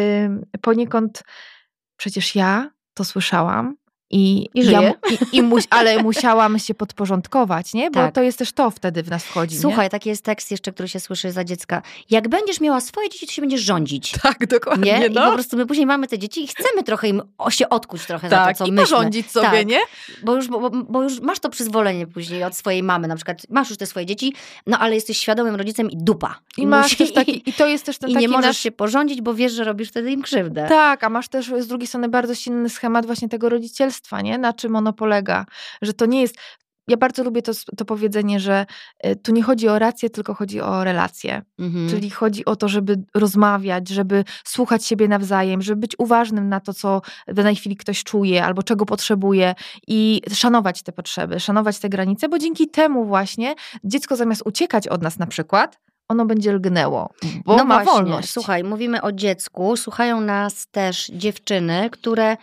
poniekąd, 0.60 1.22
przecież 1.96 2.34
ja 2.34 2.70
to 2.94 3.04
słyszałam, 3.04 3.76
i, 4.12 4.48
I, 4.54 4.70
ja, 4.70 4.92
i, 5.10 5.36
i 5.36 5.42
muś, 5.42 5.64
ale 5.70 6.02
musiałam 6.02 6.58
się 6.58 6.74
podporządkować, 6.74 7.74
nie? 7.74 7.90
Bo 7.90 8.00
tak. 8.00 8.14
to 8.14 8.22
jest 8.22 8.38
też 8.38 8.52
to 8.52 8.70
wtedy 8.70 9.02
w 9.02 9.10
nas 9.10 9.24
wchodzi. 9.24 9.58
Słuchaj, 9.58 9.86
nie? 9.86 9.90
taki 9.90 10.08
jest 10.08 10.24
tekst 10.24 10.50
jeszcze, 10.50 10.72
który 10.72 10.88
się 10.88 11.00
słyszy 11.00 11.32
za 11.32 11.44
dziecka. 11.44 11.82
Jak 12.10 12.28
będziesz 12.28 12.60
miała 12.60 12.80
swoje 12.80 13.08
dzieci, 13.08 13.26
to 13.26 13.32
się 13.32 13.42
będziesz 13.42 13.60
rządzić. 13.60 14.12
Tak, 14.22 14.46
dokładnie. 14.46 14.98
Nie? 14.98 15.08
No. 15.08 15.22
I 15.22 15.26
po 15.26 15.32
prostu 15.32 15.56
my 15.56 15.66
później 15.66 15.86
mamy 15.86 16.06
te 16.06 16.18
dzieci 16.18 16.44
i 16.44 16.46
chcemy 16.46 16.82
trochę 16.82 17.08
im 17.08 17.22
się 17.50 17.68
odkuć 17.68 18.06
trochę 18.06 18.28
tak, 18.28 18.56
za 18.56 18.64
to, 18.64 18.64
co 18.64 18.72
i 18.72 18.76
porządzić 18.76 19.30
sobie, 19.30 19.48
tak. 19.48 19.66
nie? 19.66 19.80
Bo 20.22 20.34
już, 20.34 20.48
bo, 20.48 20.70
bo, 20.70 21.02
już 21.02 21.20
masz 21.20 21.38
to 21.38 21.50
przyzwolenie 21.50 22.06
później 22.06 22.44
od 22.44 22.56
swojej 22.56 22.82
mamy, 22.82 23.08
na 23.08 23.16
przykład 23.16 23.46
masz 23.50 23.70
już 23.70 23.78
te 23.78 23.86
swoje 23.86 24.06
dzieci, 24.06 24.34
no 24.66 24.78
ale 24.78 24.94
jesteś 24.94 25.18
świadomym 25.18 25.54
rodzicem 25.54 25.90
i 25.90 25.96
dupa. 25.96 26.38
I, 26.58 26.62
I 26.62 26.66
masz 26.66 26.96
też 26.96 27.12
taki, 27.12 27.42
i 27.50 27.52
to 27.52 27.66
jest 27.66 27.84
też 27.84 27.98
ten 27.98 28.10
I 28.10 28.14
taki 28.14 28.22
nie 28.22 28.28
możesz 28.28 28.46
nasz... 28.46 28.58
się 28.58 28.70
porządzić, 28.70 29.20
bo 29.20 29.34
wiesz, 29.34 29.52
że 29.52 29.64
robisz 29.64 29.88
wtedy 29.88 30.12
im 30.12 30.22
krzywdę. 30.22 30.66
Tak, 30.68 31.04
a 31.04 31.08
masz 31.08 31.28
też 31.28 31.52
z 31.58 31.66
drugiej 31.66 31.86
strony 31.86 32.08
bardzo 32.08 32.34
silny 32.34 32.68
schemat 32.68 33.06
właśnie 33.06 33.28
tego 33.28 33.48
rodzicielstwa, 33.48 34.01
nie? 34.22 34.38
Na 34.38 34.52
czym 34.52 34.76
ono 34.76 34.92
polega, 34.92 35.46
że 35.82 35.92
to 35.92 36.06
nie 36.06 36.20
jest 36.20 36.34
ja 36.88 36.96
bardzo 36.96 37.24
lubię 37.24 37.42
to, 37.42 37.52
to 37.76 37.84
powiedzenie, 37.84 38.40
że 38.40 38.66
e, 38.98 39.16
tu 39.16 39.32
nie 39.32 39.42
chodzi 39.42 39.68
o 39.68 39.78
rację, 39.78 40.10
tylko 40.10 40.34
chodzi 40.34 40.60
o 40.60 40.84
relacje. 40.84 41.42
Mhm. 41.58 41.88
Czyli 41.90 42.10
chodzi 42.10 42.44
o 42.44 42.56
to, 42.56 42.68
żeby 42.68 43.02
rozmawiać, 43.14 43.88
żeby 43.88 44.24
słuchać 44.44 44.86
siebie 44.86 45.08
nawzajem, 45.08 45.62
żeby 45.62 45.80
być 45.80 45.94
uważnym 45.98 46.48
na 46.48 46.60
to, 46.60 46.74
co 46.74 47.02
w 47.28 47.34
danej 47.34 47.56
chwili 47.56 47.76
ktoś 47.76 48.04
czuje 48.04 48.44
albo 48.44 48.62
czego 48.62 48.86
potrzebuje 48.86 49.54
i 49.88 50.22
szanować 50.32 50.82
te 50.82 50.92
potrzeby, 50.92 51.40
szanować 51.40 51.78
te 51.78 51.88
granice, 51.88 52.28
bo 52.28 52.38
dzięki 52.38 52.68
temu 52.68 53.04
właśnie 53.04 53.54
dziecko 53.84 54.16
zamiast 54.16 54.42
uciekać 54.44 54.88
od 54.88 55.02
nas 55.02 55.18
na 55.18 55.26
przykład, 55.26 55.78
ono 56.08 56.26
będzie 56.26 56.52
lgnęło, 56.52 57.10
bo 57.44 57.56
no 57.56 57.64
ma 57.64 57.74
właśnie, 57.74 57.92
wolność. 57.92 58.30
Słuchaj, 58.30 58.64
mówimy 58.64 59.02
o 59.02 59.12
dziecku, 59.12 59.76
słuchają 59.76 60.20
nas 60.20 60.66
też 60.66 61.06
dziewczyny, 61.06 61.90
które 61.90 62.36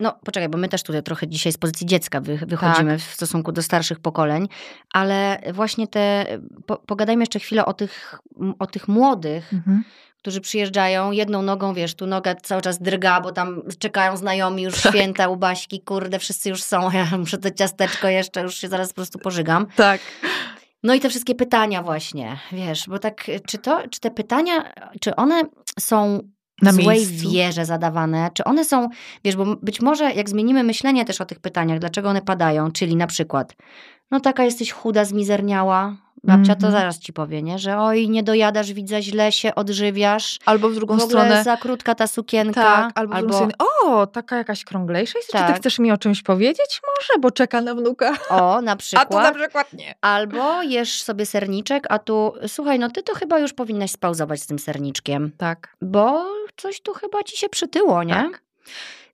no, 0.00 0.18
poczekaj, 0.24 0.48
bo 0.48 0.58
my 0.58 0.68
też 0.68 0.82
tutaj 0.82 1.02
trochę 1.02 1.28
dzisiaj 1.28 1.52
z 1.52 1.58
pozycji 1.58 1.86
dziecka 1.86 2.20
wy, 2.20 2.38
wychodzimy 2.46 2.98
tak. 2.98 3.06
w 3.06 3.14
stosunku 3.14 3.52
do 3.52 3.62
starszych 3.62 4.00
pokoleń, 4.00 4.48
ale 4.92 5.40
właśnie 5.52 5.86
te, 5.86 6.26
po, 6.66 6.76
pogadajmy 6.76 7.22
jeszcze 7.22 7.38
chwilę 7.38 7.64
o 7.64 7.72
tych, 7.72 8.20
o 8.58 8.66
tych 8.66 8.88
młodych, 8.88 9.52
mhm. 9.52 9.84
którzy 10.18 10.40
przyjeżdżają 10.40 11.12
jedną 11.12 11.42
nogą, 11.42 11.74
wiesz, 11.74 11.94
tu 11.94 12.06
noga 12.06 12.34
cały 12.34 12.62
czas 12.62 12.82
drga, 12.82 13.20
bo 13.20 13.32
tam 13.32 13.62
czekają 13.78 14.16
znajomi 14.16 14.62
już 14.62 14.82
tak. 14.82 14.92
święta 14.92 15.28
u 15.28 15.36
Baśki, 15.36 15.80
kurde, 15.80 16.18
wszyscy 16.18 16.48
już 16.48 16.62
są, 16.62 16.90
ja 17.10 17.18
muszę 17.18 17.38
to 17.38 17.50
ciasteczko 17.50 18.08
jeszcze, 18.08 18.42
już 18.42 18.54
się 18.56 18.68
zaraz 18.68 18.88
po 18.88 18.94
prostu 18.94 19.18
pożygam. 19.18 19.66
Tak. 19.76 20.00
No 20.82 20.94
i 20.94 21.00
te 21.00 21.08
wszystkie 21.08 21.34
pytania 21.34 21.82
właśnie, 21.82 22.38
wiesz, 22.52 22.84
bo 22.88 22.98
tak, 22.98 23.26
czy 23.46 23.58
to, 23.58 23.82
czy 23.90 24.00
te 24.00 24.10
pytania, 24.10 24.72
czy 25.00 25.16
one 25.16 25.42
są 25.78 26.20
na 26.62 26.72
złej 26.72 26.86
miejscu. 26.86 27.30
wierze 27.30 27.64
zadawane, 27.64 28.30
czy 28.34 28.44
one 28.44 28.64
są, 28.64 28.88
wiesz, 29.24 29.36
bo 29.36 29.56
być 29.56 29.80
może 29.80 30.12
jak 30.12 30.30
zmienimy 30.30 30.62
myślenie 30.62 31.04
też 31.04 31.20
o 31.20 31.24
tych 31.24 31.40
pytaniach, 31.40 31.78
dlaczego 31.78 32.08
one 32.08 32.22
padają, 32.22 32.72
czyli 32.72 32.96
na 32.96 33.06
przykład, 33.06 33.56
no 34.10 34.20
taka 34.20 34.44
jesteś 34.44 34.72
chuda, 34.72 35.04
zmizerniała, 35.04 35.96
Babcia 36.24 36.54
to 36.54 36.66
mhm. 36.66 36.72
zaraz 36.72 36.98
ci 36.98 37.12
powie, 37.12 37.42
nie? 37.42 37.58
że 37.58 37.78
oj, 37.78 38.08
nie 38.08 38.22
dojadasz, 38.22 38.72
widzę, 38.72 39.02
źle 39.02 39.32
się 39.32 39.54
odżywiasz. 39.54 40.38
Albo 40.46 40.68
w 40.68 40.74
drugą 40.74 40.96
w 40.96 41.02
stronę. 41.02 41.44
za 41.44 41.56
krótka 41.56 41.94
ta 41.94 42.06
sukienka. 42.06 42.62
Tak, 42.62 42.92
albo, 42.94 43.14
albo... 43.14 43.32
Stronę, 43.32 43.52
o, 43.58 44.06
taka 44.06 44.36
jakaś 44.36 44.64
krąglejsza 44.64 45.18
jest. 45.18 45.32
Tak. 45.32 45.40
Czy 45.40 45.46
ty 45.46 45.52
tak. 45.52 45.62
chcesz 45.62 45.78
mi 45.78 45.92
o 45.92 45.98
czymś 45.98 46.22
powiedzieć? 46.22 46.80
Może, 46.86 47.20
bo 47.20 47.30
czeka 47.30 47.60
na 47.60 47.74
wnuka. 47.74 48.16
O, 48.30 48.60
na 48.62 48.76
przykład. 48.76 49.06
A 49.10 49.10
tu 49.10 49.20
na 49.20 49.32
przykład 49.44 49.72
nie. 49.72 49.94
Albo 50.00 50.62
jesz 50.62 51.02
sobie 51.02 51.26
serniczek, 51.26 51.86
a 51.90 51.98
tu, 51.98 52.32
słuchaj, 52.46 52.78
no 52.78 52.90
ty 52.90 53.02
to 53.02 53.14
chyba 53.14 53.38
już 53.38 53.52
powinnaś 53.52 53.90
spauzować 53.90 54.42
z 54.42 54.46
tym 54.46 54.58
serniczkiem. 54.58 55.32
Tak. 55.36 55.76
Bo 55.82 56.26
coś 56.56 56.80
tu 56.80 56.94
chyba 56.94 57.22
ci 57.22 57.36
się 57.36 57.48
przytyło, 57.48 58.02
nie? 58.02 58.14
Tak. 58.14 58.42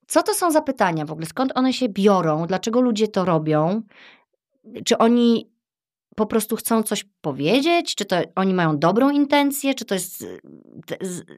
Co 0.06 0.22
to 0.22 0.34
są 0.34 0.50
za 0.50 0.62
pytania 0.62 1.04
w 1.04 1.12
ogóle? 1.12 1.26
Skąd 1.26 1.52
one 1.54 1.72
się 1.72 1.88
biorą? 1.88 2.46
Dlaczego 2.46 2.80
ludzie 2.80 3.08
to 3.08 3.24
robią? 3.24 3.82
Czy 4.84 4.98
oni 4.98 5.53
po 6.14 6.26
prostu 6.26 6.56
chcą 6.56 6.82
coś 6.82 7.04
powiedzieć? 7.20 7.94
Czy 7.94 8.04
to 8.04 8.16
oni 8.36 8.54
mają 8.54 8.78
dobrą 8.78 9.10
intencję? 9.10 9.74
Czy 9.74 9.84
to 9.84 9.94
jest, 9.94 10.26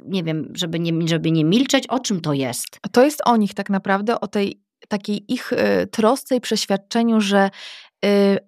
nie 0.04 0.24
wiem, 0.24 0.52
żeby 0.54 0.80
nie, 0.80 1.08
żeby 1.08 1.30
nie 1.30 1.44
milczeć? 1.44 1.86
O 1.86 1.98
czym 1.98 2.20
to 2.20 2.32
jest? 2.32 2.66
To 2.92 3.04
jest 3.04 3.22
o 3.24 3.36
nich 3.36 3.54
tak 3.54 3.70
naprawdę, 3.70 4.20
o 4.20 4.26
tej 4.26 4.60
takiej 4.88 5.32
ich 5.32 5.52
y, 5.52 5.86
trosce 5.86 6.36
i 6.36 6.40
przeświadczeniu, 6.40 7.20
że 7.20 7.50
y, 8.04 8.38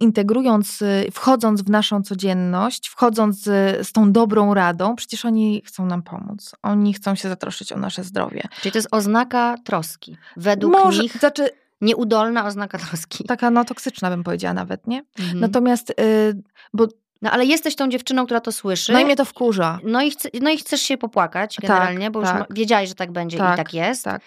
integrując, 0.00 0.82
y, 0.82 1.08
wchodząc 1.12 1.62
w 1.62 1.70
naszą 1.70 2.02
codzienność, 2.02 2.88
wchodząc 2.88 3.42
z 3.82 3.92
tą 3.92 4.12
dobrą 4.12 4.54
radą, 4.54 4.96
przecież 4.96 5.24
oni 5.24 5.62
chcą 5.66 5.86
nam 5.86 6.02
pomóc. 6.02 6.54
Oni 6.62 6.94
chcą 6.94 7.14
się 7.14 7.28
zatroszczyć 7.28 7.72
o 7.72 7.76
nasze 7.76 8.04
zdrowie. 8.04 8.42
Czyli 8.60 8.72
to 8.72 8.78
jest 8.78 8.88
oznaka 8.90 9.56
troski. 9.64 10.16
Według 10.36 10.72
Może, 10.72 11.02
nich... 11.02 11.16
Znaczy, 11.16 11.50
Nieudolna 11.80 12.46
oznaka 12.46 12.78
troski. 12.88 13.24
Taka 13.24 13.50
no 13.50 13.64
toksyczna 13.64 14.10
bym 14.10 14.24
powiedziała 14.24 14.54
nawet, 14.54 14.86
nie? 14.86 15.04
Mhm. 15.18 15.40
Natomiast, 15.40 15.88
yy, 15.98 16.42
bo 16.74 16.86
no 17.22 17.30
ale 17.30 17.44
jesteś 17.44 17.76
tą 17.76 17.88
dziewczyną, 17.88 18.24
która 18.24 18.40
to 18.40 18.52
słyszy. 18.52 18.92
No 18.92 19.00
i 19.00 19.04
mnie 19.04 19.16
to 19.16 19.24
wkurza. 19.24 19.78
No 19.84 20.02
i, 20.02 20.10
chce, 20.10 20.28
no 20.40 20.50
i 20.50 20.56
chcesz 20.56 20.80
się 20.80 20.98
popłakać 20.98 21.56
tak, 21.56 21.62
generalnie, 21.62 22.06
tak, 22.06 22.12
bo 22.12 22.20
już 22.20 22.28
tak. 22.28 22.54
wiedziałeś, 22.54 22.88
że 22.88 22.94
tak 22.94 23.12
będzie 23.12 23.38
tak, 23.38 23.54
i 23.54 23.56
tak 23.56 23.74
jest. 23.74 24.04
Tak. 24.04 24.22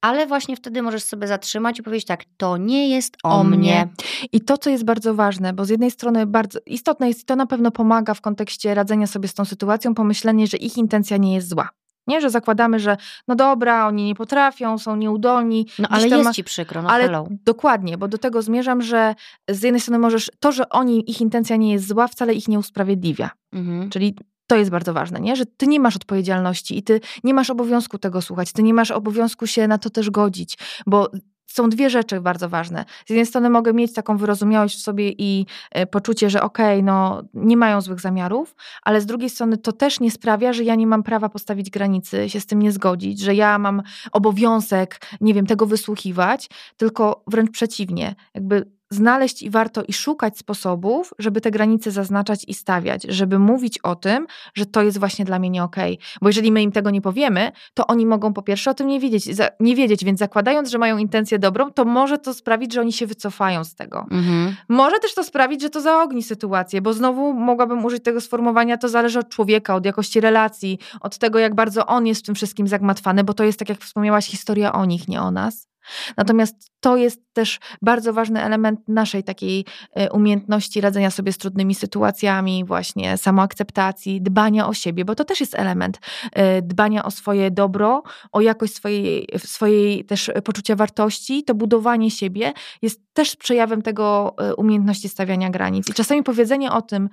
Ale 0.00 0.26
właśnie 0.26 0.56
wtedy 0.56 0.82
możesz 0.82 1.04
sobie 1.04 1.26
zatrzymać 1.26 1.78
i 1.78 1.82
powiedzieć 1.82 2.06
tak, 2.06 2.24
to 2.36 2.56
nie 2.56 2.88
jest 2.88 3.16
o, 3.22 3.28
o 3.28 3.44
mnie. 3.44 3.56
mnie. 3.56 3.88
I 4.32 4.40
to, 4.40 4.58
co 4.58 4.70
jest 4.70 4.84
bardzo 4.84 5.14
ważne, 5.14 5.52
bo 5.52 5.64
z 5.64 5.68
jednej 5.68 5.90
strony 5.90 6.26
bardzo 6.26 6.58
istotne 6.66 7.08
jest, 7.08 7.22
i 7.22 7.24
to 7.24 7.36
na 7.36 7.46
pewno 7.46 7.70
pomaga 7.70 8.14
w 8.14 8.20
kontekście 8.20 8.74
radzenia 8.74 9.06
sobie 9.06 9.28
z 9.28 9.34
tą 9.34 9.44
sytuacją, 9.44 9.94
pomyślenie, 9.94 10.46
że 10.46 10.56
ich 10.56 10.76
intencja 10.76 11.16
nie 11.16 11.34
jest 11.34 11.48
zła. 11.48 11.68
Nie, 12.06 12.20
że 12.20 12.30
zakładamy, 12.30 12.78
że 12.78 12.96
no 13.28 13.34
dobra, 13.34 13.86
oni 13.86 14.04
nie 14.04 14.14
potrafią, 14.14 14.78
są 14.78 14.96
nieudolni. 14.96 15.66
No 15.78 15.88
ale 15.90 16.08
jest 16.08 16.24
ma... 16.24 16.32
ci 16.32 16.44
przykro, 16.44 16.82
no 16.82 16.90
ale 16.90 17.04
hello. 17.04 17.26
Dokładnie, 17.30 17.98
bo 17.98 18.08
do 18.08 18.18
tego 18.18 18.42
zmierzam, 18.42 18.82
że 18.82 19.14
z 19.50 19.62
jednej 19.62 19.80
strony 19.80 19.98
możesz, 19.98 20.30
to, 20.40 20.52
że 20.52 20.68
oni, 20.68 21.10
ich 21.10 21.20
intencja 21.20 21.56
nie 21.56 21.72
jest 21.72 21.88
zła, 21.88 22.08
wcale 22.08 22.34
ich 22.34 22.48
nie 22.48 22.58
usprawiedliwia. 22.58 23.30
Mhm. 23.52 23.90
Czyli 23.90 24.14
to 24.46 24.56
jest 24.56 24.70
bardzo 24.70 24.92
ważne, 24.92 25.20
nie? 25.20 25.36
że 25.36 25.46
ty 25.46 25.66
nie 25.66 25.80
masz 25.80 25.96
odpowiedzialności 25.96 26.78
i 26.78 26.82
ty 26.82 27.00
nie 27.24 27.34
masz 27.34 27.50
obowiązku 27.50 27.98
tego 27.98 28.22
słuchać, 28.22 28.52
ty 28.52 28.62
nie 28.62 28.74
masz 28.74 28.90
obowiązku 28.90 29.46
się 29.46 29.68
na 29.68 29.78
to 29.78 29.90
też 29.90 30.10
godzić, 30.10 30.58
bo 30.86 31.10
są 31.52 31.70
dwie 31.70 31.90
rzeczy 31.90 32.20
bardzo 32.20 32.48
ważne. 32.48 32.84
Z 33.06 33.10
jednej 33.10 33.26
strony 33.26 33.50
mogę 33.50 33.72
mieć 33.72 33.92
taką 33.92 34.16
wyrozumiałość 34.16 34.78
w 34.78 34.82
sobie 34.82 35.12
i 35.18 35.46
e, 35.70 35.86
poczucie, 35.86 36.30
że 36.30 36.42
okej, 36.42 36.74
okay, 36.74 36.82
no 36.82 37.22
nie 37.34 37.56
mają 37.56 37.80
złych 37.80 38.00
zamiarów, 38.00 38.54
ale 38.82 39.00
z 39.00 39.06
drugiej 39.06 39.30
strony 39.30 39.56
to 39.56 39.72
też 39.72 40.00
nie 40.00 40.10
sprawia, 40.10 40.52
że 40.52 40.64
ja 40.64 40.74
nie 40.74 40.86
mam 40.86 41.02
prawa 41.02 41.28
postawić 41.28 41.70
granicy, 41.70 42.30
się 42.30 42.40
z 42.40 42.46
tym 42.46 42.62
nie 42.62 42.72
zgodzić, 42.72 43.20
że 43.20 43.34
ja 43.34 43.58
mam 43.58 43.82
obowiązek, 44.12 45.00
nie 45.20 45.34
wiem, 45.34 45.46
tego 45.46 45.66
wysłuchiwać, 45.66 46.50
tylko 46.76 47.22
wręcz 47.26 47.50
przeciwnie. 47.50 48.14
Jakby 48.34 48.66
znaleźć 48.94 49.42
i 49.42 49.50
warto 49.50 49.82
i 49.82 49.92
szukać 49.92 50.38
sposobów, 50.38 51.14
żeby 51.18 51.40
te 51.40 51.50
granice 51.50 51.90
zaznaczać 51.90 52.44
i 52.48 52.54
stawiać, 52.54 53.02
żeby 53.08 53.38
mówić 53.38 53.78
o 53.78 53.96
tym, 53.96 54.26
że 54.54 54.66
to 54.66 54.82
jest 54.82 54.98
właśnie 54.98 55.24
dla 55.24 55.38
mnie 55.38 55.50
nie 55.50 55.64
okej. 55.64 55.94
Okay. 55.94 56.06
Bo 56.20 56.28
jeżeli 56.28 56.52
my 56.52 56.62
im 56.62 56.72
tego 56.72 56.90
nie 56.90 57.00
powiemy, 57.00 57.52
to 57.74 57.86
oni 57.86 58.06
mogą 58.06 58.32
po 58.32 58.42
pierwsze 58.42 58.70
o 58.70 58.74
tym 58.74 58.86
nie 58.86 59.00
wiedzieć, 59.00 59.24
nie 59.60 59.76
wiedzieć, 59.76 60.04
więc 60.04 60.18
zakładając, 60.18 60.70
że 60.70 60.78
mają 60.78 60.98
intencję 60.98 61.38
dobrą, 61.38 61.70
to 61.70 61.84
może 61.84 62.18
to 62.18 62.34
sprawić, 62.34 62.72
że 62.72 62.80
oni 62.80 62.92
się 62.92 63.06
wycofają 63.06 63.64
z 63.64 63.74
tego. 63.74 64.06
Mhm. 64.10 64.56
Może 64.68 64.98
też 64.98 65.14
to 65.14 65.24
sprawić, 65.24 65.62
że 65.62 65.70
to 65.70 65.80
zaogni 65.80 66.22
sytuację, 66.22 66.82
bo 66.82 66.92
znowu 66.92 67.32
mogłabym 67.32 67.84
użyć 67.84 68.04
tego 68.04 68.20
sformułowania, 68.20 68.78
to 68.78 68.88
zależy 68.88 69.18
od 69.18 69.28
człowieka, 69.28 69.74
od 69.74 69.86
jakości 69.86 70.20
relacji, 70.20 70.78
od 71.00 71.18
tego, 71.18 71.38
jak 71.38 71.54
bardzo 71.54 71.86
on 71.86 72.06
jest 72.06 72.20
w 72.20 72.26
tym 72.26 72.34
wszystkim 72.34 72.68
zagmatwany, 72.68 73.24
bo 73.24 73.34
to 73.34 73.44
jest, 73.44 73.58
tak 73.58 73.68
jak 73.68 73.80
wspomniałaś, 73.80 74.26
historia 74.26 74.72
o 74.72 74.84
nich, 74.84 75.08
nie 75.08 75.22
o 75.22 75.30
nas. 75.30 75.71
Natomiast 76.16 76.70
to 76.80 76.96
jest 76.96 77.20
też 77.32 77.58
bardzo 77.82 78.12
ważny 78.12 78.42
element 78.42 78.80
naszej 78.88 79.24
takiej 79.24 79.64
e, 79.94 80.10
umiejętności 80.10 80.80
radzenia 80.80 81.10
sobie 81.10 81.32
z 81.32 81.38
trudnymi 81.38 81.74
sytuacjami, 81.74 82.64
właśnie 82.64 83.18
samoakceptacji, 83.18 84.22
dbania 84.22 84.68
o 84.68 84.74
siebie, 84.74 85.04
bo 85.04 85.14
to 85.14 85.24
też 85.24 85.40
jest 85.40 85.54
element 85.54 85.98
e, 86.32 86.62
dbania 86.62 87.04
o 87.04 87.10
swoje 87.10 87.50
dobro, 87.50 88.02
o 88.32 88.40
jakość 88.40 88.74
swojej, 88.74 89.28
swojej 89.38 90.04
też 90.04 90.30
poczucia 90.44 90.76
wartości. 90.76 91.44
To 91.44 91.54
budowanie 91.54 92.10
siebie 92.10 92.52
jest 92.82 93.00
też 93.12 93.36
przejawem 93.36 93.82
tego 93.82 94.34
e, 94.38 94.54
umiejętności 94.54 95.08
stawiania 95.08 95.50
granic. 95.50 95.88
I 95.88 95.94
czasami 95.94 96.22
powiedzenie 96.22 96.72
o 96.72 96.82
tym, 96.82 97.08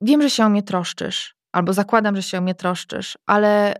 wiem, 0.00 0.22
że 0.22 0.30
się 0.30 0.44
o 0.44 0.48
mnie 0.48 0.62
troszczysz, 0.62 1.36
albo 1.52 1.72
zakładam, 1.72 2.16
że 2.16 2.22
się 2.22 2.38
o 2.38 2.40
mnie 2.40 2.54
troszczysz, 2.54 3.18
ale 3.26 3.74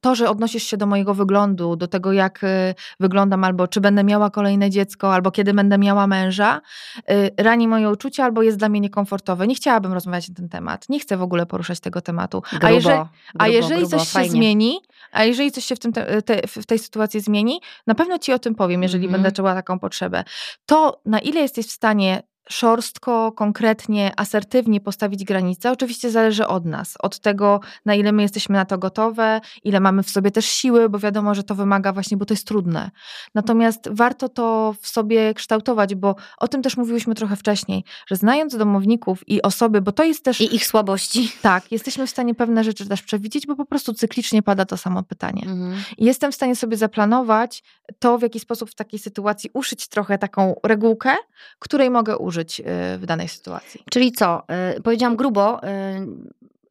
to, 0.00 0.14
że 0.14 0.30
odnosisz 0.30 0.62
się 0.62 0.76
do 0.76 0.86
mojego 0.86 1.14
wyglądu, 1.14 1.76
do 1.76 1.88
tego, 1.88 2.12
jak 2.12 2.44
y, 2.44 2.74
wyglądam, 3.00 3.44
albo 3.44 3.68
czy 3.68 3.80
będę 3.80 4.04
miała 4.04 4.30
kolejne 4.30 4.70
dziecko, 4.70 5.14
albo 5.14 5.30
kiedy 5.30 5.54
będę 5.54 5.78
miała 5.78 6.06
męża, 6.06 6.60
y, 7.10 7.30
rani 7.38 7.68
moje 7.68 7.90
uczucia, 7.90 8.24
albo 8.24 8.42
jest 8.42 8.58
dla 8.58 8.68
mnie 8.68 8.80
niekomfortowe. 8.80 9.46
Nie 9.46 9.54
chciałabym 9.54 9.92
rozmawiać 9.92 10.28
na 10.28 10.34
ten 10.34 10.48
temat. 10.48 10.88
Nie 10.88 11.00
chcę 11.00 11.16
w 11.16 11.22
ogóle 11.22 11.46
poruszać 11.46 11.80
tego 11.80 12.00
tematu. 12.00 12.42
Grubo, 12.50 12.66
a 12.66 12.70
jeżeli, 12.70 12.96
grubo, 12.96 13.10
a 13.38 13.48
jeżeli 13.48 13.80
grubo, 13.80 13.98
coś 13.98 14.08
fajnie. 14.08 14.28
się 14.28 14.32
zmieni, 14.32 14.80
a 15.12 15.24
jeżeli 15.24 15.52
coś 15.52 15.64
się 15.64 15.76
w, 15.76 15.78
tym 15.78 15.92
te, 15.92 16.22
te, 16.22 16.46
w 16.46 16.66
tej 16.66 16.78
sytuacji 16.78 17.20
zmieni, 17.20 17.60
na 17.86 17.94
pewno 17.94 18.18
ci 18.18 18.32
o 18.32 18.38
tym 18.38 18.54
powiem, 18.54 18.82
jeżeli 18.82 19.06
mm. 19.06 19.12
będę 19.12 19.32
czuła 19.32 19.54
taką 19.54 19.78
potrzebę. 19.78 20.24
To, 20.66 21.00
na 21.06 21.18
ile 21.18 21.40
jesteś 21.40 21.66
w 21.66 21.72
stanie 21.72 22.22
szorstko, 22.48 23.32
konkretnie, 23.32 24.12
asertywnie 24.16 24.80
postawić 24.80 25.24
granicę, 25.24 25.70
oczywiście 25.70 26.10
zależy 26.10 26.46
od 26.46 26.64
nas, 26.64 26.94
od 26.98 27.18
tego, 27.18 27.60
na 27.84 27.94
ile 27.94 28.12
my 28.12 28.22
jesteśmy 28.22 28.52
na 28.52 28.64
to 28.64 28.78
gotowe, 28.78 29.40
ile 29.64 29.80
mamy 29.80 30.02
w 30.02 30.10
sobie 30.10 30.30
też 30.30 30.44
siły, 30.44 30.88
bo 30.88 30.98
wiadomo, 30.98 31.34
że 31.34 31.42
to 31.42 31.54
wymaga 31.54 31.92
właśnie, 31.92 32.16
bo 32.16 32.24
to 32.24 32.34
jest 32.34 32.46
trudne. 32.46 32.90
Natomiast 33.34 33.88
warto 33.90 34.28
to 34.28 34.74
w 34.80 34.88
sobie 34.88 35.34
kształtować, 35.34 35.94
bo 35.94 36.14
o 36.38 36.48
tym 36.48 36.62
też 36.62 36.76
mówiłyśmy 36.76 37.14
trochę 37.14 37.36
wcześniej, 37.36 37.84
że 38.06 38.16
znając 38.16 38.56
domowników 38.56 39.28
i 39.28 39.42
osoby, 39.42 39.80
bo 39.80 39.92
to 39.92 40.04
jest 40.04 40.24
też. 40.24 40.40
I 40.40 40.54
ich 40.54 40.66
słabości. 40.66 41.32
Tak, 41.42 41.72
jesteśmy 41.72 42.06
w 42.06 42.10
stanie 42.10 42.34
pewne 42.34 42.64
rzeczy 42.64 42.88
też 42.88 43.02
przewidzieć, 43.02 43.46
bo 43.46 43.56
po 43.56 43.64
prostu 43.64 43.94
cyklicznie 43.94 44.42
pada 44.42 44.64
to 44.64 44.76
samo 44.76 45.02
pytanie. 45.02 45.42
Mhm. 45.46 45.82
I 45.98 46.04
jestem 46.04 46.32
w 46.32 46.34
stanie 46.34 46.56
sobie 46.56 46.76
zaplanować 46.76 47.62
to, 47.98 48.18
w 48.18 48.22
jaki 48.22 48.40
sposób 48.40 48.70
w 48.70 48.74
takiej 48.74 48.98
sytuacji 48.98 49.50
uszyć 49.54 49.88
trochę 49.88 50.18
taką 50.18 50.54
regułkę, 50.64 51.14
której 51.58 51.90
mogę 51.90 52.18
użyć 52.18 52.33
użyć 52.34 52.60
y, 52.60 52.64
w 52.98 53.06
danej 53.06 53.28
sytuacji. 53.28 53.82
Czyli 53.90 54.12
co? 54.12 54.42
Y, 54.76 54.82
powiedziałam 54.82 55.16
grubo, 55.16 55.60
y, 55.64 55.68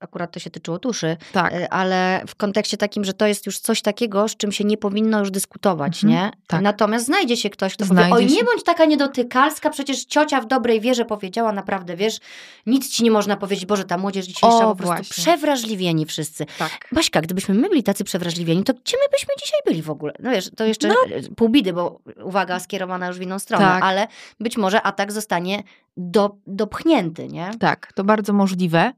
akurat 0.04 0.32
to 0.32 0.40
się 0.40 0.50
tyczyło 0.50 0.80
tuszy, 0.80 1.18
tak. 1.34 1.54
E, 1.54 1.74
ale 1.74 2.24
w 2.28 2.36
kontekście 2.36 2.78
takim, 2.78 3.06
że 3.06 3.14
to 3.14 3.28
jest 3.28 3.46
już 3.46 3.60
coś 3.60 3.82
takiego, 3.82 4.28
z 4.28 4.36
czym 4.36 4.52
się 4.52 4.64
nie 4.64 4.78
powinno 4.78 5.20
już 5.20 5.32
dyskutować, 5.32 6.04
mhm, 6.04 6.24
nie? 6.24 6.32
Tak. 6.48 6.62
Natomiast 6.62 7.06
znajdzie 7.06 7.38
się 7.38 7.50
ktoś, 7.50 7.74
kto 7.74 7.86
znajdzie 7.86 8.10
powie, 8.10 8.26
oj, 8.26 8.32
nie 8.32 8.44
bądź 8.44 8.64
taka 8.64 8.86
niedotykalska, 8.86 9.70
przecież 9.70 10.06
ciocia 10.06 10.42
w 10.42 10.46
dobrej 10.46 10.82
wierze 10.82 11.06
powiedziała, 11.06 11.52
naprawdę, 11.52 11.96
wiesz, 11.96 12.20
nic 12.66 12.90
ci 12.90 13.04
nie 13.04 13.12
można 13.12 13.38
powiedzieć, 13.38 13.66
Boże, 13.66 13.84
ta 13.84 13.98
młodzież 13.98 14.26
dzisiejsza 14.26 14.58
o, 14.58 14.70
po 14.70 14.76
prostu 14.76 14.96
właśnie. 14.96 15.24
przewrażliwieni 15.24 16.06
wszyscy. 16.06 16.46
Tak. 16.60 16.88
Baśka, 16.92 17.22
gdybyśmy 17.22 17.56
my 17.56 17.70
byli 17.70 17.84
tacy 17.84 18.04
przewrażliwieni, 18.04 18.64
to 18.64 18.74
gdzie 18.74 18.98
my 18.98 19.10
byśmy 19.12 19.34
dzisiaj 19.40 19.60
byli 19.66 19.82
w 19.82 19.90
ogóle? 19.90 20.14
No 20.20 20.32
wiesz, 20.32 20.50
to 20.56 20.66
jeszcze 20.66 20.88
no. 20.88 20.96
pół 21.36 21.50
bidy, 21.50 21.74
bo 21.74 22.00
uwaga 22.24 22.60
skierowana 22.60 23.08
już 23.08 23.18
w 23.18 23.22
inną 23.22 23.40
stronę, 23.40 23.66
tak. 23.66 23.84
ale 23.84 24.08
być 24.40 24.58
może 24.58 24.82
atak 24.82 25.12
zostanie 25.12 25.64
do, 25.98 26.38
dopchnięty, 26.48 27.28
nie? 27.28 27.52
Tak, 27.60 27.94
to 27.96 28.04
bardzo 28.04 28.34
możliwe. 28.34 28.94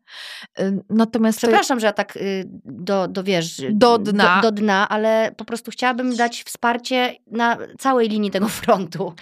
Y, 0.60 0.84
natomiast 0.90 1.38
Przepraszam, 1.38 1.78
to... 1.78 1.80
że 1.80 1.88
ja 1.88 1.94
tak 1.94 2.18
y, 2.18 2.44
do, 2.66 3.08
do 3.08 3.24
wiesz, 3.24 3.62
do 3.72 3.98
dna. 3.98 4.42
Do, 4.42 4.52
do, 4.52 4.62
dna, 4.62 4.90
ale 4.90 5.32
po 5.38 5.46
prostu 5.46 5.72
chciałabym 5.72 6.16
dać 6.16 6.44
wsparcie 6.44 7.16
na 7.32 7.58
całej 7.80 8.10
linii 8.10 8.32
tego 8.32 8.48
frontu. 8.62 9.14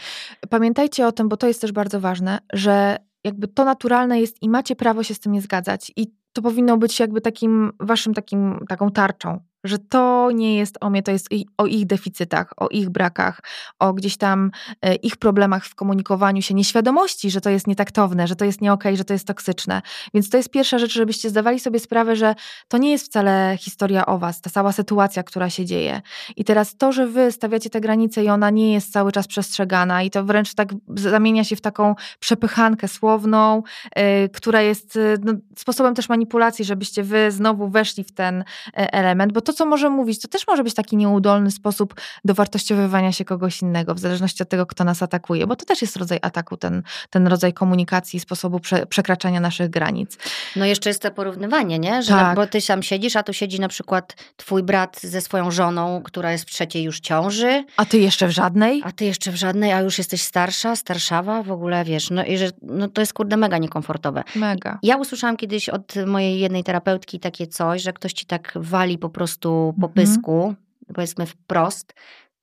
Pamiętajcie 0.49 1.07
o 1.07 1.11
tym, 1.11 1.29
bo 1.29 1.37
to 1.37 1.47
jest 1.47 1.61
też 1.61 1.71
bardzo 1.71 1.99
ważne, 1.99 2.39
że 2.53 2.97
jakby 3.23 3.47
to 3.47 3.65
naturalne 3.65 4.19
jest 4.19 4.41
i 4.41 4.49
macie 4.49 4.75
prawo 4.75 5.03
się 5.03 5.13
z 5.13 5.19
tym 5.19 5.31
nie 5.31 5.41
zgadzać. 5.41 5.91
I 5.95 6.13
to 6.33 6.41
powinno 6.41 6.77
być 6.77 6.99
jakby 6.99 7.21
takim 7.21 7.71
waszym 7.79 8.13
takim, 8.13 8.65
taką 8.69 8.91
tarczą 8.91 9.39
że 9.63 9.79
to 9.79 10.29
nie 10.31 10.57
jest 10.57 10.77
o 10.81 10.89
mnie, 10.89 11.03
to 11.03 11.11
jest 11.11 11.29
o 11.57 11.65
ich 11.65 11.85
deficytach, 11.85 12.53
o 12.57 12.67
ich 12.67 12.89
brakach, 12.89 13.39
o 13.79 13.93
gdzieś 13.93 14.17
tam 14.17 14.51
e, 14.81 14.95
ich 14.95 15.17
problemach 15.17 15.65
w 15.65 15.75
komunikowaniu 15.75 16.41
się, 16.41 16.53
nieświadomości, 16.53 17.31
że 17.31 17.41
to 17.41 17.49
jest 17.49 17.67
nietaktowne, 17.67 18.27
że 18.27 18.35
to 18.35 18.45
jest 18.45 18.61
nie 18.61 18.73
okej, 18.73 18.91
okay, 18.91 18.97
że 18.97 19.05
to 19.05 19.13
jest 19.13 19.27
toksyczne. 19.27 19.81
Więc 20.13 20.29
to 20.29 20.37
jest 20.37 20.49
pierwsza 20.49 20.77
rzecz, 20.77 20.93
żebyście 20.93 21.29
zdawali 21.29 21.59
sobie 21.59 21.79
sprawę, 21.79 22.15
że 22.15 22.35
to 22.67 22.77
nie 22.77 22.91
jest 22.91 23.05
wcale 23.05 23.57
historia 23.59 24.05
o 24.05 24.17
was, 24.17 24.41
ta 24.41 24.49
cała 24.49 24.71
sytuacja, 24.71 25.23
która 25.23 25.49
się 25.49 25.65
dzieje. 25.65 26.01
I 26.35 26.43
teraz 26.43 26.77
to, 26.77 26.91
że 26.91 27.07
wy 27.07 27.31
stawiacie 27.31 27.69
te 27.69 27.81
granice 27.81 28.23
i 28.23 28.29
ona 28.29 28.49
nie 28.49 28.73
jest 28.73 28.93
cały 28.93 29.11
czas 29.11 29.27
przestrzegana 29.27 30.03
i 30.03 30.09
to 30.09 30.23
wręcz 30.23 30.53
tak 30.53 30.69
zamienia 30.95 31.43
się 31.43 31.55
w 31.55 31.61
taką 31.61 31.95
przepychankę 32.19 32.87
słowną, 32.87 33.63
yy, 33.95 34.29
która 34.29 34.61
jest 34.61 34.95
yy, 34.95 35.17
no, 35.23 35.33
sposobem 35.57 35.95
też 35.95 36.09
manipulacji, 36.09 36.65
żebyście 36.65 37.03
wy 37.03 37.31
znowu 37.31 37.69
weszli 37.69 38.03
w 38.03 38.11
ten 38.11 38.43
element, 38.73 39.33
bo 39.33 39.41
to 39.41 39.52
co 39.53 39.65
może 39.65 39.89
mówić, 39.89 40.21
to 40.21 40.27
też 40.27 40.47
może 40.47 40.63
być 40.63 40.73
taki 40.73 40.97
nieudolny 40.97 41.51
sposób 41.51 41.95
dowartościowywania 42.25 43.11
się 43.11 43.25
kogoś 43.25 43.61
innego, 43.61 43.95
w 43.95 43.99
zależności 43.99 44.43
od 44.43 44.49
tego, 44.49 44.65
kto 44.65 44.83
nas 44.83 45.03
atakuje, 45.03 45.47
bo 45.47 45.55
to 45.55 45.65
też 45.65 45.81
jest 45.81 45.97
rodzaj 45.97 46.19
ataku, 46.21 46.57
ten, 46.57 46.83
ten 47.09 47.27
rodzaj 47.27 47.53
komunikacji, 47.53 48.19
sposobu 48.19 48.59
prze, 48.59 48.85
przekraczania 48.85 49.39
naszych 49.39 49.69
granic. 49.69 50.17
No 50.55 50.65
jeszcze 50.65 50.89
jest 50.89 51.01
to 51.01 51.11
porównywanie, 51.11 51.79
nie? 51.79 52.03
Że 52.03 52.13
tak. 52.13 52.35
bo 52.35 52.47
ty 52.47 52.61
sam 52.61 52.83
siedzisz, 52.83 53.15
a 53.15 53.23
tu 53.23 53.33
siedzi 53.33 53.59
na 53.59 53.67
przykład 53.67 54.15
twój 54.35 54.63
brat 54.63 54.99
ze 55.01 55.21
swoją 55.21 55.51
żoną, 55.51 56.01
która 56.03 56.31
jest 56.31 56.43
w 56.43 56.51
trzeciej 56.51 56.83
już 56.83 56.99
ciąży. 56.99 57.65
A 57.77 57.85
ty 57.85 57.99
jeszcze 57.99 58.27
w 58.27 58.31
żadnej? 58.31 58.81
A 58.85 58.91
ty 58.91 59.05
jeszcze 59.05 59.31
w 59.31 59.35
żadnej, 59.35 59.71
a 59.71 59.81
już 59.81 59.97
jesteś 59.97 60.21
starsza, 60.21 60.75
starszawa, 60.75 61.43
w 61.43 61.51
ogóle 61.51 61.85
wiesz, 61.85 62.09
no 62.09 62.25
i 62.25 62.37
że 62.37 62.49
no 62.61 62.87
to 62.87 63.01
jest 63.01 63.13
kurde 63.13 63.37
mega 63.37 63.57
niekomfortowe. 63.57 64.23
Mega. 64.35 64.79
Ja 64.83 64.97
usłyszałam 64.97 65.37
kiedyś 65.37 65.69
od 65.69 65.93
mojej 66.05 66.39
jednej 66.39 66.63
terapeutki 66.63 67.19
takie 67.19 67.47
coś, 67.47 67.81
że 67.81 67.93
ktoś 67.93 68.13
ci 68.13 68.25
tak 68.25 68.53
wali 68.55 68.97
po 68.97 69.09
prostu 69.09 69.42
prostu 69.49 69.85
mhm. 69.85 69.93
pysku, 69.93 70.55
powiedzmy 70.93 71.25
wprost, 71.25 71.93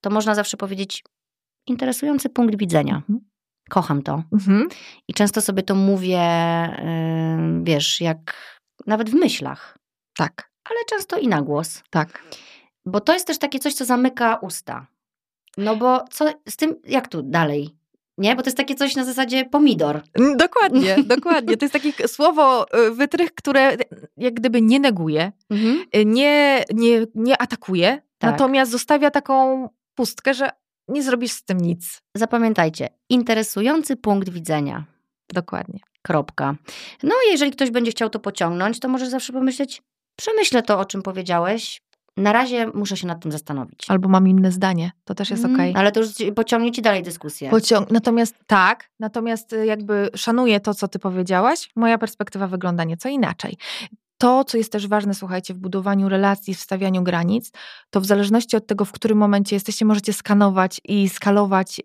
to 0.01 0.11
można 0.11 0.35
zawsze 0.35 0.57
powiedzieć 0.57 1.05
interesujący 1.67 2.29
punkt 2.29 2.57
widzenia. 2.57 2.97
Mhm. 2.97 3.21
Kocham 3.71 4.03
to. 4.03 4.23
Mhm. 4.33 4.69
I 5.09 5.15
często 5.15 5.41
sobie 5.41 5.63
to 5.63 5.75
mówię, 5.75 6.19
yy, 6.19 7.65
wiesz, 7.65 8.01
jak 8.01 8.35
nawet 8.87 9.11
w 9.11 9.15
myślach. 9.15 9.79
Tak. 10.17 10.51
Ale 10.65 10.79
często 10.89 11.19
i 11.19 11.29
na 11.29 11.43
głos. 11.43 11.83
Tak. 11.91 12.23
Bo 12.87 13.01
to 13.01 13.13
jest 13.13 13.27
też 13.27 13.39
takie 13.39 13.59
coś, 13.59 13.75
co 13.75 13.85
zamyka 13.85 14.37
usta. 14.37 14.87
No 15.57 15.77
bo 15.77 16.05
co 16.11 16.33
z 16.49 16.57
tym, 16.57 16.77
jak 16.85 17.09
tu 17.09 17.23
dalej? 17.23 17.77
Nie, 18.21 18.37
bo 18.37 18.43
to 18.43 18.49
jest 18.49 18.57
takie 18.57 18.75
coś 18.75 18.97
na 18.97 19.05
zasadzie 19.05 19.45
pomidor. 19.45 20.03
Mm, 20.15 20.37
dokładnie, 20.37 20.97
dokładnie. 21.17 21.57
To 21.57 21.65
jest 21.65 21.73
takie 21.73 22.09
słowo 22.09 22.67
y, 22.87 22.91
wytrych, 22.91 23.35
które 23.35 23.77
jak 24.17 24.35
gdyby 24.35 24.63
nie 24.63 24.81
neguje, 24.81 25.33
mhm. 25.51 25.85
Y, 25.97 26.05
nie, 26.05 26.65
nie, 26.75 27.07
nie 27.15 27.43
atakuje, 27.43 28.03
tak. 28.19 28.31
natomiast 28.31 28.73
zostawia 28.73 29.11
taką 29.11 29.69
pustkę, 29.95 30.35
że 30.35 30.51
nie 30.89 31.03
zrobisz 31.03 31.33
z 31.33 31.45
tym 31.45 31.59
nic. 31.59 32.03
Zapamiętajcie, 32.17 32.89
interesujący 33.09 33.97
punkt 33.97 34.29
widzenia. 34.29 34.85
Dokładnie. 35.33 35.81
Kropka. 36.03 36.55
No, 37.03 37.15
jeżeli 37.31 37.51
ktoś 37.51 37.71
będzie 37.71 37.91
chciał 37.91 38.11
to 38.11 38.19
pociągnąć, 38.19 38.81
to 38.81 38.89
możesz 38.89 39.09
zawsze 39.09 39.33
pomyśleć, 39.33 39.83
przemyślę 40.17 40.63
to, 40.63 40.79
o 40.79 40.85
czym 40.85 41.03
powiedziałeś, 41.03 41.83
na 42.17 42.33
razie 42.33 42.67
muszę 42.75 42.97
się 42.97 43.07
nad 43.07 43.23
tym 43.23 43.33
zastanowić. 43.33 43.85
Albo 43.89 44.09
mam 44.09 44.29
inne 44.29 44.53
zdanie, 44.53 44.91
to 45.05 45.15
też 45.15 45.31
jest 45.31 45.45
mm, 45.45 45.57
okej. 45.57 45.71
Okay. 45.71 45.81
Ale 45.81 45.93
to 45.93 46.01
już 46.01 46.09
pociągnie 46.37 46.73
ci 46.73 46.83
dalej 46.83 47.03
dyskusję. 47.03 47.51
Pociąg 47.51 47.91
natomiast 47.91 48.35
tak, 48.47 48.91
natomiast 49.01 49.53
y, 49.53 49.67
jakby 49.67 50.11
szanuję 50.17 50.61
to, 50.61 50.75
co 50.75 50.89
ty 50.89 50.99
powiedziałaś. 50.99 51.71
Moja 51.77 51.99
perspektywa 51.99 52.47
wygląda 52.47 52.85
nieco 52.85 53.09
inaczej. 53.09 53.57
To, 54.21 54.45
co 54.45 54.59
jest 54.59 54.73
też 54.73 54.87
ważne, 54.87 55.15
słuchajcie, 55.15 55.55
w 55.55 55.59
budowaniu 55.59 56.09
relacji, 56.09 56.55
w 56.55 56.61
stawianiu 56.61 57.03
granic, 57.03 57.53
to 57.91 58.01
w 58.01 58.07
zależności 58.07 58.57
od 58.57 58.67
tego, 58.67 58.85
w 58.85 58.93
którym 58.93 59.19
momencie 59.19 59.57
jesteście, 59.57 59.85
możecie 59.85 60.13
skanować 60.13 60.81
i 60.85 61.09
skalować, 61.09 61.81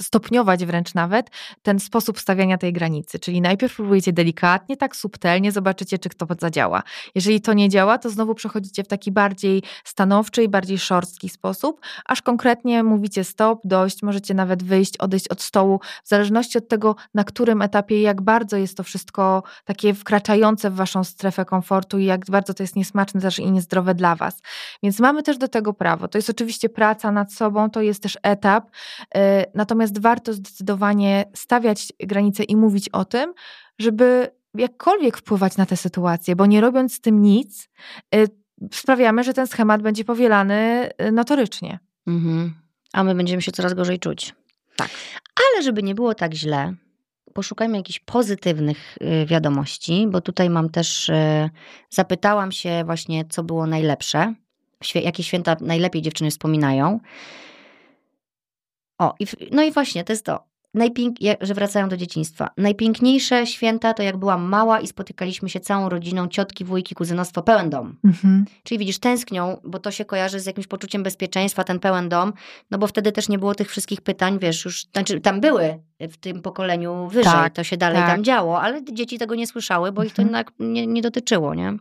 stopniować 0.00 0.66
wręcz 0.66 0.94
nawet 0.94 1.30
ten 1.62 1.80
sposób 1.80 2.20
stawiania 2.20 2.58
tej 2.58 2.72
granicy. 2.72 3.18
Czyli 3.18 3.40
najpierw 3.40 3.76
próbujecie 3.76 4.12
delikatnie, 4.12 4.76
tak 4.76 4.96
subtelnie, 4.96 5.52
zobaczycie, 5.52 5.98
czy 5.98 6.08
to 6.08 6.26
zadziała. 6.40 6.82
Jeżeli 7.14 7.40
to 7.40 7.52
nie 7.52 7.68
działa, 7.68 7.98
to 7.98 8.10
znowu 8.10 8.34
przechodzicie 8.34 8.84
w 8.84 8.88
taki 8.88 9.12
bardziej 9.12 9.62
stanowczy 9.84 10.42
i 10.42 10.48
bardziej 10.48 10.78
szorstki 10.78 11.28
sposób, 11.28 11.80
aż 12.04 12.22
konkretnie 12.22 12.82
mówicie 12.82 13.24
stop, 13.24 13.60
dość, 13.64 14.02
możecie 14.02 14.34
nawet 14.34 14.62
wyjść, 14.62 14.96
odejść 14.96 15.28
od 15.28 15.42
stołu, 15.42 15.80
w 16.04 16.08
zależności 16.08 16.58
od 16.58 16.68
tego, 16.68 16.96
na 17.14 17.24
którym 17.24 17.62
etapie 17.62 18.02
jak 18.02 18.22
bardzo 18.22 18.56
jest 18.56 18.76
to 18.76 18.82
wszystko 18.82 19.42
takie 19.64 19.94
wkraczające 19.94 20.70
w 20.70 20.74
waszą 20.74 21.04
strefę 21.04 21.44
komfortu 21.44 21.65
i 21.98 22.04
jak 22.04 22.26
bardzo 22.30 22.54
to 22.54 22.62
jest 22.62 22.76
niesmaczne 22.76 23.20
też 23.20 23.38
i 23.38 23.50
niezdrowe 23.50 23.94
dla 23.94 24.16
was. 24.16 24.42
Więc 24.82 25.00
mamy 25.00 25.22
też 25.22 25.38
do 25.38 25.48
tego 25.48 25.72
prawo. 25.72 26.08
To 26.08 26.18
jest 26.18 26.30
oczywiście 26.30 26.68
praca 26.68 27.12
nad 27.12 27.32
sobą, 27.32 27.70
to 27.70 27.82
jest 27.82 28.02
też 28.02 28.18
etap, 28.22 28.70
y, 28.70 29.20
natomiast 29.54 30.00
warto 30.00 30.32
zdecydowanie 30.32 31.24
stawiać 31.34 31.92
granice 32.00 32.44
i 32.44 32.56
mówić 32.56 32.88
o 32.88 33.04
tym, 33.04 33.34
żeby 33.78 34.28
jakkolwiek 34.54 35.16
wpływać 35.16 35.56
na 35.56 35.66
tę 35.66 35.76
sytuację, 35.76 36.36
bo 36.36 36.46
nie 36.46 36.60
robiąc 36.60 36.94
z 36.94 37.00
tym 37.00 37.22
nic, 37.22 37.68
y, 38.14 38.28
sprawiamy, 38.72 39.24
że 39.24 39.34
ten 39.34 39.46
schemat 39.46 39.82
będzie 39.82 40.04
powielany 40.04 40.90
y, 41.08 41.12
notorycznie. 41.12 41.78
Mhm. 42.06 42.54
A 42.92 43.04
my 43.04 43.14
będziemy 43.14 43.42
się 43.42 43.52
coraz 43.52 43.74
gorzej 43.74 43.98
czuć. 43.98 44.34
Tak. 44.76 44.90
Ale 45.36 45.62
żeby 45.62 45.82
nie 45.82 45.94
było 45.94 46.14
tak 46.14 46.34
źle, 46.34 46.74
poszukajmy 47.34 47.76
jakichś 47.76 48.00
pozytywnych 48.00 48.98
y, 49.22 49.26
wiadomości, 49.26 50.06
bo 50.08 50.20
tutaj 50.20 50.50
mam 50.50 50.70
też, 50.70 51.08
y, 51.08 51.50
zapytałam 51.90 52.52
się 52.52 52.82
właśnie, 52.84 53.24
co 53.24 53.44
było 53.44 53.66
najlepsze, 53.66 54.34
jakie 54.94 55.22
święta 55.22 55.56
najlepiej 55.60 56.02
dziewczyny 56.02 56.30
wspominają. 56.30 57.00
O, 58.98 59.14
i, 59.20 59.26
no 59.52 59.62
i 59.62 59.72
właśnie, 59.72 60.04
to 60.04 60.12
jest 60.12 60.24
to 60.24 60.44
najpięk... 60.76 61.16
że 61.40 61.54
wracają 61.54 61.88
do 61.88 61.96
dzieciństwa. 61.96 62.50
Najpiękniejsze 62.56 63.46
święta 63.46 63.94
to 63.94 64.02
jak 64.02 64.16
byłam 64.16 64.42
mała 64.42 64.80
i 64.80 64.86
spotykaliśmy 64.86 65.48
się 65.48 65.60
całą 65.60 65.88
rodziną, 65.88 66.28
ciotki, 66.28 66.64
wujki, 66.64 66.94
kuzynostwo, 66.94 67.42
pełen 67.42 67.70
dom. 67.70 67.96
Mhm. 68.04 68.44
Czyli 68.62 68.78
widzisz, 68.78 68.98
tęsknią, 68.98 69.60
bo 69.64 69.78
to 69.78 69.90
się 69.90 70.04
kojarzy 70.04 70.40
z 70.40 70.46
jakimś 70.46 70.66
poczuciem 70.66 71.02
bezpieczeństwa, 71.02 71.64
ten 71.64 71.80
pełen 71.80 72.08
dom, 72.08 72.32
no 72.70 72.78
bo 72.78 72.86
wtedy 72.86 73.12
też 73.12 73.28
nie 73.28 73.38
było 73.38 73.54
tych 73.54 73.70
wszystkich 73.70 74.00
pytań, 74.00 74.38
wiesz, 74.38 74.64
już, 74.64 74.84
znaczy 74.92 75.20
tam 75.20 75.40
były 75.40 75.78
w 76.00 76.16
tym 76.16 76.42
pokoleniu 76.42 77.08
wyżej, 77.08 77.32
tak, 77.32 77.52
to 77.52 77.64
się 77.64 77.76
dalej 77.76 77.98
tak. 77.98 78.10
tam 78.10 78.24
działo, 78.24 78.60
ale 78.60 78.84
dzieci 78.84 79.18
tego 79.18 79.34
nie 79.34 79.46
słyszały, 79.46 79.92
bo 79.92 80.02
mhm. 80.02 80.06
ich 80.06 80.14
to 80.14 80.22
mhm. 80.22 80.28
jednak 80.28 80.52
nie, 80.58 80.86
nie 80.86 81.02
dotyczyło, 81.02 81.54
nie? 81.54 81.76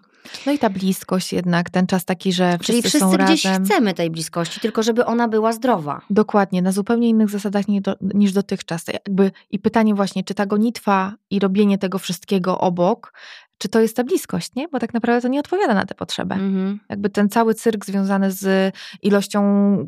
No 0.45 0.51
i 0.51 0.59
ta 0.59 0.69
bliskość 0.69 1.33
jednak, 1.33 1.69
ten 1.69 1.87
czas 1.87 2.05
taki, 2.05 2.33
że 2.33 2.57
wszyscy, 2.57 2.65
Czyli 2.65 2.81
wszyscy 2.81 2.99
są 2.99 3.17
gdzieś 3.17 3.45
razem. 3.45 3.65
chcemy 3.65 3.93
tej 3.93 4.09
bliskości, 4.09 4.59
tylko 4.59 4.83
żeby 4.83 5.05
ona 5.05 5.27
była 5.27 5.53
zdrowa. 5.53 6.01
Dokładnie, 6.09 6.61
na 6.61 6.71
zupełnie 6.71 7.09
innych 7.09 7.29
zasadach 7.29 7.65
niż 8.01 8.31
dotychczas. 8.31 8.85
Jakby, 8.87 9.31
I 9.51 9.59
pytanie 9.59 9.95
właśnie, 9.95 10.23
czy 10.23 10.33
ta 10.33 10.45
gonitwa 10.45 11.13
i 11.29 11.39
robienie 11.39 11.77
tego 11.77 11.99
wszystkiego 11.99 12.59
obok, 12.59 13.13
czy 13.57 13.69
to 13.69 13.79
jest 13.79 13.95
ta 13.95 14.03
bliskość, 14.03 14.55
nie? 14.55 14.67
Bo 14.67 14.79
tak 14.79 14.93
naprawdę 14.93 15.21
to 15.21 15.27
nie 15.27 15.39
odpowiada 15.39 15.73
na 15.73 15.85
tę 15.85 15.95
potrzebę. 15.95 16.35
Mhm. 16.35 16.79
Jakby 16.89 17.09
ten 17.09 17.29
cały 17.29 17.53
cyrk 17.53 17.85
związany 17.85 18.31
z 18.31 18.75
ilością 19.01 19.41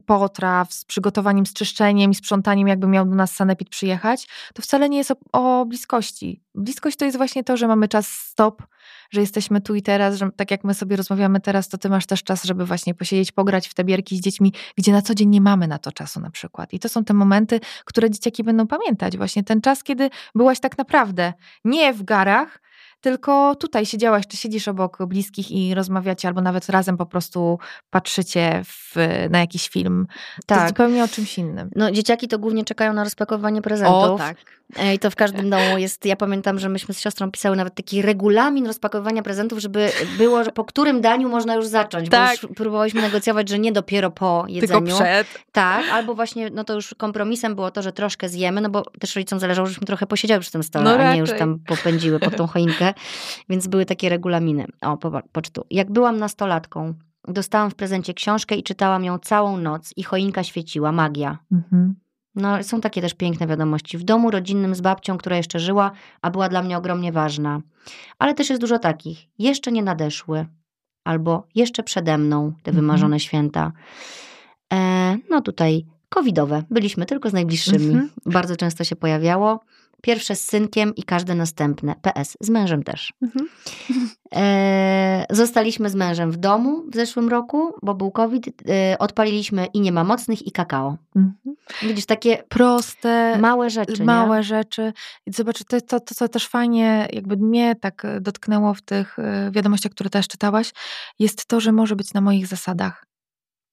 potraw, 0.05 0.74
z 0.74 0.86
przygotowaniem, 0.86 1.45
z 1.45 1.53
czyszczeniem 1.53 2.11
i 2.11 2.15
sprzątaniem, 2.15 2.68
jakby 2.68 2.88
miał 2.88 3.05
do 3.05 3.15
nas 3.15 3.36
sanepid 3.36 3.70
przyjechać, 3.70 4.28
to 4.53 4.61
wcale 4.61 4.89
nie 4.89 4.97
jest 4.97 5.11
o, 5.11 5.15
o 5.32 5.65
bliskości. 5.65 6.43
Bliskość 6.55 6.97
to 6.97 7.05
jest 7.05 7.18
właśnie 7.18 7.43
to, 7.43 7.57
że 7.57 7.68
mamy 7.68 7.88
czas 7.88 8.07
stop, 8.07 8.63
że 9.09 9.22
jesteśmy 9.22 9.61
tu 9.61 9.76
i 9.76 9.82
teraz, 9.82 10.15
że 10.15 10.30
tak 10.36 10.51
jak 10.51 10.63
my 10.63 10.74
sobie 10.74 10.95
rozmawiamy 10.95 11.39
teraz, 11.39 11.70
to 11.70 11.78
ty 11.78 11.89
masz 11.89 12.05
też 12.05 12.24
czas, 12.24 12.43
żeby 12.43 12.65
właśnie 12.65 12.93
posiedzieć, 12.93 13.32
pograć 13.32 13.68
w 13.68 13.74
te 13.74 13.84
bierki 13.84 14.18
z 14.18 14.22
dziećmi, 14.22 14.53
gdzie 14.78 14.91
na 14.91 15.01
co 15.01 15.15
dzień 15.15 15.30
nie 15.30 15.41
mamy 15.41 15.68
na 15.68 15.78
to 15.78 15.91
czasu 15.91 16.20
na 16.20 16.30
przykład. 16.30 16.74
I 16.74 16.80
to 16.80 16.89
są 16.89 17.03
te 17.03 17.13
momenty, 17.13 17.59
które 17.86 18.09
dzieciaki 18.09 18.43
będą 18.43 18.68
pamiętać. 18.68 19.18
Właśnie 19.18 19.43
ten 19.43 19.61
czas, 19.61 19.84
kiedy 19.84 20.09
byłaś 20.36 20.59
tak 20.59 20.78
naprawdę 20.78 21.34
nie 21.65 21.93
w 21.93 22.03
garach, 22.03 22.59
tylko 23.08 23.55
tutaj 23.55 23.86
siedziałaś, 23.86 24.28
czy 24.28 24.38
siedzisz 24.38 24.68
obok 24.68 25.05
bliskich 25.05 25.51
i 25.51 25.74
rozmawiacie, 25.74 26.28
albo 26.28 26.41
nawet 26.41 26.70
razem 26.70 26.97
po 26.97 27.05
prostu 27.05 27.60
patrzycie 27.89 28.62
w, 28.66 28.95
na 29.30 29.39
jakiś 29.39 29.70
film. 29.70 30.08
To 30.45 30.55
tak. 30.55 30.68
zupełnie 30.68 31.03
o 31.03 31.08
czymś 31.08 31.38
innym. 31.38 31.70
No, 31.76 31.91
dzieciaki 31.91 32.28
to 32.28 32.39
głównie 32.39 32.66
czekają 32.66 32.93
na 32.93 33.03
rozpakowanie 33.03 33.62
prezentów. 33.62 33.95
O, 33.95 34.18
tak. 34.18 34.38
E, 34.76 34.93
I 34.93 34.99
to 34.99 35.12
w 35.12 35.16
każdym 35.16 35.49
domu 35.49 35.78
jest, 35.78 36.05
ja 36.05 36.16
pamiętam, 36.16 36.60
że 36.60 36.70
myśmy 36.70 36.93
z 36.93 36.99
siostrą 36.99 37.32
pisały 37.32 37.55
nawet 37.55 37.76
taki 37.76 38.01
regulamin 38.01 38.68
rozpakowania 38.68 39.24
prezentów, 39.24 39.60
żeby 39.60 39.91
było, 40.18 40.43
że 40.43 40.51
po 40.51 40.66
którym 40.66 41.01
daniu 41.01 41.30
można 41.30 41.55
już 41.55 41.68
zacząć, 41.68 42.10
tak. 42.10 42.38
bo 42.41 42.47
już 42.47 42.55
próbowałyśmy 42.55 43.01
negocjować, 43.01 43.49
że 43.49 43.60
nie 43.60 43.72
dopiero 43.72 44.12
po 44.12 44.45
jedzeniu. 44.47 44.86
Tylko 44.86 44.97
przed. 44.97 45.28
Tak, 45.51 45.86
albo 45.91 46.16
właśnie, 46.16 46.49
no 46.49 46.64
to 46.64 46.74
już 46.74 46.95
kompromisem 46.97 47.55
było 47.55 47.72
to, 47.72 47.82
że 47.82 47.91
troszkę 47.91 48.30
zjemy, 48.30 48.62
no 48.62 48.70
bo 48.70 48.84
też 48.99 49.16
rodzicom 49.16 49.39
zależało, 49.39 49.68
żebyśmy 49.68 49.88
trochę 49.88 50.08
posiedziały 50.08 50.41
przy 50.41 50.51
tym 50.51 50.64
stole, 50.64 50.97
no 50.97 51.03
a 51.03 51.14
nie 51.14 51.20
już 51.20 51.30
tam 51.39 51.60
popędziły 51.60 52.20
pod 52.20 52.36
tą 52.36 52.47
choinkę, 52.47 52.93
więc 53.50 53.68
były 53.68 53.86
takie 53.86 54.10
regulaminy. 54.10 54.66
O, 54.82 54.98
popatrz 54.98 55.50
tu. 55.50 55.66
Jak 55.72 55.91
byłam 55.91 56.18
nastolatką, 56.18 56.93
dostałam 57.28 57.72
w 57.72 57.76
prezencie 57.76 58.14
książkę 58.14 58.56
i 58.56 58.64
czytałam 58.64 59.04
ją 59.04 59.20
całą 59.20 59.58
noc 59.58 59.93
i 59.95 60.04
choinka 60.04 60.43
świeciła, 60.43 60.91
magia. 60.91 61.38
Mhm. 61.52 61.95
No, 62.36 62.64
są 62.64 62.82
takie 62.82 63.02
też 63.02 63.14
piękne 63.14 63.48
wiadomości. 63.48 63.98
W 63.98 64.04
domu 64.04 64.32
rodzinnym 64.32 64.76
z 64.76 64.82
babcią, 64.82 65.18
która 65.18 65.38
jeszcze 65.38 65.60
żyła, 65.60 65.91
a 66.22 66.32
była 66.32 66.50
dla 66.50 66.64
mnie 66.64 66.78
ogromnie 66.78 67.12
ważna. 67.12 67.62
Ale 68.20 68.34
też 68.34 68.50
jest 68.50 68.62
dużo 68.62 68.80
takich. 68.80 69.28
Jeszcze 69.39 69.72
nie 69.72 69.84
nadeszły. 69.84 70.45
Albo 71.04 71.48
jeszcze 71.56 71.84
przede 71.84 72.18
mną 72.18 72.54
te 72.64 72.72
mhm. 72.72 72.76
wymarzone 72.76 73.20
święta. 73.20 73.72
E, 74.74 75.18
no 75.30 75.41
tutaj 75.41 75.86
covidowe. 76.10 76.64
Byliśmy 76.70 77.06
tylko 77.06 77.30
z 77.30 77.34
najbliższymi. 77.34 77.86
Mhm. 77.86 78.10
Bardzo 78.26 78.56
często 78.56 78.84
się 78.84 78.95
pojawiało. 78.95 79.60
Pierwsze 80.02 80.36
z 80.36 80.45
synkiem 80.45 80.95
i 80.95 81.04
każde 81.04 81.36
następne. 81.36 81.95
PS, 82.02 82.38
z 82.41 82.50
mężem 82.50 82.84
też. 82.84 83.14
Mhm. 83.22 83.50
E, 84.36 85.26
zostaliśmy 85.30 85.89
z 85.89 85.95
mężem 85.95 86.32
w 86.32 86.38
domu 86.38 86.84
w 86.91 86.95
zeszłym 86.95 87.30
roku, 87.30 87.74
bo 87.82 87.95
był 87.95 88.12
COVID. 88.12 88.48
E, 88.70 88.98
odpaliliśmy 89.00 89.66
i 89.74 89.82
nie 89.82 89.91
ma 89.91 90.04
mocnych 90.04 90.48
i 90.48 90.52
kakao. 90.52 90.98
Mhm. 91.16 91.56
Widzisz, 91.82 92.06
takie 92.06 92.43
proste, 92.50 93.38
małe 93.39 93.70
rzeczy. 93.70 94.04
Małe 94.04 94.38
nie? 94.38 94.43
rzeczy. 94.43 94.93
I 95.26 95.34
zobacz, 95.34 95.64
to, 95.64 95.82
to, 95.82 96.00
to, 96.00 96.16
co 96.16 96.28
też 96.28 96.48
fajnie 96.48 97.08
jakby 97.14 97.38
mnie 97.38 97.76
tak 97.76 98.08
dotknęło 98.22 98.74
w 98.74 98.82
tych 98.82 99.20
e, 99.20 99.52
wiadomościach, 99.52 99.91
które 99.91 100.10
też 100.10 100.28
czytałaś, 100.28 100.74
jest 101.20 101.45
to, 101.45 101.60
że 101.60 101.72
może 101.72 101.95
być 101.95 102.14
na 102.14 102.22
moich 102.22 102.48
zasadach 102.48 103.08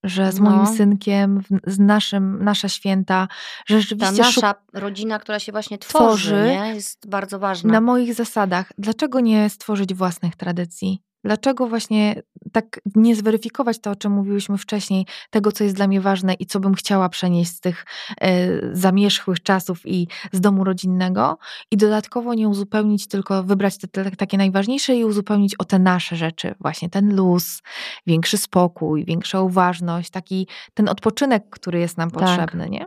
że 0.05 0.31
z 0.31 0.39
moim 0.39 0.63
no. 0.63 0.75
synkiem, 0.75 1.41
z 1.67 1.79
naszym, 1.79 2.43
nasza 2.43 2.69
święta, 2.69 3.27
że 3.65 3.81
rzeczywiście... 3.81 4.17
Ta 4.17 4.23
nasza 4.23 4.55
rodzina, 4.73 5.19
która 5.19 5.39
się 5.39 5.51
właśnie 5.51 5.77
tworzy, 5.77 6.29
tworzy 6.29 6.75
jest 6.75 7.09
bardzo 7.09 7.39
ważna. 7.39 7.73
Na 7.73 7.81
moich 7.81 8.13
zasadach. 8.13 8.71
Dlaczego 8.77 9.19
nie 9.19 9.49
stworzyć 9.49 9.93
własnych 9.93 10.35
tradycji? 10.35 11.01
Dlaczego 11.25 11.67
właśnie 11.67 12.21
tak 12.51 12.79
nie 12.95 13.15
zweryfikować 13.15 13.79
to, 13.79 13.91
o 13.91 13.95
czym 13.95 14.11
mówiłyśmy 14.11 14.57
wcześniej, 14.57 15.05
tego, 15.29 15.51
co 15.51 15.63
jest 15.63 15.75
dla 15.75 15.87
mnie 15.87 16.01
ważne 16.01 16.33
i 16.33 16.45
co 16.45 16.59
bym 16.59 16.73
chciała 16.73 17.09
przenieść 17.09 17.51
z 17.51 17.59
tych 17.59 17.85
e, 18.21 18.47
zamierzchłych 18.75 19.43
czasów 19.43 19.85
i 19.85 20.07
z 20.31 20.41
domu 20.41 20.63
rodzinnego, 20.63 21.37
i 21.71 21.77
dodatkowo 21.77 22.33
nie 22.33 22.49
uzupełnić, 22.49 23.07
tylko 23.07 23.43
wybrać 23.43 23.77
te, 23.77 23.87
te 23.87 24.11
takie 24.11 24.37
najważniejsze 24.37 24.95
i 24.95 25.05
uzupełnić 25.05 25.55
o 25.55 25.65
te 25.65 25.79
nasze 25.79 26.15
rzeczy, 26.15 26.55
właśnie 26.59 26.89
ten 26.89 27.15
luz, 27.15 27.61
większy 28.07 28.37
spokój, 28.37 29.05
większa 29.05 29.41
uważność, 29.41 30.09
taki 30.09 30.47
ten 30.73 30.89
odpoczynek, 30.89 31.43
który 31.49 31.79
jest 31.79 31.97
nam 31.97 32.11
tak. 32.11 32.19
potrzebny, 32.19 32.69
nie? 32.69 32.85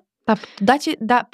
Dacie, 0.60 0.94
da, 1.00 1.24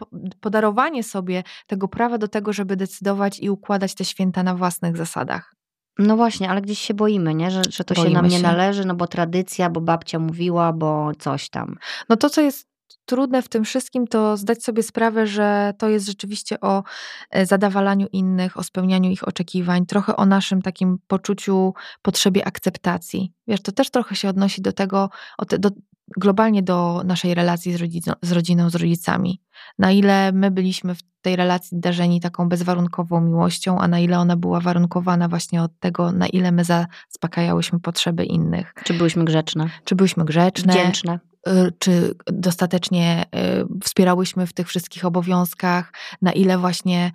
podarowanie 0.40 1.02
sobie 1.02 1.42
tego 1.66 1.88
prawa 1.88 2.18
do 2.18 2.28
tego, 2.28 2.52
żeby 2.52 2.76
decydować 2.76 3.40
i 3.40 3.50
układać 3.50 3.94
te 3.94 4.04
święta 4.04 4.42
na 4.42 4.54
własnych 4.54 4.96
zasadach. 4.96 5.54
No 5.98 6.16
właśnie, 6.16 6.50
ale 6.50 6.62
gdzieś 6.62 6.78
się 6.78 6.94
boimy, 6.94 7.34
nie? 7.34 7.50
Że, 7.50 7.62
że 7.70 7.84
to 7.84 7.94
boimy 7.94 8.10
się 8.10 8.14
nam 8.14 8.28
nie 8.28 8.36
się. 8.36 8.42
należy, 8.42 8.84
no 8.84 8.94
bo 8.94 9.06
tradycja, 9.06 9.70
bo 9.70 9.80
babcia 9.80 10.18
mówiła, 10.18 10.72
bo 10.72 11.12
coś 11.18 11.48
tam. 11.48 11.76
No 12.08 12.16
to, 12.16 12.30
co 12.30 12.40
jest 12.40 12.74
trudne 13.04 13.42
w 13.42 13.48
tym 13.48 13.64
wszystkim, 13.64 14.06
to 14.06 14.36
zdać 14.36 14.64
sobie 14.64 14.82
sprawę, 14.82 15.26
że 15.26 15.74
to 15.78 15.88
jest 15.88 16.06
rzeczywiście 16.06 16.60
o 16.60 16.82
e, 17.30 17.46
zadawalaniu 17.46 18.06
innych, 18.12 18.56
o 18.56 18.62
spełnianiu 18.62 19.10
ich 19.10 19.28
oczekiwań, 19.28 19.86
trochę 19.86 20.16
o 20.16 20.26
naszym 20.26 20.62
takim 20.62 20.98
poczuciu, 21.06 21.74
potrzebie 22.02 22.46
akceptacji. 22.46 23.32
Wiesz, 23.48 23.62
to 23.62 23.72
też 23.72 23.90
trochę 23.90 24.16
się 24.16 24.28
odnosi 24.28 24.62
do 24.62 24.72
tego, 24.72 25.10
do, 25.58 25.70
globalnie 26.16 26.62
do 26.62 27.02
naszej 27.04 27.34
relacji 27.34 27.72
z, 27.72 27.80
rodziną, 27.80 28.14
z 28.22 28.32
rodziną, 28.32 28.70
z 28.70 28.74
rodzicami. 28.74 29.40
Na 29.78 29.92
ile 29.92 30.32
my 30.32 30.50
byliśmy 30.50 30.94
w 30.94 31.02
tej 31.22 31.36
relacji 31.36 31.80
darzeni 31.80 32.20
taką 32.20 32.48
bezwarunkową 32.48 33.20
miłością, 33.20 33.78
a 33.78 33.88
na 33.88 34.00
ile 34.00 34.18
ona 34.18 34.36
była 34.36 34.60
warunkowana 34.60 35.28
właśnie 35.28 35.62
od 35.62 35.78
tego, 35.80 36.12
na 36.12 36.26
ile 36.26 36.52
my 36.52 36.64
zaspokajałyśmy 36.64 37.80
potrzeby 37.80 38.24
innych. 38.24 38.74
Czy 38.84 38.94
byłyśmy 38.94 39.24
grzeczne? 39.24 39.70
Czy 39.84 39.94
byłyśmy 39.94 40.24
grzeczne? 40.24 40.72
Wdzięczne 40.72 41.18
y, 41.48 41.72
czy 41.78 42.14
dostatecznie 42.26 43.24
y, 43.24 43.80
wspierałyśmy 43.84 44.46
w 44.46 44.52
tych 44.52 44.68
wszystkich 44.68 45.04
obowiązkach, 45.04 45.92
na 46.22 46.32
ile 46.32 46.58
właśnie 46.58 47.12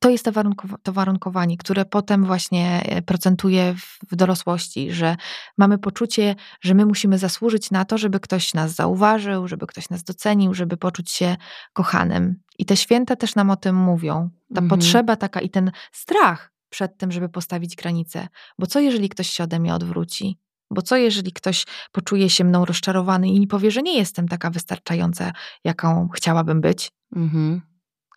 to 0.00 0.10
jest 0.10 0.24
to, 0.24 0.32
warunkow- 0.32 0.76
to 0.82 0.92
warunkowanie, 0.92 1.56
które 1.56 1.84
potem 1.84 2.24
właśnie 2.24 2.82
e, 2.84 3.02
procentuje 3.02 3.74
w, 3.74 3.98
w 4.12 4.16
dorosłości, 4.16 4.92
że 4.92 5.16
mamy 5.58 5.78
poczucie, 5.78 6.34
że 6.60 6.74
my 6.74 6.86
musimy 6.86 7.18
zasłużyć 7.18 7.70
na 7.70 7.84
to, 7.84 7.98
żeby 7.98 8.20
ktoś 8.20 8.54
nas 8.54 8.74
zauważył, 8.74 9.48
żeby 9.48 9.66
ktoś 9.66 9.90
nas 9.90 10.02
docenił, 10.04 10.54
żeby 10.54 10.76
poczuć 10.76 11.10
się 11.10 11.36
kochanym. 11.72 12.40
I 12.58 12.64
te 12.64 12.76
święta 12.76 13.16
też 13.16 13.34
nam 13.34 13.50
o 13.50 13.56
tym 13.56 13.76
mówią. 13.76 14.30
Ta 14.54 14.60
Mhm. 14.60 14.68
potrzeba 14.68 15.16
taka 15.16 15.40
i 15.40 15.50
ten 15.50 15.70
strach 15.92 16.52
przed 16.68 16.98
tym, 16.98 17.12
żeby 17.12 17.28
postawić 17.28 17.76
granicę. 17.76 18.28
Bo 18.58 18.66
co 18.66 18.80
jeżeli 18.80 19.08
ktoś 19.08 19.30
się 19.30 19.44
ode 19.44 19.58
mnie 19.58 19.74
odwróci? 19.74 20.38
Bo 20.70 20.82
co 20.82 20.96
jeżeli 20.96 21.32
ktoś 21.32 21.64
poczuje 21.92 22.30
się 22.30 22.44
mną 22.44 22.64
rozczarowany 22.64 23.28
i 23.28 23.46
powie, 23.46 23.70
że 23.70 23.82
nie 23.82 23.98
jestem 23.98 24.28
taka 24.28 24.50
wystarczająca, 24.50 25.32
jaką 25.64 26.08
chciałabym 26.14 26.60
być? 26.60 26.90
Mhm. 27.16 27.62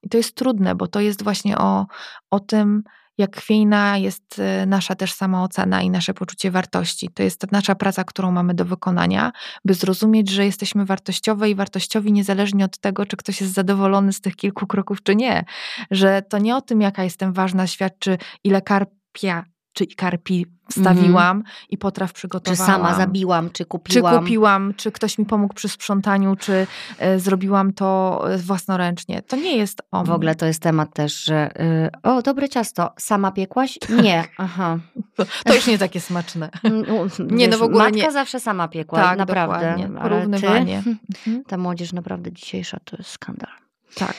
I 0.05 0.09
to 0.09 0.17
jest 0.17 0.35
trudne, 0.35 0.75
bo 0.75 0.87
to 0.87 0.99
jest 0.99 1.23
właśnie 1.23 1.57
o, 1.57 1.85
o 2.31 2.39
tym, 2.39 2.83
jak 3.17 3.37
chwiejna 3.37 3.97
jest 3.97 4.39
e, 4.39 4.65
nasza 4.65 4.95
też 4.95 5.13
samoocena 5.13 5.81
i 5.81 5.89
nasze 5.89 6.13
poczucie 6.13 6.51
wartości. 6.51 7.09
To 7.13 7.23
jest 7.23 7.39
ta 7.39 7.47
nasza 7.51 7.75
praca, 7.75 8.03
którą 8.03 8.31
mamy 8.31 8.53
do 8.53 8.65
wykonania, 8.65 9.31
by 9.65 9.73
zrozumieć, 9.73 10.29
że 10.29 10.45
jesteśmy 10.45 10.85
wartościowe 10.85 11.49
i 11.49 11.55
wartościowi 11.55 12.11
niezależnie 12.11 12.65
od 12.65 12.77
tego, 12.77 13.05
czy 13.05 13.17
ktoś 13.17 13.41
jest 13.41 13.53
zadowolony 13.53 14.13
z 14.13 14.21
tych 14.21 14.35
kilku 14.35 14.67
kroków, 14.67 15.03
czy 15.03 15.15
nie. 15.15 15.45
Że 15.91 16.21
to 16.21 16.37
nie 16.37 16.55
o 16.55 16.61
tym, 16.61 16.81
jaka 16.81 17.03
jestem 17.03 17.33
ważna, 17.33 17.67
świadczy 17.67 18.17
ile 18.43 18.61
karpia 18.61 19.43
czy 19.75 19.87
karpi 19.87 20.45
wstawiłam 20.69 21.43
i 21.69 21.77
potraw 21.77 22.09
Czy 22.09 22.15
przygotowałam. 22.15 22.65
sama 22.67 22.93
zabiłam, 22.95 23.49
czy 23.49 23.53
Czy 23.53 23.65
kupiłam. 23.65 24.19
kupiłam, 24.19 24.73
czy 24.77 24.91
ktoś 24.91 25.17
mi 25.17 25.25
pomógł 25.25 25.53
przy 25.53 25.69
sprzątaniu, 25.69 26.35
czy 26.35 26.67
e, 26.99 27.19
zrobiłam 27.19 27.73
to 27.73 28.21
e, 28.33 28.37
własnoręcznie. 28.37 29.21
To 29.21 29.35
nie 29.35 29.57
jest 29.57 29.81
o 29.91 30.03
W 30.03 30.09
ogóle 30.11 30.35
to 30.35 30.45
jest 30.45 30.61
temat 30.61 30.93
też, 30.93 31.23
że 31.23 31.49
y, 31.61 31.89
o, 32.03 32.21
dobre 32.21 32.49
ciasto, 32.49 32.93
sama 32.97 33.31
piekłaś? 33.31 33.79
Nie, 34.03 34.23
aha. 34.37 34.77
To, 35.15 35.25
to 35.45 35.55
już 35.55 35.67
nie 35.67 35.77
takie 35.77 36.01
smaczne. 36.01 36.49
Mm, 36.63 36.85
Nie, 37.37 37.47
no 37.47 37.57
w 37.57 37.61
ogóle 37.63 37.83
Matka 37.83 37.97
nie. 38.05 38.11
zawsze 38.11 38.39
sama 38.39 38.67
piekła, 38.67 38.99
Tak, 38.99 39.17
naprawdę. 39.17 39.55
dokładnie. 39.77 39.99
Porównywanie. 40.01 40.81
Ty, 40.83 40.95
Mhm. 41.27 41.43
ta 41.43 41.57
młodzież 41.57 41.93
naprawdę 41.93 42.31
dzisiejsza 42.31 42.77
to 42.85 42.97
jest 42.97 43.09
skandal. 43.09 43.51
Tak. 43.95 44.15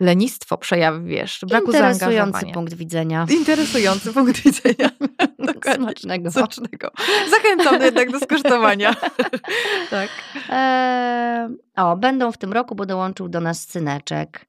Lenistwo 0.00 0.58
przejaw, 0.58 0.94
wiesz, 1.04 1.44
braku 1.48 1.66
Interesujący 1.66 2.46
punkt 2.46 2.74
widzenia. 2.74 3.26
Interesujący 3.30 4.12
punkt 4.12 4.40
widzenia. 4.40 4.90
Smacznego. 5.76 6.30
Smacznego. 6.30 6.90
Zachęcam 7.30 7.82
jednak 7.82 8.10
do 8.10 8.20
skosztowania. 8.20 8.96
tak. 9.90 10.08
Eee, 10.50 11.48
o, 11.76 11.96
będą 11.96 12.32
w 12.32 12.38
tym 12.38 12.52
roku, 12.52 12.74
bo 12.74 12.86
dołączył 12.86 13.28
do 13.28 13.40
nas 13.40 13.68
syneczek. 13.68 14.46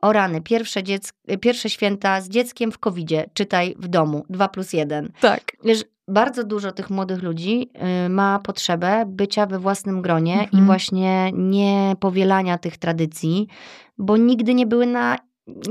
O 0.00 0.12
rany, 0.12 0.40
pierwsze, 0.40 0.82
dziec- 0.82 1.38
pierwsze 1.40 1.70
święta 1.70 2.20
z 2.20 2.28
dzieckiem 2.28 2.72
w 2.72 2.78
covid 2.78 3.10
czytaj 3.34 3.74
w 3.78 3.88
domu, 3.88 4.24
2 4.30 4.48
plus 4.48 4.72
1. 4.72 5.12
Tak. 5.20 5.40
Wiesz, 5.64 5.84
bardzo 6.10 6.44
dużo 6.44 6.72
tych 6.72 6.90
młodych 6.90 7.22
ludzi 7.22 7.70
y, 8.06 8.08
ma 8.08 8.38
potrzebę 8.38 9.04
bycia 9.06 9.46
we 9.46 9.58
własnym 9.58 10.02
gronie 10.02 10.40
Mhm. 10.40 10.62
i 10.62 10.66
właśnie 10.66 11.30
nie 11.34 11.96
powielania 12.00 12.58
tych 12.58 12.76
tradycji, 12.76 13.46
bo 13.98 14.16
nigdy 14.16 14.54
nie 14.54 14.66
były 14.66 14.86
na 14.86 15.16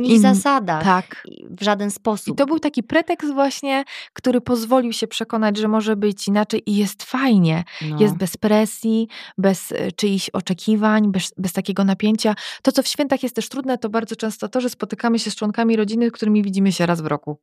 ich 0.01 0.11
In- 0.11 0.21
zasadach 0.21 0.83
Tak. 0.83 1.23
w 1.49 1.63
żaden 1.63 1.91
sposób. 1.91 2.33
I 2.33 2.37
to 2.37 2.45
był 2.45 2.59
taki 2.59 2.83
pretekst 2.83 3.33
właśnie, 3.33 3.83
który 4.13 4.41
pozwolił 4.41 4.93
się 4.93 5.07
przekonać, 5.07 5.57
że 5.57 5.67
może 5.67 5.95
być 5.95 6.27
inaczej 6.27 6.63
i 6.65 6.75
jest 6.75 7.03
fajnie. 7.03 7.63
No. 7.89 7.99
Jest 7.99 8.15
bez 8.17 8.37
presji, 8.37 9.07
bez 9.37 9.71
e, 9.71 9.91
czyichś 9.91 10.29
oczekiwań, 10.29 11.11
bez, 11.11 11.33
bez 11.37 11.53
takiego 11.53 11.83
napięcia. 11.83 12.35
To, 12.63 12.71
co 12.71 12.83
w 12.83 12.87
świętach 12.87 13.23
jest 13.23 13.35
też 13.35 13.49
trudne, 13.49 13.77
to 13.77 13.89
bardzo 13.89 14.15
często 14.15 14.47
to, 14.49 14.61
że 14.61 14.69
spotykamy 14.69 15.19
się 15.19 15.31
z 15.31 15.35
członkami 15.35 15.75
rodziny, 15.75 16.09
z 16.09 16.11
którymi 16.11 16.43
widzimy 16.43 16.71
się 16.71 16.85
raz 16.85 17.01
w 17.01 17.05
roku. 17.05 17.37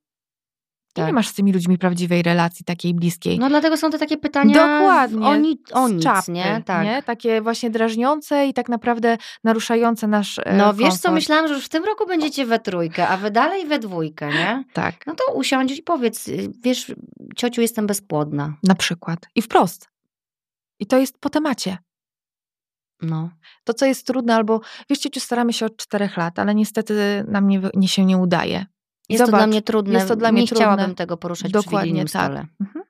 Tak. 0.97 1.07
nie 1.07 1.13
masz 1.13 1.29
z 1.29 1.35
tymi 1.35 1.53
ludźmi 1.53 1.79
prawdziwej 1.79 2.23
relacji, 2.23 2.65
takiej 2.65 2.95
bliskiej. 2.95 3.39
No 3.39 3.49
dlatego 3.49 3.77
są 3.77 3.91
to 3.91 3.99
takie 3.99 4.17
pytania 4.17 4.55
Dokładnie. 4.55 5.27
o, 5.27 5.37
ni- 5.37 5.59
o 5.73 5.89
nic, 5.89 6.03
czapy, 6.03 6.33
nie? 6.33 6.63
Tak. 6.67 6.85
nie? 6.85 7.03
Takie 7.03 7.41
właśnie 7.43 7.71
drażniące 7.71 8.47
i 8.47 8.55
tak 8.55 8.69
naprawdę 8.69 9.19
naruszające 9.45 10.07
nasz 10.07 10.39
e, 10.39 10.57
No 10.57 10.75
wiesz 10.75 10.89
co, 10.89 10.93
komfort. 10.95 11.15
myślałam, 11.15 11.49
że 11.49 11.55
już 11.55 11.65
w 11.65 11.69
tym 11.69 11.85
roku 11.85 12.07
będziecie 12.07 12.47
we 12.47 12.59
trójkę, 12.59 13.09
a 13.09 13.17
wy 13.17 13.31
dalej 13.31 13.67
we 13.67 13.79
dwójkę, 13.79 14.29
nie? 14.29 14.65
Tak, 14.73 15.07
No 15.07 15.15
to 15.15 15.33
usiądź 15.35 15.79
i 15.79 15.83
powiedz, 15.83 16.29
y, 16.29 16.51
wiesz, 16.63 16.93
ciociu, 17.37 17.61
jestem 17.61 17.87
bezpłodna. 17.87 18.55
na 18.63 18.75
przykład. 18.75 19.19
I 19.35 19.43
wprost. 19.43 19.89
I 20.81 20.87
to 20.87 20.99
jest 20.99 21.19
po 21.21 21.31
temacie. 21.31 21.79
No. 23.03 23.31
To, 23.65 23.75
co 23.75 23.87
jest 23.87 24.07
trudne, 24.07 24.35
albo 24.35 24.61
wiesz, 24.91 24.99
ciociu, 24.99 25.21
staramy 25.21 25.53
się 25.53 25.67
od 25.67 25.77
czterech 25.77 26.17
lat, 26.17 26.39
ale 26.39 26.55
niestety 26.55 27.25
nam 27.29 27.49
nie, 27.49 27.61
nie 27.75 27.89
się 27.89 28.05
nie 28.05 28.19
udaje. 28.19 28.67
Jest 29.09 29.23
to 29.23 29.27
Zobacz, 29.27 29.41
dla 29.41 29.47
mnie 29.47 29.63
trudne. 29.63 29.95
jest 29.95 30.09
to 30.09 30.17
dla 30.17 30.33
mnie 30.33 30.41
nie 30.41 30.47
chciałabym 30.47 30.79
trudne. 30.79 30.95
tego 30.95 31.17
poruszać 31.17 31.53
przy 31.53 31.53
Dokładnie 31.53 31.79
wigilijnym 31.79 32.09
tak. 32.09 32.25
stole. 32.25 32.47
Mhm. 32.61 32.85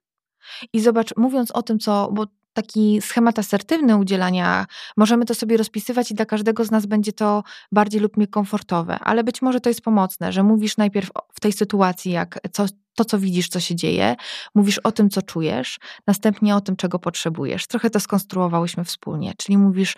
I 0.72 0.80
zobacz, 0.80 1.16
mówiąc 1.16 1.50
o 1.50 1.62
tym, 1.62 1.78
co, 1.78 2.08
bo 2.12 2.26
taki 2.52 3.00
schemat 3.02 3.38
asertywny 3.38 3.96
udzielania, 3.96 4.66
możemy 4.96 5.24
to 5.24 5.34
sobie 5.34 5.56
rozpisywać 5.56 6.10
i 6.10 6.14
dla 6.14 6.26
każdego 6.26 6.64
z 6.64 6.70
nas 6.70 6.86
będzie 6.86 7.12
to 7.12 7.42
bardziej 7.72 8.00
lub 8.00 8.16
mniej 8.16 8.28
komfortowe, 8.28 8.98
ale 8.98 9.24
być 9.24 9.42
może 9.42 9.60
to 9.60 9.70
jest 9.70 9.80
pomocne, 9.80 10.32
że 10.32 10.42
mówisz 10.42 10.76
najpierw 10.76 11.10
w 11.34 11.40
tej 11.40 11.52
sytuacji, 11.52 12.12
jak 12.12 12.38
co, 12.52 12.66
to, 12.94 13.04
co 13.04 13.18
widzisz, 13.18 13.48
co 13.48 13.60
się 13.60 13.74
dzieje, 13.74 14.16
mówisz 14.54 14.78
o 14.78 14.92
tym, 14.92 15.10
co 15.10 15.22
czujesz, 15.22 15.78
następnie 16.06 16.56
o 16.56 16.60
tym, 16.60 16.76
czego 16.76 16.98
potrzebujesz. 16.98 17.66
Trochę 17.66 17.90
to 17.90 18.00
skonstruowałyśmy 18.00 18.84
wspólnie, 18.84 19.32
czyli 19.38 19.58
mówisz, 19.58 19.94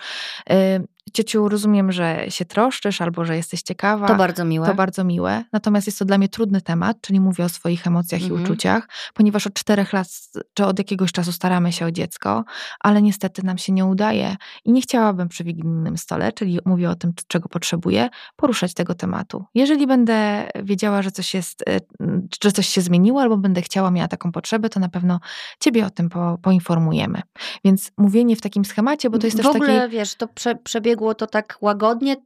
y, 0.51 0.87
ciociu, 1.11 1.49
rozumiem, 1.49 1.93
że 1.93 2.25
się 2.29 2.45
troszczysz 2.45 3.01
albo 3.01 3.25
że 3.25 3.37
jesteś 3.37 3.63
ciekawa. 3.63 4.07
To 4.07 4.15
bardzo 4.15 4.45
miłe. 4.45 4.67
To 4.67 4.75
bardzo 4.75 5.05
miłe. 5.05 5.45
Natomiast 5.53 5.87
jest 5.87 5.99
to 5.99 6.05
dla 6.05 6.19
mnie 6.19 6.29
trudny 6.29 6.61
temat, 6.61 7.01
czyli 7.01 7.21
mówię 7.21 7.45
o 7.45 7.49
swoich 7.49 7.87
emocjach 7.87 8.23
Mhm. 8.23 8.41
i 8.41 8.45
uczuciach, 8.45 8.89
ponieważ 9.15 9.47
od 9.47 9.55
czterech 9.55 9.93
lat 9.93 10.09
czy 10.55 10.65
od 10.65 10.79
jakiegoś 10.79 11.13
czasu 11.13 11.33
staramy 11.33 11.73
się 11.73 11.87
o 11.87 11.91
dziecko, 11.91 12.45
ale 12.81 13.03
niestety 13.03 13.43
nam 13.43 13.59
się 13.59 13.73
nie 13.73 13.87
udaje 13.87 14.37
i 14.65 14.73
nie 14.73 14.81
chciałabym 14.81 15.29
przy 15.29 15.45
wigilijnym 15.45 15.99
stole, 15.99 16.33
czyli 16.33 16.59
mówię 16.65 16.91
o 16.91 16.95
tym, 16.95 17.13
czego 17.29 17.49
potrzebuję, 17.49 18.09
poruszać 18.37 18.75
tego 18.75 18.95
tematu. 18.95 19.45
Jeżeli 19.55 19.87
będę 19.87 20.49
wiedziała, 20.63 21.03
że 21.03 21.11
coś 21.11 21.35
jest, 21.35 21.65
y, 21.69 21.81
że 22.45 22.53
coś 22.53 22.69
się 22.69 22.81
zmieniło, 22.81 23.21
albo 23.21 23.37
będę 23.37 23.63
chciała, 23.63 23.91
miała 23.91 24.09
taką 24.09 24.33
potrzebę, 24.33 24.69
to 24.69 24.81
na 24.81 24.89
pewno 24.89 25.21
ciebie 25.61 25.87
o 25.87 25.91
tym 25.91 26.09
po, 26.09 26.39
poinformujemy. 26.43 27.23
Więc 27.65 27.93
mówienie 27.97 28.37
w 28.37 28.41
takim 28.41 28.65
schemacie, 28.65 29.11
bo 29.11 29.19
to 29.19 29.27
jest 29.27 29.37
w 29.37 29.41
też 29.43 29.47
ogóle, 29.47 29.81
taki... 29.81 29.93
wiesz, 29.93 30.15
to 30.15 30.29
prze, 30.29 30.55
przebiegło 30.55 30.98
to 31.15 31.27
tak 31.27 31.59
łagodnie. 31.61 32.17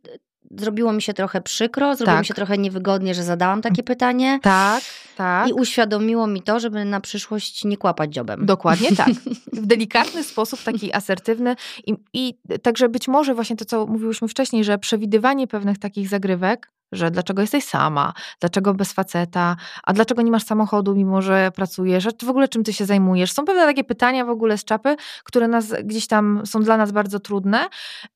Zrobiło 0.57 0.93
mi 0.93 1.03
się 1.03 1.15
trochę 1.15 1.40
przykro, 1.40 1.97
zrobiło 1.97 2.15
Tak. 2.16 2.23
mi 2.23 2.27
się 2.27 2.35
trochę 2.35 2.59
niewygodnie, 2.59 3.15
że 3.15 3.23
zadałam 3.23 3.62
takie 3.62 3.82
pytanie. 3.82 4.39
Tak, 4.43 4.82
tak. 5.16 5.49
I 5.49 5.53
uświadomiło 5.53 6.27
mi 6.27 6.43
to, 6.43 6.61
żeby 6.61 6.85
na 6.85 7.01
przyszłość 7.01 7.65
nie 7.65 7.77
kłapać 7.77 8.12
dziobem. 8.15 8.47
Dokładnie 8.47 8.97
tak. 8.97 9.09
W 9.53 9.66
delikatny 9.66 10.24
sposób, 10.24 10.62
taki 10.62 10.93
asertywny. 10.94 11.57
I, 11.86 11.94
I 12.12 12.39
także 12.62 12.89
być 12.89 13.09
może 13.09 13.35
właśnie 13.35 13.57
to, 13.57 13.65
co 13.65 13.86
mówiłyśmy 13.86 14.28
wcześniej, 14.28 14.65
że 14.65 14.78
przewidywanie 14.78 15.47
pewnych 15.47 15.78
takich 15.78 16.09
zagrywek, 16.09 16.70
że 16.93 17.10
dlaczego 17.10 17.43
jesteś 17.43 17.64
sama, 17.64 18.12
dlaczego 18.40 18.74
bez 18.74 18.93
faceta, 18.93 19.56
a 19.85 19.93
dlaczego 19.93 20.23
nie 20.23 20.31
masz 20.31 20.44
samochodu, 20.44 20.94
mimo 20.94 21.23
że 21.23 21.51
pracujesz, 21.55 22.06
a 22.06 22.10
w 22.27 22.28
ogóle 22.28 22.48
czym 22.48 22.64
ty 22.64 22.73
się 22.73 22.85
zajmujesz. 22.85 23.32
Są 23.32 23.44
pewne 23.44 23.66
takie 23.66 23.85
pytania 23.85 24.24
w 24.24 24.31
ogóle 24.31 24.59
z 24.59 24.64
czapy, 24.64 24.97
które 25.24 25.48
nas 25.48 25.74
gdzieś 25.85 26.06
tam 26.06 26.43
są 26.47 26.62
dla 26.62 26.77
nas 26.77 26.93
bardzo 26.93 27.20
trudne 27.20 27.69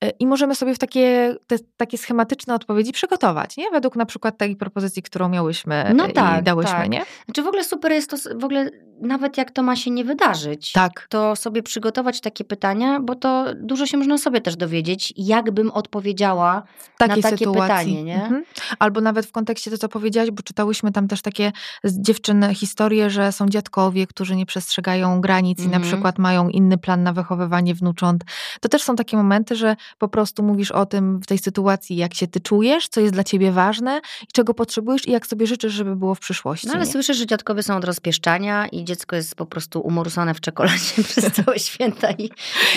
y, 0.03 0.09
i 0.19 0.27
możemy 0.27 0.55
sobie 0.55 0.75
w 0.75 0.79
takie, 0.79 1.35
te, 1.47 1.55
takie 1.77 1.97
schematyczne 1.97 2.55
odpowiedzi 2.55 2.91
przygotować, 2.91 3.57
nie? 3.57 3.71
Według 3.71 3.95
na 3.95 4.05
przykład 4.05 4.37
tej 4.37 4.55
propozycji, 4.55 5.03
którą 5.03 5.29
miałyśmy 5.29 5.91
No 5.95 6.07
y, 6.07 6.13
tak, 6.13 6.41
i 6.41 6.43
dałyśmy, 6.43 6.71
tak. 6.71 6.89
nie? 6.89 7.05
Znaczy 7.25 7.43
w 7.43 7.47
ogóle 7.47 7.63
super 7.63 7.91
jest 7.91 8.09
to, 8.09 8.17
w 8.39 8.43
ogóle 8.43 8.69
nawet 9.01 9.37
jak 9.37 9.51
to 9.51 9.63
ma 9.63 9.75
się 9.75 9.91
nie 9.91 10.03
wydarzyć. 10.03 10.71
Tak. 10.71 11.07
to 11.09 11.35
sobie 11.35 11.63
przygotować 11.63 12.21
takie 12.21 12.43
pytania, 12.43 12.99
bo 12.99 13.15
to 13.15 13.45
dużo 13.55 13.85
się 13.85 13.97
można 13.97 14.17
sobie 14.17 14.41
też 14.41 14.55
dowiedzieć, 14.55 15.13
jak 15.17 15.51
bym 15.51 15.71
odpowiedziała. 15.71 16.63
takiej 16.97 17.23
takie 17.23 17.37
sytuacji. 17.37 17.67
pytanie, 17.67 18.03
nie? 18.03 18.23
Mhm. 18.23 18.43
Albo 18.79 19.01
nawet 19.01 19.25
w 19.25 19.31
kontekście 19.31 19.71
to, 19.71 19.77
co 19.77 19.89
powiedziałaś, 19.89 20.31
bo 20.31 20.43
czytałyśmy 20.43 20.91
tam 20.91 21.07
też 21.07 21.21
takie 21.21 21.51
z 21.83 22.01
dziewczyn 22.01 22.45
historie, 22.55 23.09
że 23.09 23.31
są 23.31 23.49
dziadkowie, 23.49 24.07
którzy 24.07 24.35
nie 24.35 24.45
przestrzegają 24.45 25.21
granic 25.21 25.59
i 25.59 25.67
na 25.67 25.75
Mhm. 25.77 25.83
przykład 25.83 26.19
mają 26.19 26.49
inny 26.49 26.77
plan 26.77 27.03
na 27.03 27.13
wychowywanie 27.13 27.75
wnucząt. 27.75 28.23
To 28.61 28.69
też 28.69 28.83
są 28.83 28.95
takie 28.95 29.17
momenty, 29.17 29.55
że 29.55 29.75
po 29.97 30.07
prostu 30.07 30.43
mówisz 30.43 30.71
o 30.71 30.85
tym 30.85 31.19
w 31.19 31.25
tej 31.25 31.37
sytuacji, 31.37 31.95
jak 31.95 32.13
się 32.13 32.27
ty 32.27 32.39
czujesz, 32.39 32.87
co 32.87 33.01
jest 33.01 33.13
dla 33.13 33.23
ciebie 33.23 33.51
ważne 33.51 34.01
i 34.23 34.27
czego 34.33 34.53
potrzebujesz 34.53 35.07
i 35.07 35.11
jak 35.11 35.27
sobie 35.27 35.47
życzysz, 35.47 35.73
żeby 35.73 35.95
było 35.95 36.15
w 36.15 36.19
przyszłości. 36.19 36.67
No 36.67 36.73
ale 36.73 36.85
nie? 36.85 36.91
słyszę, 36.91 37.13
że 37.13 37.25
dziadkowie 37.25 37.63
są 37.63 37.75
od 37.77 37.83
rozpieszczania 37.83 38.67
i 38.67 38.83
dziecko 38.83 39.15
jest 39.15 39.35
po 39.35 39.45
prostu 39.45 39.79
umorsone 39.79 40.33
w 40.33 40.41
czekoladzie 40.41 41.03
przez 41.09 41.31
całe 41.31 41.59
święta 41.67 42.11
i 42.11 42.29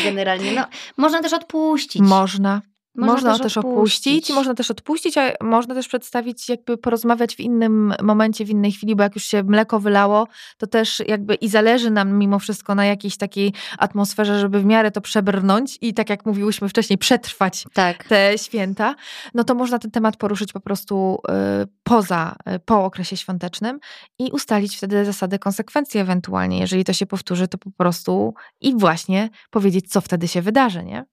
generalnie, 0.04 0.52
no, 0.52 0.64
można 0.96 1.22
też 1.22 1.32
odpuścić. 1.32 2.02
Można. 2.02 2.60
Można, 2.94 3.12
można 3.12 3.32
też, 3.32 3.42
też 3.42 3.58
opuścić. 3.58 4.30
Można 4.30 4.54
też 4.54 4.70
odpuścić, 4.70 5.18
a 5.18 5.32
można 5.40 5.74
też 5.74 5.88
przedstawić, 5.88 6.48
jakby 6.48 6.76
porozmawiać 6.76 7.36
w 7.36 7.40
innym 7.40 7.94
momencie, 8.02 8.44
w 8.44 8.50
innej 8.50 8.72
chwili, 8.72 8.96
bo 8.96 9.02
jak 9.02 9.14
już 9.14 9.24
się 9.24 9.42
mleko 9.42 9.80
wylało, 9.80 10.28
to 10.58 10.66
też 10.66 11.02
jakby 11.06 11.34
i 11.34 11.48
zależy 11.48 11.90
nam 11.90 12.18
mimo 12.18 12.38
wszystko 12.38 12.74
na 12.74 12.84
jakiejś 12.84 13.16
takiej 13.16 13.52
atmosferze, 13.78 14.40
żeby 14.40 14.60
w 14.60 14.64
miarę 14.64 14.90
to 14.90 15.00
przebrnąć 15.00 15.78
i 15.80 15.94
tak 15.94 16.10
jak 16.10 16.26
mówiłyśmy 16.26 16.68
wcześniej, 16.68 16.98
przetrwać 16.98 17.64
tak. 17.74 18.04
te 18.04 18.38
święta, 18.38 18.94
no 19.34 19.44
to 19.44 19.54
można 19.54 19.78
ten 19.78 19.90
temat 19.90 20.16
poruszyć 20.16 20.52
po 20.52 20.60
prostu 20.60 21.18
y, 21.62 21.68
poza, 21.82 22.36
y, 22.56 22.58
po 22.58 22.84
okresie 22.84 23.16
świątecznym 23.16 23.80
i 24.18 24.30
ustalić 24.30 24.76
wtedy 24.76 25.04
zasady 25.04 25.38
konsekwencji 25.38 26.00
ewentualnie. 26.00 26.58
Jeżeli 26.58 26.84
to 26.84 26.92
się 26.92 27.06
powtórzy, 27.06 27.48
to 27.48 27.58
po 27.58 27.70
prostu 27.70 28.34
i 28.60 28.78
właśnie 28.78 29.30
powiedzieć, 29.50 29.88
co 29.88 30.00
wtedy 30.00 30.28
się 30.28 30.42
wydarzy, 30.42 30.84
nie? 30.84 31.04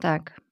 Tak. 0.00 0.43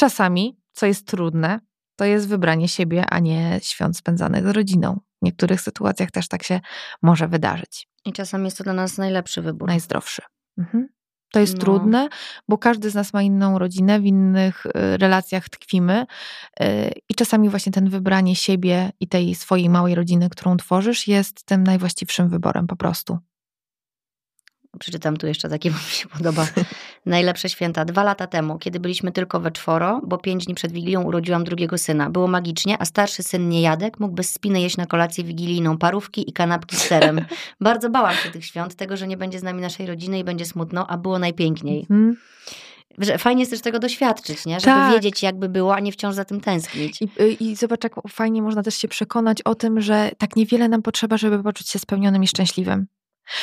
Czasami, 0.00 0.60
co 0.72 0.86
jest 0.86 1.06
trudne, 1.06 1.60
to 1.96 2.04
jest 2.04 2.28
wybranie 2.28 2.68
siebie, 2.68 3.04
a 3.10 3.18
nie 3.18 3.60
świąt 3.62 3.96
spędzanych 3.96 4.46
z 4.46 4.50
rodziną. 4.50 5.00
W 5.22 5.24
niektórych 5.24 5.60
sytuacjach 5.60 6.10
też 6.10 6.28
tak 6.28 6.42
się 6.42 6.60
może 7.02 7.28
wydarzyć. 7.28 7.88
I 8.04 8.12
czasami 8.12 8.44
jest 8.44 8.58
to 8.58 8.64
dla 8.64 8.72
nas 8.72 8.98
najlepszy 8.98 9.42
wybór. 9.42 9.68
Najzdrowszy. 9.68 10.22
Mhm. 10.58 10.88
To 11.32 11.40
jest 11.40 11.54
no. 11.54 11.60
trudne, 11.60 12.08
bo 12.48 12.58
każdy 12.58 12.90
z 12.90 12.94
nas 12.94 13.12
ma 13.12 13.22
inną 13.22 13.58
rodzinę, 13.58 14.00
w 14.00 14.04
innych 14.04 14.66
y, 14.66 14.70
relacjach 14.96 15.48
tkwimy 15.48 16.06
y, 16.60 16.64
i 17.08 17.14
czasami 17.14 17.48
właśnie 17.48 17.72
ten 17.72 17.90
wybranie 17.90 18.36
siebie 18.36 18.92
i 19.00 19.08
tej 19.08 19.34
swojej 19.34 19.68
małej 19.68 19.94
rodziny, 19.94 20.30
którą 20.30 20.56
tworzysz, 20.56 21.08
jest 21.08 21.44
tym 21.44 21.64
najwłaściwszym 21.64 22.28
wyborem 22.28 22.66
po 22.66 22.76
prostu. 22.76 23.18
Przeczytam 24.78 25.16
tu 25.16 25.26
jeszcze 25.26 25.48
takie, 25.48 25.70
bo 25.70 25.76
mi 25.86 25.90
się 25.90 26.08
podoba. 26.08 26.46
Najlepsze 27.08 27.48
święta. 27.48 27.84
Dwa 27.84 28.02
lata 28.02 28.26
temu, 28.26 28.58
kiedy 28.58 28.80
byliśmy 28.80 29.12
tylko 29.12 29.40
we 29.40 29.50
czworo, 29.50 30.00
bo 30.04 30.18
pięć 30.18 30.44
dni 30.44 30.54
przed 30.54 30.72
Wigilią 30.72 31.02
urodziłam 31.02 31.44
drugiego 31.44 31.78
syna. 31.78 32.10
Było 32.10 32.28
magicznie, 32.28 32.76
a 32.78 32.84
starszy 32.84 33.22
syn 33.22 33.48
Niejadek 33.48 34.00
mógł 34.00 34.14
bez 34.14 34.32
spiny 34.32 34.60
jeść 34.60 34.76
na 34.76 34.86
kolację 34.86 35.24
wigilijną 35.24 35.78
parówki 35.78 36.30
i 36.30 36.32
kanapki 36.32 36.76
z 36.76 36.78
serem. 36.78 37.20
Bardzo 37.60 37.90
bałam 37.90 38.14
się 38.14 38.30
tych 38.30 38.44
świąt, 38.44 38.74
tego, 38.74 38.96
że 38.96 39.06
nie 39.06 39.16
będzie 39.16 39.38
z 39.38 39.42
nami 39.42 39.60
naszej 39.60 39.86
rodziny 39.86 40.18
i 40.18 40.24
będzie 40.24 40.44
smutno, 40.44 40.86
a 40.86 40.98
było 40.98 41.18
najpiękniej. 41.18 41.86
Hmm. 41.86 42.16
Że 42.98 43.18
fajnie 43.18 43.42
jest 43.42 43.50
też 43.50 43.60
tego 43.60 43.78
doświadczyć, 43.78 44.46
nie? 44.46 44.60
żeby 44.60 44.66
tak. 44.66 44.92
wiedzieć, 44.92 45.22
jakby 45.22 45.48
było, 45.48 45.74
a 45.74 45.80
nie 45.80 45.92
wciąż 45.92 46.14
za 46.14 46.24
tym 46.24 46.40
tęsknić. 46.40 47.02
I, 47.02 47.08
y, 47.20 47.30
I 47.30 47.56
zobacz, 47.56 47.84
jak 47.84 47.94
fajnie 48.08 48.42
można 48.42 48.62
też 48.62 48.74
się 48.74 48.88
przekonać 48.88 49.42
o 49.42 49.54
tym, 49.54 49.80
że 49.80 50.10
tak 50.18 50.36
niewiele 50.36 50.68
nam 50.68 50.82
potrzeba, 50.82 51.16
żeby 51.16 51.42
poczuć 51.42 51.68
się 51.68 51.78
spełnionym 51.78 52.22
i 52.22 52.28
szczęśliwym. 52.28 52.86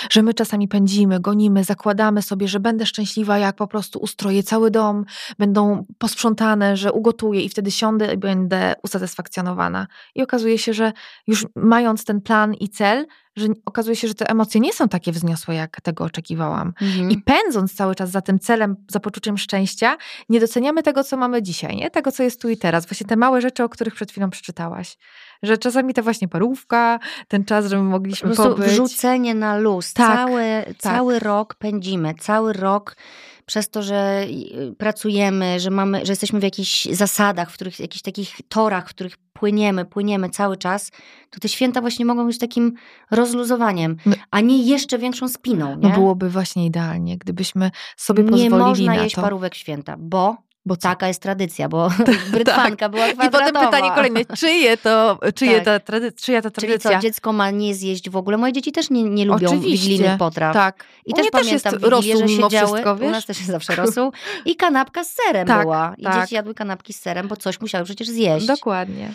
Że 0.09 0.23
my 0.23 0.33
czasami 0.33 0.67
pędzimy, 0.67 1.19
gonimy, 1.19 1.63
zakładamy 1.63 2.21
sobie, 2.21 2.47
że 2.47 2.59
będę 2.59 2.85
szczęśliwa, 2.85 3.37
jak 3.37 3.55
po 3.55 3.67
prostu 3.67 3.99
ustroję 3.99 4.43
cały 4.43 4.71
dom, 4.71 5.05
będą 5.39 5.85
posprzątane, 5.97 6.77
że 6.77 6.91
ugotuję 6.91 7.41
i 7.41 7.49
wtedy 7.49 7.71
siądę 7.71 8.13
i 8.13 8.17
będę 8.17 8.73
usatysfakcjonowana. 8.83 9.87
I 10.15 10.23
okazuje 10.23 10.57
się, 10.57 10.73
że 10.73 10.91
już 11.27 11.45
mając 11.55 12.05
ten 12.05 12.21
plan 12.21 12.53
i 12.53 12.69
cel, 12.69 13.05
że 13.35 13.47
okazuje 13.65 13.95
się, 13.95 14.07
że 14.07 14.13
te 14.13 14.29
emocje 14.29 14.61
nie 14.61 14.73
są 14.73 14.89
takie 14.89 15.11
wzniosłe, 15.11 15.55
jak 15.55 15.81
tego 15.81 16.03
oczekiwałam. 16.03 16.73
Mhm. 16.81 17.11
I 17.11 17.21
pędząc 17.21 17.75
cały 17.75 17.95
czas 17.95 18.09
za 18.11 18.21
tym 18.21 18.39
celem, 18.39 18.75
za 18.91 18.99
poczuciem 18.99 19.37
szczęścia, 19.37 19.97
nie 20.29 20.39
doceniamy 20.39 20.83
tego, 20.83 21.03
co 21.03 21.17
mamy 21.17 21.41
dzisiaj, 21.41 21.75
nie? 21.75 21.91
Tego, 21.91 22.11
co 22.11 22.23
jest 22.23 22.41
tu 22.41 22.49
i 22.49 22.57
teraz. 22.57 22.85
Właśnie 22.85 23.07
te 23.07 23.15
małe 23.15 23.41
rzeczy, 23.41 23.63
o 23.63 23.69
których 23.69 23.95
przed 23.95 24.11
chwilą 24.11 24.29
przeczytałaś. 24.29 24.97
Że 25.43 25.57
czasami 25.57 25.93
ta 25.93 26.01
właśnie 26.01 26.27
parówka, 26.27 26.99
ten 27.27 27.45
czas, 27.45 27.65
że 27.65 27.77
my 27.77 27.83
mogliśmy 27.83 28.35
po 28.35 28.43
pobyć. 28.43 28.67
Wrzucenie 28.67 29.35
na 29.35 29.57
luz. 29.57 29.93
Tak, 29.93 30.17
cały, 30.17 30.43
tak. 30.65 30.77
cały 30.77 31.19
rok 31.19 31.55
pędzimy, 31.55 32.13
cały 32.13 32.53
rok 32.53 32.95
przez 33.45 33.69
to, 33.69 33.83
że 33.83 34.25
y, 34.69 34.75
pracujemy, 34.77 35.59
że 35.59 35.69
mamy, 35.69 36.05
że 36.05 36.11
jesteśmy 36.11 36.39
w 36.39 36.43
jakichś 36.43 36.85
zasadach, 36.85 37.51
w 37.51 37.53
których, 37.53 37.79
jakichś 37.79 38.01
takich 38.01 38.35
torach, 38.49 38.85
w 38.85 38.89
których 38.89 39.17
płyniemy, 39.33 39.85
płyniemy 39.85 40.29
cały 40.29 40.57
czas, 40.57 40.91
to 41.29 41.39
te 41.39 41.49
święta 41.49 41.81
właśnie 41.81 42.05
mogą 42.05 42.27
być 42.27 42.37
takim 42.39 42.73
rozluzowaniem, 43.11 43.97
no, 44.05 44.15
a 44.31 44.41
nie 44.41 44.63
jeszcze 44.63 44.97
większą 44.97 45.29
spiną. 45.29 45.69
No 45.69 45.75
nie? 45.75 45.89
No 45.89 45.95
byłoby 45.95 46.29
właśnie 46.29 46.65
idealnie, 46.65 47.17
gdybyśmy 47.17 47.71
sobie 47.97 48.23
pozwolili 48.23 48.49
na 48.49 48.57
to. 48.57 48.63
Nie 48.63 48.69
można 48.69 48.95
jeść 49.03 49.15
parówek 49.15 49.55
święta, 49.55 49.95
bo 49.99 50.44
bo 50.65 50.75
taka 50.75 51.07
jest 51.07 51.21
tradycja, 51.21 51.69
bo 51.69 51.89
brytwanka 52.31 52.75
tak. 52.75 52.91
była 52.91 53.07
kwadratowa. 53.07 53.49
I 53.49 53.53
potem 53.53 53.65
pytanie 53.65 53.91
kolejne, 53.95 54.25
czyje 54.25 54.77
to, 54.77 55.19
czyje 55.35 55.61
tak. 55.61 55.65
ta, 55.65 55.79
tradycja, 55.79 56.25
czyja 56.25 56.41
ta 56.41 56.49
tradycja? 56.49 56.89
Czyli 56.89 56.95
co, 56.95 57.01
dziecko 57.01 57.33
ma 57.33 57.51
nie 57.51 57.75
zjeść 57.75 58.09
w 58.09 58.15
ogóle? 58.15 58.37
Moje 58.37 58.53
dzieci 58.53 58.71
też 58.71 58.89
nie, 58.89 59.03
nie 59.03 59.25
lubią 59.25 59.47
Oczywiście. 59.47 59.71
wigilijnych 59.71 60.17
potraw. 60.17 60.53
Tak. 60.53 60.85
I 61.05 61.13
też 61.13 61.27
pamiętam 61.31 61.79
też 61.79 61.81
Wigilię, 61.81 62.17
że 62.17 62.27
siedziały, 62.27 62.81
u 63.01 63.09
nas 63.09 63.25
też 63.25 63.37
jest 63.37 63.51
zawsze 63.51 63.75
rosół, 63.75 64.11
i 64.45 64.55
kanapka 64.55 65.03
z 65.03 65.11
serem 65.13 65.47
tak, 65.47 65.61
była. 65.61 65.95
I 65.97 66.03
tak. 66.03 66.21
dzieci 66.21 66.35
jadły 66.35 66.53
kanapki 66.53 66.93
z 66.93 67.01
serem, 67.01 67.27
bo 67.27 67.35
coś 67.35 67.61
musiały 67.61 67.85
przecież 67.85 68.07
zjeść. 68.07 68.45
Dokładnie. 68.45 69.11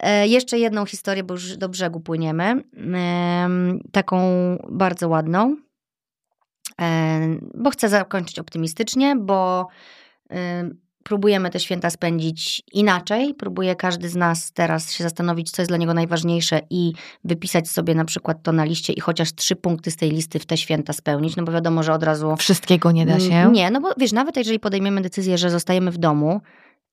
E, 0.00 0.28
jeszcze 0.28 0.58
jedną 0.58 0.86
historię, 0.86 1.24
bo 1.24 1.34
już 1.34 1.56
do 1.56 1.68
brzegu 1.68 2.00
płyniemy. 2.00 2.64
E, 2.94 3.48
taką 3.92 4.18
bardzo 4.70 5.08
ładną. 5.08 5.56
E, 6.80 7.20
bo 7.54 7.70
chcę 7.70 7.88
zakończyć 7.88 8.38
optymistycznie, 8.38 9.16
bo 9.16 9.68
próbujemy 11.04 11.50
te 11.50 11.60
święta 11.60 11.90
spędzić 11.90 12.62
inaczej. 12.72 13.34
Próbuje 13.34 13.76
każdy 13.76 14.08
z 14.08 14.16
nas 14.16 14.52
teraz 14.52 14.92
się 14.92 15.04
zastanowić, 15.04 15.50
co 15.50 15.62
jest 15.62 15.70
dla 15.70 15.76
niego 15.76 15.94
najważniejsze 15.94 16.60
i 16.70 16.92
wypisać 17.24 17.68
sobie 17.68 17.94
na 17.94 18.04
przykład 18.04 18.42
to 18.42 18.52
na 18.52 18.64
liście 18.64 18.92
i 18.92 19.00
chociaż 19.00 19.34
trzy 19.34 19.56
punkty 19.56 19.90
z 19.90 19.96
tej 19.96 20.10
listy 20.10 20.38
w 20.38 20.46
te 20.46 20.56
święta 20.56 20.92
spełnić, 20.92 21.36
no 21.36 21.42
bo 21.42 21.52
wiadomo, 21.52 21.82
że 21.82 21.92
od 21.92 22.02
razu... 22.02 22.36
Wszystkiego 22.36 22.92
nie 22.92 23.06
da 23.06 23.20
się. 23.20 23.50
Nie, 23.52 23.70
no 23.70 23.80
bo 23.80 23.88
wiesz, 23.96 24.12
nawet 24.12 24.36
jeżeli 24.36 24.60
podejmiemy 24.60 25.00
decyzję, 25.00 25.38
że 25.38 25.50
zostajemy 25.50 25.90
w 25.90 25.98
domu, 25.98 26.40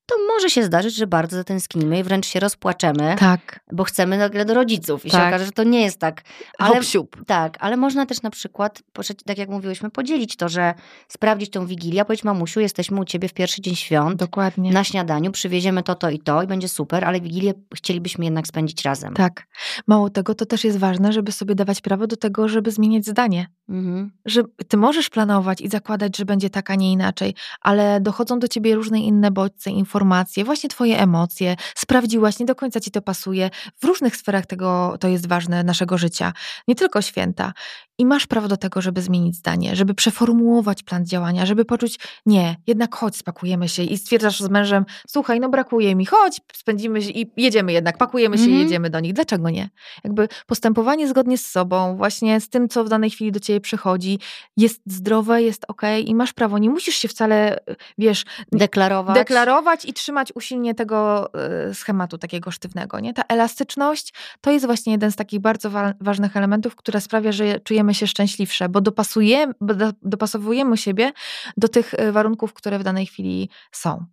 to 0.09 0.15
może 0.27 0.49
się 0.49 0.63
zdarzyć, 0.63 0.95
że 0.95 1.07
bardzo 1.07 1.37
zatęsknimy 1.37 1.99
i 1.99 2.03
wręcz 2.03 2.25
się 2.25 2.39
rozpłaczemy, 2.39 3.15
tak. 3.19 3.59
bo 3.71 3.83
chcemy 3.83 4.17
nagle 4.17 4.45
do 4.45 4.53
rodziców 4.53 5.05
i 5.05 5.11
tak. 5.11 5.21
się 5.21 5.27
okaże, 5.27 5.45
że 5.45 5.51
to 5.51 5.63
nie 5.63 5.81
jest 5.81 5.99
tak. 5.99 6.21
Ale, 6.57 6.75
Hop, 6.75 7.25
tak, 7.25 7.57
ale 7.59 7.77
można 7.77 8.05
też 8.05 8.21
na 8.21 8.29
przykład, 8.29 8.81
tak 9.25 9.37
jak 9.37 9.49
mówiłyśmy, 9.49 9.89
podzielić 9.89 10.35
to, 10.35 10.49
że 10.49 10.73
sprawdzić 11.07 11.49
tą 11.49 11.65
wigilię, 11.65 12.05
powiedzieć 12.05 12.23
mamusiu, 12.23 12.59
jesteśmy 12.59 12.99
u 12.99 13.05
ciebie 13.05 13.27
w 13.27 13.33
pierwszy 13.33 13.61
dzień 13.61 13.75
świąt, 13.75 14.19
Dokładnie. 14.19 14.71
na 14.71 14.83
śniadaniu, 14.83 15.31
przywieziemy 15.31 15.83
to, 15.83 15.95
to 15.95 16.09
i 16.09 16.19
to 16.19 16.43
i 16.43 16.47
będzie 16.47 16.67
super, 16.67 17.05
ale 17.05 17.21
wigilię 17.21 17.53
chcielibyśmy 17.75 18.25
jednak 18.25 18.47
spędzić 18.47 18.85
razem. 18.85 19.13
Tak. 19.13 19.47
Mało 19.87 20.09
tego, 20.09 20.35
to 20.35 20.45
też 20.45 20.63
jest 20.63 20.77
ważne, 20.77 21.13
żeby 21.13 21.31
sobie 21.31 21.55
dawać 21.55 21.81
prawo 21.81 22.07
do 22.07 22.17
tego, 22.17 22.47
żeby 22.47 22.71
zmieniać 22.71 23.05
zdanie. 23.05 23.47
Mhm. 23.69 24.11
Że 24.25 24.43
ty 24.67 24.77
możesz 24.77 25.09
planować 25.09 25.61
i 25.61 25.69
zakładać, 25.69 26.17
że 26.17 26.25
będzie 26.25 26.49
tak, 26.49 26.71
a 26.71 26.75
nie 26.75 26.91
inaczej, 26.91 27.35
ale 27.61 28.01
dochodzą 28.01 28.39
do 28.39 28.47
ciebie 28.47 28.75
różne 28.75 28.99
inne 28.99 29.31
bodźce, 29.31 29.69
informacje, 29.69 29.98
informacje, 29.99 30.43
właśnie 30.43 30.69
Twoje 30.69 30.99
emocje, 30.99 31.55
sprawdziłaś, 31.75 32.39
nie 32.39 32.45
do 32.45 32.55
końca 32.55 32.79
Ci 32.79 32.91
to 32.91 33.01
pasuje. 33.01 33.49
W 33.81 33.85
różnych 33.85 34.15
sferach 34.15 34.45
tego 34.45 34.97
to 34.99 35.07
jest 35.07 35.27
ważne 35.27 35.63
naszego 35.63 35.97
życia, 35.97 36.33
nie 36.67 36.75
tylko 36.75 37.01
święta. 37.01 37.53
I 37.99 38.05
masz 38.05 38.27
prawo 38.27 38.47
do 38.47 38.57
tego, 38.57 38.81
żeby 38.81 39.01
zmienić 39.01 39.35
zdanie, 39.35 39.75
żeby 39.75 39.93
przeformułować 39.93 40.83
plan 40.83 41.05
działania, 41.05 41.45
żeby 41.45 41.65
poczuć, 41.65 41.99
nie, 42.25 42.55
jednak 42.67 42.95
chodź, 42.95 43.15
spakujemy 43.15 43.69
się 43.69 43.83
i 43.83 43.97
stwierdzasz 43.97 44.39
z 44.39 44.49
mężem, 44.49 44.85
słuchaj, 45.07 45.39
no 45.39 45.49
brakuje 45.49 45.95
mi, 45.95 46.05
chodź, 46.05 46.41
spędzimy 46.53 47.01
się 47.01 47.09
i 47.09 47.31
jedziemy 47.37 47.71
jednak, 47.71 47.97
pakujemy 47.97 48.37
się 48.37 48.43
mm 48.43 48.49
-hmm. 48.51 48.53
i 48.53 48.61
mhm. 48.61 48.67
jedziemy 48.67 48.89
do 48.89 48.99
nich. 48.99 49.13
Dlaczego 49.13 49.49
nie? 49.49 49.69
Jakby 50.03 50.27
postępowanie 50.47 51.07
zgodnie 51.07 51.37
z 51.37 51.45
sobą, 51.45 51.97
właśnie 51.97 52.41
z 52.41 52.49
tym, 52.49 52.69
co 52.69 52.83
w 52.83 52.89
danej 52.89 53.09
chwili 53.09 53.31
do 53.31 53.39
ciebie 53.39 53.61
przychodzi, 53.61 54.19
jest 54.57 54.81
zdrowe, 54.85 55.43
jest 55.43 55.65
ok 55.67 55.81
i 56.05 56.15
masz 56.15 56.33
prawo. 56.33 56.57
Nie 56.57 56.69
musisz 56.69 56.95
się 56.95 57.07
wcale, 57.07 57.57
wiesz, 57.97 58.25
deklarować, 58.51 59.15
deklarować 59.15 59.85
i 59.89 59.93
trzymać 59.93 60.31
usilnie 60.35 60.75
tego 60.75 61.29
e, 61.33 61.73
schematu 61.73 62.17
takiego 62.17 62.51
sztywnego. 62.51 62.99
Nie? 62.99 63.13
Ta 63.13 63.23
elastyczność 63.27 64.13
to 64.41 64.51
jest 64.51 64.65
właśnie 64.65 64.91
jeden 64.91 65.11
z 65.11 65.15
takich 65.15 65.39
bardzo 65.39 65.69
wa 65.69 65.93
ważnych 66.01 66.37
elementów, 66.37 66.75
które 66.75 67.01
sprawia, 67.01 67.31
że 67.31 67.59
czujemy 67.59 67.93
się 67.93 68.07
szczęśliwsze, 68.07 68.69
bo 68.69 68.81
dopasujemy, 68.81 69.53
bo 69.61 69.73
dopasowujemy 70.01 70.77
siebie 70.77 71.11
do 71.57 71.67
tych 71.67 71.93
e, 71.93 72.11
warunków, 72.11 72.53
które 72.53 72.79
w 72.79 72.83
danej 72.83 73.05
chwili 73.05 73.49
są. 73.71 74.05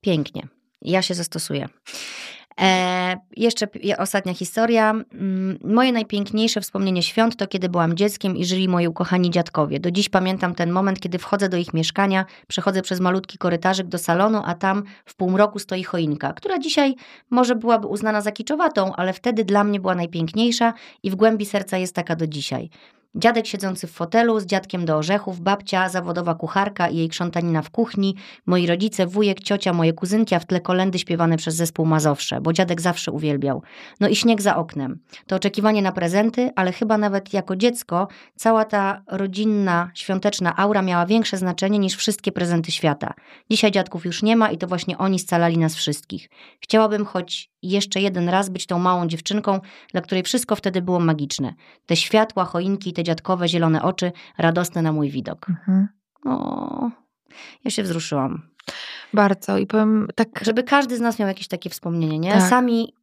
Pięknie. 0.00 0.48
Ja 0.82 1.02
się 1.02 1.14
zastosuję. 1.14 1.68
E, 2.60 3.16
jeszcze 3.36 3.68
ostatnia 3.98 4.34
historia. 4.34 4.90
Mm, 4.90 5.58
moje 5.64 5.92
najpiękniejsze 5.92 6.60
wspomnienie 6.60 7.02
świąt 7.02 7.36
to 7.36 7.46
kiedy 7.46 7.68
byłam 7.68 7.96
dzieckiem 7.96 8.36
i 8.36 8.44
żyli 8.44 8.68
moi 8.68 8.88
ukochani 8.88 9.30
dziadkowie. 9.30 9.80
Do 9.80 9.90
dziś 9.90 10.08
pamiętam 10.08 10.54
ten 10.54 10.70
moment, 10.70 11.00
kiedy 11.00 11.18
wchodzę 11.18 11.48
do 11.48 11.56
ich 11.56 11.74
mieszkania, 11.74 12.24
przechodzę 12.48 12.82
przez 12.82 13.00
malutki 13.00 13.38
korytarzyk 13.38 13.86
do 13.86 13.98
salonu, 13.98 14.42
a 14.44 14.54
tam 14.54 14.82
w 15.04 15.16
półmroku 15.16 15.58
stoi 15.58 15.82
choinka, 15.82 16.32
która 16.32 16.58
dzisiaj 16.58 16.94
może 17.30 17.54
byłaby 17.54 17.86
uznana 17.86 18.20
za 18.20 18.32
kiczowatą, 18.32 18.94
ale 18.96 19.12
wtedy 19.12 19.44
dla 19.44 19.64
mnie 19.64 19.80
była 19.80 19.94
najpiękniejsza 19.94 20.72
i 21.02 21.10
w 21.10 21.14
głębi 21.14 21.46
serca 21.46 21.78
jest 21.78 21.94
taka 21.94 22.16
do 22.16 22.26
dzisiaj. 22.26 22.70
Dziadek 23.16 23.46
siedzący 23.46 23.86
w 23.86 23.90
fotelu 23.90 24.40
z 24.40 24.46
dziadkiem 24.46 24.84
do 24.84 24.96
orzechów, 24.96 25.40
babcia, 25.40 25.88
zawodowa 25.88 26.34
kucharka 26.34 26.88
i 26.88 26.96
jej 26.96 27.08
krzątanina 27.08 27.62
w 27.62 27.70
kuchni, 27.70 28.14
moi 28.46 28.66
rodzice, 28.66 29.06
wujek, 29.06 29.40
ciocia, 29.40 29.72
moje 29.72 29.92
kuzynki, 29.92 30.34
a 30.34 30.38
w 30.38 30.46
tle 30.46 30.60
kolendy 30.60 30.98
śpiewane 30.98 31.36
przez 31.36 31.54
zespół 31.54 31.86
Mazowsze, 31.86 32.40
bo 32.40 32.52
dziadek 32.52 32.80
zawsze 32.80 33.12
uwielbiał. 33.12 33.62
No 34.00 34.08
i 34.08 34.16
śnieg 34.16 34.42
za 34.42 34.56
oknem. 34.56 34.98
To 35.26 35.36
oczekiwanie 35.36 35.82
na 35.82 35.92
prezenty, 35.92 36.50
ale 36.56 36.72
chyba 36.72 36.98
nawet 36.98 37.32
jako 37.32 37.56
dziecko 37.56 38.08
cała 38.36 38.64
ta 38.64 39.02
rodzinna, 39.06 39.90
świąteczna 39.94 40.56
aura 40.56 40.82
miała 40.82 41.06
większe 41.06 41.36
znaczenie 41.36 41.78
niż 41.78 41.96
wszystkie 41.96 42.32
prezenty 42.32 42.72
świata. 42.72 43.14
Dzisiaj 43.50 43.70
dziadków 43.70 44.04
już 44.04 44.22
nie 44.22 44.36
ma 44.36 44.50
i 44.50 44.58
to 44.58 44.66
właśnie 44.66 44.98
oni 44.98 45.18
scalali 45.18 45.58
nas 45.58 45.74
wszystkich. 45.74 46.28
Chciałabym 46.60 47.04
choć 47.04 47.54
jeszcze 47.64 48.00
jeden 48.00 48.28
raz 48.28 48.48
być 48.48 48.66
tą 48.66 48.78
małą 48.78 49.06
dziewczynką, 49.06 49.60
dla 49.92 50.00
której 50.00 50.22
wszystko 50.22 50.56
wtedy 50.56 50.82
było 50.82 51.00
magiczne. 51.00 51.54
Te 51.86 51.96
światła, 51.96 52.44
choinki, 52.44 52.92
te 52.92 53.03
dziadkowe, 53.04 53.48
zielone 53.48 53.82
oczy, 53.82 54.12
radosne 54.38 54.82
na 54.82 54.92
mój 54.92 55.10
widok. 55.10 55.48
Mhm. 55.48 55.88
O, 56.24 56.90
ja 57.64 57.70
się 57.70 57.82
wzruszyłam. 57.82 58.42
Bardzo 59.12 59.58
i 59.58 59.66
powiem 59.66 60.08
tak. 60.14 60.44
Żeby 60.44 60.62
każdy 60.62 60.96
z 60.96 61.00
nas 61.00 61.18
miał 61.18 61.28
jakieś 61.28 61.48
takie 61.48 61.70
wspomnienie, 61.70 62.18
nie? 62.18 62.32
Tak. 62.32 62.42
Sami 62.42 62.94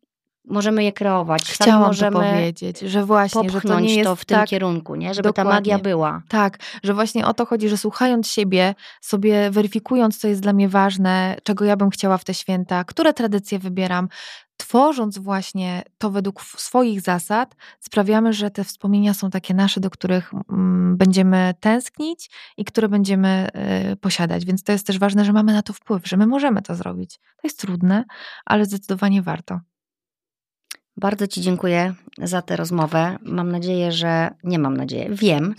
możemy 0.46 0.84
je 0.84 0.92
kreować. 0.92 1.44
Chciałam 1.44 1.82
Sami 1.82 1.88
możemy 1.88 2.18
to 2.18 2.24
powiedzieć, 2.24 2.80
że 2.80 3.06
właśnie, 3.06 3.50
że 3.50 3.62
to 3.62 3.80
nie 3.80 3.96
jest 3.96 4.10
to 4.10 4.16
w 4.16 4.26
tym 4.26 4.38
tak, 4.38 4.50
kierunku, 4.50 4.96
nie? 4.96 5.14
żeby 5.14 5.30
dokładnie. 5.30 5.52
ta 5.52 5.56
magia 5.56 5.80
była. 5.80 6.22
Tak, 6.28 6.58
że 6.84 6.94
właśnie 6.94 7.26
o 7.26 7.34
to 7.34 7.46
chodzi, 7.46 7.70
że 7.70 7.78
słuchając 7.78 8.28
siebie, 8.28 8.76
sobie 9.02 9.52
weryfikując, 9.52 10.18
co 10.18 10.28
jest 10.28 10.42
dla 10.42 10.54
mnie 10.54 10.70
ważne, 10.70 11.38
czego 11.44 11.66
ja 11.66 11.78
bym 11.78 11.90
chciała 11.90 12.18
w 12.18 12.24
te 12.24 12.34
święta, 12.34 12.84
które 12.84 13.14
tradycje 13.14 13.60
wybieram, 13.60 14.08
tworząc 14.58 15.18
właśnie 15.18 15.84
to 15.98 16.12
według 16.12 16.42
swoich 16.42 17.02
zasad, 17.02 17.56
sprawiamy, 17.80 18.34
że 18.34 18.52
te 18.52 18.64
wspomnienia 18.64 19.14
są 19.14 19.30
takie 19.30 19.54
nasze, 19.54 19.80
do 19.80 19.90
których 19.90 20.32
mm, 20.34 20.98
będziemy 20.98 21.54
tęsknić 21.60 22.30
i 22.58 22.66
które 22.66 22.90
będziemy 22.90 23.48
y, 23.92 23.96
posiadać. 23.96 24.46
Więc 24.46 24.64
to 24.64 24.72
jest 24.72 24.88
też 24.88 25.00
ważne, 25.00 25.26
że 25.26 25.34
mamy 25.34 25.54
na 25.54 25.62
to 25.62 25.74
wpływ, 25.74 26.08
że 26.08 26.18
my 26.18 26.28
możemy 26.28 26.62
to 26.62 26.76
zrobić. 26.76 27.18
To 27.18 27.42
jest 27.44 27.60
trudne, 27.60 28.04
ale 28.46 28.66
zdecydowanie 28.66 29.22
warto. 29.22 29.60
Bardzo 30.98 31.28
Ci 31.28 31.42
dziękuję 31.42 31.94
za 32.18 32.42
tę 32.42 32.56
rozmowę. 32.56 33.18
Mam 33.24 33.52
nadzieję, 33.52 33.92
że 33.92 34.30
nie 34.44 34.60
mam 34.60 34.78
nadzieję, 34.78 35.10
wiem, 35.12 35.56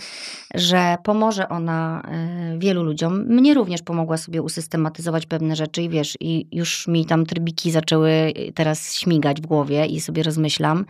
że 0.55 0.97
pomoże 1.05 1.49
ona 1.49 2.03
e, 2.09 2.59
wielu 2.59 2.83
ludziom. 2.83 3.27
Mnie 3.27 3.55
również 3.55 3.83
pomogła 3.83 4.17
sobie 4.17 4.43
usystematyzować 4.43 5.27
pewne 5.27 5.57
rzeczy 5.57 5.83
i 5.83 5.89
wiesz, 5.89 6.17
i 6.21 6.47
już 6.53 6.89
mi 6.89 7.07
tam 7.07 7.27
trybiki 7.27 7.71
zaczęły 7.71 8.33
teraz 8.55 8.95
śmigać 8.95 9.41
w 9.41 9.47
głowie 9.47 9.87
i 9.87 10.01
sobie 10.01 10.23
rozmyślam. 10.23 10.85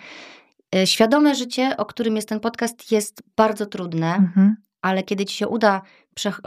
E, 0.75 0.87
świadome 0.87 1.35
życie, 1.35 1.77
o 1.77 1.85
którym 1.85 2.17
jest 2.17 2.29
ten 2.29 2.41
podcast, 2.41 2.93
jest 2.93 3.23
bardzo 3.37 3.67
trudne, 3.67 4.15
mhm. 4.15 4.57
ale 4.83 5.03
kiedy 5.03 5.25
Ci 5.25 5.37
się 5.37 5.49
uda 5.49 5.83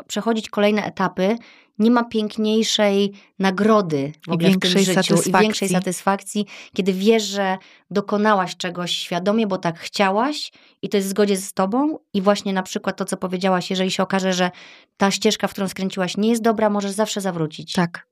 przechodzić 0.08 0.50
kolejne 0.50 0.86
etapy, 0.86 1.38
nie 1.80 1.92
ma 1.92 2.04
piękniejszej 2.04 3.12
nagrody 3.40 4.12
w 4.28 4.32
ogóle 4.32 4.50
w 4.50 4.60
tym 4.60 4.72
życiu 4.72 5.16
i 5.26 5.32
większej 5.42 5.70
satysfakcji, 5.70 6.46
kiedy 6.74 6.94
wiesz, 6.94 7.24
że 7.24 7.58
dokonałaś 7.92 8.58
czegoś 8.58 8.92
świadomie, 8.92 9.48
bo 9.48 9.58
tak 9.58 9.80
chciałaś 9.80 10.52
i 10.82 10.90
to 10.90 10.98
jest 10.98 11.08
w 11.08 11.12
zgodzie 11.12 11.38
z 11.38 11.54
tobą 11.54 12.00
i 12.14 12.22
właśnie 12.22 12.54
na 12.54 12.64
przykład 12.64 12.98
to, 12.98 13.06
co 13.06 13.18
powiedziałaś, 13.18 13.70
jeżeli 13.70 13.92
się 13.92 14.04
okaże, 14.04 14.34
że 14.34 14.52
ta 14.98 15.12
ścieżka, 15.12 15.48
w 15.48 15.52
którą 15.52 15.68
skręciłaś 15.68 16.18
nie 16.18 16.30
jest 16.30 16.42
dobra, 16.42 16.70
możesz 16.70 16.92
zawsze 16.92 17.22
zawrócić. 17.22 17.74
Tak. 17.74 18.08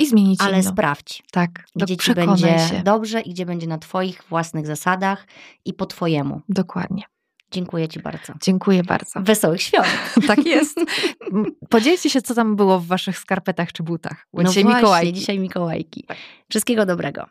I 0.00 0.06
zmienić 0.06 0.40
Ale 0.40 0.60
inną. 0.60 0.70
sprawdź. 0.70 1.22
Tak. 1.32 1.64
Gdzie 1.76 1.96
ci 1.96 2.14
będzie 2.14 2.58
się. 2.58 2.82
dobrze 2.84 3.20
i 3.20 3.30
gdzie 3.30 3.46
będzie 3.46 3.66
na 3.66 3.78
twoich 3.78 4.22
własnych 4.28 4.66
zasadach 4.66 5.26
i 5.64 5.74
po 5.74 5.86
twojemu. 5.86 6.40
Dokładnie. 6.48 7.02
Dziękuję 7.50 7.88
Ci 7.88 8.00
bardzo. 8.00 8.32
Dziękuję 8.42 8.82
bardzo. 8.82 9.20
Wesołych 9.20 9.62
świąt. 9.62 9.86
tak 10.26 10.46
jest. 10.46 10.80
Podzielcie 11.70 12.10
się, 12.10 12.22
co 12.22 12.34
tam 12.34 12.56
było 12.56 12.80
w 12.80 12.86
Waszych 12.86 13.18
skarpetach 13.18 13.72
czy 13.72 13.82
butach. 13.82 14.26
Bo 14.32 14.42
no 14.42 14.48
dzisiaj 14.48 14.64
właśnie, 14.64 14.80
Mikołajki. 14.80 15.12
dzisiaj 15.12 15.38
Mikołajki. 15.38 16.04
Tak. 16.08 16.16
Wszystkiego 16.50 16.86
dobrego. 16.86 17.26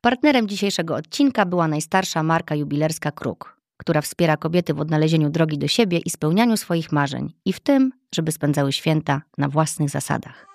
Partnerem 0.00 0.48
dzisiejszego 0.48 0.96
odcinka 0.96 1.46
była 1.46 1.68
najstarsza 1.68 2.22
marka 2.22 2.54
jubilerska 2.54 3.12
Kruk, 3.12 3.56
która 3.76 4.00
wspiera 4.00 4.36
kobiety 4.36 4.74
w 4.74 4.80
odnalezieniu 4.80 5.30
drogi 5.30 5.58
do 5.58 5.68
siebie 5.68 5.98
i 5.98 6.10
spełnianiu 6.10 6.56
swoich 6.56 6.92
marzeń, 6.92 7.32
i 7.44 7.52
w 7.52 7.60
tym, 7.60 7.92
żeby 8.14 8.32
spędzały 8.32 8.72
święta 8.72 9.22
na 9.38 9.48
własnych 9.48 9.90
zasadach. 9.90 10.46